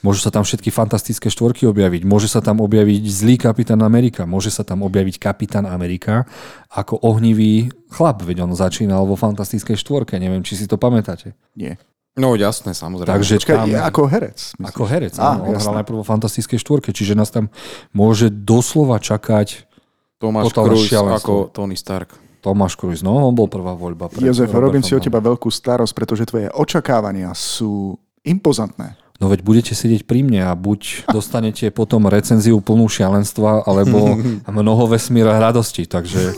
Môžu 0.05 0.21
sa 0.21 0.29
tam 0.29 0.45
všetky 0.45 0.69
fantastické 0.69 1.27
štvorky 1.33 1.65
objaviť. 1.65 2.05
Môže 2.05 2.29
sa 2.29 2.39
tam 2.39 2.61
objaviť 2.61 3.03
zlý 3.09 3.35
kapitán 3.41 3.81
Amerika. 3.81 4.29
Môže 4.29 4.53
sa 4.53 4.61
tam 4.61 4.85
objaviť 4.85 5.17
kapitán 5.17 5.65
Amerika 5.65 6.29
ako 6.69 7.01
ohnivý 7.01 7.73
chlap. 7.89 8.21
Veď 8.21 8.45
on 8.45 8.53
začínal 8.53 9.09
vo 9.09 9.17
fantastickej 9.17 9.73
štvorke. 9.73 10.21
Neviem, 10.21 10.45
či 10.45 10.53
si 10.53 10.65
to 10.69 10.77
pamätáte. 10.77 11.33
Nie. 11.57 11.81
No 12.17 12.33
jasné, 12.33 12.73
samozrejme. 12.73 13.13
Takže 13.13 13.37
Počkaj, 13.37 13.57
tam, 13.57 13.67
ako 13.77 14.01
herec. 14.09 14.39
Myslíš? 14.57 14.69
Ako 14.73 14.83
herec, 14.89 15.13
áno. 15.21 15.41
On 15.49 15.53
hral 15.53 15.75
najprv 15.85 15.97
vo 16.01 16.05
fantastickej 16.05 16.57
štvorke, 16.57 16.89
čiže 16.89 17.13
nás 17.13 17.29
tam 17.29 17.53
môže 17.93 18.33
doslova 18.33 18.97
čakať 18.97 19.69
Tomáš 20.17 20.49
Cruise 20.49 20.89
ako 20.97 21.53
Tony 21.53 21.77
Stark. 21.77 22.17
Tomáš 22.41 22.73
Cruise, 22.73 23.05
no 23.05 23.29
on 23.29 23.37
bol 23.37 23.45
prvá 23.45 23.77
voľba. 23.77 24.09
Pre 24.09 24.17
Jozef, 24.17 24.49
robím 24.49 24.81
si 24.81 24.97
o 24.97 25.01
teba 25.01 25.21
veľkú 25.21 25.45
starosť, 25.49 25.93
pretože 25.93 26.25
tvoje 26.25 26.49
očakávania 26.49 27.33
sú 27.37 28.01
impozantné. 28.25 28.97
No 29.17 29.33
veď 29.33 29.41
budete 29.41 29.73
sedieť 29.73 30.05
pri 30.05 30.21
mne 30.21 30.45
a 30.45 30.53
buď 30.53 30.81
dostanete 31.17 31.73
potom 31.73 32.05
recenziu 32.05 32.61
plnú 32.61 32.85
šialenstva, 32.85 33.65
alebo 33.65 34.17
mnoho 34.47 34.89
vesmíra 34.89 35.37
radosti, 35.41 35.89
takže... 35.89 36.33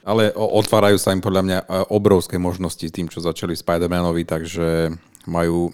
Ale 0.00 0.32
otvárajú 0.34 0.96
sa 0.96 1.12
im 1.14 1.22
podľa 1.22 1.42
mňa 1.44 1.58
e, 1.60 1.64
obrovské 1.92 2.34
možnosti 2.40 2.82
tým, 2.82 3.06
čo 3.06 3.22
začali 3.22 3.54
Spider-Manovi, 3.54 4.26
takže 4.26 4.90
majú... 5.28 5.70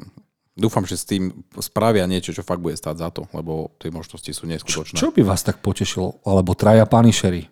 Dúfam, 0.56 0.88
že 0.88 0.96
s 0.96 1.04
tým 1.04 1.44
spravia 1.60 2.08
niečo, 2.08 2.32
čo 2.32 2.40
fakt 2.40 2.64
bude 2.64 2.76
stáť 2.76 2.96
za 2.96 3.08
to, 3.12 3.28
lebo 3.36 3.76
tie 3.76 3.92
možnosti 3.92 4.28
sú 4.32 4.48
neskutočné. 4.48 4.96
Čo, 4.96 5.08
čo 5.08 5.14
by 5.14 5.20
vás 5.20 5.44
tak 5.44 5.60
potešilo? 5.60 6.20
Alebo 6.24 6.56
Traja 6.56 6.88
Punishery? 6.88 7.48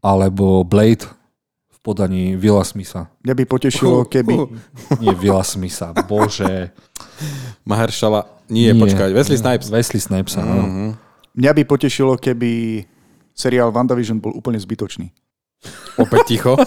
Alebo 0.00 0.64
Blade 0.64 1.04
podaní 1.86 2.34
Villa 2.34 2.66
Smitha? 2.66 3.06
Mňa 3.22 3.34
by 3.38 3.44
potešilo, 3.46 4.02
keby... 4.10 4.34
Nie 4.98 5.14
Villa 5.14 5.46
Smitha, 5.46 5.94
bože. 6.02 6.74
Mahershala, 7.62 8.26
nie, 8.50 8.74
nie 8.74 8.74
počkať, 8.74 9.14
Wesley 9.14 9.38
Snipes. 9.38 9.70
Wesley 9.70 10.02
Snipes, 10.02 10.34
áno. 10.34 10.66
Mm-hmm. 10.66 10.90
Mňa 11.38 11.52
by 11.54 11.62
potešilo, 11.62 12.18
keby 12.18 12.82
seriál 13.30 13.70
WandaVision 13.70 14.18
bol 14.18 14.34
úplne 14.34 14.58
zbytočný. 14.58 15.14
Opäť 15.94 16.20
ticho. 16.26 16.58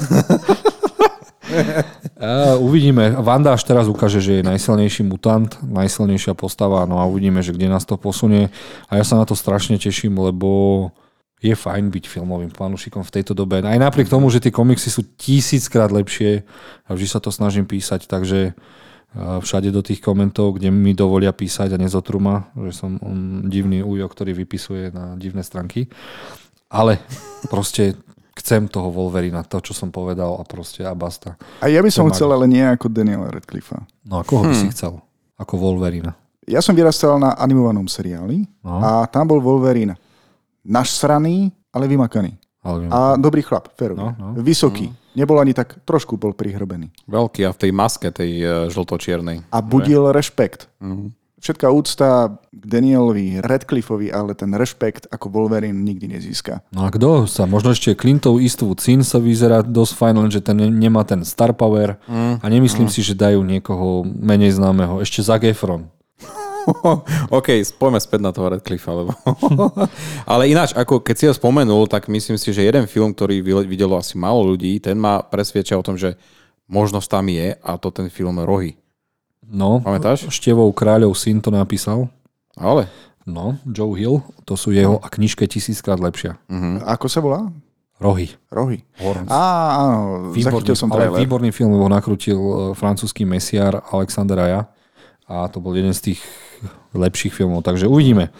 uh, 1.49 2.55
uvidíme. 2.61 3.17
Vanda 3.20 3.57
až 3.57 3.65
teraz 3.65 3.89
ukáže, 3.89 4.22
že 4.22 4.39
je 4.39 4.47
najsilnejší 4.47 5.03
mutant, 5.03 5.49
najsilnejšia 5.65 6.38
postava, 6.38 6.86
no 6.86 7.01
a 7.01 7.09
uvidíme, 7.09 7.41
že 7.41 7.51
kde 7.51 7.67
nás 7.67 7.84
to 7.84 7.97
posunie. 7.97 8.53
A 8.88 9.01
ja 9.01 9.03
sa 9.03 9.17
na 9.17 9.26
to 9.26 9.34
strašne 9.34 9.76
teším, 9.82 10.15
lebo 10.15 10.91
je 11.39 11.55
fajn 11.55 11.87
byť 11.87 12.05
filmovým 12.11 12.51
fanúšikom 12.51 13.03
v 13.07 13.13
tejto 13.15 13.31
dobe. 13.31 13.63
Aj 13.63 13.79
napriek 13.79 14.11
tomu, 14.11 14.27
že 14.27 14.43
tie 14.43 14.51
komiksy 14.51 14.91
sú 14.91 15.07
tisíckrát 15.15 15.87
lepšie 15.87 16.43
a 16.83 16.89
vždy 16.91 17.07
sa 17.07 17.23
to 17.23 17.31
snažím 17.31 17.63
písať, 17.63 18.11
takže 18.11 18.53
všade 19.17 19.73
do 19.73 19.81
tých 19.81 20.05
komentov, 20.05 20.61
kde 20.61 20.69
mi 20.69 20.93
dovolia 20.93 21.33
písať 21.33 21.73
a 21.73 21.81
nezotru 21.81 22.21
ma, 22.21 22.53
že 22.69 22.77
som 22.77 23.01
on 23.01 23.49
divný 23.49 23.81
ujo, 23.81 24.05
ktorý 24.05 24.37
vypisuje 24.37 24.93
na 24.93 25.17
divné 25.17 25.41
stránky. 25.41 25.89
Ale 26.69 27.01
proste 27.49 27.97
chcem 28.37 28.69
toho 28.69 28.93
Wolverina, 28.93 29.41
to, 29.41 29.57
čo 29.65 29.73
som 29.73 29.89
povedal 29.89 30.37
a 30.37 30.43
proste 30.45 30.85
a 30.85 30.93
basta. 30.93 31.41
A 31.59 31.67
ja 31.67 31.81
by 31.81 31.89
som 31.89 32.05
chcel, 32.13 32.29
ale 32.29 32.45
nie 32.45 32.61
ako 32.61 32.85
Daniela 32.93 33.33
Radcliffe. 33.33 33.81
No 34.05 34.21
a 34.21 34.23
koho 34.23 34.45
by 34.45 34.53
hmm. 34.53 34.61
si 34.61 34.67
chcel? 34.77 35.01
Ako 35.41 35.57
Wolverina? 35.57 36.13
Ja 36.45 36.61
som 36.61 36.77
vyrastal 36.77 37.17
na 37.17 37.33
animovanom 37.33 37.89
seriáli 37.89 38.45
no. 38.61 38.77
a 38.77 39.09
tam 39.09 39.25
bol 39.25 39.41
Wolverine 39.41 39.97
našsraný, 40.70 41.49
ale 41.74 41.89
vymakaný. 41.89 42.38
Ale 42.61 42.86
vymakaný. 42.86 42.93
A 42.93 43.17
dobrý 43.17 43.41
chlap, 43.41 43.74
férový. 43.74 44.13
No, 44.13 44.13
no. 44.13 44.38
Vysoký. 44.38 44.93
Mm. 44.93 44.95
Nebol 45.17 45.41
ani 45.41 45.57
tak, 45.57 45.82
trošku 45.84 46.22
bol 46.22 46.38
prihrbený. 46.38 46.93
Veľký 47.09 47.49
a 47.49 47.51
v 47.51 47.57
tej 47.57 47.72
maske, 47.74 48.07
tej 48.13 48.32
uh, 48.45 48.51
žltočiernej. 48.70 49.49
A 49.49 49.57
budil 49.65 50.05
že? 50.05 50.15
rešpekt. 50.15 50.70
Mm. 50.78 51.17
Všetká 51.39 51.72
úcta 51.72 52.36
k 52.51 52.63
Danielovi 52.67 53.39
Radcliffeovi, 53.39 54.11
ale 54.11 54.36
ten 54.36 54.51
rešpekt 54.51 55.07
ako 55.07 55.32
Wolverine 55.32 55.88
nikdy 55.88 56.11
nezíska. 56.11 56.67
No 56.76 56.84
a 56.84 56.91
kto 56.91 57.32
sa? 57.32 57.47
Možno 57.47 57.72
ešte 57.72 57.95
Clintov 57.95 58.43
Eastwood 58.43 58.84
syn 58.84 59.07
sa 59.07 59.24
vyzerá 59.24 59.63
dosť 59.63 59.93
fajn, 59.95 60.15
lenže 60.20 60.43
ten 60.43 60.59
nemá 60.59 61.07
ten 61.07 61.24
star 61.24 61.55
power 61.55 61.95
mm. 62.11 62.43
a 62.43 62.45
nemyslím 62.51 62.91
mm. 62.91 62.93
si, 62.93 62.99
že 62.99 63.15
dajú 63.15 63.39
niekoho 63.39 64.03
menej 64.03 64.59
známeho. 64.59 64.99
Ešte 64.99 65.24
Zac 65.24 65.47
Efron. 65.47 65.88
OK, 67.38 67.47
poďme 67.78 67.99
späť 67.99 68.20
na 68.24 68.32
toho 68.32 68.51
Redcliffe, 68.51 68.88
alebo... 68.89 69.16
Ale 70.32 70.49
ináč, 70.49 70.76
ako 70.76 71.01
keď 71.01 71.16
si 71.16 71.26
ho 71.30 71.34
spomenul, 71.34 71.88
tak 71.88 72.12
myslím 72.12 72.38
si, 72.38 72.51
že 72.51 72.68
jeden 72.68 72.86
film, 72.86 73.14
ktorý 73.14 73.41
videlo 73.66 73.97
asi 73.97 74.16
málo 74.16 74.43
ľudí, 74.43 74.80
ten 74.82 74.97
ma 74.99 75.24
presvieča 75.24 75.80
o 75.80 75.86
tom, 75.86 75.95
že 75.95 76.20
možnosť 76.70 77.07
tam 77.10 77.26
je 77.28 77.57
a 77.57 77.72
to 77.82 77.89
ten 77.89 78.07
film 78.07 78.38
Rohy. 78.41 78.78
No, 79.49 79.82
Pamätáš? 79.82 80.30
Števou 80.30 80.70
kráľov 80.70 81.18
syn 81.18 81.41
to 81.41 81.49
napísal. 81.49 82.05
Ale? 82.53 82.86
No, 83.26 83.57
Joe 83.66 83.97
Hill, 83.97 84.22
to 84.45 84.53
sú 84.53 84.70
jeho 84.70 85.01
a 85.01 85.07
knižke 85.10 85.45
tisíckrát 85.49 85.97
lepšia. 85.97 86.38
Uh-huh. 86.49 86.82
Ako 86.86 87.10
sa 87.10 87.22
volá? 87.22 87.49
Rohy. 87.99 88.32
Rohy. 88.47 88.80
Á, 89.28 89.41
áno, 89.84 90.32
výborný, 90.32 90.72
som 90.72 90.88
ale 90.95 91.12
výborný 91.20 91.51
film, 91.51 91.76
lebo 91.76 91.91
nakrútil 91.91 92.39
e, 92.39 92.53
francúzsky 92.72 93.28
mesiar 93.28 93.84
Alexander 93.91 94.39
Aja 94.39 94.62
a 95.28 95.51
to 95.51 95.60
bol 95.60 95.76
jeden 95.76 95.91
z 95.91 96.14
tých 96.14 96.20
lepších 96.93 97.34
filmov, 97.34 97.64
takže 97.64 97.88
uvidíme. 97.88 98.34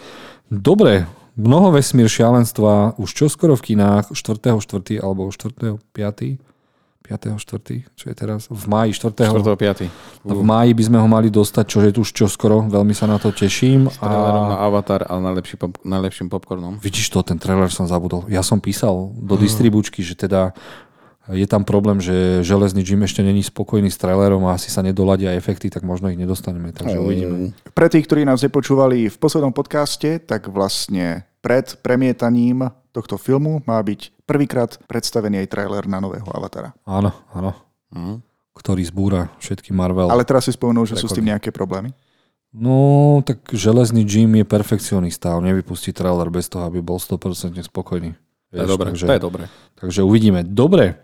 Dobre, 0.50 1.06
mnoho 1.38 1.72
vesmír 1.76 2.10
šialenstva 2.10 2.98
už 2.98 3.10
čoskoro 3.14 3.54
v 3.56 3.74
kinách 3.74 4.12
4.4. 4.12 5.00
alebo 5.00 5.30
4.5. 5.30 5.80
5.4. 7.10 7.90
čo 7.98 8.06
je 8.06 8.14
teraz? 8.14 8.46
V 8.54 8.66
máji 8.70 8.94
4. 8.94 9.18
4.5. 9.42 9.90
V 10.30 10.42
máji 10.46 10.78
by 10.78 10.84
sme 10.86 10.98
ho 11.02 11.08
mali 11.10 11.34
dostať, 11.34 11.66
čo 11.66 11.82
je 11.82 11.90
tu 11.90 12.06
už 12.06 12.14
čoskoro, 12.14 12.70
veľmi 12.70 12.94
sa 12.94 13.10
na 13.10 13.18
to 13.18 13.34
teším. 13.34 13.90
S 13.90 13.98
a... 13.98 14.14
na 14.54 14.58
Avatar 14.62 15.10
a 15.10 15.18
najlepší 15.18 15.58
pop, 15.58 15.74
najlepším 15.82 16.30
popcornom. 16.30 16.78
Vidíš 16.78 17.10
to, 17.10 17.26
ten 17.26 17.42
trailer 17.42 17.74
som 17.74 17.90
zabudol. 17.90 18.30
Ja 18.30 18.46
som 18.46 18.62
písal 18.62 19.10
do 19.18 19.34
hmm. 19.34 19.42
distribučky, 19.42 20.06
že 20.06 20.14
teda 20.14 20.54
je 21.30 21.46
tam 21.46 21.62
problém, 21.62 22.02
že 22.02 22.42
železný 22.42 22.82
Jim 22.82 23.06
ešte 23.06 23.22
není 23.22 23.46
spokojný 23.46 23.94
s 23.94 24.02
trailerom 24.02 24.50
a 24.50 24.58
asi 24.58 24.74
sa 24.74 24.82
nedoladia 24.82 25.38
efekty, 25.38 25.70
tak 25.70 25.86
možno 25.86 26.10
ich 26.10 26.18
nedostaneme, 26.18 26.74
takže 26.74 26.98
mm. 26.98 27.04
uvidíme. 27.06 27.36
Pre 27.70 27.88
tých, 27.90 28.10
ktorí 28.10 28.26
nás 28.26 28.42
nepočúvali 28.42 29.14
v 29.14 29.18
poslednom 29.22 29.54
podcaste, 29.54 30.18
tak 30.26 30.50
vlastne 30.50 31.30
pred 31.46 31.78
premietaním 31.86 32.74
tohto 32.90 33.22
filmu 33.22 33.62
má 33.70 33.78
byť 33.80 34.26
prvýkrát 34.26 34.82
predstavený 34.90 35.46
aj 35.46 35.52
trailer 35.54 35.86
na 35.86 36.02
nového 36.02 36.26
Avatara. 36.34 36.74
Áno, 36.90 37.14
áno. 37.30 37.54
Mm. 37.94 38.26
Ktorý 38.58 38.82
zbúra 38.84 39.30
všetky 39.38 39.72
Marvel. 39.72 40.10
Ale 40.10 40.26
teraz 40.26 40.50
si 40.50 40.52
spomenul, 40.52 40.90
že 40.90 40.98
rekordy. 40.98 41.04
sú 41.06 41.08
s 41.14 41.18
tým 41.18 41.30
nejaké 41.30 41.54
problémy? 41.54 41.94
No, 42.50 43.22
tak 43.22 43.46
železný 43.54 44.02
Jim 44.10 44.34
je 44.34 44.46
perfekcionista. 44.46 45.38
On 45.38 45.46
nevypustí 45.46 45.94
trailer 45.94 46.34
bez 46.34 46.50
toho, 46.50 46.66
aby 46.66 46.82
bol 46.82 46.98
100% 46.98 47.62
spokojný. 47.70 48.18
Vieš, 48.50 48.58
to 48.58 48.64
je 48.66 48.72
dobré, 48.74 48.88
takže, 48.90 49.06
to 49.06 49.14
je 49.14 49.24
dobré. 49.24 49.44
Takže 49.78 50.00
uvidíme. 50.02 50.42
Dobre, 50.42 51.00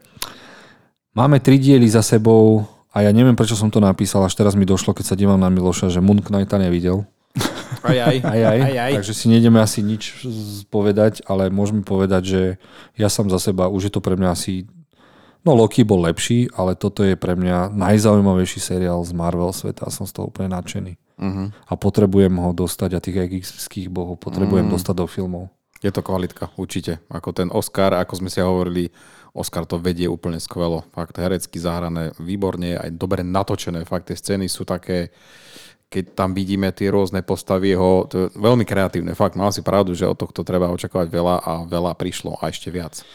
Máme 1.16 1.40
tri 1.40 1.56
diely 1.56 1.88
za 1.88 2.04
sebou 2.04 2.68
a 2.92 3.00
ja 3.00 3.16
neviem, 3.16 3.40
prečo 3.40 3.56
som 3.56 3.72
to 3.72 3.80
napísal, 3.80 4.28
až 4.28 4.36
teraz 4.36 4.52
mi 4.52 4.68
došlo, 4.68 4.92
keď 4.92 5.06
sa 5.08 5.16
dívam 5.16 5.40
na 5.40 5.48
Miloša, 5.48 5.88
že 5.88 6.04
Moon 6.04 6.20
Knighta 6.20 6.60
nevidel. 6.60 7.08
Aj 7.86 7.98
aj. 8.02 8.18
aj, 8.24 8.42
aj. 8.42 8.60
aj, 8.66 8.76
aj. 8.82 8.94
Takže 8.98 9.14
si 9.14 9.26
nejdeme 9.30 9.62
asi 9.62 9.86
nič 9.86 10.26
povedať, 10.74 11.22
ale 11.30 11.54
môžeme 11.54 11.86
povedať, 11.86 12.24
že 12.26 12.42
ja 12.98 13.14
som 13.14 13.30
za 13.30 13.38
seba, 13.38 13.70
už 13.70 13.88
je 13.88 13.94
to 13.94 14.02
pre 14.02 14.18
mňa 14.18 14.30
asi 14.34 14.66
No 15.46 15.54
Loki 15.54 15.86
bol 15.86 16.02
lepší, 16.02 16.50
ale 16.58 16.74
toto 16.74 17.06
je 17.06 17.14
pre 17.14 17.38
mňa 17.38 17.70
najzaujímavejší 17.70 18.58
seriál 18.58 19.06
z 19.06 19.14
Marvel 19.14 19.54
sveta 19.54 19.86
a 19.86 19.94
som 19.94 20.10
z 20.10 20.18
toho 20.18 20.34
úplne 20.34 20.50
nadšený. 20.50 20.98
Uh-huh. 21.22 21.54
A 21.54 21.74
potrebujem 21.78 22.34
ho 22.42 22.50
dostať 22.50 22.98
a 22.98 23.04
tých 23.04 23.30
egyptských 23.30 23.94
bohov 23.94 24.18
potrebujem 24.18 24.66
uh-huh. 24.66 24.82
dostať 24.82 24.96
do 24.98 25.06
filmov. 25.06 25.54
Je 25.86 25.94
to 25.94 26.02
kvalitka, 26.02 26.50
určite. 26.58 26.98
Ako 27.14 27.30
ten 27.30 27.54
Oscar, 27.54 27.94
ako 27.94 28.18
sme 28.18 28.34
si 28.34 28.42
hovorili, 28.42 28.90
Oscar 29.38 29.70
to 29.70 29.78
vedie 29.78 30.10
úplne 30.10 30.42
skvelo. 30.42 30.82
Fakt 30.90 31.22
herecky 31.22 31.62
zahrané 31.62 32.10
výborne, 32.18 32.74
aj 32.74 32.90
dobre 32.98 33.22
natočené. 33.22 33.86
Fakt 33.86 34.10
tie 34.10 34.18
scény 34.18 34.50
sú 34.50 34.66
také, 34.66 35.14
keď 35.94 36.18
tam 36.18 36.34
vidíme 36.34 36.74
tie 36.74 36.90
rôzne 36.90 37.22
postavy 37.22 37.78
jeho, 37.78 38.10
to 38.10 38.16
je 38.18 38.26
veľmi 38.34 38.66
kreatívne. 38.66 39.14
Fakt, 39.14 39.38
mal 39.38 39.54
si 39.54 39.62
pravdu, 39.62 39.94
že 39.94 40.10
od 40.10 40.18
tohto 40.18 40.42
treba 40.42 40.74
očakávať 40.74 41.06
veľa 41.06 41.36
a 41.46 41.54
veľa 41.70 41.94
prišlo 41.94 42.42
a 42.42 42.50
ešte 42.50 42.74
viac. 42.74 43.06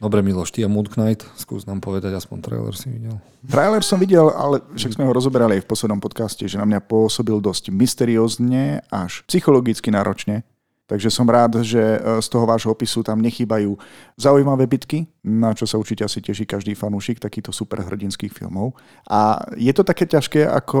Dobre, 0.00 0.24
Miloš, 0.24 0.56
ty 0.56 0.64
a 0.64 0.72
Moon 0.72 0.88
Knight, 0.88 1.24
skús 1.36 1.68
nám 1.68 1.84
povedať, 1.84 2.16
aspoň 2.16 2.38
trailer 2.44 2.76
si 2.76 2.88
videl. 2.88 3.20
Trailer 3.44 3.84
som 3.84 4.00
videl, 4.00 4.28
ale 4.32 4.64
však 4.72 4.96
sme 4.96 5.04
ho 5.04 5.12
rozoberali 5.12 5.60
aj 5.60 5.64
v 5.64 5.70
poslednom 5.72 6.00
podcaste, 6.00 6.48
že 6.48 6.56
na 6.56 6.64
mňa 6.64 6.80
pôsobil 6.84 7.36
dosť 7.40 7.72
mysteriózne 7.72 8.84
až 8.88 9.20
psychologicky 9.28 9.92
náročne. 9.92 10.44
Takže 10.86 11.10
som 11.10 11.26
rád, 11.26 11.66
že 11.66 11.82
e, 11.82 11.98
z 12.22 12.28
toho 12.30 12.46
vášho 12.46 12.70
opisu 12.70 13.02
tam 13.02 13.18
nechýbajú 13.18 13.74
zaujímavé 14.14 14.70
bitky, 14.70 15.10
na 15.26 15.50
čo 15.50 15.66
sa 15.66 15.82
určite 15.82 16.06
asi 16.06 16.22
teší 16.22 16.46
každý 16.46 16.78
fanúšik 16.78 17.18
takýchto 17.18 17.50
superhrdinských 17.50 18.30
filmov. 18.30 18.78
A 19.10 19.42
je 19.58 19.74
to 19.74 19.82
také 19.82 20.06
ťažké, 20.06 20.46
ako 20.46 20.80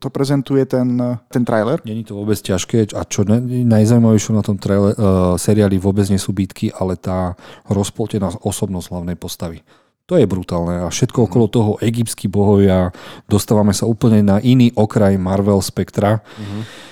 to 0.00 0.08
prezentuje 0.08 0.64
ten, 0.64 0.96
ten 1.28 1.44
trailer? 1.44 1.84
Není 1.84 2.08
to 2.08 2.16
vôbec 2.16 2.40
ťažké 2.40 2.96
a 2.96 3.04
čo 3.04 3.28
najzaujímavejšie 3.28 4.32
na 4.32 4.40
tom 4.40 4.56
trailer, 4.56 4.96
uh, 4.96 5.36
seriáli 5.36 5.76
vôbec 5.76 6.08
nie 6.08 6.16
sú 6.16 6.32
bitky, 6.32 6.72
ale 6.72 6.96
tá 6.96 7.36
rozpoltená 7.68 8.32
osobnosť 8.40 8.88
hlavnej 8.88 9.20
postavy. 9.20 9.60
To 10.08 10.16
je 10.16 10.24
brutálne 10.24 10.88
a 10.88 10.88
všetko 10.88 11.28
okolo 11.28 11.46
toho 11.52 11.72
egyptskí 11.84 12.26
bohovia, 12.26 12.88
dostávame 13.28 13.76
sa 13.76 13.84
úplne 13.84 14.24
na 14.24 14.40
iný 14.40 14.72
okraj 14.72 15.20
Marvel 15.20 15.60
spektra. 15.60 16.24
Mm-hmm 16.40 16.91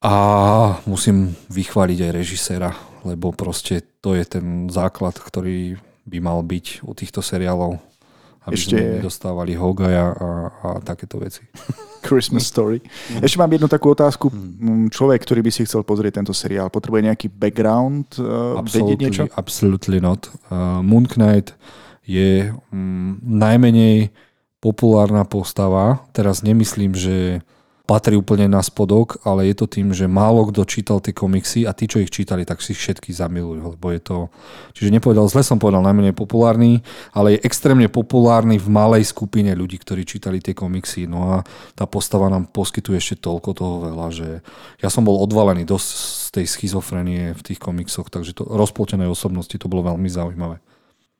a 0.00 0.14
musím 0.88 1.36
vychváliť 1.52 1.98
aj 2.08 2.12
režiséra, 2.16 2.72
lebo 3.04 3.36
proste 3.36 3.84
to 4.00 4.16
je 4.16 4.24
ten 4.24 4.72
základ, 4.72 5.12
ktorý 5.20 5.76
by 6.08 6.18
mal 6.24 6.40
byť 6.40 6.80
u 6.88 6.92
týchto 6.96 7.20
seriálov. 7.20 7.76
Aby 8.40 8.56
Ešte... 8.56 8.72
sme 8.80 9.04
dostávali 9.04 9.52
Hogaja 9.52 10.16
a, 10.16 10.28
a 10.48 10.68
takéto 10.80 11.20
veci. 11.20 11.44
Christmas 12.08 12.48
Story. 12.48 12.80
Ešte 13.20 13.36
mám 13.36 13.52
jednu 13.52 13.68
takú 13.68 13.92
otázku. 13.92 14.32
Hmm. 14.32 14.88
Človek, 14.88 15.20
ktorý 15.20 15.44
by 15.44 15.52
si 15.52 15.68
chcel 15.68 15.84
pozrieť 15.84 16.24
tento 16.24 16.32
seriál, 16.32 16.72
potrebuje 16.72 17.12
nejaký 17.12 17.28
background? 17.28 18.16
Uh, 18.16 18.56
absolutely, 18.56 19.12
niečo? 19.12 19.28
absolutely 19.36 20.00
not. 20.00 20.32
Uh, 20.48 20.80
Moon 20.80 21.04
Knight 21.04 21.52
je 22.08 22.48
um, 22.72 23.20
najmenej 23.20 24.08
populárna 24.64 25.28
postava. 25.28 26.00
Teraz 26.16 26.40
nemyslím, 26.40 26.96
že 26.96 27.44
patrí 27.90 28.14
úplne 28.14 28.46
na 28.46 28.62
spodok, 28.62 29.18
ale 29.26 29.50
je 29.50 29.58
to 29.58 29.66
tým, 29.66 29.90
že 29.90 30.06
málo 30.06 30.46
kto 30.46 30.62
čítal 30.62 31.02
tie 31.02 31.10
komiksy 31.10 31.66
a 31.66 31.74
tí, 31.74 31.90
čo 31.90 31.98
ich 31.98 32.14
čítali, 32.14 32.46
tak 32.46 32.62
si 32.62 32.70
všetky 32.70 33.10
zamilujú, 33.10 33.74
lebo 33.74 33.86
je 33.90 33.98
to... 33.98 34.16
Čiže 34.78 34.94
nepovedal, 34.94 35.26
zle 35.26 35.42
som 35.42 35.58
povedal, 35.58 35.82
najmenej 35.82 36.14
populárny, 36.14 36.86
ale 37.10 37.34
je 37.34 37.42
extrémne 37.42 37.90
populárny 37.90 38.62
v 38.62 38.70
malej 38.70 39.10
skupine 39.10 39.50
ľudí, 39.58 39.82
ktorí 39.82 40.06
čítali 40.06 40.38
tie 40.38 40.54
komiksy. 40.54 41.10
No 41.10 41.34
a 41.34 41.36
tá 41.74 41.90
postava 41.90 42.30
nám 42.30 42.46
poskytuje 42.54 43.02
ešte 43.02 43.26
toľko 43.26 43.50
toho 43.58 43.74
veľa, 43.90 44.08
že 44.14 44.28
ja 44.78 44.86
som 44.86 45.02
bol 45.02 45.18
odvalený 45.18 45.66
dosť 45.66 45.88
z 45.90 46.26
tej 46.30 46.46
schizofrenie 46.46 47.34
v 47.34 47.42
tých 47.42 47.58
komiksoch, 47.58 48.06
takže 48.06 48.38
to 48.38 48.46
rozpoltenej 48.46 49.10
osobnosti 49.10 49.58
to 49.58 49.66
bolo 49.66 49.90
veľmi 49.90 50.06
zaujímavé. 50.06 50.62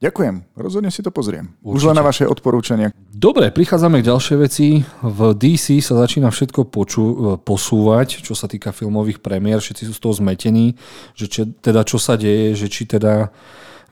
Ďakujem, 0.01 0.57
rozhodne 0.57 0.89
si 0.89 1.05
to 1.05 1.13
pozriem. 1.13 1.53
Určite. 1.61 1.77
Už 1.77 1.83
len 1.93 1.97
na 2.01 2.05
vaše 2.05 2.25
odporúčania. 2.25 2.89
Dobre, 3.13 3.53
prichádzame 3.53 4.01
k 4.01 4.09
ďalšej 4.09 4.37
veci. 4.41 4.81
V 5.05 5.21
DC 5.37 5.85
sa 5.85 6.01
začína 6.01 6.33
všetko 6.33 6.73
poču- 6.73 7.37
posúvať, 7.45 8.25
čo 8.25 8.33
sa 8.33 8.49
týka 8.49 8.73
filmových 8.73 9.21
premiér. 9.21 9.61
Všetci 9.61 9.85
sú 9.85 9.93
z 9.93 10.01
toho 10.01 10.17
zmetení, 10.17 10.73
že 11.13 11.29
či, 11.29 11.45
teda 11.61 11.85
čo 11.85 12.01
sa 12.01 12.17
deje, 12.17 12.57
že 12.57 12.73
či 12.73 12.89
teda 12.89 13.29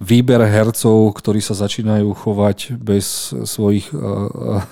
výber 0.01 0.41
hercov, 0.49 1.13
ktorí 1.13 1.45
sa 1.45 1.53
začínajú 1.53 2.09
chovať 2.17 2.81
bez 2.81 3.37
svojich 3.45 3.93
uh, 3.93 4.65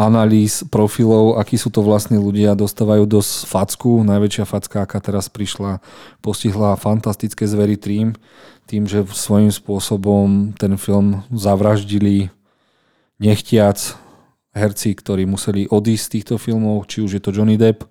analýz 0.00 0.64
profilov, 0.64 1.36
akí 1.36 1.60
sú 1.60 1.68
to 1.68 1.84
vlastne 1.84 2.16
ľudia, 2.16 2.56
dostávajú 2.56 3.04
dosť 3.04 3.32
facku. 3.44 4.00
Najväčšia 4.00 4.48
facka, 4.48 4.88
aká 4.88 4.96
teraz 5.04 5.28
prišla, 5.28 5.84
postihla 6.24 6.80
fantastické 6.80 7.44
zvery 7.44 7.76
tým, 7.76 8.16
tým, 8.64 8.88
že 8.88 9.04
svojím 9.04 9.52
spôsobom 9.52 10.56
ten 10.56 10.80
film 10.80 11.20
zavraždili 11.28 12.32
nechtiac 13.20 13.76
herci, 14.56 14.96
ktorí 14.96 15.28
museli 15.28 15.68
odísť 15.68 16.04
z 16.08 16.12
týchto 16.16 16.34
filmov, 16.40 16.88
či 16.88 17.04
už 17.04 17.20
je 17.20 17.22
to 17.22 17.36
Johnny 17.36 17.60
Depp, 17.60 17.84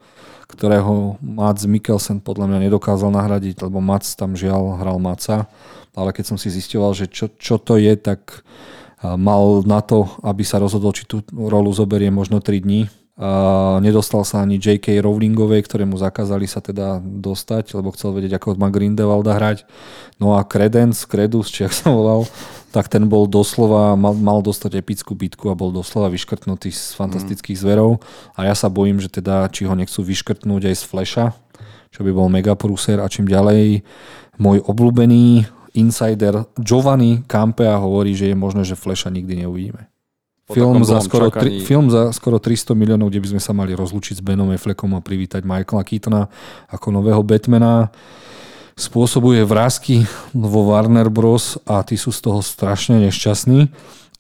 ktorého 0.50 1.22
Mats 1.22 1.70
Mikkelsen 1.70 2.26
podľa 2.26 2.50
mňa 2.50 2.60
nedokázal 2.68 3.14
nahradiť, 3.14 3.70
lebo 3.70 3.78
Mats 3.78 4.18
tam 4.18 4.34
žiaľ 4.34 4.82
hral 4.82 4.98
Matsa, 4.98 5.46
ale 5.94 6.10
keď 6.10 6.26
som 6.34 6.38
si 6.42 6.50
zistoval, 6.50 6.98
že 6.98 7.06
čo, 7.06 7.30
čo 7.38 7.62
to 7.62 7.78
je, 7.78 7.94
tak 7.94 8.42
mal 9.04 9.64
na 9.64 9.80
to, 9.80 10.08
aby 10.24 10.44
sa 10.44 10.60
rozhodol, 10.60 10.92
či 10.92 11.08
tú 11.08 11.24
rolu 11.32 11.72
zoberie 11.72 12.12
možno 12.12 12.44
3 12.44 12.60
dní. 12.60 12.92
Nedostal 13.84 14.24
sa 14.24 14.48
ani 14.48 14.56
J.K. 14.56 15.04
Rowlingovej, 15.04 15.68
ktorému 15.68 16.00
zakázali 16.00 16.48
sa 16.48 16.64
teda 16.64 17.04
dostať, 17.04 17.76
lebo 17.76 17.92
chcel 17.92 18.16
vedieť, 18.16 18.40
ako 18.40 18.56
má 18.56 18.72
Grindelwalda 18.72 19.36
hrať. 19.36 19.68
No 20.24 20.40
a 20.40 20.48
Credence, 20.48 21.04
Credus, 21.04 21.52
či 21.52 21.68
ak 21.68 21.76
sa 21.76 21.92
volal, 21.92 22.24
tak 22.72 22.88
ten 22.88 23.12
bol 23.12 23.28
doslova, 23.28 24.00
mal, 24.00 24.16
mal 24.16 24.40
dostať 24.40 24.80
epickú 24.80 25.20
bitku 25.20 25.52
a 25.52 25.60
bol 25.60 25.76
doslova 25.76 26.08
vyškrtnutý 26.08 26.72
z 26.72 26.96
fantastických 26.96 27.60
mm. 27.60 27.64
zverov. 27.68 28.00
A 28.40 28.48
ja 28.48 28.56
sa 28.56 28.72
bojím, 28.72 29.04
že 29.04 29.12
teda, 29.12 29.52
či 29.52 29.68
ho 29.68 29.76
nechcú 29.76 30.00
vyškrtnúť 30.00 30.72
aj 30.72 30.76
z 30.80 30.84
Flasha, 30.88 31.26
čo 31.92 32.08
by 32.08 32.16
bol 32.16 32.32
mega 32.32 32.56
prúser 32.56 33.04
a 33.04 33.12
čím 33.12 33.28
ďalej 33.28 33.84
môj 34.40 34.64
obľúbený 34.64 35.59
insider 35.74 36.46
Giovanni 36.58 37.26
Campea 37.26 37.78
hovorí, 37.78 38.16
že 38.16 38.32
je 38.32 38.36
možné, 38.38 38.66
že 38.66 38.80
Flasha 38.80 39.10
nikdy 39.10 39.46
neuvidíme. 39.46 39.90
Film 40.50 40.82
za, 40.82 40.98
skoro 41.06 41.30
tri, 41.30 41.62
film 41.62 41.94
za 41.94 42.10
skoro 42.10 42.42
300 42.42 42.74
miliónov, 42.74 43.14
kde 43.14 43.22
by 43.22 43.38
sme 43.38 43.42
sa 43.42 43.54
mali 43.54 43.78
rozlučiť 43.78 44.18
s 44.18 44.26
Benom 44.26 44.50
Affleckom 44.50 44.98
a 44.98 45.06
privítať 45.06 45.46
Michaela 45.46 45.86
Keatona 45.86 46.26
ako 46.74 46.90
nového 46.90 47.22
Batmana. 47.22 47.94
Spôsobuje 48.74 49.46
vrázky 49.46 50.10
vo 50.34 50.74
Warner 50.74 51.14
Bros. 51.14 51.62
a 51.70 51.86
tí 51.86 51.94
sú 52.02 52.10
z 52.10 52.26
toho 52.26 52.42
strašne 52.42 52.98
nešťastní. 53.06 53.70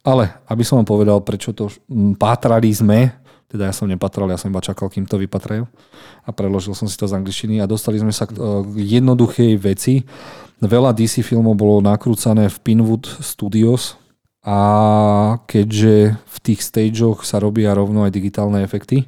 Ale 0.05 0.37
aby 0.45 0.61
som 0.61 0.77
vám 0.77 0.87
povedal, 0.87 1.17
prečo 1.25 1.49
to 1.49 1.73
pátrali 2.21 2.69
sme, 2.69 3.09
teda 3.49 3.65
ja 3.65 3.73
som 3.73 3.89
nepatral, 3.89 4.29
ja 4.29 4.37
som 4.37 4.53
iba 4.53 4.61
čakal, 4.61 4.85
kým 4.93 5.09
to 5.09 5.17
vypatrajú 5.17 5.65
a 6.23 6.29
preložil 6.29 6.77
som 6.77 6.85
si 6.85 6.93
to 6.93 7.09
z 7.09 7.17
angličtiny 7.17 7.57
a 7.57 7.65
dostali 7.65 7.97
sme 7.97 8.13
sa 8.13 8.29
k 8.29 8.37
jednoduchej 8.77 9.57
veci. 9.57 10.05
Veľa 10.59 10.91
DC 10.91 11.23
filmov 11.23 11.55
bolo 11.55 11.79
nakrúcané 11.79 12.51
v 12.51 12.57
Pinwood 12.59 13.07
Studios 13.23 13.95
a 14.43 14.59
keďže 15.47 16.19
v 16.19 16.37
tých 16.43 16.59
stageoch 16.59 17.23
sa 17.23 17.39
robia 17.39 17.71
rovno 17.71 18.03
aj 18.03 18.11
digitálne 18.11 18.59
efekty, 18.59 19.07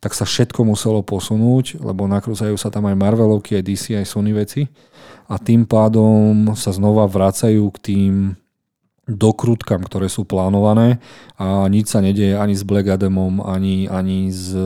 tak 0.00 0.16
sa 0.16 0.24
všetko 0.24 0.64
muselo 0.64 1.04
posunúť, 1.04 1.76
lebo 1.84 2.08
nakrúcajú 2.08 2.56
sa 2.56 2.72
tam 2.72 2.88
aj 2.88 2.96
Marvelovky, 2.96 3.60
aj 3.60 3.64
DC, 3.68 3.84
aj 4.00 4.06
Sony 4.08 4.32
veci. 4.32 4.64
A 5.28 5.36
tým 5.36 5.68
pádom 5.68 6.56
sa 6.56 6.72
znova 6.72 7.04
vracajú 7.04 7.68
k 7.76 7.78
tým 7.84 8.12
dokrutkám, 9.04 9.84
ktoré 9.84 10.08
sú 10.08 10.24
plánované 10.24 11.00
a 11.36 11.68
nič 11.68 11.92
sa 11.92 12.00
nedieje 12.00 12.36
ani 12.36 12.56
s 12.56 12.64
Black 12.64 12.88
Adamom, 12.88 13.44
ani, 13.44 13.88
ani 13.88 14.32
s 14.32 14.56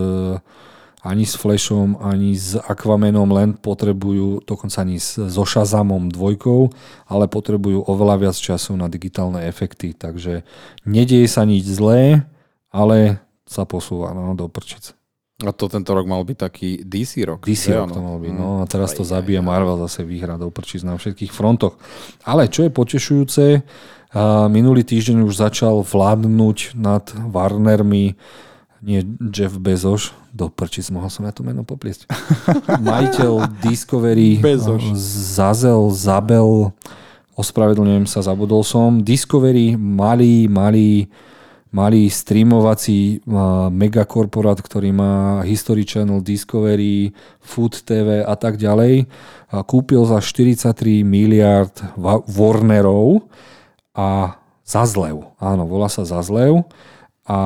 ani 1.02 1.26
s 1.26 1.34
Flashom, 1.34 1.98
ani 1.98 2.38
s 2.38 2.54
Aquamanom, 2.54 3.26
len 3.34 3.58
potrebujú, 3.58 4.46
dokonca 4.46 4.86
ani 4.86 5.02
so 5.02 5.42
Shazamom 5.42 6.06
dvojkou, 6.14 6.70
ale 7.10 7.26
potrebujú 7.26 7.82
oveľa 7.90 8.30
viac 8.30 8.36
času 8.38 8.78
na 8.78 8.86
digitálne 8.86 9.42
efekty. 9.50 9.98
Takže 9.98 10.46
nedieje 10.86 11.26
sa 11.26 11.42
nič 11.42 11.66
zlé, 11.66 12.22
ale 12.70 13.18
sa 13.50 13.66
posúva 13.66 14.14
no, 14.14 14.38
do 14.38 14.46
prčic. 14.46 14.94
A 15.42 15.50
to 15.50 15.66
tento 15.66 15.90
rok 15.90 16.06
mal 16.06 16.22
byť 16.22 16.38
taký 16.38 16.86
DC 16.86 17.26
rok. 17.26 17.42
DC 17.42 17.74
rok 17.74 17.90
to 17.90 17.98
mal 17.98 18.22
byť, 18.22 18.30
no 18.30 18.62
a 18.62 18.64
teraz 18.70 18.94
to 18.94 19.02
zabije 19.02 19.42
Marvel 19.42 19.74
zase 19.82 20.06
výhra 20.06 20.38
do 20.38 20.54
prčic 20.54 20.86
na 20.86 20.94
všetkých 20.94 21.34
frontoch. 21.34 21.82
Ale 22.22 22.46
čo 22.46 22.62
je 22.62 22.70
potešujúce, 22.70 23.66
minulý 24.54 24.86
týždeň 24.86 25.26
už 25.26 25.34
začal 25.34 25.82
vládnuť 25.82 26.78
nad 26.78 27.10
Warnermi 27.10 28.14
nie 28.82 29.06
Jeff 29.30 29.54
Bezos, 29.62 30.10
do 30.34 30.50
prčic, 30.50 30.90
mohol 30.90 31.06
som 31.06 31.22
ja 31.22 31.30
to 31.30 31.46
meno 31.46 31.62
popliesť. 31.62 32.10
Majiteľ 32.82 33.62
Discovery, 33.62 34.42
Bezos. 34.42 34.82
Zazel, 35.38 35.94
Zabel, 35.94 36.74
ospravedlňujem 37.38 38.10
sa, 38.10 38.26
zabudol 38.26 38.66
som. 38.66 38.98
Discovery, 38.98 39.78
malý, 39.78 40.50
malý, 40.50 41.06
malý 41.70 42.10
streamovací 42.10 43.22
megakorporát, 43.70 44.58
ktorý 44.58 44.90
má 44.90 45.46
History 45.46 45.86
Channel, 45.86 46.18
Discovery, 46.18 47.14
Food 47.38 47.86
TV 47.86 48.26
a 48.26 48.34
tak 48.34 48.58
ďalej, 48.58 49.06
kúpil 49.70 50.02
za 50.10 50.18
43 50.18 51.06
miliard 51.06 51.72
Warnerov 52.28 53.30
a 53.94 54.36
Zazlev. 54.66 55.32
Áno, 55.38 55.70
volá 55.70 55.86
sa 55.86 56.02
Zazlev 56.02 56.66
a 57.22 57.40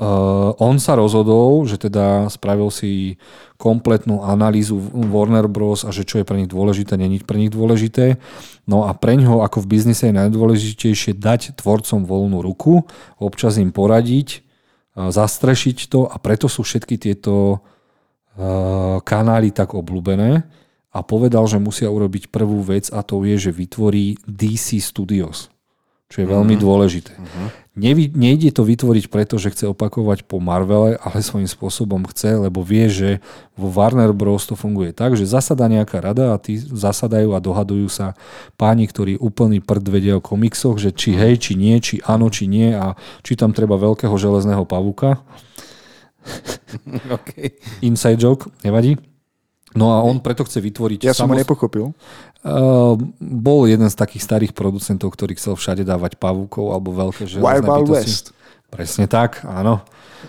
Uh, 0.00 0.56
on 0.56 0.80
sa 0.80 0.96
rozhodol, 0.96 1.68
že 1.68 1.76
teda 1.76 2.24
spravil 2.32 2.72
si 2.72 3.20
kompletnú 3.60 4.24
analýzu 4.24 4.80
Warner 4.96 5.44
Bros. 5.44 5.84
a 5.84 5.92
že 5.92 6.08
čo 6.08 6.16
je 6.16 6.24
pre 6.24 6.40
nich 6.40 6.48
dôležité, 6.48 6.96
není 6.96 7.20
pre 7.20 7.36
nich 7.36 7.52
dôležité. 7.52 8.16
No 8.64 8.88
a 8.88 8.96
pre 8.96 9.20
ňoho 9.20 9.44
ako 9.44 9.60
v 9.60 9.76
biznise 9.76 10.08
je 10.08 10.16
najdôležitejšie 10.16 11.20
dať 11.20 11.60
tvorcom 11.60 12.08
voľnú 12.08 12.40
ruku, 12.40 12.88
občas 13.20 13.60
im 13.60 13.76
poradiť, 13.76 14.40
uh, 14.96 15.12
zastrešiť 15.12 15.92
to 15.92 16.08
a 16.08 16.16
preto 16.16 16.48
sú 16.48 16.64
všetky 16.64 16.96
tieto 16.96 17.60
uh, 17.60 19.04
kanály 19.04 19.52
tak 19.52 19.76
obľúbené 19.76 20.48
a 20.96 20.98
povedal, 21.04 21.44
že 21.44 21.60
musia 21.60 21.92
urobiť 21.92 22.32
prvú 22.32 22.64
vec 22.64 22.88
a 22.88 23.04
to 23.04 23.20
je, 23.28 23.36
že 23.36 23.52
vytvorí 23.52 24.16
DC 24.24 24.80
Studios 24.80 25.52
čo 26.10 26.16
je 26.18 26.26
veľmi 26.26 26.58
mm-hmm. 26.58 26.66
dôležité. 26.66 27.12
Mm-hmm. 27.14 27.48
Nevy, 27.80 28.12
nejde 28.12 28.52
to 28.52 28.60
vytvoriť 28.60 29.08
preto, 29.08 29.40
že 29.40 29.56
chce 29.56 29.72
opakovať 29.72 30.28
po 30.28 30.36
Marvele, 30.36 31.00
ale 31.00 31.24
svojím 31.24 31.48
spôsobom 31.48 32.04
chce, 32.12 32.36
lebo 32.36 32.60
vie, 32.60 32.92
že 32.92 33.24
vo 33.56 33.72
Warner 33.72 34.12
Bros. 34.12 34.44
to 34.44 34.52
funguje 34.52 34.92
tak, 34.92 35.16
že 35.16 35.24
zasada 35.24 35.64
nejaká 35.64 35.96
rada 36.04 36.36
a 36.36 36.40
tí 36.40 36.60
zasadajú 36.60 37.32
a 37.32 37.40
dohadujú 37.40 37.88
sa 37.88 38.12
páni, 38.60 38.84
ktorí 38.84 39.16
úplný 39.16 39.64
prd 39.64 39.86
vedia 39.88 40.14
o 40.20 40.24
komiksoch, 40.24 40.76
že 40.76 40.92
či 40.92 41.16
hej, 41.16 41.40
či 41.40 41.56
nie, 41.56 41.80
či 41.80 42.04
áno, 42.04 42.28
či 42.28 42.44
nie 42.44 42.76
a 42.76 43.00
či 43.24 43.32
tam 43.32 43.56
treba 43.56 43.80
veľkého 43.80 44.12
železného 44.12 44.68
pavúka. 44.68 45.24
okay. 47.16 47.56
Inside 47.80 48.20
joke, 48.20 48.52
nevadí. 48.60 49.09
No 49.70 49.94
a 49.94 50.02
on 50.02 50.18
preto 50.18 50.42
chce 50.42 50.58
vytvoriť... 50.58 51.06
Ja 51.06 51.14
som 51.14 51.30
ho 51.30 51.36
nepochopil. 51.38 51.94
Uh, 52.42 52.98
bol 53.20 53.70
jeden 53.70 53.86
z 53.86 53.94
takých 53.94 54.26
starých 54.26 54.52
producentov, 54.56 55.14
ktorý 55.14 55.38
chcel 55.38 55.54
všade 55.54 55.86
dávať 55.86 56.18
pavúkov 56.18 56.74
alebo 56.74 56.90
veľké 56.90 57.28
železné 57.28 57.68
West. 57.86 58.34
Presne 58.70 59.10
tak, 59.10 59.42
áno. 59.46 59.82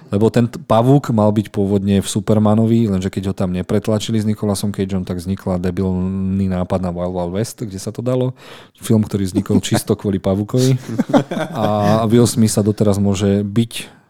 Lebo 0.10 0.32
ten 0.34 0.50
pavúk 0.50 1.14
mal 1.14 1.30
byť 1.30 1.54
pôvodne 1.54 2.00
v 2.02 2.08
Supermanovi, 2.08 2.89
lenže 2.89 3.12
keď 3.14 3.32
ho 3.32 3.36
tam 3.36 3.54
nepretlačili 3.54 4.18
s 4.18 4.26
Nikolasom 4.26 4.74
Cageom, 4.74 5.06
tak 5.06 5.22
vznikla 5.22 5.62
debilný 5.62 6.48
nápad 6.48 6.80
na 6.82 6.89
Wild 6.89 7.14
Wild 7.14 7.34
West, 7.38 7.62
kde 7.62 7.80
sa 7.80 7.94
to 7.94 8.02
dalo. 8.02 8.34
Film, 8.80 9.06
ktorý 9.06 9.30
vznikol 9.30 9.62
čisto 9.68 9.94
kvôli 9.94 10.18
pavúkovi. 10.18 10.76
A 11.54 12.04
Will 12.10 12.26
Smith 12.26 12.56
sa 12.56 12.66
doteraz 12.66 12.98
môže 12.98 13.46
byť 13.46 14.01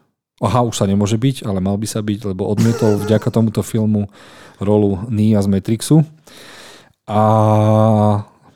Aha, 0.41 0.65
už 0.65 0.73
sa 0.73 0.89
nemôže 0.89 1.21
byť, 1.21 1.45
ale 1.45 1.61
mal 1.61 1.77
by 1.77 1.85
sa 1.85 2.01
byť, 2.01 2.33
lebo 2.33 2.49
odmietol 2.49 2.97
vďaka 2.97 3.29
tomuto 3.29 3.61
filmu 3.61 4.09
rolu 4.57 5.05
Nia 5.13 5.37
z 5.37 5.47
Matrixu. 5.47 6.01
A 7.05 7.21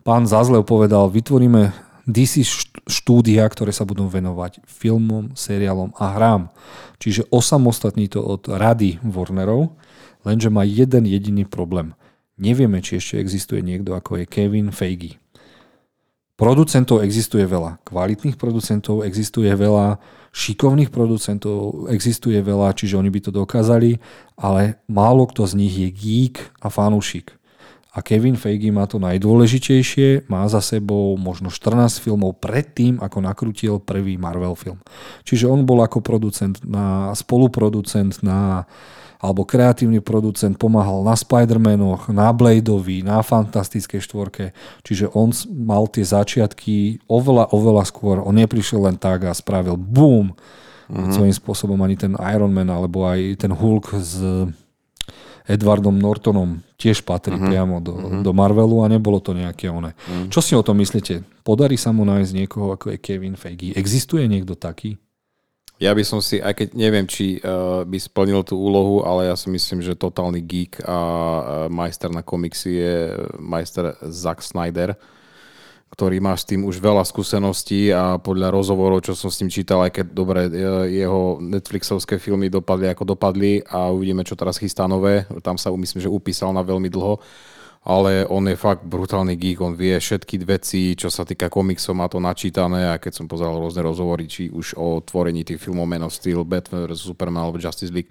pán 0.01 0.25
Zazlev 0.25 0.65
povedal, 0.65 1.05
vytvoríme 1.13 1.77
DC 2.09 2.41
štúdia, 2.89 3.45
ktoré 3.49 3.69
sa 3.69 3.85
budú 3.85 4.05
venovať 4.09 4.61
filmom, 4.65 5.37
seriálom 5.37 5.93
a 5.97 6.17
hrám. 6.17 6.53
Čiže 7.01 7.29
osamostatní 7.29 8.09
to 8.09 8.21
od 8.21 8.49
rady 8.49 9.01
Warnerov, 9.01 9.73
lenže 10.25 10.49
má 10.49 10.65
jeden 10.65 11.05
jediný 11.05 11.45
problém. 11.45 11.97
Nevieme, 12.37 12.81
či 12.81 12.97
ešte 12.97 13.21
existuje 13.21 13.61
niekto 13.61 13.97
ako 13.97 14.21
je 14.21 14.25
Kevin 14.25 14.69
Feige. 14.69 15.17
Producentov 16.35 16.99
existuje 16.99 17.47
veľa, 17.47 17.79
kvalitných 17.87 18.35
producentov 18.35 19.07
existuje 19.07 19.47
veľa, 19.55 20.03
šikovných 20.35 20.91
producentov 20.91 21.87
existuje 21.87 22.35
veľa, 22.43 22.75
čiže 22.75 22.99
oni 22.99 23.07
by 23.07 23.19
to 23.23 23.31
dokázali, 23.31 23.95
ale 24.35 24.83
málo 24.91 25.23
kto 25.31 25.47
z 25.47 25.53
nich 25.55 25.71
je 25.79 25.89
geek 25.95 26.35
a 26.59 26.67
fanúšik. 26.67 27.31
A 27.95 28.03
Kevin 28.03 28.35
Feige 28.35 28.67
má 28.75 28.83
to 28.91 28.99
najdôležitejšie, 28.99 30.27
má 30.27 30.43
za 30.51 30.59
sebou 30.59 31.15
možno 31.15 31.47
14 31.47 32.03
filmov 32.03 32.43
predtým, 32.43 32.99
ako 32.99 33.23
nakrútil 33.23 33.79
prvý 33.79 34.19
Marvel 34.19 34.51
film. 34.59 34.83
Čiže 35.23 35.47
on 35.47 35.63
bol 35.63 35.79
ako 35.79 36.03
producent, 36.03 36.59
na, 36.67 37.15
spoluproducent 37.15 38.19
na 38.19 38.67
alebo 39.25 39.41
kreatívny 39.41 40.05
producent 40.05 40.53
pomáhal 40.61 41.01
na 41.01 41.17
Spider-Manoch, 41.17 42.13
na 42.13 42.29
Bladeovi, 42.29 43.01
na 43.01 43.25
Fantastickej 43.25 43.99
štvorke. 44.05 44.53
Čiže 44.85 45.09
on 45.17 45.33
mal 45.49 45.89
tie 45.89 46.05
začiatky 46.05 47.01
oveľa, 47.09 47.49
oveľa 47.49 47.89
skôr. 47.89 48.21
On 48.21 48.37
neprišiel 48.37 48.85
len 48.85 49.01
tak 49.01 49.25
a 49.25 49.33
spravil 49.33 49.73
boom 49.73 50.37
Mm-hmm. 50.85 51.13
Svojím 51.17 51.35
spôsobom 51.35 51.79
ani 51.81 51.97
ten 51.97 52.13
Iron 52.13 52.53
Man 52.53 52.69
alebo 52.69 53.09
aj 53.09 53.41
ten 53.41 53.49
Hulk 53.49 53.97
s 53.97 54.21
Edwardom 55.45 55.97
Nortonom 55.97 56.61
tiež 56.77 57.01
patrí 57.05 57.33
mm-hmm. 57.33 57.49
priamo 57.49 57.75
do, 57.81 57.93
mm-hmm. 57.97 58.21
do 58.21 58.31
Marvelu 58.33 58.85
a 58.85 58.89
nebolo 58.89 59.17
to 59.17 59.33
nejaké 59.33 59.69
one. 59.69 59.93
Mm-hmm. 59.93 60.29
Čo 60.29 60.39
si 60.41 60.53
o 60.53 60.61
tom 60.61 60.77
myslíte? 60.77 61.25
Podarí 61.41 61.77
sa 61.77 61.89
mu 61.89 62.05
nájsť 62.05 62.31
niekoho 62.37 62.73
ako 62.73 62.93
je 62.93 62.97
Kevin 63.01 63.37
Feige? 63.37 63.73
Existuje 63.73 64.25
niekto 64.29 64.53
taký? 64.53 64.97
Ja 65.75 65.91
by 65.91 66.03
som 66.07 66.23
si, 66.23 66.39
aj 66.39 66.55
keď 66.55 66.67
neviem, 66.71 67.03
či 67.03 67.43
uh, 67.43 67.83
by 67.83 67.99
splnil 67.99 68.47
tú 68.47 68.55
úlohu, 68.55 69.03
ale 69.03 69.27
ja 69.27 69.35
si 69.35 69.51
myslím, 69.51 69.83
že 69.83 69.99
totálny 69.99 70.39
geek 70.39 70.79
a 70.87 70.97
uh, 70.97 71.41
majster 71.67 72.07
na 72.07 72.23
komiksy 72.23 72.71
je 72.79 72.95
majster 73.35 73.91
Zack 74.07 74.39
Snyder, 74.39 74.95
ktorý 75.91 76.23
má 76.23 76.31
s 76.31 76.47
tým 76.47 76.63
už 76.63 76.79
veľa 76.79 77.03
skúseností 77.03 77.91
a 77.91 78.15
podľa 78.15 78.55
rozhovorov, 78.55 79.03
čo 79.03 79.19
som 79.19 79.27
s 79.27 79.43
ním 79.43 79.51
čítal, 79.51 79.83
aj 79.83 79.99
keď 79.99 80.05
dobre, 80.15 80.47
jeho 80.91 81.43
Netflixovské 81.43 82.23
filmy 82.23 82.47
dopadli 82.47 82.87
ako 82.87 83.15
dopadli 83.15 83.59
a 83.67 83.91
uvidíme, 83.91 84.23
čo 84.23 84.39
teraz 84.39 84.55
chystá 84.55 84.87
nové. 84.87 85.27
Tam 85.43 85.59
sa 85.59 85.75
myslím, 85.75 85.99
že 85.99 86.11
upísal 86.11 86.55
na 86.55 86.63
veľmi 86.63 86.87
dlho 86.87 87.19
ale 87.85 88.25
on 88.25 88.49
je 88.49 88.57
fakt 88.57 88.81
brutálny 88.81 89.37
geek, 89.37 89.61
on 89.61 89.77
vie 89.77 89.93
všetky 89.93 90.41
veci, 90.41 90.97
čo 90.97 91.13
sa 91.13 91.21
týka 91.21 91.53
komiksov, 91.53 91.93
má 91.93 92.09
to 92.09 92.17
načítané 92.17 92.89
a 92.89 92.97
keď 92.97 93.21
som 93.21 93.29
pozeral 93.29 93.61
rôzne 93.61 93.85
rozhovory, 93.85 94.25
či 94.25 94.49
už 94.49 94.73
o 94.73 95.05
tvorení 95.05 95.45
tých 95.45 95.61
filmov 95.61 95.85
Man 95.85 96.01
of 96.01 96.17
Steel, 96.17 96.41
Batman 96.41 96.89
vs. 96.89 97.05
Superman 97.05 97.45
alebo 97.45 97.61
Justice 97.61 97.93
League, 97.93 98.09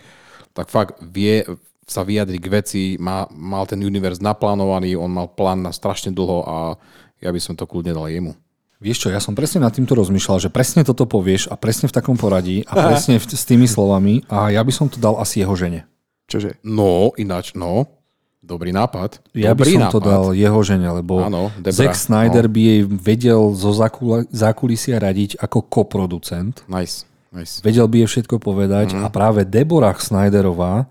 tak 0.54 0.70
fakt 0.70 1.02
vie 1.02 1.42
sa 1.90 2.06
vyjadriť 2.06 2.38
k 2.38 2.52
veci, 2.54 2.82
má, 3.02 3.26
mal 3.34 3.66
ten 3.66 3.82
univerz 3.82 4.22
naplánovaný, 4.22 4.94
on 4.94 5.10
mal 5.10 5.26
plán 5.26 5.66
na 5.66 5.74
strašne 5.74 6.14
dlho 6.14 6.46
a 6.46 6.56
ja 7.18 7.34
by 7.34 7.40
som 7.42 7.58
to 7.58 7.66
kľudne 7.66 7.92
dal 7.92 8.06
jemu. 8.06 8.38
Vieš 8.78 9.06
čo, 9.06 9.08
ja 9.10 9.18
som 9.18 9.34
presne 9.34 9.64
nad 9.64 9.74
týmto 9.74 9.98
rozmýšľal, 9.98 10.38
že 10.38 10.54
presne 10.54 10.86
toto 10.86 11.08
povieš 11.08 11.50
a 11.50 11.58
presne 11.58 11.90
v 11.90 11.96
takom 11.98 12.14
poradí 12.14 12.62
a 12.70 12.78
presne 12.94 13.18
v, 13.18 13.26
s 13.26 13.42
tými 13.42 13.66
slovami 13.66 14.22
a 14.30 14.54
ja 14.54 14.62
by 14.62 14.70
som 14.70 14.86
to 14.86 15.02
dal 15.02 15.18
asi 15.18 15.42
jeho 15.42 15.58
žene. 15.58 15.90
Čože? 16.30 16.62
No, 16.62 17.10
ináč, 17.18 17.58
no. 17.58 18.03
Dobrý 18.44 18.76
nápad. 18.76 19.24
Ja 19.32 19.56
Dobrý 19.56 19.72
by 19.72 19.74
som 19.74 19.82
nápad. 19.88 19.94
to 19.96 20.00
dal 20.04 20.24
jeho 20.36 20.60
žene, 20.60 20.88
lebo 20.92 21.24
Áno, 21.24 21.48
Zack 21.64 21.96
Snyder 21.96 22.44
no. 22.44 22.52
by 22.52 22.60
jej 22.60 22.80
vedel 22.84 23.42
zo 23.56 23.72
zákulisia 24.28 25.00
radiť 25.00 25.40
ako 25.40 25.64
koproducent. 25.64 26.60
Nice, 26.68 27.08
nice. 27.32 27.64
Vedel 27.64 27.88
by 27.88 28.04
jej 28.04 28.08
všetko 28.20 28.36
povedať 28.36 28.92
mm. 28.92 29.00
a 29.00 29.08
práve 29.08 29.48
Deborah 29.48 29.96
Snyderová 29.96 30.84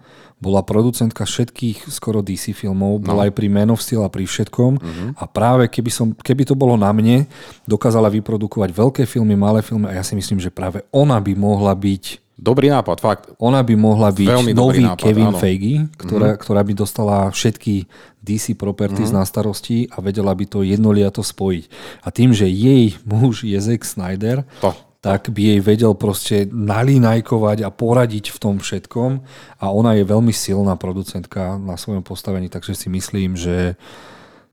bola 0.44 0.60
producentka 0.60 1.24
všetkých 1.24 1.88
skoro 1.88 2.20
DC 2.20 2.52
filmov, 2.52 3.00
bola 3.00 3.24
no. 3.24 3.26
aj 3.30 3.32
pri 3.32 3.48
Man 3.48 3.72
of 3.72 3.80
Steel 3.80 4.04
a 4.04 4.12
pri 4.12 4.28
všetkom 4.28 4.76
mm-hmm. 4.76 5.10
a 5.16 5.24
práve 5.32 5.72
keby, 5.72 5.92
som, 5.94 6.12
keby 6.12 6.44
to 6.44 6.52
bolo 6.52 6.76
na 6.76 6.92
mne, 6.92 7.24
dokázala 7.64 8.12
vyprodukovať 8.12 8.76
veľké 8.76 9.04
filmy, 9.08 9.40
malé 9.40 9.64
filmy 9.64 9.88
a 9.88 9.96
ja 9.96 10.04
si 10.04 10.20
myslím, 10.20 10.44
že 10.44 10.52
práve 10.52 10.84
ona 10.92 11.16
by 11.24 11.32
mohla 11.32 11.72
byť 11.72 12.23
Dobrý 12.34 12.74
nápad, 12.74 12.98
fakt. 12.98 13.24
Ona 13.38 13.62
by 13.62 13.78
mohla 13.78 14.10
byť 14.10 14.26
Veľmi 14.26 14.54
nový 14.58 14.82
nápad, 14.82 15.06
Kevin 15.06 15.30
áno. 15.30 15.38
Feige, 15.38 15.86
ktorá, 16.02 16.34
mm-hmm. 16.34 16.42
ktorá 16.42 16.62
by 16.66 16.74
dostala 16.74 17.18
všetky 17.30 17.86
DC 18.26 18.58
properties 18.58 19.14
mm-hmm. 19.14 19.22
na 19.22 19.30
starosti 19.30 19.86
a 19.94 20.02
vedela 20.02 20.34
by 20.34 20.46
to 20.50 20.66
jednoliato 20.66 21.22
spojiť. 21.22 21.64
A 22.02 22.10
tým, 22.10 22.34
že 22.34 22.50
jej 22.50 22.98
muž 23.06 23.46
je 23.46 23.54
Zack 23.62 23.86
Snyder, 23.86 24.50
to. 24.66 24.74
tak 25.06 25.30
by 25.30 25.56
jej 25.56 25.60
vedel 25.62 25.94
proste 25.94 26.50
nalínajkovať 26.50 27.62
a 27.62 27.70
poradiť 27.70 28.34
v 28.34 28.38
tom 28.42 28.56
všetkom 28.58 29.22
a 29.62 29.66
ona 29.70 29.94
je 29.94 30.04
veľmi 30.04 30.34
silná 30.34 30.74
producentka 30.74 31.62
na 31.62 31.78
svojom 31.78 32.02
postavení, 32.02 32.50
takže 32.50 32.74
si 32.74 32.90
myslím, 32.90 33.38
že 33.38 33.78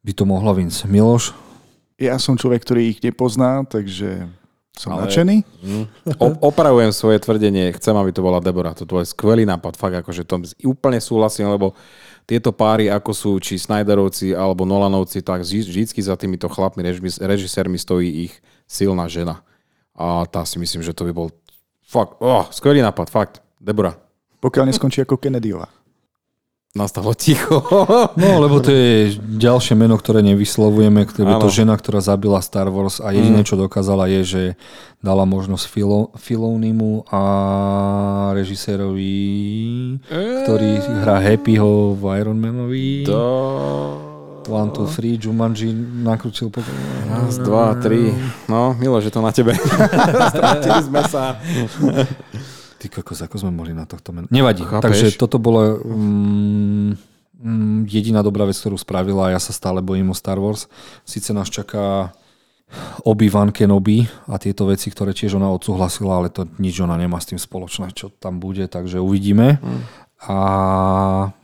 by 0.05 0.13
to 0.13 0.29
mohla 0.29 0.53
Vince. 0.53 0.85
Miloš? 0.85 1.33
Ja 1.97 2.21
som 2.21 2.37
človek, 2.37 2.61
ktorý 2.61 2.93
ich 2.93 3.01
nepozná, 3.01 3.65
takže 3.65 4.29
som 4.77 4.97
ale... 4.97 5.07
nadšený? 5.07 5.37
Mm, 5.61 5.87
opravujem 6.41 6.93
svoje 6.95 7.21
tvrdenie, 7.21 7.75
chcem, 7.77 7.93
aby 7.93 8.11
to 8.15 8.25
bola 8.25 8.41
Deborah. 8.41 8.73
To 8.73 8.87
je 9.03 9.07
skvelý 9.09 9.45
nápad, 9.45 9.77
fakt 9.77 9.97
akože 10.01 10.25
to 10.25 10.41
úplne 10.65 11.03
súhlasím, 11.03 11.53
lebo 11.53 11.77
tieto 12.25 12.55
páry, 12.55 12.87
ako 12.87 13.11
sú 13.11 13.31
či 13.43 13.59
Snyderovci 13.59 14.33
alebo 14.33 14.63
Nolanovci, 14.63 15.21
tak 15.21 15.43
vždy 15.43 15.85
za 16.01 16.15
týmito 16.15 16.47
chlapmi, 16.47 16.87
režisérmi 17.19 17.77
stojí 17.77 18.31
ich 18.31 18.33
silná 18.71 19.11
žena. 19.11 19.43
A 19.99 20.25
tá 20.25 20.47
si 20.47 20.57
myslím, 20.57 20.81
že 20.81 20.95
to 20.95 21.05
by 21.05 21.13
bol 21.13 21.29
fakt, 21.83 22.23
oh, 22.23 22.47
skvelý 22.55 22.81
nápad, 22.87 23.11
fakt. 23.11 23.35
Deborah. 23.61 23.99
Pokiaľ 24.41 24.73
neskončí 24.73 25.05
ako 25.05 25.21
Kennedyová. 25.21 25.69
Nastalo 26.71 27.19
ticho. 27.19 27.67
No, 28.15 28.39
lebo 28.39 28.63
to 28.63 28.71
je 28.71 29.19
ďalšie 29.19 29.75
meno, 29.75 29.99
ktoré 29.99 30.23
nevyslovujeme, 30.23 31.03
lebo 31.03 31.43
to 31.43 31.51
žena, 31.51 31.75
ktorá 31.75 31.99
zabila 31.99 32.39
Star 32.39 32.71
Wars 32.71 33.03
a 33.03 33.11
jediné, 33.11 33.43
mm. 33.43 33.49
čo 33.51 33.59
dokázala 33.59 34.07
je, 34.07 34.21
že 34.23 34.43
dala 35.03 35.27
možnosť 35.27 35.67
Filo, 35.67 36.15
Filonimu 36.15 37.11
a 37.11 37.23
režisérovi, 38.39 39.19
ktorý 40.47 40.71
hrá 41.03 41.19
Happyho 41.19 41.99
v 41.99 42.03
Iron 42.23 42.39
Manovi. 42.39 43.03
To... 43.11 43.19
One, 44.47 44.71
two, 44.71 44.87
three, 44.87 45.19
Jumanji 45.19 45.75
nakrútil 46.07 46.51
potom. 46.55 46.75
Raz, 47.07 47.39
dva, 47.39 47.75
tri. 47.83 48.15
No, 48.47 48.75
Milo, 48.79 48.99
že 49.03 49.11
to 49.11 49.23
na 49.23 49.35
tebe. 49.35 49.55
Stratili 50.33 50.81
sme 50.87 51.03
sa. 51.07 51.35
Ty 52.81 52.89
kokos, 52.89 53.21
ako 53.21 53.37
sme 53.37 53.53
mohli 53.53 53.77
na 53.77 53.85
tohto 53.85 54.17
meno. 54.17 54.25
Nevadí. 54.33 54.65
Chápeš? 54.65 54.89
Takže 54.89 55.07
toto 55.21 55.37
bola 55.37 55.77
um, 55.85 56.97
um, 57.37 57.85
jediná 57.85 58.25
dobrá 58.25 58.49
vec, 58.49 58.57
ktorú 58.57 58.81
spravila 58.81 59.29
a 59.29 59.37
ja 59.37 59.41
sa 59.41 59.53
stále 59.53 59.85
bojím 59.85 60.09
o 60.09 60.17
Star 60.17 60.41
Wars. 60.41 60.65
Sice 61.05 61.37
nás 61.37 61.53
čaká 61.53 62.17
Obi-Wan 63.05 63.51
Kenobi 63.53 64.07
a 64.31 64.39
tieto 64.39 64.65
veci, 64.71 64.89
ktoré 64.89 65.11
tiež 65.11 65.37
ona 65.37 65.51
odsúhlasila, 65.53 66.23
ale 66.23 66.33
to 66.33 66.47
nič 66.57 66.79
ona 66.81 66.97
nemá 66.97 67.19
s 67.19 67.29
tým 67.29 67.41
spoločné, 67.41 67.93
čo 67.93 68.09
tam 68.15 68.39
bude, 68.39 68.65
takže 68.71 69.03
uvidíme. 69.03 69.59
Mm. 69.59 69.83
A 70.21 70.39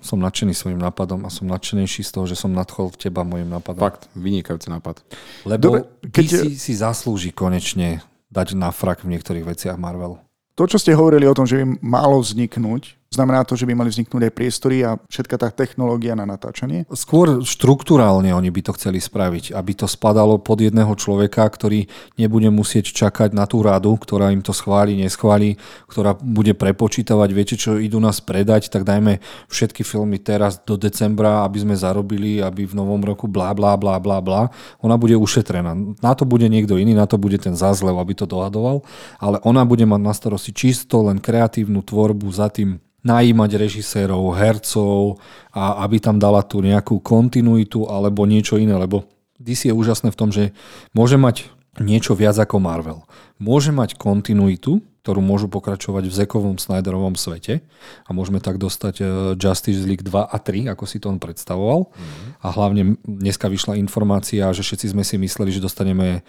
som 0.04 0.20
nadšený 0.20 0.52
svojim 0.52 0.76
nápadom 0.76 1.24
a 1.24 1.32
som 1.32 1.48
nadšenejší 1.48 2.04
z 2.04 2.10
toho, 2.12 2.24
že 2.28 2.36
som 2.36 2.52
nadchol 2.52 2.92
v 2.92 3.08
teba 3.08 3.24
môjim 3.24 3.48
nápadom. 3.48 3.80
Fakt, 3.80 4.12
vynikajúci 4.12 4.68
nápad. 4.68 5.00
Lebo 5.48 5.64
Dobre, 5.64 5.80
keď... 6.12 6.24
si, 6.44 6.48
si 6.60 6.72
zaslúži 6.76 7.32
konečne 7.32 8.04
dať 8.28 8.52
na 8.52 8.68
frak 8.68 9.00
v 9.00 9.16
niektorých 9.16 9.48
veciach 9.48 9.80
Marvelu. 9.80 10.20
To, 10.56 10.64
čo 10.64 10.80
ste 10.80 10.96
hovorili 10.96 11.28
o 11.28 11.36
tom, 11.36 11.44
že 11.44 11.60
by 11.60 11.84
malo 11.84 12.24
vzniknúť 12.24 13.05
Znamená 13.16 13.48
to, 13.48 13.56
že 13.56 13.64
by 13.64 13.72
mali 13.72 13.88
vzniknúť 13.88 14.28
aj 14.28 14.32
priestory 14.36 14.84
a 14.84 15.00
všetka 15.08 15.40
tá 15.40 15.48
technológia 15.48 16.12
na 16.12 16.28
natáčanie? 16.28 16.84
Skôr 16.92 17.40
štruktúrálne 17.40 18.28
oni 18.36 18.52
by 18.52 18.60
to 18.68 18.76
chceli 18.76 19.00
spraviť, 19.00 19.56
aby 19.56 19.72
to 19.72 19.88
spadalo 19.88 20.36
pod 20.36 20.60
jedného 20.60 20.92
človeka, 20.92 21.48
ktorý 21.48 21.88
nebude 22.20 22.52
musieť 22.52 22.92
čakať 22.92 23.32
na 23.32 23.48
tú 23.48 23.64
radu, 23.64 23.96
ktorá 23.96 24.36
im 24.36 24.44
to 24.44 24.52
schváli, 24.52 25.00
neschváli, 25.00 25.56
ktorá 25.88 26.12
bude 26.12 26.52
prepočítavať, 26.52 27.28
viete 27.32 27.56
čo, 27.56 27.80
idú 27.80 28.04
nás 28.04 28.20
predať, 28.20 28.68
tak 28.68 28.84
dajme 28.84 29.24
všetky 29.48 29.80
filmy 29.80 30.20
teraz 30.20 30.60
do 30.60 30.76
decembra, 30.76 31.48
aby 31.48 31.64
sme 31.64 31.72
zarobili, 31.72 32.44
aby 32.44 32.68
v 32.68 32.76
novom 32.76 33.00
roku 33.00 33.24
blá, 33.24 33.56
blá, 33.56 33.80
blá, 33.80 33.96
blá, 33.96 34.20
blá. 34.20 34.52
Ona 34.84 35.00
bude 35.00 35.16
ušetrená. 35.16 35.72
Na 36.04 36.12
to 36.12 36.28
bude 36.28 36.44
niekto 36.52 36.76
iný, 36.76 36.92
na 36.92 37.08
to 37.08 37.16
bude 37.16 37.40
ten 37.40 37.56
zázlev, 37.56 37.96
aby 37.96 38.12
to 38.12 38.28
dohadoval, 38.28 38.84
ale 39.16 39.40
ona 39.40 39.64
bude 39.64 39.88
mať 39.88 40.00
na 40.04 40.12
starosti 40.12 40.52
čisto 40.52 41.00
len 41.00 41.16
kreatívnu 41.16 41.80
tvorbu 41.80 42.28
za 42.28 42.52
tým 42.52 42.76
najímať 43.06 43.50
režisérov, 43.54 44.34
hercov 44.34 45.22
a 45.54 45.86
aby 45.86 46.02
tam 46.02 46.18
dala 46.18 46.42
tú 46.42 46.58
nejakú 46.58 46.98
kontinuitu 46.98 47.86
alebo 47.86 48.26
niečo 48.26 48.58
iné, 48.58 48.74
lebo 48.74 49.06
DC 49.38 49.70
je 49.70 49.74
úžasné 49.74 50.10
v 50.10 50.18
tom, 50.18 50.34
že 50.34 50.50
môže 50.90 51.14
mať 51.14 51.46
niečo 51.78 52.18
viac 52.18 52.34
ako 52.34 52.58
Marvel. 52.58 53.06
Môže 53.38 53.70
mať 53.70 53.94
kontinuitu, 53.94 54.82
ktorú 55.06 55.22
môžu 55.22 55.46
pokračovať 55.46 56.10
v 56.10 56.16
Zekovom 56.18 56.58
Snyderovom 56.58 57.14
svete 57.14 57.62
a 58.02 58.10
môžeme 58.10 58.42
tak 58.42 58.58
dostať 58.58 58.94
e, 58.98 59.04
Justice 59.38 59.86
League 59.86 60.02
2 60.02 60.10
a 60.18 60.36
3, 60.42 60.74
ako 60.74 60.82
si 60.82 60.98
to 60.98 61.06
on 61.06 61.22
predstavoval. 61.22 61.94
Mm. 61.94 62.42
A 62.42 62.46
hlavne 62.50 62.82
dneska 63.06 63.46
vyšla 63.46 63.78
informácia, 63.78 64.50
že 64.50 64.66
všetci 64.66 64.90
sme 64.90 65.06
si 65.06 65.14
mysleli, 65.14 65.54
že 65.54 65.62
dostaneme 65.62 66.26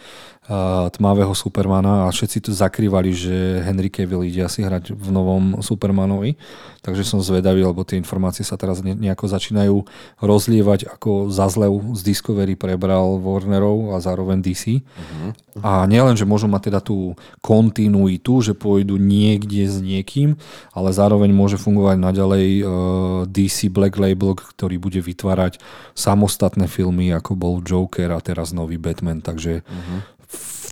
uh, 0.47 0.87
tmavého 0.93 1.33
Supermana 1.33 2.05
a 2.05 2.13
všetci 2.13 2.45
tu 2.45 2.53
zakrývali, 2.53 3.11
že 3.17 3.65
Henry 3.65 3.89
Cavill 3.89 4.29
ide 4.29 4.45
asi 4.45 4.61
hrať 4.61 4.93
v 4.93 5.09
novom 5.09 5.57
Supermanovi. 5.65 6.37
Takže 6.85 7.03
som 7.03 7.19
zvedavý, 7.19 7.67
lebo 7.67 7.83
tie 7.83 7.99
informácie 7.99 8.47
sa 8.47 8.55
teraz 8.55 8.79
nejako 8.79 9.27
začínajú 9.27 9.75
rozlievať, 10.23 10.87
ako 10.87 11.27
zazlev 11.33 11.73
z 11.97 12.01
Discovery 12.13 12.55
prebral 12.55 13.19
Warnerov 13.19 13.91
a 13.91 13.99
zároveň 13.99 14.39
DC. 14.39 14.79
Mm. 14.79 15.31
A 15.65 15.83
nielen, 15.89 16.15
že 16.15 16.29
môžu 16.29 16.47
mať 16.47 16.71
teda 16.71 16.79
tú 16.79 17.17
kontinuitu, 17.43 18.39
že 18.39 18.53
pôjdu 18.67 18.99
niekde 18.99 19.63
s 19.63 19.79
niekým, 19.79 20.35
ale 20.75 20.91
zároveň 20.91 21.31
môže 21.31 21.55
fungovať 21.55 21.95
naďalej 22.03 22.47
uh, 22.59 22.67
DC 23.31 23.71
Black 23.71 23.95
Label, 23.95 24.35
ktorý 24.35 24.75
bude 24.75 24.99
vytvárať 24.99 25.63
samostatné 25.95 26.67
filmy, 26.67 27.15
ako 27.15 27.39
bol 27.39 27.63
Joker 27.63 28.11
a 28.11 28.19
teraz 28.19 28.51
nový 28.51 28.75
Batman. 28.75 29.23
Takže 29.23 29.63
uh-huh 29.63 30.16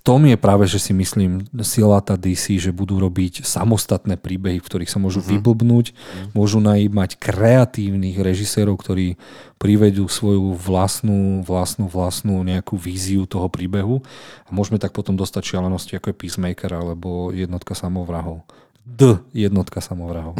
tom 0.05 0.21
je 0.29 0.37
práve, 0.37 0.69
že 0.69 0.77
si 0.77 0.93
myslím, 0.93 1.49
sila 1.65 1.97
tá 1.97 2.13
DC, 2.13 2.61
že 2.61 2.69
budú 2.69 3.01
robiť 3.01 3.41
samostatné 3.41 4.21
príbehy, 4.21 4.61
v 4.61 4.67
ktorých 4.69 4.93
sa 4.93 5.01
môžu 5.01 5.25
uh-huh. 5.25 5.41
vyblbnúť, 5.41 5.85
uh-huh. 5.89 6.29
môžu 6.37 6.61
najímať 6.61 7.17
kreatívnych 7.17 8.13
režisérov, 8.21 8.77
ktorí 8.77 9.17
privedú 9.57 10.05
svoju 10.05 10.53
vlastnú, 10.53 11.41
vlastnú, 11.41 11.89
vlastnú 11.89 12.37
nejakú 12.45 12.77
víziu 12.77 13.25
toho 13.25 13.49
príbehu 13.49 14.05
a 14.45 14.49
môžeme 14.53 14.77
tak 14.77 14.93
potom 14.93 15.17
dostať 15.17 15.57
šialenosti 15.57 15.97
ako 15.97 16.13
je 16.13 16.19
Peacemaker 16.21 16.69
alebo 16.69 17.33
jednotka 17.33 17.73
samovrahov. 17.73 18.45
D 18.85 19.17
jednotka 19.33 19.81
samovrahov. 19.81 20.37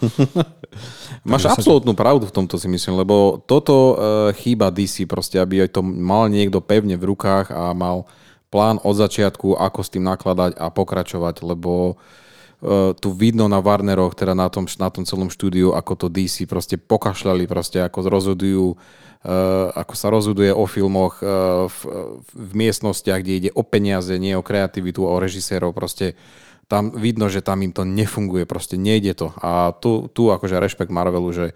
Máš 1.30 1.48
absolútnu 1.48 1.96
pravdu 1.96 2.28
v 2.28 2.34
tomto 2.34 2.60
si 2.60 2.68
myslím, 2.68 3.00
lebo 3.00 3.40
toto 3.48 3.74
uh, 3.74 3.94
chýba 4.36 4.68
DC 4.68 5.08
proste, 5.08 5.40
aby 5.40 5.64
to 5.66 5.80
mal 5.82 6.28
niekto 6.28 6.60
pevne 6.60 7.00
v 7.00 7.08
rukách 7.14 7.50
a 7.52 7.72
mal 7.72 8.04
plán 8.52 8.78
od 8.84 8.94
začiatku, 8.94 9.58
ako 9.58 9.80
s 9.82 9.92
tým 9.92 10.04
nakladať 10.06 10.54
a 10.56 10.70
pokračovať, 10.70 11.42
lebo 11.42 11.96
uh, 11.96 12.92
tu 12.96 13.08
vidno 13.16 13.48
na 13.50 13.58
Warneroch, 13.58 14.14
teda 14.14 14.36
na 14.36 14.52
tom, 14.52 14.68
na 14.78 14.88
tom 14.92 15.02
celom 15.08 15.32
štúdiu, 15.32 15.74
ako 15.74 15.92
to 15.96 16.06
DC 16.12 16.46
proste 16.46 16.76
pokašľali, 16.78 17.48
proste 17.48 17.82
ako 17.82 17.98
rozhodujú 18.06 18.66
Uh, 19.26 19.74
ako 19.74 19.94
sa 19.98 20.06
rozhoduje 20.06 20.54
o 20.54 20.70
filmoch 20.70 21.18
uh, 21.18 21.66
v, 21.66 21.78
v 22.30 22.52
miestnostiach, 22.62 23.26
kde 23.26 23.34
ide 23.34 23.50
o 23.58 23.66
peniaze, 23.66 24.14
nie 24.22 24.38
o 24.38 24.44
kreativitu, 24.44 25.02
o 25.02 25.18
režisérov. 25.18 25.74
Proste 25.74 26.14
tam 26.66 26.90
vidno, 26.90 27.30
že 27.30 27.42
tam 27.42 27.62
im 27.62 27.70
to 27.70 27.86
nefunguje, 27.86 28.42
proste 28.42 28.74
nejde 28.74 29.14
to. 29.14 29.30
A 29.38 29.70
tu, 29.78 30.10
tu 30.10 30.34
akože 30.34 30.58
rešpekt 30.58 30.90
Marvelu, 30.90 31.30
že 31.30 31.46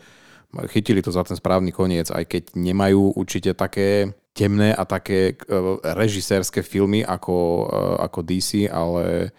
chytili 0.71 1.03
to 1.03 1.15
za 1.15 1.27
ten 1.27 1.39
správny 1.39 1.71
koniec, 1.71 2.11
aj 2.11 2.27
keď 2.27 2.43
nemajú 2.55 3.15
určite 3.15 3.55
také 3.55 4.15
temné 4.35 4.71
a 4.75 4.87
také 4.87 5.35
uh, 5.35 5.79
režisérske 5.83 6.63
filmy 6.63 7.03
ako, 7.03 7.37
uh, 7.67 7.97
ako 8.07 8.19
DC, 8.23 8.71
ale 8.71 9.35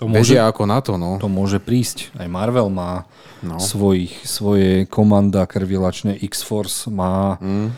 to 0.00 0.08
môže, 0.08 0.32
ako 0.40 0.64
na 0.64 0.80
to, 0.80 0.96
no. 0.96 1.20
To 1.20 1.28
môže 1.28 1.60
prísť. 1.60 2.08
Aj 2.16 2.24
Marvel 2.24 2.72
má 2.72 3.04
no. 3.44 3.60
svojich, 3.60 4.24
svoje 4.24 4.88
komanda 4.88 5.44
krvilačné 5.44 6.16
X-Force 6.24 6.88
má, 6.88 7.36
mm. 7.36 7.68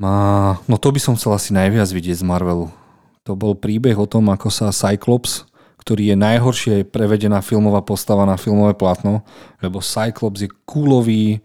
má... 0.00 0.16
No 0.64 0.80
to 0.80 0.88
by 0.88 1.00
som 1.00 1.20
chcel 1.20 1.36
asi 1.36 1.52
najviac 1.52 1.84
vidieť 1.92 2.16
z 2.16 2.24
Marvelu. 2.24 2.72
To 3.28 3.36
bol 3.36 3.52
príbeh 3.52 3.96
o 4.00 4.08
tom, 4.08 4.32
ako 4.32 4.48
sa 4.48 4.72
Cyclops 4.72 5.44
ktorý 5.84 6.12
je 6.12 6.16
najhoršie 6.16 6.74
prevedená 6.88 7.44
filmová 7.44 7.84
postava 7.84 8.24
na 8.24 8.40
filmové 8.40 8.72
platno, 8.72 9.20
lebo 9.60 9.84
Cyclops 9.84 10.40
je 10.40 10.50
kúlový 10.64 11.44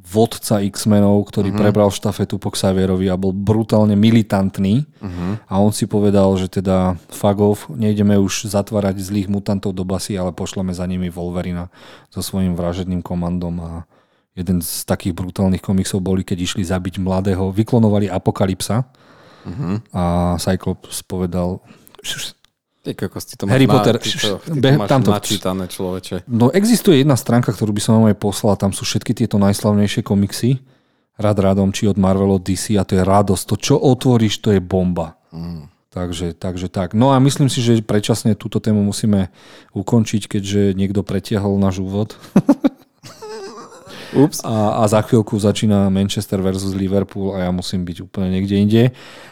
vodca 0.00 0.64
X-menov, 0.64 1.28
ktorý 1.28 1.52
uh-huh. 1.52 1.60
prebral 1.60 1.92
štafetu 1.92 2.40
po 2.40 2.48
Xavierovi 2.52 3.12
a 3.12 3.20
bol 3.20 3.36
brutálne 3.36 3.96
militantný 3.96 4.88
uh-huh. 5.00 5.40
a 5.44 5.54
on 5.60 5.72
si 5.76 5.84
povedal, 5.84 6.32
že 6.40 6.48
teda 6.48 6.96
fagov, 7.12 7.68
nejdeme 7.68 8.16
už 8.16 8.48
zatvárať 8.48 9.00
zlých 9.00 9.28
mutantov 9.28 9.76
do 9.76 9.84
basy, 9.84 10.16
ale 10.16 10.32
pošleme 10.32 10.72
za 10.72 10.88
nimi 10.88 11.12
Wolverina 11.12 11.68
so 12.08 12.24
svojím 12.24 12.56
vražedným 12.56 13.04
komandom 13.04 13.60
a 13.60 13.70
jeden 14.32 14.64
z 14.64 14.88
takých 14.88 15.12
brutálnych 15.12 15.60
komiksov 15.60 16.00
boli, 16.00 16.24
keď 16.24 16.48
išli 16.48 16.64
zabiť 16.64 16.96
mladého, 16.96 17.52
vyklonovali 17.52 18.08
Apokalypsa 18.08 18.88
uh-huh. 19.44 19.84
a 19.92 20.04
Cyclops 20.40 21.04
povedal 21.04 21.60
Ty 22.80 22.96
kokos, 22.96 23.28
ty 23.28 23.36
to 23.36 23.44
Harry 23.44 23.68
na, 23.68 23.76
Potter, 23.76 24.00
ty 24.00 24.08
to, 24.16 24.40
ty 24.40 24.56
to 24.56 24.68
máš 24.80 24.88
tamto. 24.88 25.12
načítané, 25.12 25.68
človeče. 25.68 26.24
No 26.32 26.48
existuje 26.48 27.04
jedna 27.04 27.12
stránka, 27.12 27.52
ktorú 27.52 27.76
by 27.76 27.82
som 27.84 28.00
vám 28.00 28.08
aj 28.08 28.16
poslal, 28.16 28.56
tam 28.56 28.72
sú 28.72 28.88
všetky 28.88 29.12
tieto 29.12 29.36
najslavnejšie 29.36 30.00
komiksy, 30.00 30.64
rad 31.20 31.36
radom, 31.36 31.76
či 31.76 31.92
od 31.92 32.00
Marvel, 32.00 32.32
od 32.32 32.40
DC 32.40 32.80
a 32.80 32.88
to 32.88 32.96
je 32.96 33.04
radosť. 33.04 33.44
To, 33.52 33.54
čo 33.60 33.74
otvoríš, 33.76 34.40
to 34.40 34.56
je 34.56 34.64
bomba. 34.64 35.20
Mm. 35.28 35.68
Takže, 35.90 36.38
takže 36.38 36.70
tak. 36.70 36.94
No 36.94 37.10
a 37.12 37.18
myslím 37.18 37.50
si, 37.50 37.60
že 37.60 37.82
predčasne 37.82 38.38
túto 38.38 38.62
tému 38.62 38.80
musíme 38.80 39.34
ukončiť, 39.74 40.30
keďže 40.30 40.72
niekto 40.72 41.02
pretiahol 41.02 41.58
náš 41.60 41.82
úvod. 41.82 42.16
Ups. 44.14 44.42
A, 44.42 44.82
a 44.82 44.88
za 44.90 45.00
chvíľku 45.02 45.38
začína 45.38 45.90
Manchester 45.92 46.42
versus 46.42 46.74
Liverpool 46.74 47.34
a 47.36 47.46
ja 47.46 47.50
musím 47.54 47.86
byť 47.86 48.06
úplne 48.06 48.28
niekde 48.34 48.56
inde. 48.58 48.82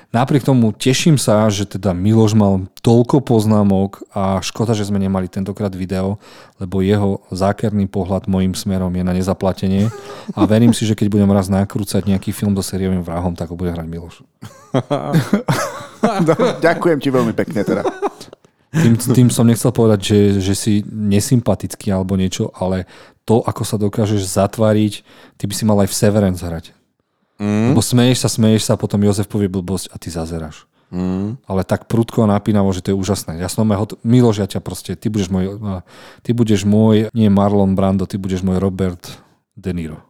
Napriek 0.09 0.41
tomu 0.41 0.73
teším 0.73 1.21
sa, 1.21 1.45
že 1.53 1.69
teda 1.69 1.93
Miloš 1.93 2.33
mal 2.33 2.65
toľko 2.81 3.21
poznámok 3.21 4.01
a 4.17 4.41
škoda, 4.41 4.73
že 4.73 4.89
sme 4.89 4.97
nemali 4.97 5.29
tentokrát 5.29 5.69
video, 5.77 6.17
lebo 6.57 6.81
jeho 6.81 7.21
zákerný 7.29 7.93
pohľad 7.93 8.25
môjim 8.25 8.57
smerom 8.57 8.89
je 8.89 9.05
na 9.05 9.13
nezaplatenie 9.13 9.93
a 10.33 10.49
verím 10.49 10.73
si, 10.73 10.89
že 10.89 10.97
keď 10.97 11.13
budem 11.13 11.29
raz 11.29 11.53
nakrúcať 11.53 12.09
nejaký 12.09 12.33
film 12.33 12.57
do 12.57 12.65
sériovým 12.65 13.05
vrahom, 13.05 13.37
tak 13.37 13.53
ho 13.53 13.57
bude 13.61 13.69
hrať 13.69 13.85
Miloš. 13.85 14.25
Ďakujem 16.65 16.99
ti 17.05 17.09
veľmi 17.13 17.37
pekne 17.37 17.61
teda. 17.69 17.85
Tým, 18.69 19.01
tým 19.01 19.29
som 19.33 19.49
nechcel 19.49 19.73
povedať, 19.73 20.01
že, 20.05 20.21
že 20.45 20.55
si 20.55 20.75
nesympatický 20.85 21.89
alebo 21.89 22.21
niečo, 22.21 22.53
ale 22.53 22.85
to, 23.25 23.41
ako 23.41 23.63
sa 23.65 23.81
dokážeš 23.81 24.29
zatvariť, 24.29 24.93
ty 25.41 25.45
by 25.49 25.55
si 25.57 25.65
mal 25.65 25.81
aj 25.81 25.89
v 25.89 25.97
Severance 25.97 26.45
hrať. 26.45 26.77
Mm. 27.41 27.73
Lebo 27.73 27.81
smeješ 27.81 28.25
sa, 28.25 28.29
smeješ 28.29 28.69
sa 28.69 28.73
a 28.77 28.81
potom 28.81 29.01
Jozef 29.01 29.25
povie 29.31 29.49
blbosť 29.49 29.89
a 29.93 29.97
ty 29.97 30.13
zazeráš. 30.13 30.69
Mm. 30.93 31.41
Ale 31.45 31.65
tak 31.65 31.89
prudko 31.89 32.25
a 32.25 32.31
napínavo, 32.33 32.73
že 32.73 32.85
to 32.85 32.93
je 32.93 33.01
úžasné. 33.01 33.41
Ja 33.41 33.49
som 33.49 33.69
hot... 33.69 34.01
Miloš, 34.05 34.45
ja 34.45 34.49
ťa 34.49 34.61
proste, 34.61 34.97
ty 34.97 35.09
budeš 35.09 35.33
môj, 35.33 35.57
ty 36.21 36.37
budeš 36.37 36.65
môj, 36.69 37.13
nie 37.13 37.29
Marlon 37.33 37.73
Brando, 37.73 38.05
ty 38.05 38.21
budeš 38.21 38.45
môj 38.45 38.61
Robert 38.61 39.01
De 39.57 39.73
Niro. 39.73 40.05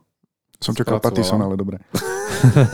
Som 0.58 0.74
čakal 0.74 0.98
Pattison, 0.98 1.38
ale 1.38 1.54
dobre. 1.54 1.78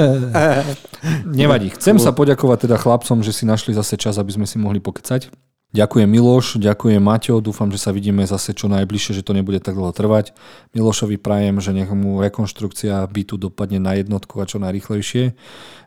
Nevadí. 1.41 1.69
Chcem 1.77 2.01
sa 2.01 2.17
poďakovať 2.17 2.65
teda 2.69 2.81
chlapcom, 2.81 3.21
že 3.21 3.33
si 3.37 3.45
našli 3.45 3.77
zase 3.77 4.01
čas, 4.01 4.17
aby 4.17 4.33
sme 4.33 4.49
si 4.49 4.57
mohli 4.57 4.81
pokecať. 4.81 5.29
Ďakujem 5.75 6.07
Miloš, 6.07 6.63
ďakujem 6.63 7.03
Maťo, 7.03 7.43
dúfam, 7.43 7.67
že 7.67 7.83
sa 7.83 7.91
vidíme 7.91 8.23
zase 8.23 8.55
čo 8.55 8.71
najbližšie, 8.71 9.19
že 9.19 9.27
to 9.27 9.35
nebude 9.35 9.59
tak 9.59 9.75
dlho 9.75 9.91
trvať. 9.91 10.31
Milošovi 10.71 11.19
prajem, 11.19 11.59
že 11.59 11.75
nech 11.75 11.91
mu 11.91 12.23
rekonštrukcia 12.23 13.03
bytu 13.11 13.35
dopadne 13.35 13.83
na 13.83 13.99
jednotku 13.99 14.39
a 14.39 14.47
čo 14.47 14.63
najrychlejšie. 14.63 15.35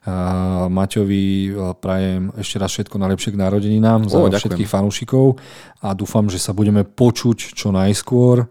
A 0.03 0.67
Maťovi 0.67 1.23
e, 1.23 1.49
prajem 1.79 2.35
ešte 2.35 2.59
raz 2.59 2.75
všetko 2.75 2.99
najlepšie 2.99 3.31
k 3.31 3.39
narodeninám 3.39 4.11
za 4.11 4.19
ďakujem. 4.19 4.35
všetkých 4.43 4.67
fanúšikov 4.67 5.39
a 5.79 5.95
dúfam, 5.95 6.27
že 6.27 6.43
sa 6.43 6.51
budeme 6.51 6.83
počuť 6.83 7.55
čo 7.55 7.71
najskôr 7.71 8.43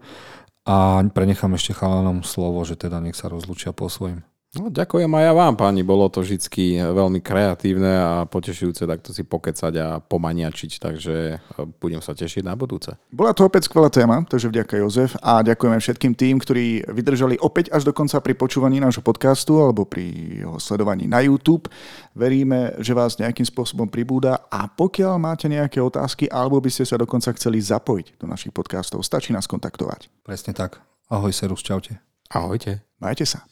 a 0.65 1.05
prenechám 1.13 1.53
ešte 1.53 1.77
chalanom 1.77 2.25
slovo, 2.25 2.65
že 2.65 2.73
teda 2.73 2.97
nech 2.97 3.13
sa 3.13 3.29
rozlučia 3.29 3.77
po 3.77 3.93
svojim. 3.93 4.25
No, 4.57 4.73
ďakujem 4.73 5.11
aj 5.13 5.23
ja 5.23 5.33
vám, 5.37 5.53
páni. 5.53 5.85
Bolo 5.85 6.09
to 6.09 6.25
vždy 6.25 6.81
veľmi 6.81 7.21
kreatívne 7.21 7.93
a 7.93 8.11
potešujúce 8.25 8.89
takto 8.89 9.13
si 9.13 9.21
pokecať 9.21 9.73
a 9.77 9.87
pomaniačiť, 10.01 10.71
takže 10.81 11.15
e, 11.15 11.61
budem 11.77 12.01
sa 12.01 12.17
tešiť 12.17 12.41
na 12.41 12.57
budúce. 12.57 12.97
Bola 13.13 13.37
to 13.37 13.45
opäť 13.45 13.69
skvelá 13.69 13.93
téma, 13.93 14.25
takže 14.25 14.49
vďaka 14.49 14.81
Jozef 14.81 15.13
a 15.21 15.45
ďakujeme 15.45 15.77
všetkým 15.77 16.13
tým, 16.17 16.41
ktorí 16.41 16.89
vydržali 16.89 17.37
opäť 17.37 17.69
až 17.69 17.85
do 17.85 17.93
konca 17.93 18.17
pri 18.17 18.33
počúvaní 18.33 18.81
nášho 18.81 19.05
podcastu 19.05 19.61
alebo 19.61 19.85
pri 19.85 20.09
jeho 20.41 20.57
sledovaní 20.57 21.05
na 21.05 21.21
YouTube. 21.21 21.69
Veríme, 22.17 22.73
že 22.81 22.97
vás 22.97 23.21
nejakým 23.21 23.45
spôsobom 23.45 23.85
pribúda 23.85 24.41
a 24.49 24.65
pokiaľ 24.65 25.21
máte 25.21 25.45
nejaké 25.45 25.77
otázky 25.77 26.25
alebo 26.33 26.57
by 26.57 26.73
ste 26.73 26.89
sa 26.89 26.97
dokonca 26.97 27.29
chceli 27.37 27.61
zapojiť 27.61 28.17
do 28.17 28.25
našich 28.25 28.49
podcastov, 28.49 29.05
stačí 29.05 29.29
nás 29.29 29.45
kontaktovať. 29.45 30.09
Presne 30.25 30.57
tak. 30.57 30.81
Ahoj, 31.13 31.29
Serus, 31.29 31.61
čaute. 31.61 32.01
Ahojte. 32.33 32.83
Majte 32.97 33.23
sa. 33.23 33.45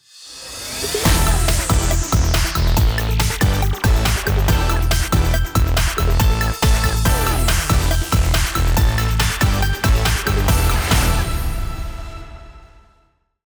Yeah. 0.94 1.45